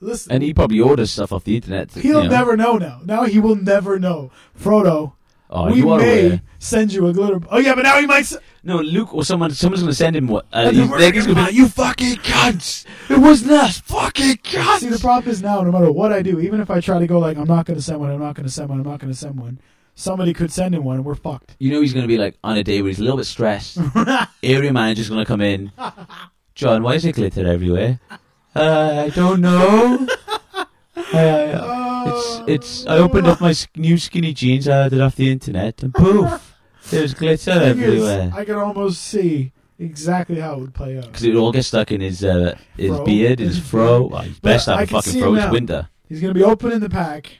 listen. 0.00 0.32
And 0.32 0.42
he 0.42 0.52
probably 0.52 0.80
orders 0.80 1.10
stuff 1.10 1.32
off 1.32 1.44
the 1.44 1.56
internet. 1.56 1.92
He'll 1.92 2.22
you 2.24 2.28
know. 2.28 2.36
never 2.36 2.56
know 2.56 2.76
now. 2.76 3.00
Now 3.04 3.24
he 3.24 3.38
will 3.38 3.56
never 3.56 3.98
know. 3.98 4.30
Frodo, 4.58 5.12
Oh, 5.50 5.70
we 5.70 5.78
you 5.78 5.86
may 5.86 6.26
aware. 6.26 6.42
send 6.58 6.92
you 6.92 7.06
a 7.06 7.12
glitter. 7.12 7.40
Oh 7.50 7.58
yeah, 7.58 7.74
but 7.74 7.82
now 7.82 7.98
he 8.00 8.06
might. 8.06 8.20
S- 8.20 8.36
No, 8.64 8.78
Luke 8.78 9.12
or 9.14 9.24
someone. 9.24 9.50
Someone's 9.50 9.82
going 9.82 9.90
to 9.90 9.94
send 9.96 10.16
him 10.16 10.26
what? 10.26 10.46
Uh, 10.52 10.64
And 10.68 10.76
he's, 10.76 10.90
they're 10.90 11.12
just 11.12 11.26
gonna 11.26 11.38
be 11.38 11.44
like, 11.46 11.54
"You 11.54 11.68
fucking 11.68 12.16
cunts! 12.16 12.86
It 13.10 13.18
wasn't 13.18 13.52
us, 13.52 13.78
fucking 13.80 14.38
cunts!" 14.38 14.78
See, 14.80 14.88
the 14.88 14.98
problem 14.98 15.30
is 15.30 15.42
now, 15.42 15.60
no 15.62 15.70
matter 15.70 15.92
what 15.92 16.12
I 16.12 16.22
do, 16.22 16.40
even 16.40 16.60
if 16.60 16.70
I 16.70 16.80
try 16.80 16.98
to 16.98 17.06
go 17.06 17.18
like, 17.18 17.36
I'm 17.36 17.46
not 17.46 17.66
going 17.66 17.76
to 17.76 17.82
send 17.82 18.00
one, 18.00 18.10
I'm 18.10 18.18
not 18.20 18.34
going 18.34 18.46
to 18.46 18.52
send 18.52 18.70
one, 18.70 18.78
I'm 18.80 18.86
not 18.86 19.00
going 19.00 19.12
to 19.12 19.18
send 19.18 19.38
one, 19.38 19.58
somebody 19.94 20.32
could 20.32 20.50
send 20.50 20.74
him 20.74 20.82
one, 20.84 20.96
and 20.96 21.04
we're 21.04 21.14
fucked. 21.14 21.56
You 21.58 21.72
know 21.72 21.80
he's 21.82 21.92
going 21.92 22.04
to 22.04 22.08
be 22.08 22.16
like 22.18 22.36
on 22.42 22.56
a 22.56 22.64
day 22.64 22.80
where 22.80 22.88
he's 22.88 22.98
a 23.00 23.02
little 23.02 23.18
bit 23.18 23.26
stressed. 23.26 23.78
Area 24.42 24.72
manager's 24.72 25.08
going 25.10 25.20
to 25.24 25.28
come 25.28 25.40
in. 25.42 25.70
John, 26.54 26.82
why 26.82 26.94
is 26.94 27.02
there 27.02 27.12
glitter 27.12 27.46
everywhere? 27.46 28.00
Uh, 28.56 29.06
I 29.06 29.10
don't 29.10 29.40
know. 29.40 30.06
Uh, 30.96 32.04
it's 32.06 32.40
it's. 32.46 32.86
I 32.86 32.98
opened 32.98 33.26
up 33.26 33.40
my 33.40 33.52
new 33.76 33.98
skinny 33.98 34.32
jeans. 34.32 34.68
I 34.68 34.84
ordered 34.84 35.00
off 35.00 35.16
the 35.16 35.28
internet, 35.30 35.82
and 35.82 35.92
poof, 35.92 36.53
there's 36.90 37.14
glitter 37.14 37.50
everywhere. 37.50 38.30
I 38.34 38.44
can 38.44 38.56
almost 38.56 39.02
see 39.02 39.52
exactly 39.78 40.36
how 40.40 40.54
it 40.54 40.60
would 40.60 40.74
play 40.74 40.98
out. 40.98 41.06
Because 41.06 41.24
it 41.24 41.34
all 41.34 41.52
gets 41.52 41.68
stuck 41.68 41.90
in 41.92 42.00
his 42.00 42.24
uh, 42.24 42.56
his 42.76 42.88
Fro. 42.90 43.04
beard, 43.04 43.38
his 43.40 43.58
fro. 43.70 44.02
Well, 44.06 44.22
he's 44.22 44.38
best 44.40 44.66
to 44.66 44.72
I 44.74 44.80
have 44.80 44.84
a 44.84 44.86
can 44.92 45.02
fucking 45.02 45.20
fro. 45.20 45.28
him 45.30 45.36
It's 45.36 45.44
now. 45.46 45.52
winter. 45.52 45.88
He's 46.08 46.20
going 46.20 46.32
to 46.34 46.38
be 46.38 46.44
opening 46.44 46.80
the 46.80 46.90
pack, 46.90 47.38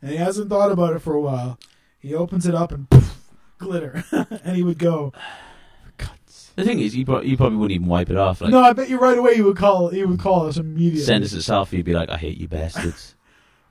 and 0.00 0.10
he 0.10 0.16
hasn't 0.16 0.48
thought 0.48 0.70
about 0.72 0.94
it 0.94 1.00
for 1.00 1.14
a 1.14 1.20
while. 1.20 1.58
He 1.98 2.14
opens 2.14 2.46
it 2.46 2.54
up 2.54 2.70
and 2.72 2.88
poof, 2.88 3.16
glitter, 3.58 4.04
and 4.44 4.56
he 4.56 4.62
would 4.62 4.78
go. 4.78 5.12
The 6.56 6.62
thing 6.64 6.78
is, 6.78 6.94
you, 6.94 7.04
pro- 7.04 7.20
he 7.22 7.36
probably 7.36 7.56
wouldn't 7.58 7.74
even 7.74 7.88
wipe 7.88 8.10
it 8.10 8.16
off. 8.16 8.40
Like, 8.40 8.52
no, 8.52 8.60
I 8.60 8.72
bet 8.72 8.88
you 8.88 9.00
right 9.00 9.18
away 9.18 9.34
he 9.34 9.42
would 9.42 9.56
call. 9.56 9.88
He 9.88 10.04
would 10.04 10.20
call 10.20 10.46
us 10.46 10.56
immediately. 10.56 11.00
send 11.00 11.24
us 11.24 11.32
a 11.32 11.38
selfie, 11.38 11.70
he'd 11.78 11.84
be 11.84 11.94
like, 11.94 12.10
"I 12.10 12.16
hate 12.16 12.38
you, 12.38 12.46
bastards." 12.46 13.16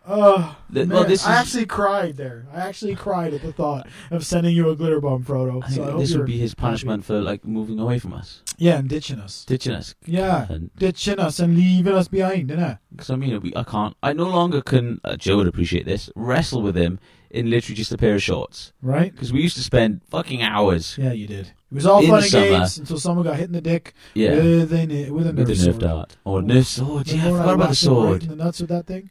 Oh, 0.05 0.57
The- 0.69 0.81
man, 0.85 0.89
well, 0.89 1.05
this 1.07 1.25
I 1.25 1.33
is- 1.33 1.39
actually 1.39 1.65
cried 1.65 2.17
there. 2.17 2.45
I 2.53 2.57
actually 2.59 2.93
cried 2.95 3.33
at 3.33 3.41
the 3.41 3.53
thought 3.53 3.87
of 4.11 4.25
sending 4.25 4.53
you 4.53 4.69
a 4.69 4.75
glitter 4.75 4.99
bomb, 4.99 5.23
Frodo. 5.23 5.63
I 5.63 5.69
So 5.69 5.95
I 5.95 5.99
this 5.99 6.13
would 6.15 6.25
be 6.25 6.37
his 6.37 6.51
happy. 6.51 6.61
punishment 6.61 7.05
for 7.05 7.21
like 7.21 7.45
moving 7.45 7.79
away 7.79 7.99
from 7.99 8.13
us, 8.13 8.41
Yeah, 8.57 8.79
and 8.79 8.89
ditching 8.89 9.19
us. 9.19 9.45
ditching 9.45 9.73
us. 9.73 9.95
Yeah, 10.05 10.45
And 10.49 10.71
ditching 10.77 11.19
us 11.19 11.39
and 11.39 11.55
leaving 11.55 11.93
us 11.93 12.09
behind, 12.09 12.49
innit? 12.49 12.79
because 12.91 13.09
I 13.11 13.15
mean, 13.15 13.39
we, 13.41 13.53
I 13.55 13.63
can't. 13.63 13.95
I 14.03 14.11
no 14.13 14.25
longer 14.29 14.61
can. 14.61 14.99
Uh, 15.05 15.15
Joe 15.15 15.37
would 15.37 15.47
appreciate 15.47 15.85
this. 15.85 16.09
Wrestle 16.17 16.61
with 16.61 16.75
him 16.75 16.99
in 17.29 17.49
literally 17.49 17.75
just 17.75 17.91
a 17.93 17.97
pair 17.97 18.15
of 18.15 18.21
shorts. 18.21 18.73
Right? 18.81 19.11
Because 19.13 19.31
we 19.31 19.41
used 19.41 19.55
to 19.55 19.63
spend 19.63 20.01
fucking 20.09 20.41
hours. 20.41 20.97
Yeah, 20.99 21.13
you 21.13 21.27
did. 21.27 21.47
It 21.71 21.75
was 21.75 21.85
all 21.85 22.01
In 22.03 22.09
fun 22.09 22.23
and 22.23 22.31
games 22.31 22.77
until 22.77 22.99
someone 22.99 23.25
got 23.25 23.37
hit 23.37 23.45
in 23.47 23.53
the 23.53 23.61
dick 23.61 23.93
Yeah, 24.15 24.35
with 24.35 24.73
a 24.73 25.09
with 25.11 25.27
a 25.27 25.31
with 25.33 25.47
the 25.47 25.53
nerf 25.53 25.79
dart 25.79 26.17
or 26.25 26.41
Nerf 26.41 26.65
sword. 26.65 27.07
Yeah, 27.07 27.15
I 27.27 27.31
forgot 27.31 27.53
about 27.53 27.55
the 27.55 27.63
him 27.63 27.67
right 27.69 27.75
sword. 27.77 28.23
in 28.23 28.29
the 28.29 28.35
nuts 28.35 28.59
with 28.59 28.69
that 28.69 28.85
thing. 28.85 29.09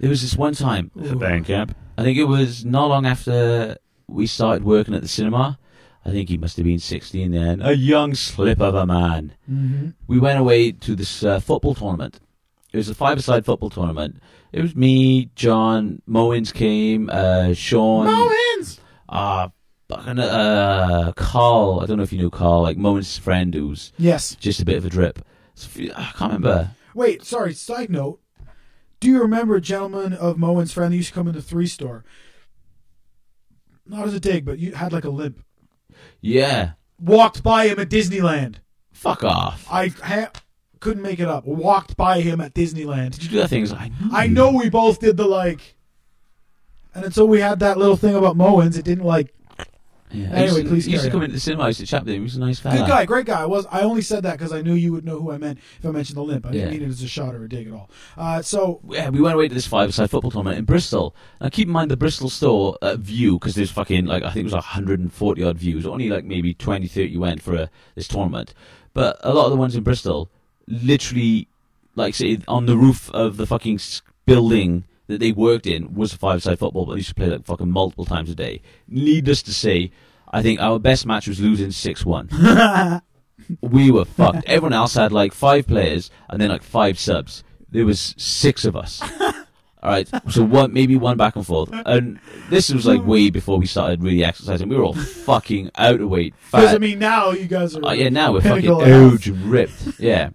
There 0.00 0.10
was 0.10 0.22
this 0.22 0.36
one 0.36 0.54
time. 0.54 0.90
Ooh. 1.00 1.14
Band 1.16 1.46
camp. 1.46 1.76
I 1.96 2.02
think 2.02 2.18
it 2.18 2.24
was 2.24 2.64
not 2.64 2.86
long 2.86 3.06
after 3.06 3.76
we 4.06 4.26
started 4.26 4.64
working 4.64 4.94
at 4.94 5.02
the 5.02 5.08
cinema. 5.08 5.58
I 6.04 6.10
think 6.10 6.28
he 6.28 6.38
must 6.38 6.56
have 6.56 6.64
been 6.64 6.78
16 6.78 7.30
then. 7.32 7.60
A 7.60 7.72
young 7.72 8.14
slip 8.14 8.60
of 8.60 8.74
a 8.74 8.86
man. 8.86 9.34
Mm-hmm. 9.50 9.88
We 10.06 10.18
went 10.18 10.38
away 10.38 10.72
to 10.72 10.94
this 10.94 11.22
uh, 11.24 11.40
football 11.40 11.74
tournament. 11.74 12.20
It 12.72 12.76
was 12.76 12.88
a 12.88 12.94
five-a-side 12.94 13.44
football 13.44 13.70
tournament. 13.70 14.20
It 14.52 14.62
was 14.62 14.74
me, 14.76 15.30
John, 15.34 16.00
Mowins 16.08 16.52
came, 16.54 17.10
uh, 17.12 17.52
Sean, 17.54 18.06
Mowins! 18.06 18.78
uh, 19.08 19.48
uh, 19.90 21.12
Carl. 21.12 21.80
I 21.82 21.86
don't 21.86 21.96
know 21.96 22.02
if 22.02 22.12
you 22.12 22.18
knew 22.18 22.30
Carl, 22.30 22.62
like 22.62 22.76
Mowins' 22.76 23.18
friend 23.18 23.52
who's 23.54 23.92
Yes. 23.98 24.34
just 24.36 24.60
a 24.60 24.64
bit 24.64 24.76
of 24.76 24.84
a 24.84 24.90
drip. 24.90 25.18
So, 25.54 25.68
I 25.96 26.12
can't 26.16 26.32
remember. 26.34 26.70
Wait, 26.94 27.24
sorry. 27.24 27.52
Side 27.54 27.90
note. 27.90 28.20
Do 29.00 29.08
you 29.08 29.20
remember 29.20 29.56
a 29.56 29.60
gentleman 29.60 30.12
of 30.12 30.38
Moen's 30.38 30.72
friend 30.72 30.92
that 30.92 30.96
used 30.96 31.08
to 31.08 31.14
come 31.14 31.28
in 31.28 31.34
the 31.34 31.42
three 31.42 31.66
store? 31.66 32.04
Not 33.86 34.06
as 34.06 34.14
a 34.14 34.20
dig, 34.20 34.44
but 34.44 34.58
you 34.58 34.74
had 34.74 34.92
like 34.92 35.04
a 35.04 35.10
limp. 35.10 35.42
Yeah. 36.20 36.72
Walked 37.00 37.42
by 37.42 37.68
him 37.68 37.78
at 37.78 37.88
Disneyland. 37.88 38.56
Fuck 38.92 39.22
off. 39.22 39.66
I 39.70 39.88
ha- 39.88 40.32
couldn't 40.80 41.02
make 41.02 41.20
it 41.20 41.28
up. 41.28 41.44
Walked 41.46 41.96
by 41.96 42.20
him 42.20 42.40
at 42.40 42.54
Disneyland. 42.54 43.12
Did 43.12 43.24
you 43.24 43.30
do 43.30 43.36
that 43.36 43.48
thing? 43.48 43.66
Like, 43.66 43.92
I 44.12 44.26
know 44.26 44.50
we 44.52 44.68
both 44.68 44.98
did 45.00 45.16
the 45.16 45.26
like. 45.26 45.76
And 46.94 47.04
until 47.04 47.28
we 47.28 47.40
had 47.40 47.60
that 47.60 47.78
little 47.78 47.96
thing 47.96 48.16
about 48.16 48.36
Moen's, 48.36 48.76
it 48.76 48.84
didn't 48.84 49.04
like. 49.04 49.32
Yeah. 50.12 50.28
Anyway, 50.30 50.38
I 50.38 50.42
used 50.44 50.56
to, 50.56 50.64
please 50.68 50.84
he 50.86 50.92
used 50.92 51.04
to 51.04 51.10
come 51.10 51.22
into 51.22 51.34
the 51.34 51.40
cinema. 51.40 51.64
I 51.64 51.66
used 51.68 51.80
to 51.80 51.86
chat 51.86 52.04
with 52.04 52.08
him. 52.14 52.20
He 52.20 52.24
was 52.24 52.36
a 52.36 52.40
nice 52.40 52.58
fella. 52.58 52.78
Good 52.78 52.86
guy, 52.88 53.04
great 53.04 53.26
guy. 53.26 53.42
I 53.42 53.46
was. 53.46 53.66
I 53.70 53.82
only 53.82 54.02
said 54.02 54.22
that 54.22 54.38
because 54.38 54.52
I 54.52 54.62
knew 54.62 54.74
you 54.74 54.92
would 54.92 55.04
know 55.04 55.20
who 55.20 55.30
I 55.32 55.38
meant 55.38 55.58
if 55.78 55.84
I 55.86 55.90
mentioned 55.90 56.16
the 56.16 56.22
limp. 56.22 56.46
I 56.46 56.50
didn't 56.52 56.64
Yeah. 56.72 56.78
mean 56.78 56.82
it 56.88 56.90
as 56.92 57.02
a 57.02 57.08
shot 57.08 57.34
or 57.34 57.44
a 57.44 57.48
dig 57.48 57.66
at 57.68 57.72
all. 57.74 57.90
Uh, 58.16 58.40
so 58.42 58.80
yeah, 58.88 59.08
we 59.10 59.20
went 59.20 59.34
away 59.34 59.48
to 59.48 59.54
this 59.54 59.66
five-a-side 59.66 60.10
football 60.10 60.30
tournament 60.30 60.58
in 60.58 60.64
Bristol. 60.64 61.14
Now, 61.40 61.48
keep 61.50 61.68
in 61.68 61.72
mind 61.72 61.90
the 61.90 61.96
Bristol 61.96 62.28
store 62.30 62.76
uh, 62.80 62.96
view, 62.96 63.38
because 63.38 63.54
there's 63.54 63.70
fucking, 63.70 64.06
like, 64.06 64.22
I 64.22 64.28
think 64.30 64.42
it 64.42 64.44
was 64.44 64.54
140 64.54 65.44
odd 65.44 65.58
views. 65.58 65.86
Only, 65.86 66.08
like, 66.08 66.24
maybe 66.24 66.54
20, 66.54 66.86
30 66.86 67.16
went 67.18 67.42
for 67.42 67.54
a, 67.54 67.70
this 67.94 68.08
tournament. 68.08 68.54
But 68.94 69.18
a 69.22 69.34
lot 69.34 69.44
of 69.44 69.50
the 69.50 69.56
ones 69.56 69.76
in 69.76 69.82
Bristol, 69.84 70.30
literally, 70.66 71.48
like, 71.94 72.14
say, 72.14 72.38
on 72.48 72.66
the 72.66 72.76
roof 72.76 73.10
of 73.10 73.36
the 73.36 73.46
fucking 73.46 73.76
s- 73.76 74.02
building 74.26 74.84
that 75.08 75.20
they 75.20 75.32
worked 75.32 75.66
in 75.66 75.94
was 75.94 76.12
a 76.12 76.18
five-a-side 76.18 76.58
football, 76.58 76.86
but 76.86 76.92
they 76.92 76.98
used 76.98 77.08
to 77.10 77.14
play, 77.14 77.26
like, 77.26 77.44
fucking 77.44 77.70
multiple 77.70 78.04
times 78.04 78.30
a 78.30 78.34
day. 78.34 78.62
Needless 78.86 79.42
to 79.42 79.52
say, 79.54 79.90
I 80.30 80.42
think 80.42 80.60
our 80.60 80.78
best 80.78 81.06
match 81.06 81.26
was 81.26 81.40
losing 81.40 81.68
6-1. 81.68 83.02
we 83.60 83.90
were 83.90 84.04
fucked. 84.04 84.44
Everyone 84.46 84.72
else 84.72 84.94
had 84.94 85.12
like 85.12 85.32
five 85.32 85.66
players 85.66 86.10
and 86.28 86.40
then 86.40 86.50
like 86.50 86.62
five 86.62 86.98
subs. 86.98 87.42
There 87.70 87.86
was 87.86 88.14
six 88.18 88.64
of 88.64 88.76
us. 88.76 89.02
All 89.80 89.90
right, 89.90 90.08
so 90.28 90.42
one 90.42 90.72
maybe 90.72 90.96
one 90.96 91.16
back 91.16 91.36
and 91.36 91.46
forth, 91.46 91.70
and 91.72 92.18
this 92.50 92.68
was 92.68 92.84
like 92.84 93.06
way 93.06 93.30
before 93.30 93.58
we 93.58 93.66
started 93.66 94.02
really 94.02 94.24
exercising. 94.24 94.68
We 94.68 94.74
were 94.74 94.82
all 94.82 94.92
fucking 94.92 95.70
out 95.76 96.00
of 96.00 96.08
weight, 96.08 96.34
because. 96.50 96.74
I 96.74 96.78
mean 96.78 96.98
now 96.98 97.30
you 97.30 97.46
guys 97.46 97.76
are. 97.76 97.80
oh 97.84 97.92
yeah, 97.92 98.08
now 98.08 98.32
we're 98.32 98.40
fucking 98.40 98.84
huge, 98.84 99.28
ripped. 99.28 100.00
Yeah, 100.00 100.30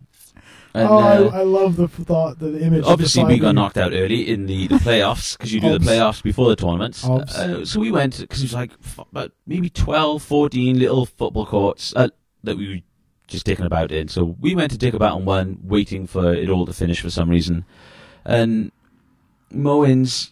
and, 0.74 0.88
oh, 0.90 0.98
uh, 0.98 1.30
I, 1.34 1.40
I 1.40 1.44
love 1.44 1.76
the 1.76 1.88
thought, 1.88 2.40
the, 2.40 2.60
image. 2.60 2.84
obviously 2.86 3.24
we 3.26 3.40
got 3.40 3.54
knocked 3.56 3.78
out 3.78 3.92
early 3.94 4.28
in 4.30 4.48
the, 4.48 4.68
the 4.68 4.76
playoffs 4.76 5.38
because 5.38 5.54
you 5.54 5.62
do 5.62 5.78
the 5.78 5.86
playoffs 5.86 6.22
before 6.24 6.50
the 6.50 6.56
tournaments. 6.56 7.06
Uh, 7.06 7.64
so 7.66 7.80
we 7.80 7.92
went 7.92 8.20
because 8.20 8.40
it 8.40 8.46
was 8.46 8.54
like 8.54 8.72
f- 8.84 9.00
about 9.12 9.32
maybe 9.46 9.70
12, 9.70 10.22
14 10.24 10.80
little 10.80 11.06
football 11.06 11.46
courts 11.46 11.94
uh, 11.96 12.08
that 12.44 12.58
we 12.58 12.68
were 12.76 12.82
just 13.28 13.46
dicking 13.46 13.66
about 13.66 13.92
in. 13.92 14.08
So 14.08 14.36
we 14.40 14.56
went 14.56 14.72
to 14.72 14.78
dick 14.78 14.94
about 14.94 15.14
on 15.16 15.26
one, 15.26 15.60
waiting 15.64 16.08
for 16.08 16.34
it 16.34 16.50
all 16.50 16.66
to 16.66 16.74
finish 16.74 17.02
for 17.02 17.10
some 17.10 17.30
reason. 17.30 17.66
And 18.26 18.72
Mowins, 19.52 20.32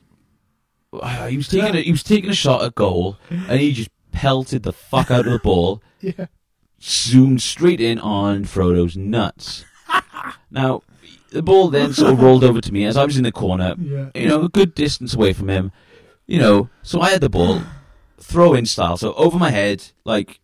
uh, 0.93 1.27
he 1.27 1.37
was 1.37 1.47
taking 1.47 1.75
a, 1.75 1.81
he 1.81 1.91
was 1.91 2.03
taking 2.03 2.29
a 2.29 2.35
shot 2.35 2.63
at 2.63 2.75
goal, 2.75 3.17
and 3.29 3.59
he 3.61 3.71
just 3.73 3.89
pelted 4.11 4.63
the 4.63 4.73
fuck 4.73 5.09
out 5.11 5.25
of 5.25 5.31
the 5.33 5.39
ball 5.39 5.81
Yeah. 6.01 6.25
zoomed 6.81 7.41
straight 7.41 7.79
in 7.79 7.99
on 7.99 8.43
Frodo's 8.45 8.97
nuts. 8.97 9.65
Now, 10.51 10.81
the 11.31 11.41
ball 11.41 11.69
then 11.69 11.93
sort 11.93 12.11
of 12.13 12.21
rolled 12.21 12.43
over 12.43 12.59
to 12.61 12.73
me 12.73 12.85
as 12.85 12.97
I 12.97 13.05
was 13.05 13.17
in 13.17 13.23
the 13.23 13.31
corner, 13.31 13.75
Yeah. 13.79 14.09
you 14.15 14.27
know, 14.27 14.43
a 14.43 14.49
good 14.49 14.75
distance 14.75 15.13
away 15.13 15.33
from 15.33 15.49
him. 15.49 15.71
You 16.27 16.39
know, 16.39 16.69
so 16.83 17.01
I 17.01 17.09
had 17.11 17.21
the 17.21 17.29
ball, 17.29 17.61
throw 18.19 18.53
in 18.53 18.65
style, 18.65 18.95
so 18.97 19.13
over 19.15 19.37
my 19.37 19.49
head, 19.51 19.83
like 20.05 20.39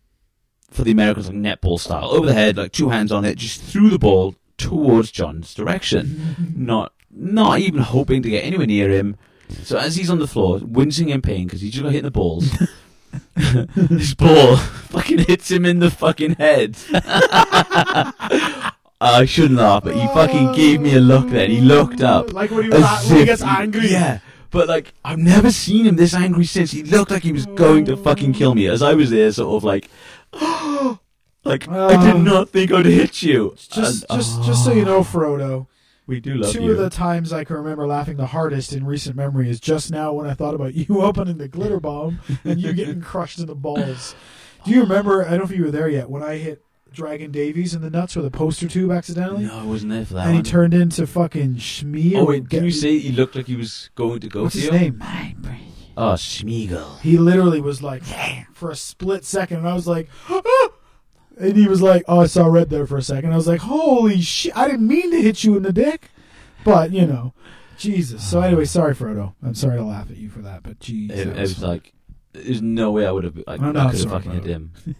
for 0.70 0.82
the 0.82 0.90
Americans, 0.90 1.28
like 1.30 1.36
netball 1.36 1.78
style, 1.80 2.10
over 2.10 2.26
the 2.26 2.34
head, 2.34 2.56
like 2.58 2.72
two 2.72 2.90
hands 2.90 3.10
on 3.12 3.24
it, 3.24 3.38
just 3.38 3.60
threw 3.62 3.88
the 3.88 3.98
ball 3.98 4.34
towards 4.58 5.10
John's 5.10 5.54
direction, 5.54 6.36
not 6.56 6.92
not 7.10 7.60
even 7.60 7.80
hoping 7.80 8.22
to 8.22 8.28
get 8.30 8.44
anywhere 8.44 8.66
near 8.66 8.90
him. 8.90 9.16
So 9.62 9.78
as 9.78 9.96
he's 9.96 10.10
on 10.10 10.18
the 10.18 10.26
floor, 10.26 10.58
wincing 10.62 11.08
in 11.08 11.22
pain 11.22 11.46
because 11.46 11.62
he 11.62 11.70
just 11.70 11.82
got 11.82 11.92
hit 11.92 12.00
in 12.00 12.04
the 12.04 12.10
balls, 12.10 12.50
this 13.74 14.12
ball 14.14 14.56
fucking 14.90 15.20
hits 15.20 15.50
him 15.50 15.64
in 15.64 15.78
the 15.78 15.90
fucking 15.90 16.34
head. 16.34 16.76
I 19.00 19.26
shouldn't 19.26 19.60
laugh, 19.60 19.84
but 19.84 19.94
he 19.94 20.06
fucking 20.08 20.48
oh. 20.48 20.54
gave 20.54 20.80
me 20.80 20.94
a 20.94 21.00
look 21.00 21.28
then. 21.28 21.50
He 21.50 21.60
looked 21.60 22.02
up. 22.02 22.32
Like 22.32 22.50
when 22.50 22.64
he, 22.64 22.72
as 22.72 22.80
was, 22.80 23.08
when 23.08 23.18
he 23.20 23.24
gets 23.26 23.42
angry. 23.42 23.88
Yeah. 23.90 24.18
But 24.50 24.66
like, 24.66 24.92
I've 25.04 25.18
never 25.18 25.52
seen 25.52 25.86
him 25.86 25.96
this 25.96 26.14
angry 26.14 26.44
since. 26.46 26.72
He 26.72 26.82
looked 26.82 27.10
like 27.10 27.22
he 27.22 27.32
was 27.32 27.46
going 27.46 27.84
to 27.84 27.96
fucking 27.96 28.32
kill 28.32 28.54
me. 28.54 28.66
As 28.66 28.82
I 28.82 28.94
was 28.94 29.10
there, 29.10 29.30
sort 29.30 29.56
of 29.56 29.62
like, 29.64 29.88
like 31.44 31.68
I 31.68 31.96
did 32.04 32.16
Oh. 32.16 32.22
not 32.22 32.48
think 32.48 32.72
I'd 32.72 32.86
hit 32.86 33.22
you. 33.22 33.54
Just, 33.56 33.76
And- 33.76 34.20
just, 34.20 34.38
oh. 34.40 34.42
just 34.44 34.64
so 34.64 34.72
you 34.72 34.84
know, 34.84 35.00
Frodo. 35.02 35.66
we 36.06 36.18
do 36.18 36.34
love 36.34 36.52
Two 36.52 36.64
you. 36.64 36.72
of 36.72 36.78
the 36.78 36.90
times 36.90 37.32
I 37.32 37.44
can 37.44 37.56
remember 37.56 37.86
laughing 37.86 38.16
the 38.16 38.26
hardest 38.26 38.72
in 38.72 38.84
recent 38.84 39.14
memory 39.14 39.48
is 39.48 39.60
just 39.60 39.90
now 39.92 40.12
when 40.12 40.26
I 40.26 40.34
thought 40.34 40.54
about 40.54 40.74
you 40.74 40.86
opening 41.02 41.38
the 41.38 41.48
glitter 41.48 41.78
bomb 41.78 42.20
and 42.44 42.60
you 42.60 42.72
getting 42.72 43.00
crushed 43.00 43.38
in 43.38 43.46
the 43.46 43.54
balls. 43.54 44.16
Do 44.64 44.72
you 44.72 44.80
remember? 44.82 45.24
I 45.24 45.30
don't 45.30 45.38
know 45.38 45.44
if 45.44 45.50
you 45.52 45.64
were 45.64 45.70
there 45.70 45.88
yet 45.88 46.10
when 46.10 46.22
I 46.22 46.36
hit 46.38 46.62
Dragon 46.92 47.30
Davies 47.30 47.74
in 47.74 47.82
the 47.82 47.90
nuts 47.90 48.16
with 48.16 48.26
a 48.26 48.30
poster 48.30 48.66
tube 48.68 48.90
accidentally, 48.90 49.44
No, 49.44 49.58
I 49.58 49.64
wasn't 49.64 49.92
there 49.92 50.04
for 50.04 50.14
that 50.14 50.22
and 50.26 50.30
he 50.32 50.38
one. 50.38 50.44
turned 50.44 50.74
into 50.74 51.06
fucking 51.06 51.56
Shmee. 51.56 52.14
Oh 52.16 52.20
or 52.22 52.26
wait, 52.28 52.48
get- 52.48 52.58
can 52.58 52.64
you 52.64 52.70
say 52.70 52.98
he 52.98 53.12
looked 53.12 53.36
like 53.36 53.46
he 53.46 53.56
was 53.56 53.90
going 53.94 54.20
to 54.20 54.28
go 54.28 54.44
what's 54.44 54.54
for 54.54 54.60
his 54.60 54.66
you? 54.70 54.72
name? 54.72 55.02
Oh, 55.96 56.12
Sméagol. 56.14 57.00
He 57.00 57.18
literally 57.18 57.60
was 57.60 57.82
like 57.82 58.02
for 58.54 58.70
a 58.70 58.76
split 58.76 59.24
second, 59.24 59.58
and 59.58 59.68
I 59.68 59.74
was 59.74 59.86
like, 59.88 60.08
"Ah!" 60.28 60.68
and 61.40 61.56
he 61.56 61.66
was 61.66 61.82
like, 61.82 62.04
"Oh, 62.06 62.20
I 62.20 62.26
saw 62.26 62.46
red 62.46 62.70
there 62.70 62.86
for 62.86 62.96
a 62.98 63.02
second. 63.02 63.32
I 63.32 63.36
was 63.36 63.48
like, 63.48 63.60
"Holy 63.60 64.20
shit! 64.20 64.56
I 64.56 64.68
didn't 64.68 64.86
mean 64.86 65.10
to 65.10 65.20
hit 65.20 65.42
you 65.42 65.56
in 65.56 65.64
the 65.64 65.72
dick, 65.72 66.10
but 66.64 66.92
you 66.92 67.04
know, 67.04 67.34
Jesus." 67.78 68.22
So 68.28 68.40
anyway, 68.40 68.64
sorry, 68.66 68.94
Frodo. 68.94 69.34
I'm 69.42 69.54
sorry 69.56 69.78
to 69.78 69.84
laugh 69.84 70.08
at 70.08 70.16
you 70.18 70.28
for 70.30 70.38
that, 70.42 70.62
but 70.62 70.78
geez, 70.78 71.10
It, 71.10 71.26
it 71.28 71.36
was 71.40 71.62
like, 71.64 71.92
there's 72.32 72.62
no 72.62 72.92
way 72.92 73.04
I 73.04 73.10
would 73.10 73.24
have. 73.24 73.36
Like, 73.48 73.60
Oh, 73.60 73.72
no, 73.72 73.80
I 73.80 73.84
I'm 73.86 73.90
could 73.90 73.98
have 74.00 74.10
fucking 74.10 74.30
about 74.30 74.44
hit 74.44 74.52
him. 74.54 74.72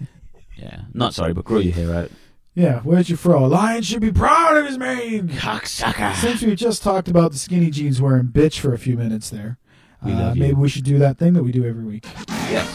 yeah, 0.58 0.82
not 0.94 1.14
sorry, 1.14 1.32
but 1.32 1.44
grow 1.44 1.58
your 1.58 1.72
hair 1.74 1.94
out. 1.94 2.10
yeah. 2.54 2.80
Where's 2.80 3.08
your 3.08 3.18
fro? 3.18 3.44
A 3.44 3.46
lion 3.46 3.82
should 3.82 4.00
be 4.00 4.12
proud 4.12 4.56
of 4.56 4.66
his 4.66 4.76
mane. 4.78 5.28
Cocksucker. 5.28 6.14
Since 6.16 6.42
we 6.42 6.54
just 6.54 6.82
talked 6.82 7.08
about 7.08 7.32
the 7.32 7.38
skinny 7.38 7.70
jeans 7.70 8.00
wearing 8.02 8.24
bitch 8.26 8.58
for 8.58 8.74
a 8.74 8.78
few 8.78 8.96
minutes 8.96 9.30
there, 9.30 9.58
We 10.04 10.12
uh, 10.12 10.16
love 10.18 10.36
you. 10.36 10.42
maybe 10.42 10.54
we 10.54 10.68
should 10.68 10.84
do 10.84 10.98
that 10.98 11.18
thing 11.18 11.32
that 11.34 11.42
we 11.42 11.52
do 11.52 11.64
every 11.64 11.84
week. 11.84 12.06
Yes. 12.50 12.68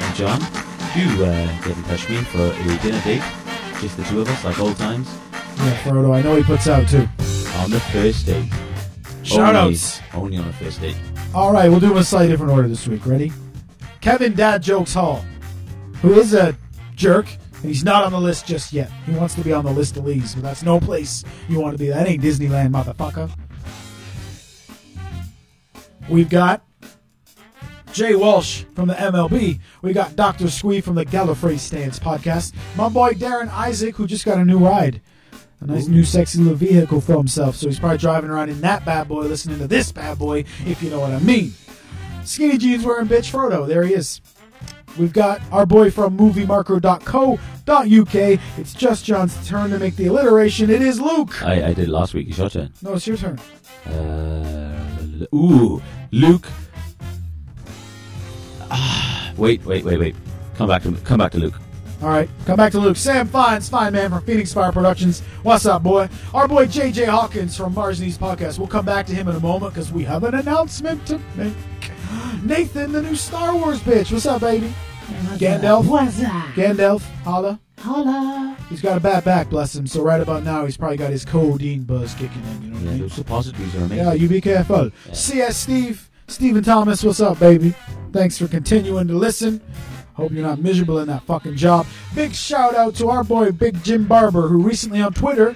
And 0.00 0.14
John, 0.16 0.40
do 0.94 1.24
uh, 1.24 1.46
get 1.62 1.76
in 1.76 1.82
touch 1.84 2.08
with 2.08 2.18
me 2.18 2.24
for 2.24 2.38
a 2.52 2.78
dinner 2.82 3.00
date. 3.02 3.22
Just 3.80 3.96
the 3.96 4.02
two 4.04 4.20
of 4.20 4.28
us, 4.28 4.44
like 4.44 4.58
old 4.58 4.76
times. 4.76 5.08
Yeah, 5.58 5.76
Frodo. 5.82 6.14
I 6.14 6.22
know 6.22 6.34
he 6.36 6.42
puts 6.42 6.66
out 6.68 6.88
too. 6.88 7.08
On 7.58 7.70
the 7.70 7.80
first 7.92 8.26
date. 8.26 8.50
Shout 9.22 9.54
Only- 9.54 9.72
outs. 9.74 10.00
Only 10.14 10.36
on 10.38 10.46
the 10.46 10.52
first 10.54 10.80
date. 10.80 10.96
All 11.34 11.52
right, 11.52 11.68
we'll 11.68 11.80
do 11.80 11.88
them 11.88 11.98
a 11.98 12.04
slightly 12.04 12.28
different 12.28 12.52
order 12.52 12.66
this 12.68 12.88
week. 12.88 13.04
Ready? 13.06 13.30
Kevin 14.00 14.34
Dad 14.34 14.62
Jokes 14.62 14.94
Hall, 14.94 15.24
who 16.00 16.14
is 16.18 16.32
a 16.34 16.56
jerk, 16.98 17.26
and 17.54 17.64
he's 17.64 17.84
not 17.84 18.04
on 18.04 18.12
the 18.12 18.20
list 18.20 18.46
just 18.46 18.72
yet. 18.72 18.90
He 19.06 19.12
wants 19.12 19.34
to 19.36 19.40
be 19.42 19.52
on 19.52 19.64
the 19.64 19.72
list 19.72 19.96
of 19.96 20.04
leaves, 20.04 20.34
but 20.34 20.42
that's 20.42 20.62
no 20.62 20.78
place 20.78 21.24
you 21.48 21.60
want 21.60 21.78
to 21.78 21.78
be. 21.78 21.88
That 21.88 22.06
ain't 22.06 22.22
Disneyland, 22.22 22.70
motherfucker. 22.70 23.30
We've 26.08 26.28
got 26.28 26.62
Jay 27.92 28.14
Walsh 28.14 28.64
from 28.74 28.88
the 28.88 28.94
MLB. 28.94 29.60
We 29.82 29.92
got 29.92 30.16
Dr. 30.16 30.48
Squee 30.50 30.80
from 30.80 30.94
the 30.94 31.06
Gallifrey 31.06 31.58
Stance 31.58 31.98
podcast. 31.98 32.54
My 32.76 32.88
boy 32.88 33.12
Darren 33.12 33.48
Isaac, 33.48 33.96
who 33.96 34.06
just 34.06 34.24
got 34.24 34.38
a 34.38 34.44
new 34.44 34.58
ride. 34.58 35.00
A 35.60 35.66
nice 35.66 35.88
new 35.88 36.04
sexy 36.04 36.38
little 36.38 36.54
vehicle 36.54 37.00
for 37.00 37.16
himself. 37.16 37.56
So 37.56 37.66
he's 37.66 37.80
probably 37.80 37.98
driving 37.98 38.30
around 38.30 38.48
in 38.48 38.60
that 38.60 38.84
bad 38.84 39.08
boy, 39.08 39.22
listening 39.22 39.58
to 39.58 39.66
this 39.66 39.90
bad 39.90 40.18
boy, 40.18 40.44
if 40.66 40.82
you 40.82 40.90
know 40.90 41.00
what 41.00 41.10
I 41.10 41.18
mean. 41.18 41.52
Skinny 42.24 42.58
jeans 42.58 42.84
wearing 42.84 43.08
bitch 43.08 43.32
Frodo. 43.32 43.66
There 43.66 43.82
he 43.82 43.94
is. 43.94 44.20
We've 44.96 45.12
got 45.12 45.40
our 45.52 45.66
boy 45.66 45.90
from 45.90 46.16
moviemarker.co.uk. 46.16 48.40
It's 48.58 48.74
just 48.74 49.04
John's 49.04 49.48
turn 49.48 49.70
to 49.70 49.78
make 49.78 49.96
the 49.96 50.06
alliteration. 50.06 50.70
It 50.70 50.82
is 50.82 51.00
Luke. 51.00 51.42
I, 51.44 51.68
I 51.68 51.72
did 51.74 51.88
last 51.88 52.14
week. 52.14 52.28
It's 52.28 52.38
your 52.38 52.50
turn. 52.50 52.72
No, 52.82 52.94
it's 52.94 53.06
your 53.06 53.16
turn. 53.16 53.38
Uh, 53.86 55.26
ooh, 55.34 55.82
Luke. 56.10 56.46
Ah, 58.70 59.32
wait, 59.36 59.64
wait, 59.64 59.84
wait, 59.84 59.98
wait. 59.98 60.16
Come 60.56 60.68
back 60.68 60.82
to 60.82 60.92
come 61.04 61.18
back 61.18 61.32
to 61.32 61.38
Luke. 61.38 61.54
All 62.00 62.08
right, 62.08 62.30
come 62.46 62.56
back 62.56 62.70
to 62.72 62.78
Luke. 62.78 62.96
Sam 62.96 63.26
Fines, 63.26 63.68
fine 63.68 63.92
man 63.92 64.10
from 64.10 64.22
Phoenix 64.22 64.52
Fire 64.52 64.70
Productions. 64.70 65.20
What's 65.42 65.66
up, 65.66 65.82
boy? 65.82 66.08
Our 66.32 66.46
boy 66.46 66.66
JJ 66.66 67.06
Hawkins 67.06 67.56
from 67.56 67.74
Mars 67.74 68.00
Needs 68.00 68.16
Podcast. 68.16 68.58
We'll 68.58 68.68
come 68.68 68.84
back 68.84 69.06
to 69.06 69.14
him 69.14 69.26
in 69.26 69.34
a 69.34 69.40
moment 69.40 69.74
because 69.74 69.90
we 69.90 70.04
have 70.04 70.22
an 70.22 70.34
announcement 70.34 71.04
to 71.08 71.20
make. 71.34 71.54
Nathan, 72.42 72.92
the 72.92 73.02
new 73.02 73.14
Star 73.16 73.54
Wars 73.54 73.80
bitch. 73.80 74.12
What's 74.12 74.26
up, 74.26 74.40
baby? 74.40 74.72
Gandalf. 75.36 75.86
What's 75.86 76.22
up? 76.22 76.30
Gandalf, 76.54 77.00
holla. 77.22 77.58
Holla. 77.78 78.56
He's 78.68 78.82
got 78.82 78.96
a 78.96 79.00
bad 79.00 79.24
back, 79.24 79.48
bless 79.50 79.74
him. 79.74 79.86
So 79.86 80.02
right 80.02 80.20
about 80.20 80.42
now, 80.42 80.64
he's 80.64 80.76
probably 80.76 80.96
got 80.98 81.10
his 81.10 81.24
codeine 81.24 81.84
buzz 81.84 82.12
kicking 82.14 82.42
in. 82.44 82.62
You 82.62 82.68
know 82.70 82.74
what 82.76 82.82
Yeah, 82.84 82.88
I 82.88 82.92
mean? 82.92 83.00
those 83.02 83.12
suppositories 83.14 83.74
are 83.74 83.78
amazing. 83.78 83.96
Yeah, 83.98 84.12
you 84.12 84.28
be 84.28 84.40
careful. 84.40 84.90
Yeah. 85.06 85.12
CS 85.12 85.56
Steve, 85.56 86.10
Stephen 86.26 86.62
Thomas, 86.64 87.02
what's 87.04 87.20
up, 87.20 87.38
baby? 87.38 87.74
Thanks 88.12 88.36
for 88.38 88.48
continuing 88.48 89.06
to 89.08 89.14
listen. 89.14 89.60
Hope 90.14 90.32
you're 90.32 90.42
not 90.42 90.58
miserable 90.58 90.98
in 90.98 91.06
that 91.08 91.22
fucking 91.22 91.54
job. 91.56 91.86
Big 92.14 92.34
shout 92.34 92.74
out 92.74 92.94
to 92.96 93.08
our 93.08 93.22
boy 93.22 93.52
Big 93.52 93.82
Jim 93.84 94.04
Barber, 94.06 94.48
who 94.48 94.60
recently 94.62 95.00
on 95.00 95.12
Twitter 95.14 95.54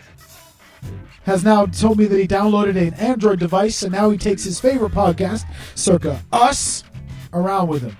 has 1.24 1.44
now 1.44 1.66
told 1.66 1.98
me 1.98 2.06
that 2.06 2.18
he 2.18 2.26
downloaded 2.26 2.76
an 2.76 2.94
Android 2.94 3.38
device 3.38 3.82
and 3.82 3.92
now 3.92 4.10
he 4.10 4.18
takes 4.18 4.42
his 4.44 4.58
favorite 4.60 4.92
podcast, 4.92 5.44
circa 5.74 6.20
us, 6.32 6.84
around 7.32 7.68
with 7.68 7.82
him. 7.82 7.96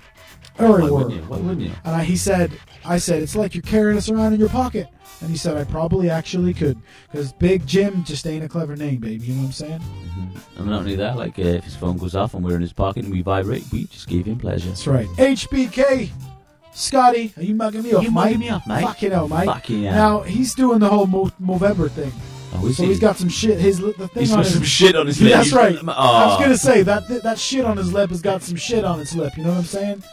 Why 0.57 0.67
wouldn't 0.69 1.11
you? 1.13 1.21
Why 1.23 1.37
wouldn't 1.37 1.61
you? 1.61 1.71
And 1.83 1.95
I, 1.95 2.03
he 2.03 2.15
said, 2.15 2.51
I 2.85 2.97
said, 2.97 3.23
it's 3.23 3.35
like 3.35 3.55
you're 3.55 3.63
carrying 3.63 3.97
us 3.97 4.09
around 4.09 4.33
in 4.33 4.39
your 4.39 4.49
pocket. 4.49 4.87
And 5.21 5.29
he 5.31 5.37
said, 5.37 5.55
I 5.57 5.63
probably 5.63 6.09
actually 6.09 6.53
could. 6.53 6.77
Because 7.11 7.31
Big 7.33 7.65
Jim 7.65 8.03
just 8.03 8.27
ain't 8.27 8.43
a 8.43 8.49
clever 8.49 8.75
name, 8.75 8.97
baby. 8.97 9.23
You 9.25 9.33
know 9.35 9.41
what 9.41 9.47
I'm 9.47 9.51
saying? 9.53 9.81
And 10.57 10.67
not 10.67 10.79
only 10.79 10.95
that, 10.97 11.15
like 11.17 11.39
uh, 11.39 11.43
if 11.43 11.63
his 11.63 11.75
phone 11.75 11.97
goes 11.97 12.15
off 12.15 12.33
and 12.33 12.43
we're 12.43 12.55
in 12.55 12.61
his 12.61 12.73
pocket 12.73 13.05
and 13.05 13.13
we 13.13 13.21
vibrate, 13.21 13.63
we 13.71 13.85
just 13.85 14.07
gave 14.07 14.25
him 14.25 14.37
pleasure. 14.37 14.67
That's 14.67 14.85
right. 14.85 15.07
HBK. 15.17 16.09
Scotty, 16.75 17.31
are 17.37 17.43
you 17.43 17.53
mugging 17.53 17.83
me 17.83 17.93
off, 17.93 18.03
You 18.03 18.09
mugging 18.11 18.39
me 18.39 18.49
off, 18.49 18.65
mate? 18.65 18.81
Fucking 18.81 19.11
hell, 19.11 19.27
Mike. 19.27 19.45
Fucking 19.45 19.83
hell. 19.83 19.93
Now, 19.93 20.21
he's 20.21 20.55
doing 20.55 20.79
the 20.79 20.89
whole 20.89 21.05
Mo- 21.05 21.31
Movember 21.41 21.89
thing. 21.89 22.11
Oh, 22.55 22.69
So 22.71 22.83
he? 22.83 22.89
he's 22.89 22.99
got 22.99 23.17
some 23.17 23.29
shit. 23.29 23.59
His 23.59 23.79
the 23.79 23.93
thing 23.93 24.09
He's 24.21 24.31
on 24.31 24.37
got 24.39 24.45
his, 24.45 24.53
some 24.55 24.63
shit 24.63 24.95
on 24.95 25.07
his 25.07 25.21
lip. 25.21 25.33
That's 25.33 25.51
right. 25.51 25.75
got- 25.85 25.97
I 25.97 26.25
was 26.27 26.37
Oh. 26.37 26.43
gonna 26.43 26.57
say 26.57 26.83
that 26.83 27.07
that 27.23 27.39
shit 27.39 27.65
on 27.65 27.77
his 27.77 27.91
lip 27.93 28.09
has 28.11 28.21
got 28.21 28.43
some 28.43 28.55
shit 28.55 28.83
on 28.85 28.99
its 28.99 29.15
lip. 29.15 29.33
You 29.37 29.43
know 29.43 29.49
what 29.49 29.59
I'm 29.59 29.63
saying? 29.65 30.03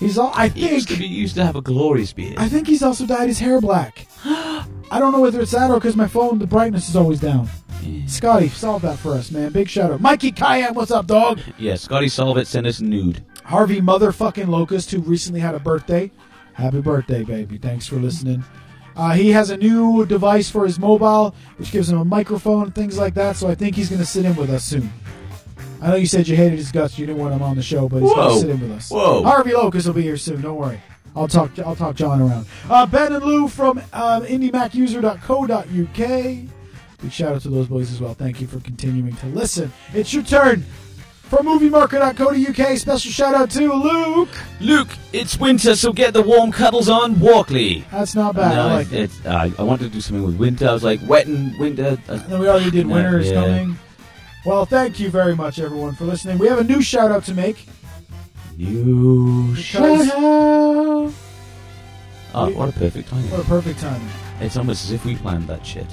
He's 0.00 0.18
all. 0.18 0.32
I 0.34 0.48
He 0.48 0.68
used 0.68 0.88
to 0.88 0.94
think. 0.94 1.02
be 1.02 1.08
he 1.08 1.14
used 1.20 1.36
to 1.36 1.44
have 1.44 1.56
a 1.56 1.62
glorious 1.62 2.12
beard. 2.12 2.34
I 2.38 2.48
think 2.48 2.66
he's 2.66 2.82
also 2.82 3.06
dyed 3.06 3.28
his 3.28 3.38
hair 3.38 3.60
black. 3.60 4.06
I 4.24 4.98
don't 4.98 5.12
know 5.12 5.20
whether 5.20 5.40
it's 5.40 5.52
that 5.52 5.70
or 5.70 5.74
because 5.74 5.96
my 5.96 6.08
phone, 6.08 6.38
the 6.38 6.46
brightness 6.46 6.88
is 6.88 6.96
always 6.96 7.20
down. 7.20 7.48
Yeah. 7.82 8.06
Scotty, 8.06 8.48
solve 8.48 8.82
that 8.82 8.98
for 8.98 9.12
us, 9.12 9.30
man. 9.30 9.52
Big 9.52 9.68
shout 9.68 9.90
out. 9.92 10.00
Mikey 10.00 10.32
Cayenne, 10.32 10.74
what's 10.74 10.90
up, 10.90 11.06
dog? 11.06 11.40
Yeah, 11.58 11.74
Scotty 11.76 12.08
solve 12.08 12.38
it. 12.38 12.46
Send 12.46 12.66
us 12.66 12.80
nude. 12.80 13.24
Harvey 13.44 13.80
motherfucking 13.80 14.48
Locust, 14.48 14.90
who 14.90 15.00
recently 15.00 15.40
had 15.40 15.54
a 15.54 15.58
birthday. 15.60 16.10
Happy 16.54 16.80
birthday, 16.80 17.24
baby. 17.24 17.58
Thanks 17.58 17.86
for 17.86 17.96
listening. 17.96 18.42
Uh, 18.96 19.12
he 19.12 19.32
has 19.32 19.50
a 19.50 19.56
new 19.56 20.06
device 20.06 20.48
for 20.48 20.64
his 20.64 20.78
mobile, 20.78 21.34
which 21.56 21.72
gives 21.72 21.90
him 21.90 21.98
a 21.98 22.04
microphone 22.04 22.64
and 22.64 22.74
things 22.74 22.96
like 22.96 23.14
that, 23.14 23.36
so 23.36 23.48
I 23.48 23.54
think 23.54 23.76
he's 23.76 23.88
going 23.88 24.00
to 24.00 24.06
sit 24.06 24.24
in 24.24 24.36
with 24.36 24.50
us 24.50 24.64
soon. 24.64 24.92
I 25.82 25.88
know 25.88 25.96
you 25.96 26.06
said 26.06 26.28
you 26.28 26.36
hated 26.36 26.58
his 26.58 26.72
guts, 26.72 26.98
you 26.98 27.06
didn't 27.06 27.20
want 27.20 27.34
him 27.34 27.42
on 27.42 27.56
the 27.56 27.62
show, 27.62 27.88
but 27.88 28.02
he's 28.02 28.12
going 28.12 28.34
to 28.34 28.40
sit 28.40 28.50
in 28.50 28.60
with 28.60 28.70
us. 28.70 28.90
Whoa. 28.90 29.22
Harvey 29.22 29.52
Locust 29.52 29.86
will 29.86 29.94
be 29.94 30.02
here 30.02 30.16
soon, 30.16 30.40
don't 30.40 30.56
worry. 30.56 30.80
I'll 31.16 31.28
talk 31.28 31.56
I'll 31.60 31.76
talk 31.76 31.94
John 31.94 32.20
around. 32.20 32.46
Uh, 32.68 32.86
ben 32.86 33.12
and 33.12 33.24
Lou 33.24 33.46
from 33.48 33.78
um, 33.92 34.24
IndieMacUser.co.uk. 34.24 36.48
Big 37.00 37.12
shout 37.12 37.34
out 37.34 37.42
to 37.42 37.50
those 37.50 37.68
boys 37.68 37.92
as 37.92 38.00
well. 38.00 38.14
Thank 38.14 38.40
you 38.40 38.46
for 38.46 38.60
continuing 38.60 39.14
to 39.16 39.26
listen. 39.26 39.72
It's 39.92 40.12
your 40.12 40.24
turn. 40.24 40.64
From 41.34 41.46
MovieMarket.co.uk, 41.46 42.78
special 42.78 43.10
shout 43.10 43.34
out 43.34 43.50
to 43.50 43.72
Luke. 43.72 44.28
Luke, 44.60 44.86
it's 45.12 45.36
winter, 45.36 45.74
so 45.74 45.92
get 45.92 46.14
the 46.14 46.22
warm 46.22 46.52
cuddles 46.52 46.88
on 46.88 47.18
Walkley. 47.18 47.84
That's 47.90 48.14
not 48.14 48.36
bad. 48.36 48.52
I 48.52 48.68
No, 48.68 48.74
like 48.76 48.92
it. 48.92 49.00
it's, 49.10 49.26
uh, 49.26 49.50
I 49.58 49.62
wanted 49.64 49.86
to 49.86 49.90
do 49.90 50.00
something 50.00 50.24
with 50.24 50.36
winter. 50.36 50.68
I 50.68 50.72
was 50.72 50.84
like, 50.84 51.00
wet 51.08 51.26
and 51.26 51.58
winter. 51.58 51.98
Uh, 52.08 52.12
And 52.12 52.20
then 52.26 52.38
we 52.38 52.46
already 52.48 52.70
did 52.70 52.86
Winter 52.86 53.18
is 53.18 53.30
yeah. 53.32 53.40
Coming. 53.40 53.78
Well, 54.46 54.64
thank 54.64 55.00
you 55.00 55.10
very 55.10 55.34
much, 55.34 55.58
everyone, 55.58 55.96
for 55.96 56.04
listening. 56.04 56.38
We 56.38 56.46
have 56.46 56.60
a 56.60 56.64
new 56.64 56.80
shout 56.80 57.10
out 57.10 57.24
to 57.24 57.34
make. 57.34 57.66
New 58.56 59.56
shout 59.56 59.82
out. 60.12 61.12
Oh, 62.32 62.50
what 62.52 62.68
a 62.68 62.72
perfect 62.78 63.08
timing. 63.08 63.30
What 63.32 63.40
a 63.40 63.44
perfect 63.44 63.80
timing. 63.80 64.08
It's 64.38 64.56
almost 64.56 64.84
as 64.84 64.92
if 64.92 65.04
we 65.04 65.16
planned 65.16 65.48
that 65.48 65.66
shit. 65.66 65.86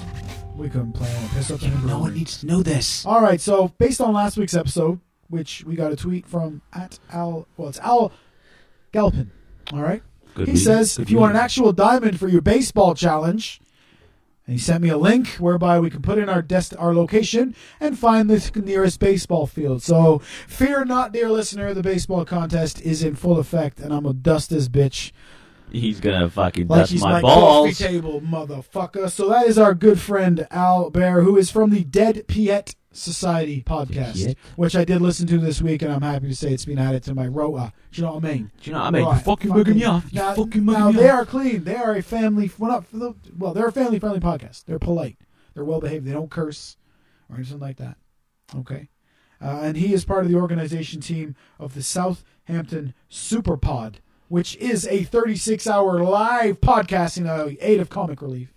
We 0.55 0.69
couldn't 0.69 0.93
plan 0.93 1.09
it. 1.25 1.31
Piss 1.31 1.49
up 1.49 1.63
No 1.83 1.97
one 1.97 2.13
needs 2.13 2.41
to 2.41 2.45
know 2.45 2.61
this. 2.61 3.03
All 3.07 3.21
right, 3.21 3.41
so 3.41 3.69
based 3.79 4.01
on 4.01 4.13
last 4.13 4.37
week's 4.37 4.53
episode, 4.53 4.99
which 5.31 5.63
we 5.65 5.75
got 5.75 5.91
a 5.91 5.95
tweet 5.95 6.27
from 6.27 6.61
at 6.73 6.99
Al, 7.11 7.47
well, 7.57 7.69
it's 7.69 7.79
Al 7.79 8.11
Galpin. 8.91 9.31
All 9.73 9.81
right, 9.81 10.03
Good 10.35 10.47
he 10.47 10.53
reading. 10.53 10.65
says 10.65 10.97
Good 10.97 11.03
if 11.03 11.09
you 11.09 11.17
want 11.17 11.31
an 11.35 11.39
actual 11.41 11.73
diamond 11.73 12.19
for 12.19 12.27
your 12.27 12.41
baseball 12.41 12.93
challenge, 12.93 13.59
and 14.45 14.53
he 14.53 14.59
sent 14.59 14.83
me 14.83 14.89
a 14.89 14.97
link 14.97 15.27
whereby 15.39 15.79
we 15.79 15.89
can 15.89 16.01
put 16.01 16.17
in 16.17 16.27
our 16.27 16.41
dest- 16.41 16.75
our 16.77 16.93
location 16.93 17.55
and 17.79 17.97
find 17.97 18.29
the 18.29 18.61
nearest 18.65 18.99
baseball 18.99 19.47
field. 19.47 19.81
So 19.81 20.19
fear 20.47 20.83
not, 20.83 21.13
dear 21.13 21.29
listener, 21.29 21.73
the 21.73 21.83
baseball 21.83 22.25
contest 22.25 22.81
is 22.81 23.01
in 23.03 23.15
full 23.15 23.39
effect, 23.39 23.79
and 23.79 23.93
I'm 23.93 24.03
gonna 24.03 24.13
dust 24.15 24.49
this 24.49 24.67
bitch 24.67 25.11
He's 25.71 26.01
gonna 26.01 26.29
fucking 26.29 26.67
like 26.67 26.79
dust 26.81 26.91
he's 26.91 27.01
my 27.01 27.13
my 27.13 27.21
balls. 27.21 27.77
coffee 27.79 27.83
table, 27.93 28.19
motherfucker. 28.19 29.09
So 29.09 29.29
that 29.29 29.47
is 29.47 29.57
our 29.57 29.73
good 29.73 30.01
friend 30.01 30.45
Al 30.51 30.89
Bear, 30.89 31.21
who 31.21 31.37
is 31.37 31.49
from 31.49 31.69
the 31.69 31.85
Dead 31.85 32.27
Piet 32.27 32.75
Society 32.91 33.63
podcast, 33.65 34.35
which 34.55 34.75
I 34.75 34.83
did 34.83 35.01
listen 35.01 35.27
to 35.27 35.37
this 35.37 35.61
week, 35.61 35.81
and 35.81 35.91
I'm 35.91 36.01
happy 36.01 36.27
to 36.27 36.35
say 36.35 36.53
it's 36.53 36.65
been 36.65 36.79
added 36.79 37.03
to 37.03 37.15
my 37.15 37.27
rota. 37.27 37.71
Do 37.91 38.01
you 38.01 38.07
know 38.07 38.15
what 38.15 38.25
I 38.25 38.33
mean? 38.33 38.51
Do 38.61 38.69
you 38.69 38.73
know 38.73 38.79
what 38.79 38.87
I 38.87 38.91
mean? 38.91 39.05
Right, 39.05 39.15
you 39.15 39.21
fucking 39.21 39.49
mugging 39.49 39.75
me 39.75 39.85
off. 39.85 40.05
You 40.11 40.19
Now, 40.19 40.33
fucking 40.33 40.65
now 40.65 40.91
they 40.91 41.09
are 41.09 41.25
clean. 41.25 41.63
They 41.63 41.75
are 41.75 41.95
a 41.95 42.01
family. 42.03 42.51
Well, 42.57 42.71
not 42.71 42.85
for 42.85 42.97
the, 42.97 43.15
well, 43.37 43.53
they're 43.53 43.67
a 43.67 43.71
family 43.71 43.99
friendly 43.99 44.19
podcast. 44.19 44.65
They're 44.65 44.79
polite. 44.79 45.17
They're 45.53 45.65
well 45.65 45.79
behaved. 45.79 46.05
They 46.05 46.13
don't 46.13 46.31
curse 46.31 46.77
or 47.29 47.37
anything 47.37 47.59
like 47.59 47.77
that. 47.77 47.97
Okay. 48.55 48.89
Uh, 49.41 49.61
and 49.63 49.77
he 49.77 49.93
is 49.93 50.05
part 50.05 50.23
of 50.23 50.31
the 50.31 50.37
organization 50.37 51.01
team 51.01 51.35
of 51.59 51.73
the 51.73 51.81
Southampton 51.81 52.93
Superpod 53.09 53.95
which 54.31 54.55
is 54.57 54.87
a 54.87 55.03
36 55.03 55.67
hour 55.67 56.01
live 56.01 56.61
podcasting 56.61 57.27
uh, 57.27 57.53
aid 57.59 57.81
of 57.81 57.89
comic 57.89 58.21
relief 58.21 58.53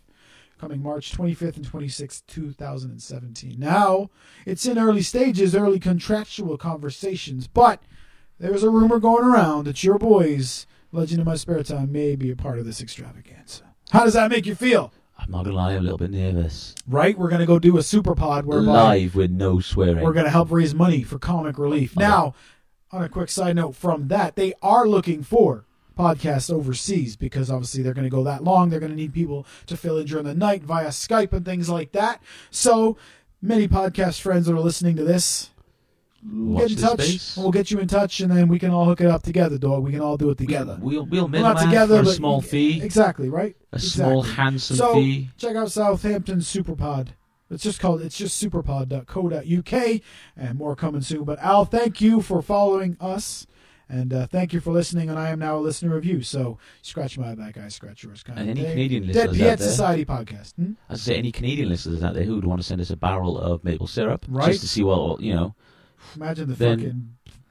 coming 0.59 0.82
March 0.82 1.12
25th 1.12 1.56
and 1.56 1.70
26th, 1.70 2.22
2017. 2.26 3.56
Now, 3.59 4.10
it's 4.47 4.66
in 4.66 4.78
early 4.78 5.02
stages, 5.02 5.55
early 5.55 5.78
contractual 5.81 6.56
conversations, 6.56 7.47
but 7.47 7.82
there's 8.39 8.62
a 8.62 8.70
rumor 8.70 8.98
going 8.98 9.24
around 9.24 9.64
that 9.66 9.85
your 9.85 9.98
boys, 9.98 10.66
Legend 10.93 11.20
of 11.20 11.26
My 11.26 11.36
Spare 11.36 11.62
Time, 11.62 11.93
may 11.93 12.16
be 12.16 12.31
a 12.31 12.36
part 12.36 12.59
of 12.59 12.64
this 12.66 12.81
extravaganza. 12.81 13.64
How 13.90 14.05
does 14.05 14.14
that 14.14 14.31
make 14.31 14.47
you 14.47 14.55
feel? 14.55 14.93
I'm 15.18 15.31
not 15.31 15.44
gonna 15.44 15.56
lie, 15.56 15.72
I'm 15.72 15.78
a 15.78 15.82
little 15.82 15.98
bit 15.98 16.10
nervous. 16.10 16.74
Right? 16.89 17.16
We're 17.16 17.28
going 17.28 17.40
to 17.40 17.47
go 17.47 17.59
do 17.60 17.78
a 17.78 17.82
super 17.82 18.14
pod 18.14 18.47
whereby 18.47 18.98
Live 18.98 19.14
with 19.14 19.31
no 19.31 19.60
swearing. 19.60 20.02
we're 20.02 20.12
going 20.12 20.24
to 20.24 20.31
help 20.31 20.51
raise 20.51 20.74
money 20.74 21.02
for 21.02 21.18
comic 21.18 21.56
relief. 21.59 21.97
Okay. 21.97 22.05
Now, 22.06 22.35
on 22.90 23.02
a 23.02 23.09
quick 23.09 23.31
side 23.31 23.56
note 23.56 23.76
from 23.76 24.09
that, 24.09 24.35
they 24.36 24.55
are 24.60 24.86
looking 24.86 25.22
for 25.22 25.66
podcasts 25.97 26.53
overseas 26.53 27.16
because 27.16 27.51
obviously 27.51 27.83
they're 27.83 27.95
going 27.95 28.05
to 28.05 28.11
go 28.11 28.25
that 28.25 28.43
long. 28.45 28.69
They're 28.71 28.81
going 28.81 28.93
to 28.93 28.97
need 28.97 29.12
people 29.15 29.47
to 29.66 29.77
fill 29.77 29.99
in 29.99 30.07
during 30.07 30.25
the 30.25 30.35
night 30.35 30.62
via 30.62 30.89
Skype 30.89 31.33
and 31.33 31.45
things 31.45 31.69
like 31.69 31.93
that. 31.93 32.23
So, 32.51 32.97
many 33.43 33.69
podcast 33.69 34.21
friends 34.21 34.47
that 34.47 34.55
are 34.55 34.61
listening 34.61 34.97
to 34.97 35.05
this, 35.05 35.51
Watch 36.27 36.69
get 36.69 36.71
in 36.79 36.83
touch. 36.85 37.01
space. 37.03 37.37
We'll 37.37 37.51
get 37.51 37.71
you 37.71 37.79
in 37.81 37.87
touch, 37.89 38.21
and 38.21 38.31
then 38.33 38.49
we 38.49 38.59
can 38.59 38.71
all 38.71 38.87
hook 38.87 39.03
it 39.03 39.09
up 39.09 39.23
together, 39.23 39.59
dog. 39.59 39.83
We 39.85 39.93
can 39.93 40.01
all 40.01 40.16
do 40.16 40.31
it 40.31 40.39
together. 40.39 40.79
We'll 40.81 41.05
we'll 41.05 41.29
We're 41.29 41.43
not 41.43 41.59
together, 41.62 42.03
for 42.03 42.09
a 42.11 42.12
small 42.15 42.41
fee, 42.41 42.81
Exactly, 42.83 43.29
right? 43.29 43.55
a 43.73 43.79
small 43.79 44.21
Exactly. 44.21 44.43
handsome 44.45 44.77
so, 44.77 44.95
fee. 44.95 45.31
check 45.37 45.55
out 45.55 45.71
Southampton 45.71 46.39
Superpod. 46.39 47.09
It's 47.51 47.62
just 47.62 47.79
called 47.79 48.01
it's 48.01 48.16
just 48.16 48.43
superpod.co.uk 48.43 50.01
and 50.37 50.59
more 50.59 50.75
coming 50.75 51.03
soon. 51.03 51.25
But 51.25 51.39
Al, 51.41 51.65
thank 51.66 52.01
you 52.01 52.23
for 52.23 52.41
following 52.43 52.97
us. 53.01 53.47
And 53.95 54.12
uh, 54.12 54.27
thank 54.27 54.53
you 54.53 54.59
for 54.61 54.73
listening, 54.73 55.09
and 55.09 55.19
I 55.19 55.31
am 55.31 55.39
now 55.39 55.57
a 55.57 55.61
listener 55.61 55.97
of 55.97 56.05
you. 56.05 56.21
So 56.23 56.59
scratch 56.83 57.16
my 57.16 57.35
back, 57.37 57.57
I 57.57 57.69
scratch 57.69 58.03
yours. 58.03 58.25
Kind 58.25 58.41
And 58.41 58.51
of 58.51 58.57
any 58.57 58.62
thing. 58.65 58.73
Canadian 58.73 59.03
Dead 59.07 59.15
listeners 59.31 59.37
Piet 59.39 59.53
out 59.53 59.59
there? 59.61 59.69
Society 59.69 60.05
podcast. 60.05 60.55
Hmm? 60.57 60.73
I 60.91 60.97
say, 60.97 61.15
any 61.16 61.31
Canadian 61.31 61.69
listeners 61.69 62.03
out 62.03 62.15
there 62.15 62.25
who 62.25 62.35
would 62.35 62.45
want 62.45 62.61
to 62.61 62.66
send 62.66 62.81
us 62.81 62.91
a 62.91 62.97
barrel 62.97 63.39
of 63.39 63.62
maple 63.62 63.87
syrup, 63.87 64.25
Right. 64.29 64.49
just 64.49 64.62
to 64.62 64.69
see 64.69 64.83
what 64.83 65.21
you 65.21 65.33
know, 65.35 65.55
Imagine 66.16 66.49
the 66.49 66.55
Then- 66.55 66.79
fucking 66.79 67.09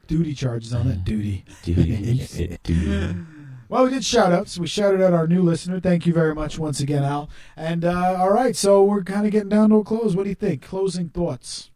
duty 0.07 0.33
charges 0.33 0.73
on 0.73 0.87
that 0.89 1.05
duty. 1.05 1.45
duty, 1.63 2.27
duty. 2.63 3.15
Well, 3.69 3.85
we 3.85 3.89
did 3.91 4.03
shout 4.03 4.33
outs. 4.33 4.59
We 4.59 4.67
shouted 4.67 5.01
out 5.01 5.13
our 5.13 5.27
new 5.27 5.41
listener. 5.41 5.79
Thank 5.79 6.05
you 6.05 6.13
very 6.13 6.35
much 6.35 6.59
once 6.59 6.79
again, 6.81 7.03
Al. 7.03 7.29
And 7.55 7.85
uh, 7.85 8.15
all 8.19 8.31
right, 8.33 8.55
so 8.55 8.83
we're 8.83 9.03
kind 9.03 9.25
of 9.25 9.31
getting 9.31 9.49
down 9.49 9.69
to 9.69 9.77
a 9.77 9.83
close. 9.85 10.13
What 10.15 10.23
do 10.23 10.29
you 10.29 10.35
think? 10.35 10.61
Closing 10.61 11.07
thoughts. 11.09 11.71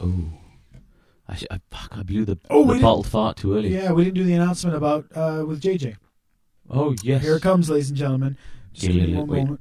Oh, 0.00 0.14
I, 1.28 1.34
sh- 1.36 1.44
I 1.50 1.60
fuck! 1.70 1.96
I 1.98 2.02
blew 2.02 2.24
the, 2.24 2.38
Oh, 2.48 2.64
the 2.66 2.74
didn't- 2.78 3.02
fart 3.04 3.36
too 3.36 3.54
early. 3.56 3.68
Yeah, 3.74 3.92
we 3.92 4.04
didn't 4.04 4.16
do 4.16 4.24
the 4.24 4.32
announcement 4.34 4.76
about 4.76 5.06
uh, 5.14 5.44
with 5.46 5.60
JJ. 5.60 5.96
Oh 6.70 6.94
yes. 7.02 7.22
Here 7.22 7.36
it 7.36 7.42
comes, 7.42 7.68
ladies 7.70 7.88
and 7.90 7.98
gentlemen. 7.98 8.36
Just 8.72 8.86
give 8.92 8.96
me 8.96 9.14
one 9.14 9.26
wait. 9.26 9.44
moment. 9.46 9.60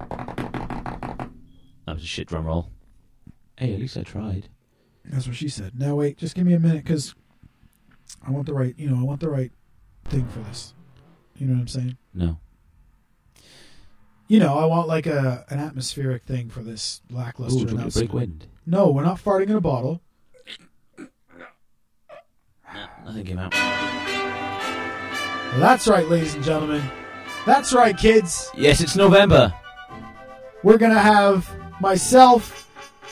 That 1.85 1.93
was 1.95 2.03
a 2.03 2.05
shit 2.07 2.27
drum 2.27 2.45
roll. 2.45 2.69
Hey, 3.57 3.73
at 3.73 3.79
least 3.79 3.97
I 3.97 4.03
tried. 4.03 4.49
That's 5.05 5.25
what 5.27 5.35
she 5.35 5.47
said. 5.49 5.79
Now 5.79 5.95
wait, 5.95 6.17
just 6.17 6.35
give 6.35 6.45
me 6.45 6.53
a 6.53 6.59
minute 6.59 6.83
because 6.83 7.15
I 8.25 8.31
want 8.31 8.45
the 8.45 8.53
right, 8.53 8.73
you 8.77 8.89
know, 8.89 8.97
I 8.99 9.03
want 9.03 9.19
the 9.21 9.29
right 9.29 9.51
thing 10.05 10.27
for 10.27 10.39
this. 10.39 10.73
You 11.37 11.47
know 11.47 11.53
what 11.53 11.61
I'm 11.61 11.67
saying? 11.67 11.97
No. 12.13 12.39
You 14.27 14.39
know, 14.39 14.57
I 14.57 14.65
want 14.65 14.87
like 14.89 15.05
a 15.05 15.45
an 15.49 15.59
atmospheric 15.59 16.23
thing 16.23 16.49
for 16.49 16.61
this 16.61 17.01
Ooh, 17.11 17.15
lackluster 17.15 17.53
do 17.53 17.59
you 17.59 17.65
want 17.65 17.69
to 17.69 17.75
announcement. 17.83 18.09
break 18.11 18.13
wind? 18.21 18.47
No, 18.65 18.89
we're 18.91 19.03
not 19.05 19.23
farting 19.23 19.49
in 19.49 19.55
a 19.55 19.61
bottle. 19.61 20.01
Nothing 23.05 23.25
came 23.25 23.39
out. 23.39 23.51
That's 25.59 25.87
right, 25.87 26.07
ladies 26.07 26.35
and 26.35 26.43
gentlemen. 26.43 26.83
That's 27.45 27.73
right, 27.73 27.97
kids. 27.97 28.49
Yes, 28.55 28.81
it's 28.81 28.95
November. 28.95 29.53
We're 30.63 30.77
gonna 30.77 30.99
have 30.99 31.49
myself 31.79 32.69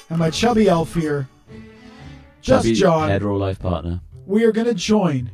and 0.09 0.19
my 0.19 0.29
chubby 0.29 0.67
elf 0.67 0.93
here, 0.93 1.27
just 2.41 2.65
Chubby 2.65 2.75
John. 2.75 3.09
hetero 3.09 3.37
life 3.37 3.59
partner. 3.59 4.01
we 4.25 4.43
are 4.43 4.51
going 4.51 4.67
to 4.67 4.73
join 4.73 5.31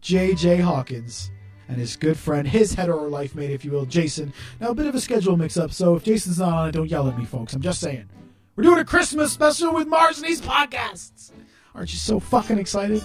J.J. 0.00 0.58
Hawkins 0.58 1.30
and 1.68 1.76
his 1.78 1.96
good 1.96 2.16
friend, 2.18 2.46
his 2.46 2.74
hetero 2.74 3.08
life 3.08 3.34
mate, 3.34 3.50
if 3.50 3.64
you 3.64 3.70
will, 3.72 3.86
Jason. 3.86 4.32
Now, 4.60 4.68
a 4.68 4.74
bit 4.74 4.86
of 4.86 4.94
a 4.94 5.00
schedule 5.00 5.36
mix 5.36 5.56
up, 5.56 5.72
so 5.72 5.94
if 5.96 6.04
Jason's 6.04 6.38
not 6.38 6.52
on 6.52 6.68
it, 6.68 6.72
don't 6.72 6.90
yell 6.90 7.08
at 7.08 7.18
me, 7.18 7.24
folks. 7.24 7.52
I'm 7.52 7.62
just 7.62 7.80
saying. 7.80 8.08
We're 8.56 8.64
doing 8.64 8.78
a 8.78 8.84
Christmas 8.84 9.32
special 9.32 9.72
with 9.72 9.86
Mars 9.88 10.20
Needs 10.22 10.40
podcasts. 10.40 11.30
Aren't 11.74 11.92
you 11.92 11.98
so 11.98 12.20
fucking 12.20 12.58
excited? 12.58 13.02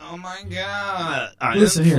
Oh 0.00 0.16
my 0.16 0.42
god! 0.48 1.32
I 1.40 1.56
Listen 1.56 1.84
here. 1.84 1.98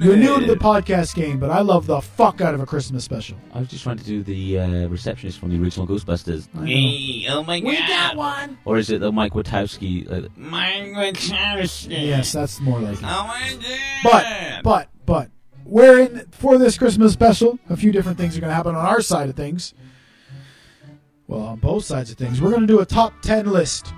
You're 0.00 0.16
new 0.16 0.40
to 0.40 0.46
the 0.46 0.56
podcast 0.56 1.14
game, 1.14 1.38
but 1.38 1.50
I 1.50 1.60
love 1.60 1.86
the 1.86 2.00
fuck 2.00 2.40
out 2.40 2.54
of 2.54 2.60
a 2.60 2.66
Christmas 2.66 3.04
special. 3.04 3.36
I 3.52 3.58
was 3.58 3.68
just 3.68 3.82
trying 3.82 3.98
to 3.98 4.04
do 4.04 4.22
the 4.22 4.58
uh, 4.58 4.88
receptionist 4.88 5.38
from 5.38 5.50
the 5.50 5.60
original 5.60 5.86
Ghostbusters. 5.86 6.48
Hey, 6.66 7.26
oh 7.28 7.42
my 7.42 7.60
god! 7.60 7.68
We 7.68 7.76
god! 7.78 7.88
got 7.88 8.16
one. 8.16 8.58
Or 8.64 8.78
is 8.78 8.90
it 8.90 9.00
the 9.00 9.10
Mike 9.10 9.32
Wazowski? 9.32 10.10
Uh, 10.10 10.28
Mike 10.36 11.14
Wazowski. 11.16 12.06
Yes, 12.06 12.32
that's 12.32 12.60
more 12.60 12.78
like 12.78 12.98
it. 12.98 13.04
Oh 13.04 13.26
my 13.26 13.58
But, 14.04 14.62
but, 14.62 14.88
but, 15.04 15.30
we're 15.64 16.00
in 16.00 16.26
for 16.30 16.58
this 16.58 16.78
Christmas 16.78 17.12
special. 17.12 17.58
A 17.68 17.76
few 17.76 17.92
different 17.92 18.18
things 18.18 18.36
are 18.36 18.40
going 18.40 18.50
to 18.50 18.54
happen 18.54 18.74
on 18.74 18.86
our 18.86 19.00
side 19.00 19.28
of 19.28 19.36
things. 19.36 19.74
Well, 21.26 21.42
on 21.42 21.58
both 21.58 21.84
sides 21.84 22.10
of 22.10 22.18
things, 22.18 22.40
we're 22.40 22.50
going 22.50 22.62
to 22.62 22.66
do 22.66 22.80
a 22.80 22.86
top 22.86 23.12
10 23.22 23.46
list. 23.46 23.92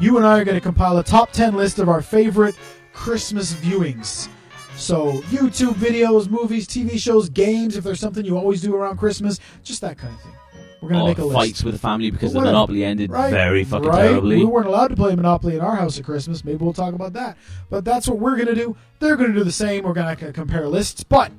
You 0.00 0.16
and 0.16 0.26
I 0.26 0.40
are 0.40 0.44
going 0.44 0.56
to 0.56 0.60
compile 0.60 0.98
a 0.98 1.04
top 1.04 1.32
10 1.32 1.54
list 1.54 1.78
of 1.78 1.88
our 1.88 2.02
favorite 2.02 2.56
Christmas 2.92 3.52
viewings. 3.54 4.28
So, 4.76 5.20
YouTube 5.22 5.74
videos, 5.74 6.28
movies, 6.28 6.66
TV 6.66 6.98
shows, 6.98 7.28
games, 7.28 7.76
if 7.76 7.84
there's 7.84 8.00
something 8.00 8.24
you 8.24 8.36
always 8.36 8.60
do 8.62 8.74
around 8.74 8.96
Christmas, 8.96 9.38
just 9.62 9.80
that 9.82 9.98
kind 9.98 10.12
of 10.14 10.20
thing. 10.20 10.32
We're 10.80 10.88
going 10.88 11.00
to 11.00 11.06
make 11.06 11.18
a 11.18 11.24
list. 11.24 11.36
fights 11.36 11.62
with 11.62 11.74
the 11.74 11.78
family 11.78 12.10
because 12.10 12.32
the. 12.32 12.40
Monopoly 12.40 12.84
ended 12.84 13.12
Right, 13.12 13.30
very 13.30 13.62
fucking 13.62 13.88
right? 13.88 14.08
terribly. 14.08 14.38
We 14.38 14.44
weren't 14.44 14.66
allowed 14.66 14.88
to 14.88 14.96
play 14.96 15.14
Monopoly 15.14 15.54
in 15.54 15.60
our 15.60 15.76
house 15.76 15.96
at 15.96 16.04
Christmas. 16.04 16.44
Maybe 16.44 16.56
we'll 16.56 16.72
talk 16.72 16.94
about 16.94 17.12
that. 17.12 17.36
But 17.70 17.84
that's 17.84 18.08
what 18.08 18.18
we're 18.18 18.34
going 18.34 18.48
to 18.48 18.56
do. 18.56 18.76
They're 18.98 19.14
going 19.14 19.32
to 19.32 19.38
do 19.38 19.44
the 19.44 19.52
same. 19.52 19.84
We're 19.84 19.92
going 19.92 20.16
to 20.16 20.32
compare 20.32 20.66
lists. 20.66 21.04
But 21.04 21.30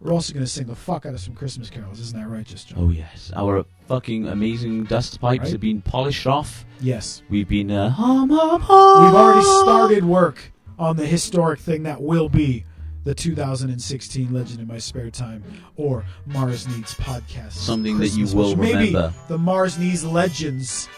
we're 0.00 0.12
also 0.12 0.32
going 0.32 0.44
to 0.44 0.50
sing 0.50 0.66
the 0.66 0.74
fuck 0.74 1.04
out 1.06 1.14
of 1.14 1.20
some 1.20 1.34
Christmas 1.34 1.68
carols. 1.70 2.00
Isn't 2.00 2.18
that 2.18 2.28
right, 2.28 2.46
just 2.46 2.68
John? 2.68 2.78
Oh 2.80 2.90
yes, 2.90 3.30
our 3.36 3.64
fucking 3.86 4.28
amazing 4.28 4.84
dust 4.84 5.20
pipes 5.20 5.42
Right. 5.44 5.52
have 5.52 5.60
been 5.60 5.82
polished 5.82 6.26
off. 6.26 6.64
Yes. 6.80 7.22
We've 7.28 7.48
been 7.48 7.70
uh, 7.70 7.90
hum 7.90 8.30
hum 8.30 8.60
hum. 8.62 9.04
We've 9.04 9.14
already 9.14 9.42
started 9.44 10.04
work 10.04 10.52
on 10.78 10.96
the 10.96 11.06
historic 11.06 11.60
thing 11.60 11.82
that 11.82 12.00
will 12.00 12.28
be 12.30 12.64
the 13.04 13.14
2016 13.14 14.32
Legend 14.32 14.60
in 14.60 14.66
My 14.66 14.78
Spare 14.78 15.10
Time 15.10 15.42
or 15.76 16.04
Mars 16.26 16.66
Needs 16.68 16.94
podcast. 16.94 17.52
Something 17.52 17.98
that 17.98 18.08
you 18.08 18.24
will 18.34 18.50
special. 18.52 18.56
Maybe 18.56 18.86
remember. 18.94 19.12
the 19.28 19.38
Mars 19.38 19.78
Needs 19.78 20.04
Legends 20.04 20.88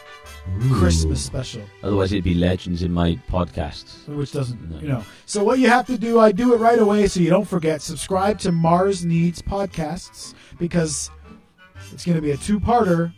Christmas 0.73 1.24
special. 1.24 1.62
Otherwise, 1.82 2.12
it'd 2.12 2.24
be 2.24 2.35
legends 2.35 2.82
in 2.82 2.93
my 2.93 3.19
podcasts. 3.31 4.06
which 4.09 4.32
doesn't, 4.32 4.70
No. 4.70 4.78
you 4.81 4.89
know. 4.89 5.05
So 5.27 5.44
what 5.44 5.59
you 5.59 5.69
have 5.69 5.86
to 5.86 5.97
do, 5.98 6.19
I 6.19 6.32
do 6.32 6.55
it 6.55 6.59
right 6.59 6.78
away, 6.78 7.06
so 7.06 7.20
you 7.20 7.31
don't 7.31 7.47
forget. 7.47 7.81
Subscribe 7.82 8.39
to 8.40 8.52
Mars 8.52 9.05
Needs 9.05 9.40
podcasts 9.40 10.35
because 10.59 11.10
it's 11.93 12.05
going 12.05 12.16
to 12.16 12.23
be 12.23 12.32
a 12.32 12.36
two-parter. 12.36 13.12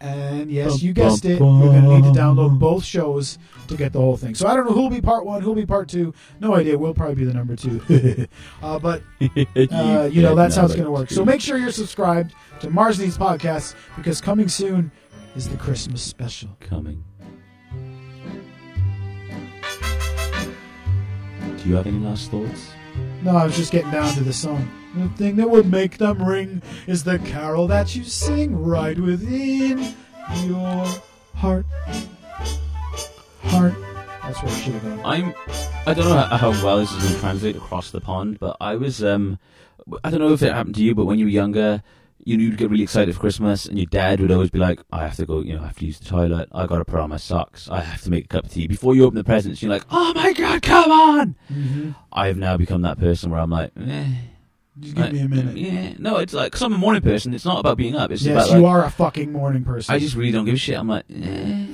And 0.00 0.50
yes, 0.50 0.82
you 0.82 0.92
guessed 0.92 1.24
it, 1.24 1.40
we're 1.40 1.60
going 1.60 1.84
to 1.84 1.88
need 1.88 2.02
to 2.12 2.20
download 2.20 2.58
both 2.58 2.82
shows 2.82 3.38
to 3.68 3.76
get 3.76 3.92
the 3.92 4.00
whole 4.00 4.16
thing. 4.16 4.34
So 4.34 4.48
I 4.48 4.56
don't 4.56 4.66
know 4.66 4.72
who'll 4.72 4.90
be 4.90 5.00
part 5.00 5.24
one, 5.24 5.42
who'll 5.42 5.54
be 5.54 5.64
part 5.64 5.88
two. 5.88 6.12
No 6.40 6.56
idea. 6.56 6.76
We'll 6.76 6.92
probably 6.92 7.14
be 7.14 7.24
the 7.24 7.32
number 7.32 7.54
two. 7.54 7.80
uh, 8.64 8.80
but 8.80 9.02
uh, 9.20 10.08
you 10.10 10.22
know 10.22 10.34
that's 10.34 10.56
how 10.56 10.64
it's 10.64 10.74
going 10.74 10.86
to 10.86 10.90
work. 10.90 11.10
So 11.10 11.24
make 11.24 11.40
sure 11.40 11.56
you're 11.56 11.70
subscribed 11.70 12.34
to 12.62 12.68
Mars 12.68 12.98
Needs 12.98 13.16
podcasts 13.16 13.76
because 13.96 14.20
coming 14.20 14.48
soon 14.48 14.90
is 15.34 15.48
the 15.48 15.56
Christmas 15.56 16.02
special. 16.02 16.50
coming. 16.60 17.04
Do 21.58 21.68
you 21.68 21.76
have 21.76 21.86
any 21.86 21.98
last 21.98 22.30
thoughts? 22.30 22.70
No, 23.22 23.36
I 23.36 23.44
was 23.44 23.56
just 23.56 23.72
getting 23.72 23.90
down 23.90 24.12
to 24.14 24.24
the 24.24 24.32
song. 24.32 24.68
The 24.94 25.08
thing 25.10 25.36
that 25.36 25.48
would 25.48 25.70
make 25.70 25.98
them 25.98 26.22
ring 26.22 26.60
is 26.86 27.04
the 27.04 27.18
carol 27.20 27.66
that 27.68 27.94
you 27.96 28.04
sing 28.04 28.56
right 28.62 28.98
within 28.98 29.94
your 30.44 30.86
heart. 31.34 31.64
Heart. 33.44 33.74
That's 34.22 34.42
where 34.42 34.52
I 34.52 34.56
should 34.56 34.74
have 34.74 34.82
gone. 34.84 35.00
I'm. 35.04 35.34
I 35.86 35.94
don't 35.94 36.04
know 36.08 36.16
how, 36.16 36.36
how 36.36 36.50
well 36.64 36.78
this 36.78 36.92
is 36.92 37.02
going 37.02 37.14
to 37.14 37.20
translate 37.20 37.56
across 37.56 37.90
the 37.90 38.00
pond, 38.00 38.38
but 38.38 38.56
I 38.60 38.76
was. 38.76 39.02
um 39.02 39.38
I 40.04 40.10
don't 40.10 40.20
know 40.20 40.32
if 40.32 40.42
it 40.42 40.52
happened 40.52 40.74
to 40.76 40.82
you, 40.82 40.94
but 40.94 41.06
when 41.06 41.18
you 41.18 41.24
were 41.24 41.30
younger, 41.30 41.74
you 41.74 41.82
you'd 42.24 42.56
get 42.56 42.70
really 42.70 42.82
excited 42.82 43.14
for 43.14 43.20
Christmas, 43.20 43.66
and 43.66 43.78
your 43.78 43.86
dad 43.86 44.20
would 44.20 44.30
always 44.30 44.50
be 44.50 44.58
like, 44.58 44.80
"I 44.92 45.02
have 45.02 45.16
to 45.16 45.26
go. 45.26 45.40
You 45.40 45.56
know, 45.56 45.62
I 45.62 45.66
have 45.66 45.78
to 45.78 45.86
use 45.86 45.98
the 45.98 46.04
toilet. 46.04 46.48
I 46.52 46.66
got 46.66 46.78
to 46.78 46.84
put 46.84 47.00
on 47.00 47.10
my 47.10 47.16
socks. 47.16 47.68
I 47.70 47.80
have 47.80 48.02
to 48.02 48.10
make 48.10 48.26
a 48.26 48.28
cup 48.28 48.44
of 48.44 48.52
tea." 48.52 48.66
Before 48.66 48.94
you 48.94 49.04
open 49.04 49.16
the 49.16 49.24
presents, 49.24 49.62
you're 49.62 49.70
like, 49.70 49.84
"Oh 49.90 50.12
my 50.14 50.32
god, 50.32 50.62
come 50.62 50.90
on!" 50.90 51.36
Mm-hmm. 51.52 51.90
I've 52.12 52.36
now 52.36 52.56
become 52.56 52.82
that 52.82 52.98
person 52.98 53.30
where 53.30 53.40
I'm 53.40 53.50
like, 53.50 53.72
eh, 53.80 54.04
Just 54.80 54.94
give 54.96 55.12
me 55.12 55.20
a 55.20 55.28
minute. 55.28 55.56
Yeah, 55.56 55.94
no, 55.98 56.16
it's 56.16 56.32
like 56.32 56.52
because 56.52 56.62
I'm 56.62 56.72
a 56.72 56.78
morning 56.78 57.02
person. 57.02 57.34
It's 57.34 57.44
not 57.44 57.58
about 57.58 57.76
being 57.76 57.96
up. 57.96 58.10
It's 58.10 58.22
Yes, 58.22 58.46
about 58.46 58.56
you 58.56 58.62
like, 58.62 58.70
are 58.70 58.84
a 58.84 58.90
fucking 58.90 59.32
morning 59.32 59.64
person. 59.64 59.94
I 59.94 59.98
just 59.98 60.14
really 60.14 60.32
don't 60.32 60.44
give 60.44 60.54
a 60.54 60.58
shit. 60.58 60.78
I'm 60.78 60.88
like, 60.88 61.04
eh, 61.10 61.66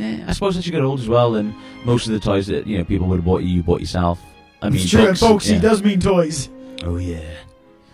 eh. 0.00 0.24
I 0.26 0.32
suppose 0.32 0.56
as 0.56 0.66
you 0.66 0.72
get 0.72 0.82
old 0.82 1.00
as 1.00 1.08
well, 1.08 1.34
and 1.34 1.54
most 1.84 2.06
of 2.06 2.12
the 2.12 2.20
toys 2.20 2.46
that 2.46 2.66
you 2.66 2.78
know 2.78 2.84
people 2.84 3.06
would 3.08 3.16
have 3.16 3.24
bought 3.24 3.42
you, 3.42 3.48
you 3.48 3.62
bought 3.62 3.80
yourself. 3.80 4.20
I 4.62 4.70
mean, 4.70 4.80
it's 4.80 4.90
true, 4.90 5.00
and 5.00 5.08
books, 5.08 5.20
folks, 5.20 5.48
yeah. 5.48 5.56
he 5.56 5.60
does 5.60 5.82
mean 5.82 6.00
toys. 6.00 6.48
Oh 6.84 6.96
yeah. 6.96 7.20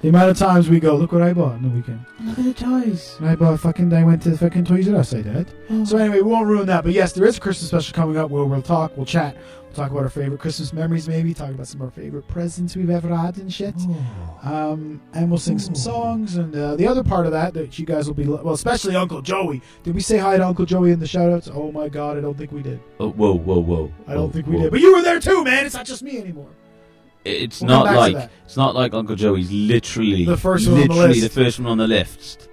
The 0.03 0.09
amount 0.09 0.31
of 0.31 0.37
times 0.37 0.69
we 0.69 0.81
go, 0.81 0.97
look 0.97 1.13
what 1.13 1.23
I 1.23 1.33
bought 1.33 1.53
on 1.53 1.63
the 1.63 1.69
weekend. 1.69 2.05
Look 2.25 2.37
at 2.39 2.45
the 2.45 2.55
toys. 2.55 3.17
And 3.21 3.29
I 3.29 3.37
bought 3.37 3.61
fucking, 3.61 3.93
I 3.93 4.03
went 4.03 4.21
to 4.25 4.31
the 4.31 4.39
fucking 4.39 4.65
Toys 4.65 4.89
R 4.89 4.97
Us, 4.97 5.15
I 5.15 5.23
did. 5.23 5.49
So 5.87 5.97
anyway, 5.97 6.17
we 6.17 6.23
won't 6.23 6.49
ruin 6.49 6.67
that. 6.67 6.83
But 6.83 6.93
yes, 6.93 7.13
there 7.13 7.25
is 7.25 7.37
a 7.37 7.41
Christmas 7.41 7.69
special 7.69 7.95
coming 7.95 8.17
up 8.17 8.29
where 8.29 8.45
we'll 8.45 8.63
talk, 8.63 8.97
we'll 8.97 9.07
chat, 9.07 9.37
we'll 9.63 9.73
talk 9.75 9.93
about 9.93 10.03
our 10.03 10.09
favorite 10.11 10.41
Christmas 10.41 10.73
memories, 10.73 11.09
maybe 11.09 11.33
talk 11.33 11.51
about 11.51 11.69
some 11.69 11.81
of 11.83 11.85
our 11.87 11.91
favorite 11.93 12.27
presents 12.27 12.75
we've 12.75 12.91
ever 12.91 13.15
had 13.15 13.37
and 13.39 13.53
shit. 13.53 13.77
Um, 14.43 15.01
and 15.15 15.31
we'll 15.31 15.39
sing 15.39 15.61
some 15.61 15.77
songs. 15.77 16.35
And 16.35 16.53
uh, 16.57 16.75
the 16.75 16.89
other 16.89 17.05
part 17.05 17.27
of 17.27 17.33
that 17.33 17.55
that 17.55 17.79
you 17.79 17.87
guys 17.87 18.09
will 18.09 18.15
be, 18.15 18.27
well, 18.27 18.55
especially 18.55 18.97
Uncle 18.97 19.23
Joey. 19.23 19.63
Did 19.85 19.95
we 19.95 20.01
say 20.01 20.19
hi 20.19 20.37
to 20.37 20.45
Uncle 20.45 20.67
Joey 20.67 20.91
in 20.91 20.99
the 20.99 21.07
shoutouts? 21.07 21.49
Oh 21.55 21.71
my 21.71 21.89
God, 21.89 22.19
I 22.19 22.21
don't 22.23 22.37
think 22.37 22.51
we 22.51 22.63
did. 22.63 22.81
Oh, 22.99 23.11
whoa, 23.11 23.35
whoa, 23.39 23.61
whoa. 23.61 23.93
I 24.09 24.15
don't 24.15 24.25
Whoa, 24.27 24.31
think 24.33 24.47
we 24.49 24.57
whoa. 24.57 24.63
did. 24.63 24.73
But 24.73 24.81
you 24.81 24.97
were 24.97 25.03
there 25.03 25.21
too, 25.21 25.45
man. 25.45 25.65
It's 25.65 25.77
not 25.77 25.87
just 25.87 26.03
me 26.03 26.19
anymore. 26.19 26.51
It's 27.25 27.61
We'll 27.61 27.69
come 27.71 27.79
not 27.79 27.85
back 27.85 27.95
to 27.95 28.01
like 28.01 28.15
that. 28.15 28.31
it's 28.45 28.57
not 28.57 28.75
like 28.75 28.95
Uncle 28.95 29.15
Joey's 29.17 29.51
literally 29.53 30.25
The 30.25 30.37
first 30.37 30.67
one 30.69 30.81
on 30.83 30.89
the 30.89 30.95
literally 30.95 31.21
list. 31.21 31.35
the 31.35 31.45
first 31.45 31.59
one 31.61 31.69
on 31.69 31.79
the 31.79 31.87
list. 31.87 32.49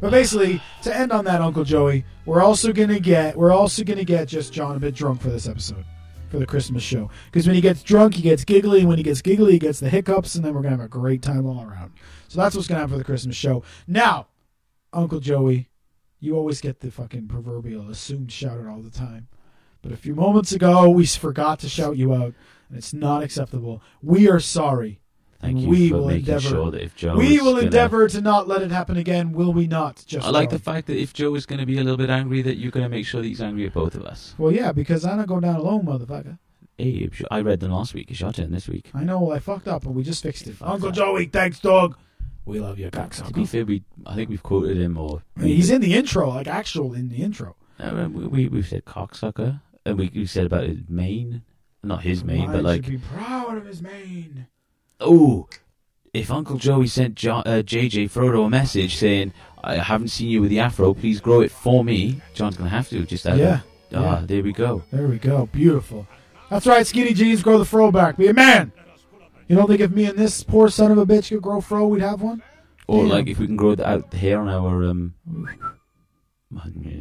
But 0.00 0.10
basically, 0.10 0.60
to 0.82 0.96
end 0.96 1.12
on 1.12 1.24
that, 1.26 1.40
Uncle 1.40 1.62
Joey, 1.64 2.04
we're 2.26 2.42
also 2.42 2.72
gonna 2.72 2.98
get 2.98 3.36
we're 3.36 3.52
also 3.52 3.84
gonna 3.84 4.04
get 4.04 4.26
just 4.28 4.52
John 4.52 4.76
a 4.76 4.80
bit 4.80 4.94
drunk 4.94 5.20
for 5.20 5.30
this 5.30 5.46
episode, 5.48 5.84
for 6.28 6.38
the 6.40 6.46
Christmas 6.46 6.82
show. 6.82 7.08
Because 7.26 7.46
when 7.46 7.54
he 7.54 7.60
gets 7.60 7.82
drunk, 7.84 8.14
he 8.14 8.22
gets 8.22 8.44
giggly, 8.44 8.80
and 8.80 8.88
when 8.88 8.98
he 8.98 9.04
gets 9.04 9.22
giggly, 9.22 9.52
he 9.52 9.58
gets 9.60 9.78
the 9.78 9.88
hiccups, 9.88 10.34
and 10.34 10.44
then 10.44 10.54
we're 10.54 10.62
gonna 10.62 10.76
have 10.76 10.84
a 10.84 10.88
great 10.88 11.22
time 11.22 11.46
all 11.46 11.62
around. 11.64 11.92
So 12.26 12.40
that's 12.40 12.56
what's 12.56 12.66
gonna 12.66 12.80
happen 12.80 12.94
for 12.94 12.98
the 12.98 13.04
Christmas 13.04 13.36
show. 13.36 13.62
Now, 13.86 14.26
Uncle 14.92 15.20
Joey, 15.20 15.68
you 16.18 16.36
always 16.36 16.60
get 16.60 16.80
the 16.80 16.90
fucking 16.90 17.28
proverbial 17.28 17.88
assumed 17.88 18.32
shout 18.32 18.58
out 18.58 18.66
all 18.66 18.80
the 18.82 18.90
time. 18.90 19.28
But 19.82 19.92
a 19.92 19.96
few 19.96 20.14
moments 20.16 20.50
ago, 20.52 20.88
we 20.90 21.06
forgot 21.06 21.58
to 21.60 21.68
shout 21.68 21.96
you 21.96 22.12
out, 22.14 22.34
it's 22.74 22.92
not 22.94 23.22
acceptable. 23.22 23.82
We 24.02 24.28
are 24.28 24.40
sorry. 24.40 24.98
Thank 25.40 25.58
you 25.58 25.68
we 25.68 25.88
for 25.88 25.96
will 25.96 26.06
making 26.06 26.20
endeavor. 26.20 26.48
sure 26.48 26.70
that 26.70 26.82
if 26.82 26.94
Joe 26.94 27.16
we 27.16 27.40
will 27.40 27.54
gonna- 27.54 27.64
endeavor 27.66 28.06
to 28.08 28.20
not 28.20 28.46
let 28.46 28.62
it 28.62 28.70
happen 28.70 28.96
again. 28.96 29.32
Will 29.32 29.52
we 29.52 29.66
not? 29.66 30.04
Just 30.06 30.24
I 30.26 30.30
like 30.30 30.50
the 30.50 30.58
fact 30.60 30.86
that 30.86 30.96
if 30.96 31.12
Joe 31.12 31.34
is 31.34 31.46
going 31.46 31.58
to 31.58 31.66
be 31.66 31.78
a 31.78 31.82
little 31.82 31.96
bit 31.96 32.10
angry, 32.10 32.42
that 32.42 32.58
you're 32.58 32.70
going 32.70 32.84
to 32.84 32.88
make 32.88 33.06
sure 33.06 33.20
that 33.22 33.26
he's 33.26 33.40
angry 33.42 33.66
at 33.66 33.72
both 33.74 33.96
of 33.96 34.04
us. 34.04 34.34
Well, 34.38 34.52
yeah, 34.52 34.70
because 34.70 35.04
I'm 35.04 35.16
not 35.16 35.26
going 35.26 35.40
down 35.40 35.56
alone, 35.56 35.84
motherfucker. 35.84 36.38
Hey, 36.78 37.10
I 37.30 37.40
read 37.40 37.58
them 37.60 37.72
last 37.72 37.92
week. 37.92 38.08
You 38.08 38.14
shot 38.16 38.38
in 38.38 38.52
this 38.52 38.68
week. 38.68 38.90
I 38.94 39.02
know. 39.02 39.20
Well, 39.20 39.36
I 39.36 39.40
fucked 39.40 39.66
up, 39.66 39.82
but 39.82 39.90
we 39.90 40.04
just 40.04 40.22
fixed 40.22 40.46
it. 40.46 40.54
Uncle 40.60 40.88
up. 40.90 40.94
Joey, 40.94 41.26
thanks, 41.26 41.58
dog. 41.58 41.96
We 42.44 42.60
love 42.60 42.78
you, 42.78 42.90
To 42.90 43.32
be 43.32 43.44
fair, 43.44 43.64
we 43.64 43.82
I 44.06 44.14
think 44.14 44.28
we've 44.30 44.42
quoted 44.42 44.76
him 44.76 44.96
or 44.98 45.22
I 45.36 45.42
mean, 45.42 45.56
he's 45.56 45.70
in 45.70 45.80
the 45.80 45.94
intro, 45.94 46.28
like 46.28 46.48
actual 46.48 46.92
in 46.92 47.08
the 47.08 47.16
intro. 47.22 47.54
Uh, 47.78 48.08
we, 48.12 48.26
we 48.26 48.48
we've 48.48 48.66
said 48.66 48.84
cocksucker, 48.84 49.60
and 49.84 49.96
we 49.98 50.10
we 50.14 50.26
said 50.26 50.46
about 50.46 50.64
his 50.64 50.78
mane, 50.88 51.42
not 51.82 52.02
his 52.02 52.24
mane, 52.24 52.50
but 52.50 52.62
like 52.62 52.84
should 52.84 52.92
be 52.92 52.98
proud 52.98 53.56
of 53.56 53.66
his 53.66 53.82
mane. 53.82 54.46
oh, 55.00 55.48
if 56.14 56.30
Uncle 56.30 56.56
Joey 56.58 56.86
sent 56.86 57.14
jo- 57.14 57.36
uh, 57.46 57.62
JJ 57.62 58.10
Frodo 58.10 58.44
a 58.46 58.50
message 58.50 58.96
saying 58.96 59.32
I 59.64 59.76
haven't 59.76 60.08
seen 60.08 60.28
you 60.28 60.40
with 60.42 60.50
the 60.50 60.60
afro, 60.60 60.92
please 60.94 61.20
grow 61.20 61.40
it 61.40 61.50
for 61.50 61.82
me. 61.84 62.20
John's 62.34 62.56
gonna 62.56 62.70
have 62.70 62.88
to 62.90 63.04
just 63.04 63.26
out 63.26 63.34
of- 63.34 63.38
Yeah, 63.38 63.60
Ah, 63.94 64.20
yeah. 64.20 64.22
there 64.26 64.42
we 64.42 64.52
go. 64.52 64.82
There 64.92 65.06
we 65.08 65.18
go. 65.18 65.46
Beautiful. 65.52 66.06
That's 66.50 66.66
right, 66.66 66.86
skinny 66.86 67.14
jeans. 67.14 67.42
Grow 67.42 67.58
the 67.58 67.64
fro 67.64 67.90
back. 67.90 68.16
Be 68.18 68.26
a 68.28 68.34
man. 68.34 68.72
You 69.48 69.56
don't 69.56 69.66
think 69.66 69.80
if 69.80 69.90
me 69.90 70.04
and 70.04 70.18
this 70.18 70.42
poor 70.42 70.68
son 70.68 70.92
of 70.92 70.98
a 70.98 71.06
bitch 71.06 71.28
could 71.30 71.42
grow 71.42 71.60
fro, 71.60 71.86
we'd 71.88 72.02
have 72.02 72.20
one? 72.22 72.42
Or 72.86 73.04
like 73.04 73.26
if 73.28 73.38
we 73.38 73.46
can 73.46 73.56
grow 73.56 73.74
the, 73.74 73.88
out 73.88 74.10
the 74.10 74.18
hair 74.18 74.38
on 74.40 74.48
our 74.48 74.84
um. 74.84 75.14
well, 76.50 76.64
yeah, 76.80 76.92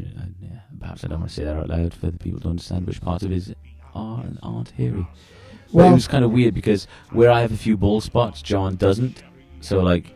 yeah, 0.41 0.59
Perhaps 0.79 1.03
I 1.03 1.07
don't 1.09 1.19
want 1.19 1.29
to 1.29 1.35
say 1.35 1.43
that 1.43 1.57
out 1.57 1.69
loud 1.69 1.93
for 1.93 2.09
the 2.11 2.17
people 2.17 2.39
to 2.41 2.49
understand 2.49 2.87
which 2.87 3.01
part 3.01 3.23
of 3.23 3.29
his 3.31 3.53
are 3.95 4.21
and 4.21 4.39
aren't 4.43 4.71
hairy. 4.71 5.05
But 5.67 5.73
Well- 5.73 5.89
it 5.91 5.93
was 5.93 6.07
kind 6.07 6.25
of 6.25 6.31
weird 6.31 6.53
because 6.53 6.87
where 7.11 7.31
I 7.31 7.41
have 7.41 7.51
a 7.51 7.57
few 7.57 7.77
bald 7.77 8.03
spots, 8.03 8.41
John 8.41 8.75
doesn't. 8.75 9.23
So 9.61 9.79
like, 9.81 10.15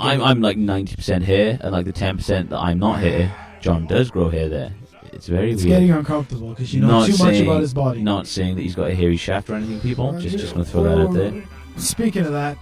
I'm 0.00 0.22
I'm 0.22 0.40
like 0.40 0.56
ninety 0.56 0.96
percent 0.96 1.24
hair, 1.24 1.58
and 1.60 1.72
like 1.72 1.84
the 1.86 1.92
ten 1.92 2.16
percent 2.16 2.50
that 2.50 2.58
I'm 2.58 2.78
not 2.78 3.00
hair, 3.00 3.32
John 3.60 3.86
does 3.86 4.10
grow 4.10 4.28
hair 4.30 4.48
there. 4.48 4.72
It's 5.12 5.28
very 5.28 5.52
It's 5.52 5.64
weird. 5.64 5.76
getting 5.80 5.90
uncomfortable 5.92 6.50
because 6.50 6.74
you 6.74 6.80
know 6.80 6.88
Not 6.88 7.06
too 7.06 7.12
much 7.12 7.18
saying- 7.20 7.46
about 7.46 7.60
his 7.60 7.72
body. 7.74 8.02
Not 8.02 8.26
saying 8.26 8.56
that 8.56 8.62
he's 8.62 8.74
got 8.74 8.90
a 8.90 8.94
hairy 8.94 9.16
shaft 9.16 9.48
or 9.50 9.54
anything, 9.54 9.80
people. 9.80 10.10
Uh, 10.10 10.20
Just 10.20 10.38
just 10.38 10.52
gonna 10.54 10.64
throw 10.64 10.82
that 10.84 10.98
out 10.98 11.12
there. 11.14 11.42
Speaking 11.76 12.24
of 12.26 12.32
that, 12.32 12.56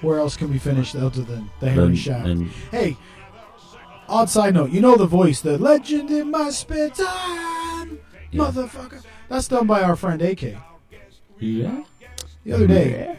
where 0.00 0.18
else 0.18 0.36
can 0.36 0.50
we 0.50 0.58
finish 0.58 0.94
other 0.94 1.22
than 1.22 1.50
the 1.60 1.70
hairy 1.70 1.86
And- 1.88 1.98
shaft? 1.98 2.26
and 2.26 2.48
Hey, 2.70 2.96
odd 4.08 4.28
side 4.28 4.54
note, 4.54 4.70
you 4.70 4.80
know 4.80 4.96
the 4.96 5.06
voice, 5.06 5.40
the 5.40 5.58
legend 5.58 6.10
in 6.10 6.30
my 6.30 6.50
spare 6.50 6.90
time, 6.90 7.98
Yeah. 8.32 8.40
motherfucker. 8.42 9.02
That's 9.28 9.48
done 9.48 9.66
by 9.66 9.82
our 9.82 9.96
friend 9.96 10.20
AK. 10.20 10.54
yeah. 11.38 11.84
The 12.44 12.52
other 12.52 12.66
day, 12.66 13.16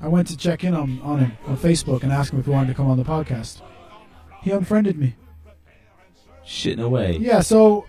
I 0.00 0.08
went 0.08 0.28
to 0.28 0.36
check 0.36 0.64
in 0.64 0.74
on, 0.74 1.00
on 1.02 1.20
him 1.20 1.32
on 1.46 1.56
Facebook 1.56 2.02
and 2.02 2.12
ask 2.12 2.32
him 2.32 2.40
if 2.40 2.44
he 2.44 2.50
wanted 2.50 2.68
to 2.68 2.74
come 2.74 2.88
on 2.88 2.98
the 2.98 3.04
podcast. 3.04 3.62
He 4.42 4.50
unfriended 4.50 4.98
me. 4.98 5.14
Shitting 6.44 6.82
away. 6.82 7.16
Yeah, 7.18 7.40
so 7.40 7.86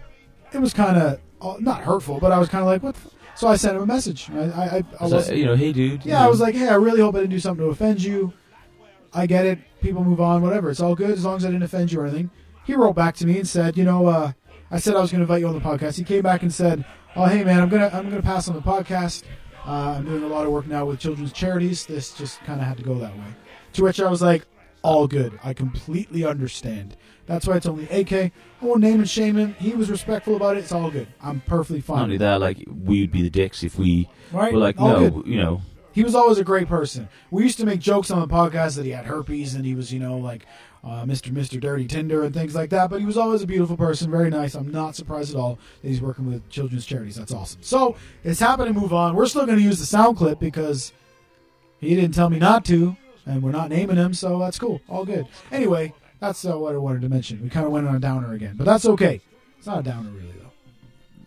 it 0.53 0.59
was 0.59 0.73
kind 0.73 0.97
of 0.97 1.61
not 1.61 1.81
hurtful, 1.81 2.19
but 2.19 2.31
I 2.31 2.39
was 2.39 2.49
kind 2.49 2.61
of 2.61 2.67
like, 2.67 2.83
what? 2.83 2.95
the 2.95 3.01
f-? 3.01 3.13
So 3.35 3.47
I 3.47 3.55
sent 3.55 3.75
him 3.75 3.81
a 3.81 3.85
message. 3.85 4.29
I, 4.29 4.37
I, 4.37 4.83
I, 4.99 5.03
was 5.03 5.27
like, 5.27 5.37
you 5.37 5.45
know, 5.45 5.55
hey 5.55 5.73
dude. 5.73 6.05
Yeah, 6.05 6.23
I 6.23 6.27
was 6.27 6.39
like, 6.39 6.55
hey, 6.55 6.69
I 6.69 6.75
really 6.75 7.01
hope 7.01 7.15
I 7.15 7.19
didn't 7.19 7.31
do 7.31 7.39
something 7.39 7.65
to 7.65 7.71
offend 7.71 8.01
you. 8.01 8.31
I 9.11 9.25
get 9.25 9.45
it. 9.45 9.59
People 9.81 10.03
move 10.03 10.21
on, 10.21 10.41
whatever. 10.41 10.69
It's 10.69 10.79
all 10.79 10.95
good 10.95 11.11
as 11.11 11.25
long 11.25 11.37
as 11.37 11.45
I 11.45 11.49
didn't 11.49 11.63
offend 11.63 11.91
you 11.91 11.99
or 11.99 12.05
anything. 12.05 12.29
He 12.63 12.75
wrote 12.75 12.93
back 12.93 13.15
to 13.15 13.27
me 13.27 13.39
and 13.39 13.47
said, 13.47 13.75
you 13.75 13.83
know, 13.83 14.07
uh, 14.07 14.31
I 14.71 14.79
said 14.79 14.95
I 14.95 15.01
was 15.01 15.11
going 15.11 15.19
to 15.19 15.23
invite 15.23 15.41
you 15.41 15.47
on 15.47 15.55
the 15.55 15.59
podcast. 15.59 15.97
He 15.97 16.03
came 16.03 16.21
back 16.21 16.41
and 16.41 16.53
said, 16.53 16.85
oh, 17.15 17.25
hey 17.25 17.43
man, 17.43 17.61
I'm 17.61 17.69
gonna 17.69 17.89
I'm 17.93 18.09
gonna 18.09 18.21
pass 18.21 18.47
on 18.47 18.55
the 18.55 18.61
podcast. 18.61 19.23
Uh, 19.65 19.95
I'm 19.97 20.05
doing 20.05 20.23
a 20.23 20.27
lot 20.27 20.45
of 20.45 20.51
work 20.51 20.67
now 20.67 20.85
with 20.85 20.99
children's 20.99 21.31
charities. 21.31 21.85
This 21.85 22.13
just 22.13 22.39
kind 22.41 22.59
of 22.59 22.67
had 22.67 22.77
to 22.77 22.83
go 22.83 22.95
that 22.95 23.15
way. 23.17 23.23
To 23.73 23.83
which 23.83 23.99
I 24.01 24.09
was 24.09 24.21
like, 24.21 24.45
all 24.81 25.07
good. 25.07 25.39
I 25.43 25.53
completely 25.53 26.25
understand. 26.25 26.97
That's 27.25 27.47
why 27.47 27.55
it's 27.55 27.65
only 27.65 27.85
AK. 27.89 28.11
I 28.11 28.31
won't 28.61 28.81
name 28.81 28.95
and 28.99 29.09
shame 29.09 29.37
him. 29.37 29.55
He 29.57 29.71
was 29.71 29.89
respectful 29.89 30.35
about 30.35 30.57
it. 30.57 30.59
It's 30.59 30.73
all 30.73 30.91
good. 30.91 31.07
I'm 31.21 31.39
perfectly 31.41 31.77
not 31.77 31.85
fine. 31.85 32.01
only 32.03 32.17
that, 32.17 32.41
like 32.41 32.57
we 32.67 32.99
would 33.01 33.11
be 33.11 33.21
the 33.21 33.29
dicks 33.29 33.63
if 33.63 33.77
we 33.79 34.09
Right? 34.33 34.51
were 34.53 34.59
like, 34.59 34.79
All 34.79 34.99
no, 34.99 35.09
good. 35.09 35.27
you 35.27 35.37
know, 35.37 35.61
He 35.93 36.03
was 36.03 36.15
always 36.15 36.37
a 36.39 36.43
great 36.43 36.67
person. 36.67 37.07
We 37.31 37.43
used 37.43 37.57
to 37.59 37.65
make 37.65 37.79
jokes 37.79 38.11
on 38.11 38.19
the 38.19 38.27
podcast 38.27 38.75
that 38.75 38.83
he 38.83 38.91
had 38.91 39.05
herpes 39.05 39.55
and 39.55 39.65
he 39.65 39.73
was, 39.73 39.93
you 39.93 39.99
know, 40.01 40.17
like 40.17 40.45
uh, 40.83 41.05
Mr. 41.05 41.31
Mr. 41.31 41.59
Dirty 41.59 41.87
Tinder 41.87 42.23
and 42.23 42.33
things 42.33 42.55
like 42.55 42.69
that. 42.71 42.89
But 42.89 42.99
he 42.99 43.05
was 43.05 43.17
always 43.17 43.41
a 43.41 43.47
beautiful 43.47 43.77
person, 43.77 44.11
very 44.11 44.29
nice. 44.29 44.53
I'm 44.55 44.71
not 44.71 44.95
surprised 44.95 45.33
at 45.33 45.39
all 45.39 45.57
that 45.81 45.87
he's 45.87 46.01
working 46.01 46.27
with 46.27 46.49
children's 46.49 46.85
charities. 46.85 47.15
That's 47.15 47.33
awesome. 47.33 47.61
So 47.63 47.95
it's 48.23 48.39
happening 48.39 48.73
to 48.73 48.79
move 48.79 48.93
on. 48.93 49.15
We're 49.15 49.27
still 49.27 49.45
going 49.45 49.57
to 49.57 49.63
use 49.63 49.79
the 49.79 49.85
sound 49.85 50.17
clip 50.17 50.39
because 50.39 50.91
he 51.79 51.95
didn't 51.95 52.13
tell 52.13 52.29
me 52.29 52.39
not 52.39 52.65
to, 52.65 52.97
and 53.25 53.41
we're 53.41 53.51
not 53.51 53.69
naming 53.69 53.97
him, 53.97 54.13
so 54.13 54.39
that's 54.39 54.59
cool. 54.59 54.81
All 54.89 55.05
good. 55.05 55.27
Anyway, 55.51 55.93
that's 56.19 56.45
uh, 56.45 56.57
what 56.57 56.75
I 56.75 56.77
wanted 56.77 57.01
to 57.03 57.09
mention. 57.09 57.41
We 57.41 57.49
kind 57.49 57.65
of 57.65 57.71
went 57.71 57.87
on 57.87 57.95
a 57.95 57.99
downer 57.99 58.33
again, 58.33 58.55
but 58.57 58.65
that's 58.65 58.85
okay. 58.85 59.21
It's 59.57 59.67
not 59.67 59.79
a 59.79 59.83
downer 59.83 60.09
really 60.09 60.33
though. 60.39 60.51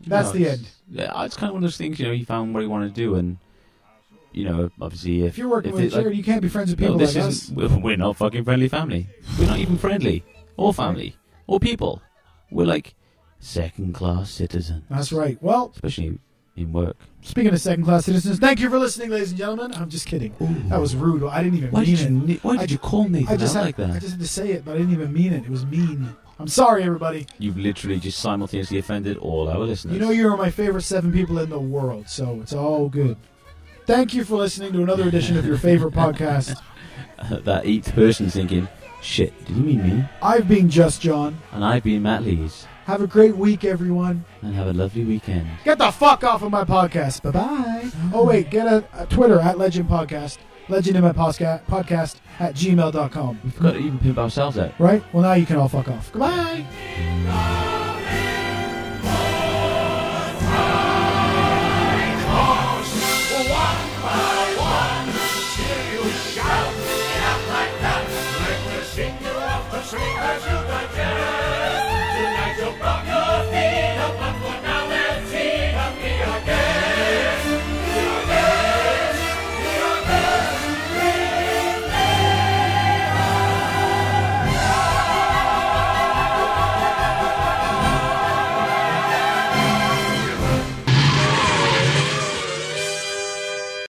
That's 0.07 0.28
no, 0.28 0.39
the 0.39 0.49
end. 0.51 0.69
Yeah, 0.91 1.24
it's 1.24 1.37
kind 1.37 1.49
of 1.49 1.55
one 1.55 1.65
of 1.65 1.69
those 1.69 1.77
things. 1.77 1.99
You 1.99 2.07
know, 2.07 2.12
he 2.12 2.24
found 2.24 2.53
what 2.55 2.62
he 2.62 2.66
wanted 2.66 2.95
to 2.95 3.01
do, 3.01 3.15
and 3.15 3.39
you 4.36 4.44
know, 4.44 4.70
obviously, 4.80 5.22
if, 5.22 5.30
If 5.30 5.38
you're 5.38 5.48
working 5.48 5.70
if 5.70 5.76
with 5.76 5.94
a 5.94 6.00
it, 6.00 6.06
like, 6.06 6.14
you 6.14 6.22
can't 6.22 6.42
be 6.42 6.48
friends 6.48 6.70
with 6.70 6.78
no, 6.78 6.86
people 6.88 6.98
this 6.98 7.16
like 7.16 7.24
us. 7.24 7.50
We're, 7.82 7.96
not 7.96 8.16
fucking 8.16 8.44
friendly 8.44 8.68
family. 8.68 9.08
We're 9.38 9.46
not 9.46 9.58
even 9.58 9.78
friendly 9.78 10.24
or 10.58 10.74
family 10.74 11.16
or 11.46 11.58
people. 11.58 12.02
We're 12.50 12.66
like 12.66 12.94
second 13.40 13.94
class 13.94 14.30
citizens, 14.30 14.84
That's 14.90 15.10
right. 15.10 15.38
Well, 15.42 15.72
especially 15.74 16.18
in 16.54 16.72
work. 16.72 16.96
Speaking 17.22 17.52
of 17.52 17.60
second 17.60 17.84
class 17.84 18.04
citizens, 18.04 18.38
thank 18.38 18.60
you 18.60 18.68
for 18.68 18.78
listening, 18.78 19.08
ladies 19.10 19.30
and 19.30 19.38
gentlemen. 19.38 19.72
I'm 19.74 19.88
just 19.88 20.06
kidding. 20.06 20.34
That 20.68 20.80
was 20.80 20.94
rude. 20.94 21.24
I 21.24 21.42
didn't 21.42 21.58
even 21.58 21.70
Why 21.70 21.80
mean 21.80 21.96
did 21.96 22.28
you? 22.28 22.34
it. 22.34 22.44
Why 22.44 22.56
did 22.58 22.68
ju- 22.68 22.74
you 22.74 22.78
call 22.78 23.08
Nathan 23.08 23.34
I 23.34 23.36
just 23.38 23.54
had, 23.54 23.64
like 23.64 23.76
that? 23.76 23.90
I 23.90 23.98
just 23.98 24.12
had 24.12 24.20
to 24.20 24.28
say 24.28 24.50
it, 24.50 24.64
but 24.66 24.74
I 24.74 24.78
didn't 24.78 24.92
even 24.92 25.12
mean 25.12 25.32
it. 25.32 25.44
It 25.44 25.50
was 25.50 25.64
mean. 25.64 26.14
I'm 26.38 26.48
sorry, 26.48 26.82
everybody. 26.82 27.26
You've 27.38 27.56
literally 27.56 27.98
just 27.98 28.18
simultaneously 28.18 28.76
offended 28.78 29.16
all 29.16 29.48
our 29.48 29.60
listeners. 29.60 29.94
You 29.94 30.00
know 30.00 30.10
you 30.10 30.28
are 30.28 30.36
my 30.36 30.50
favorite 30.50 30.82
seven 30.82 31.10
people 31.10 31.38
in 31.38 31.48
the 31.48 31.58
world, 31.58 32.10
so 32.10 32.40
it's 32.42 32.52
all 32.52 32.90
good. 32.90 33.16
Thank 33.86 34.14
you 34.14 34.24
for 34.24 34.36
listening 34.36 34.72
to 34.72 34.82
another 34.82 35.06
edition 35.06 35.36
of 35.38 35.46
your 35.46 35.58
favorite 35.58 35.94
podcast. 35.94 36.60
that 37.44 37.64
eighth 37.64 37.94
person 37.94 38.28
thinking, 38.28 38.68
"Shit, 39.00 39.32
did 39.46 39.56
you 39.56 39.62
mean 39.62 39.82
me?" 39.82 40.04
I've 40.20 40.48
been 40.48 40.68
Just 40.68 41.00
John. 41.00 41.38
And 41.52 41.64
I've 41.64 41.84
been 41.84 42.02
Matt 42.02 42.24
Lees. 42.24 42.66
Have 42.86 43.00
a 43.00 43.06
great 43.06 43.36
week, 43.36 43.64
everyone. 43.64 44.24
And 44.42 44.54
have 44.54 44.68
a 44.68 44.72
lovely 44.72 45.04
weekend. 45.04 45.48
Get 45.64 45.78
the 45.78 45.90
fuck 45.90 46.22
off 46.22 46.42
of 46.42 46.52
my 46.52 46.64
podcast. 46.64 47.22
Bye 47.22 47.30
bye. 47.32 47.90
Oh, 48.12 48.24
wait. 48.24 48.50
Get 48.50 48.66
a, 48.68 48.84
a 48.92 49.06
Twitter 49.06 49.40
at 49.40 49.58
Legend 49.58 49.88
Podcast. 49.88 50.38
Legend 50.68 50.96
in 50.96 51.02
my 51.02 51.12
posca- 51.12 51.64
podcast 51.66 52.16
at 52.38 52.54
gmail.com. 52.54 53.40
We 53.44 53.50
forgot 53.50 53.72
to 53.72 53.78
even 53.78 53.98
pimp 53.98 54.18
ourselves 54.18 54.56
out. 54.58 54.72
Right? 54.78 55.02
Well, 55.12 55.22
now 55.22 55.34
you 55.34 55.46
can 55.46 55.56
all 55.56 55.68
fuck 55.68 55.88
off. 55.88 56.12
Goodbye. 56.12 56.64
Bye. 57.24 57.82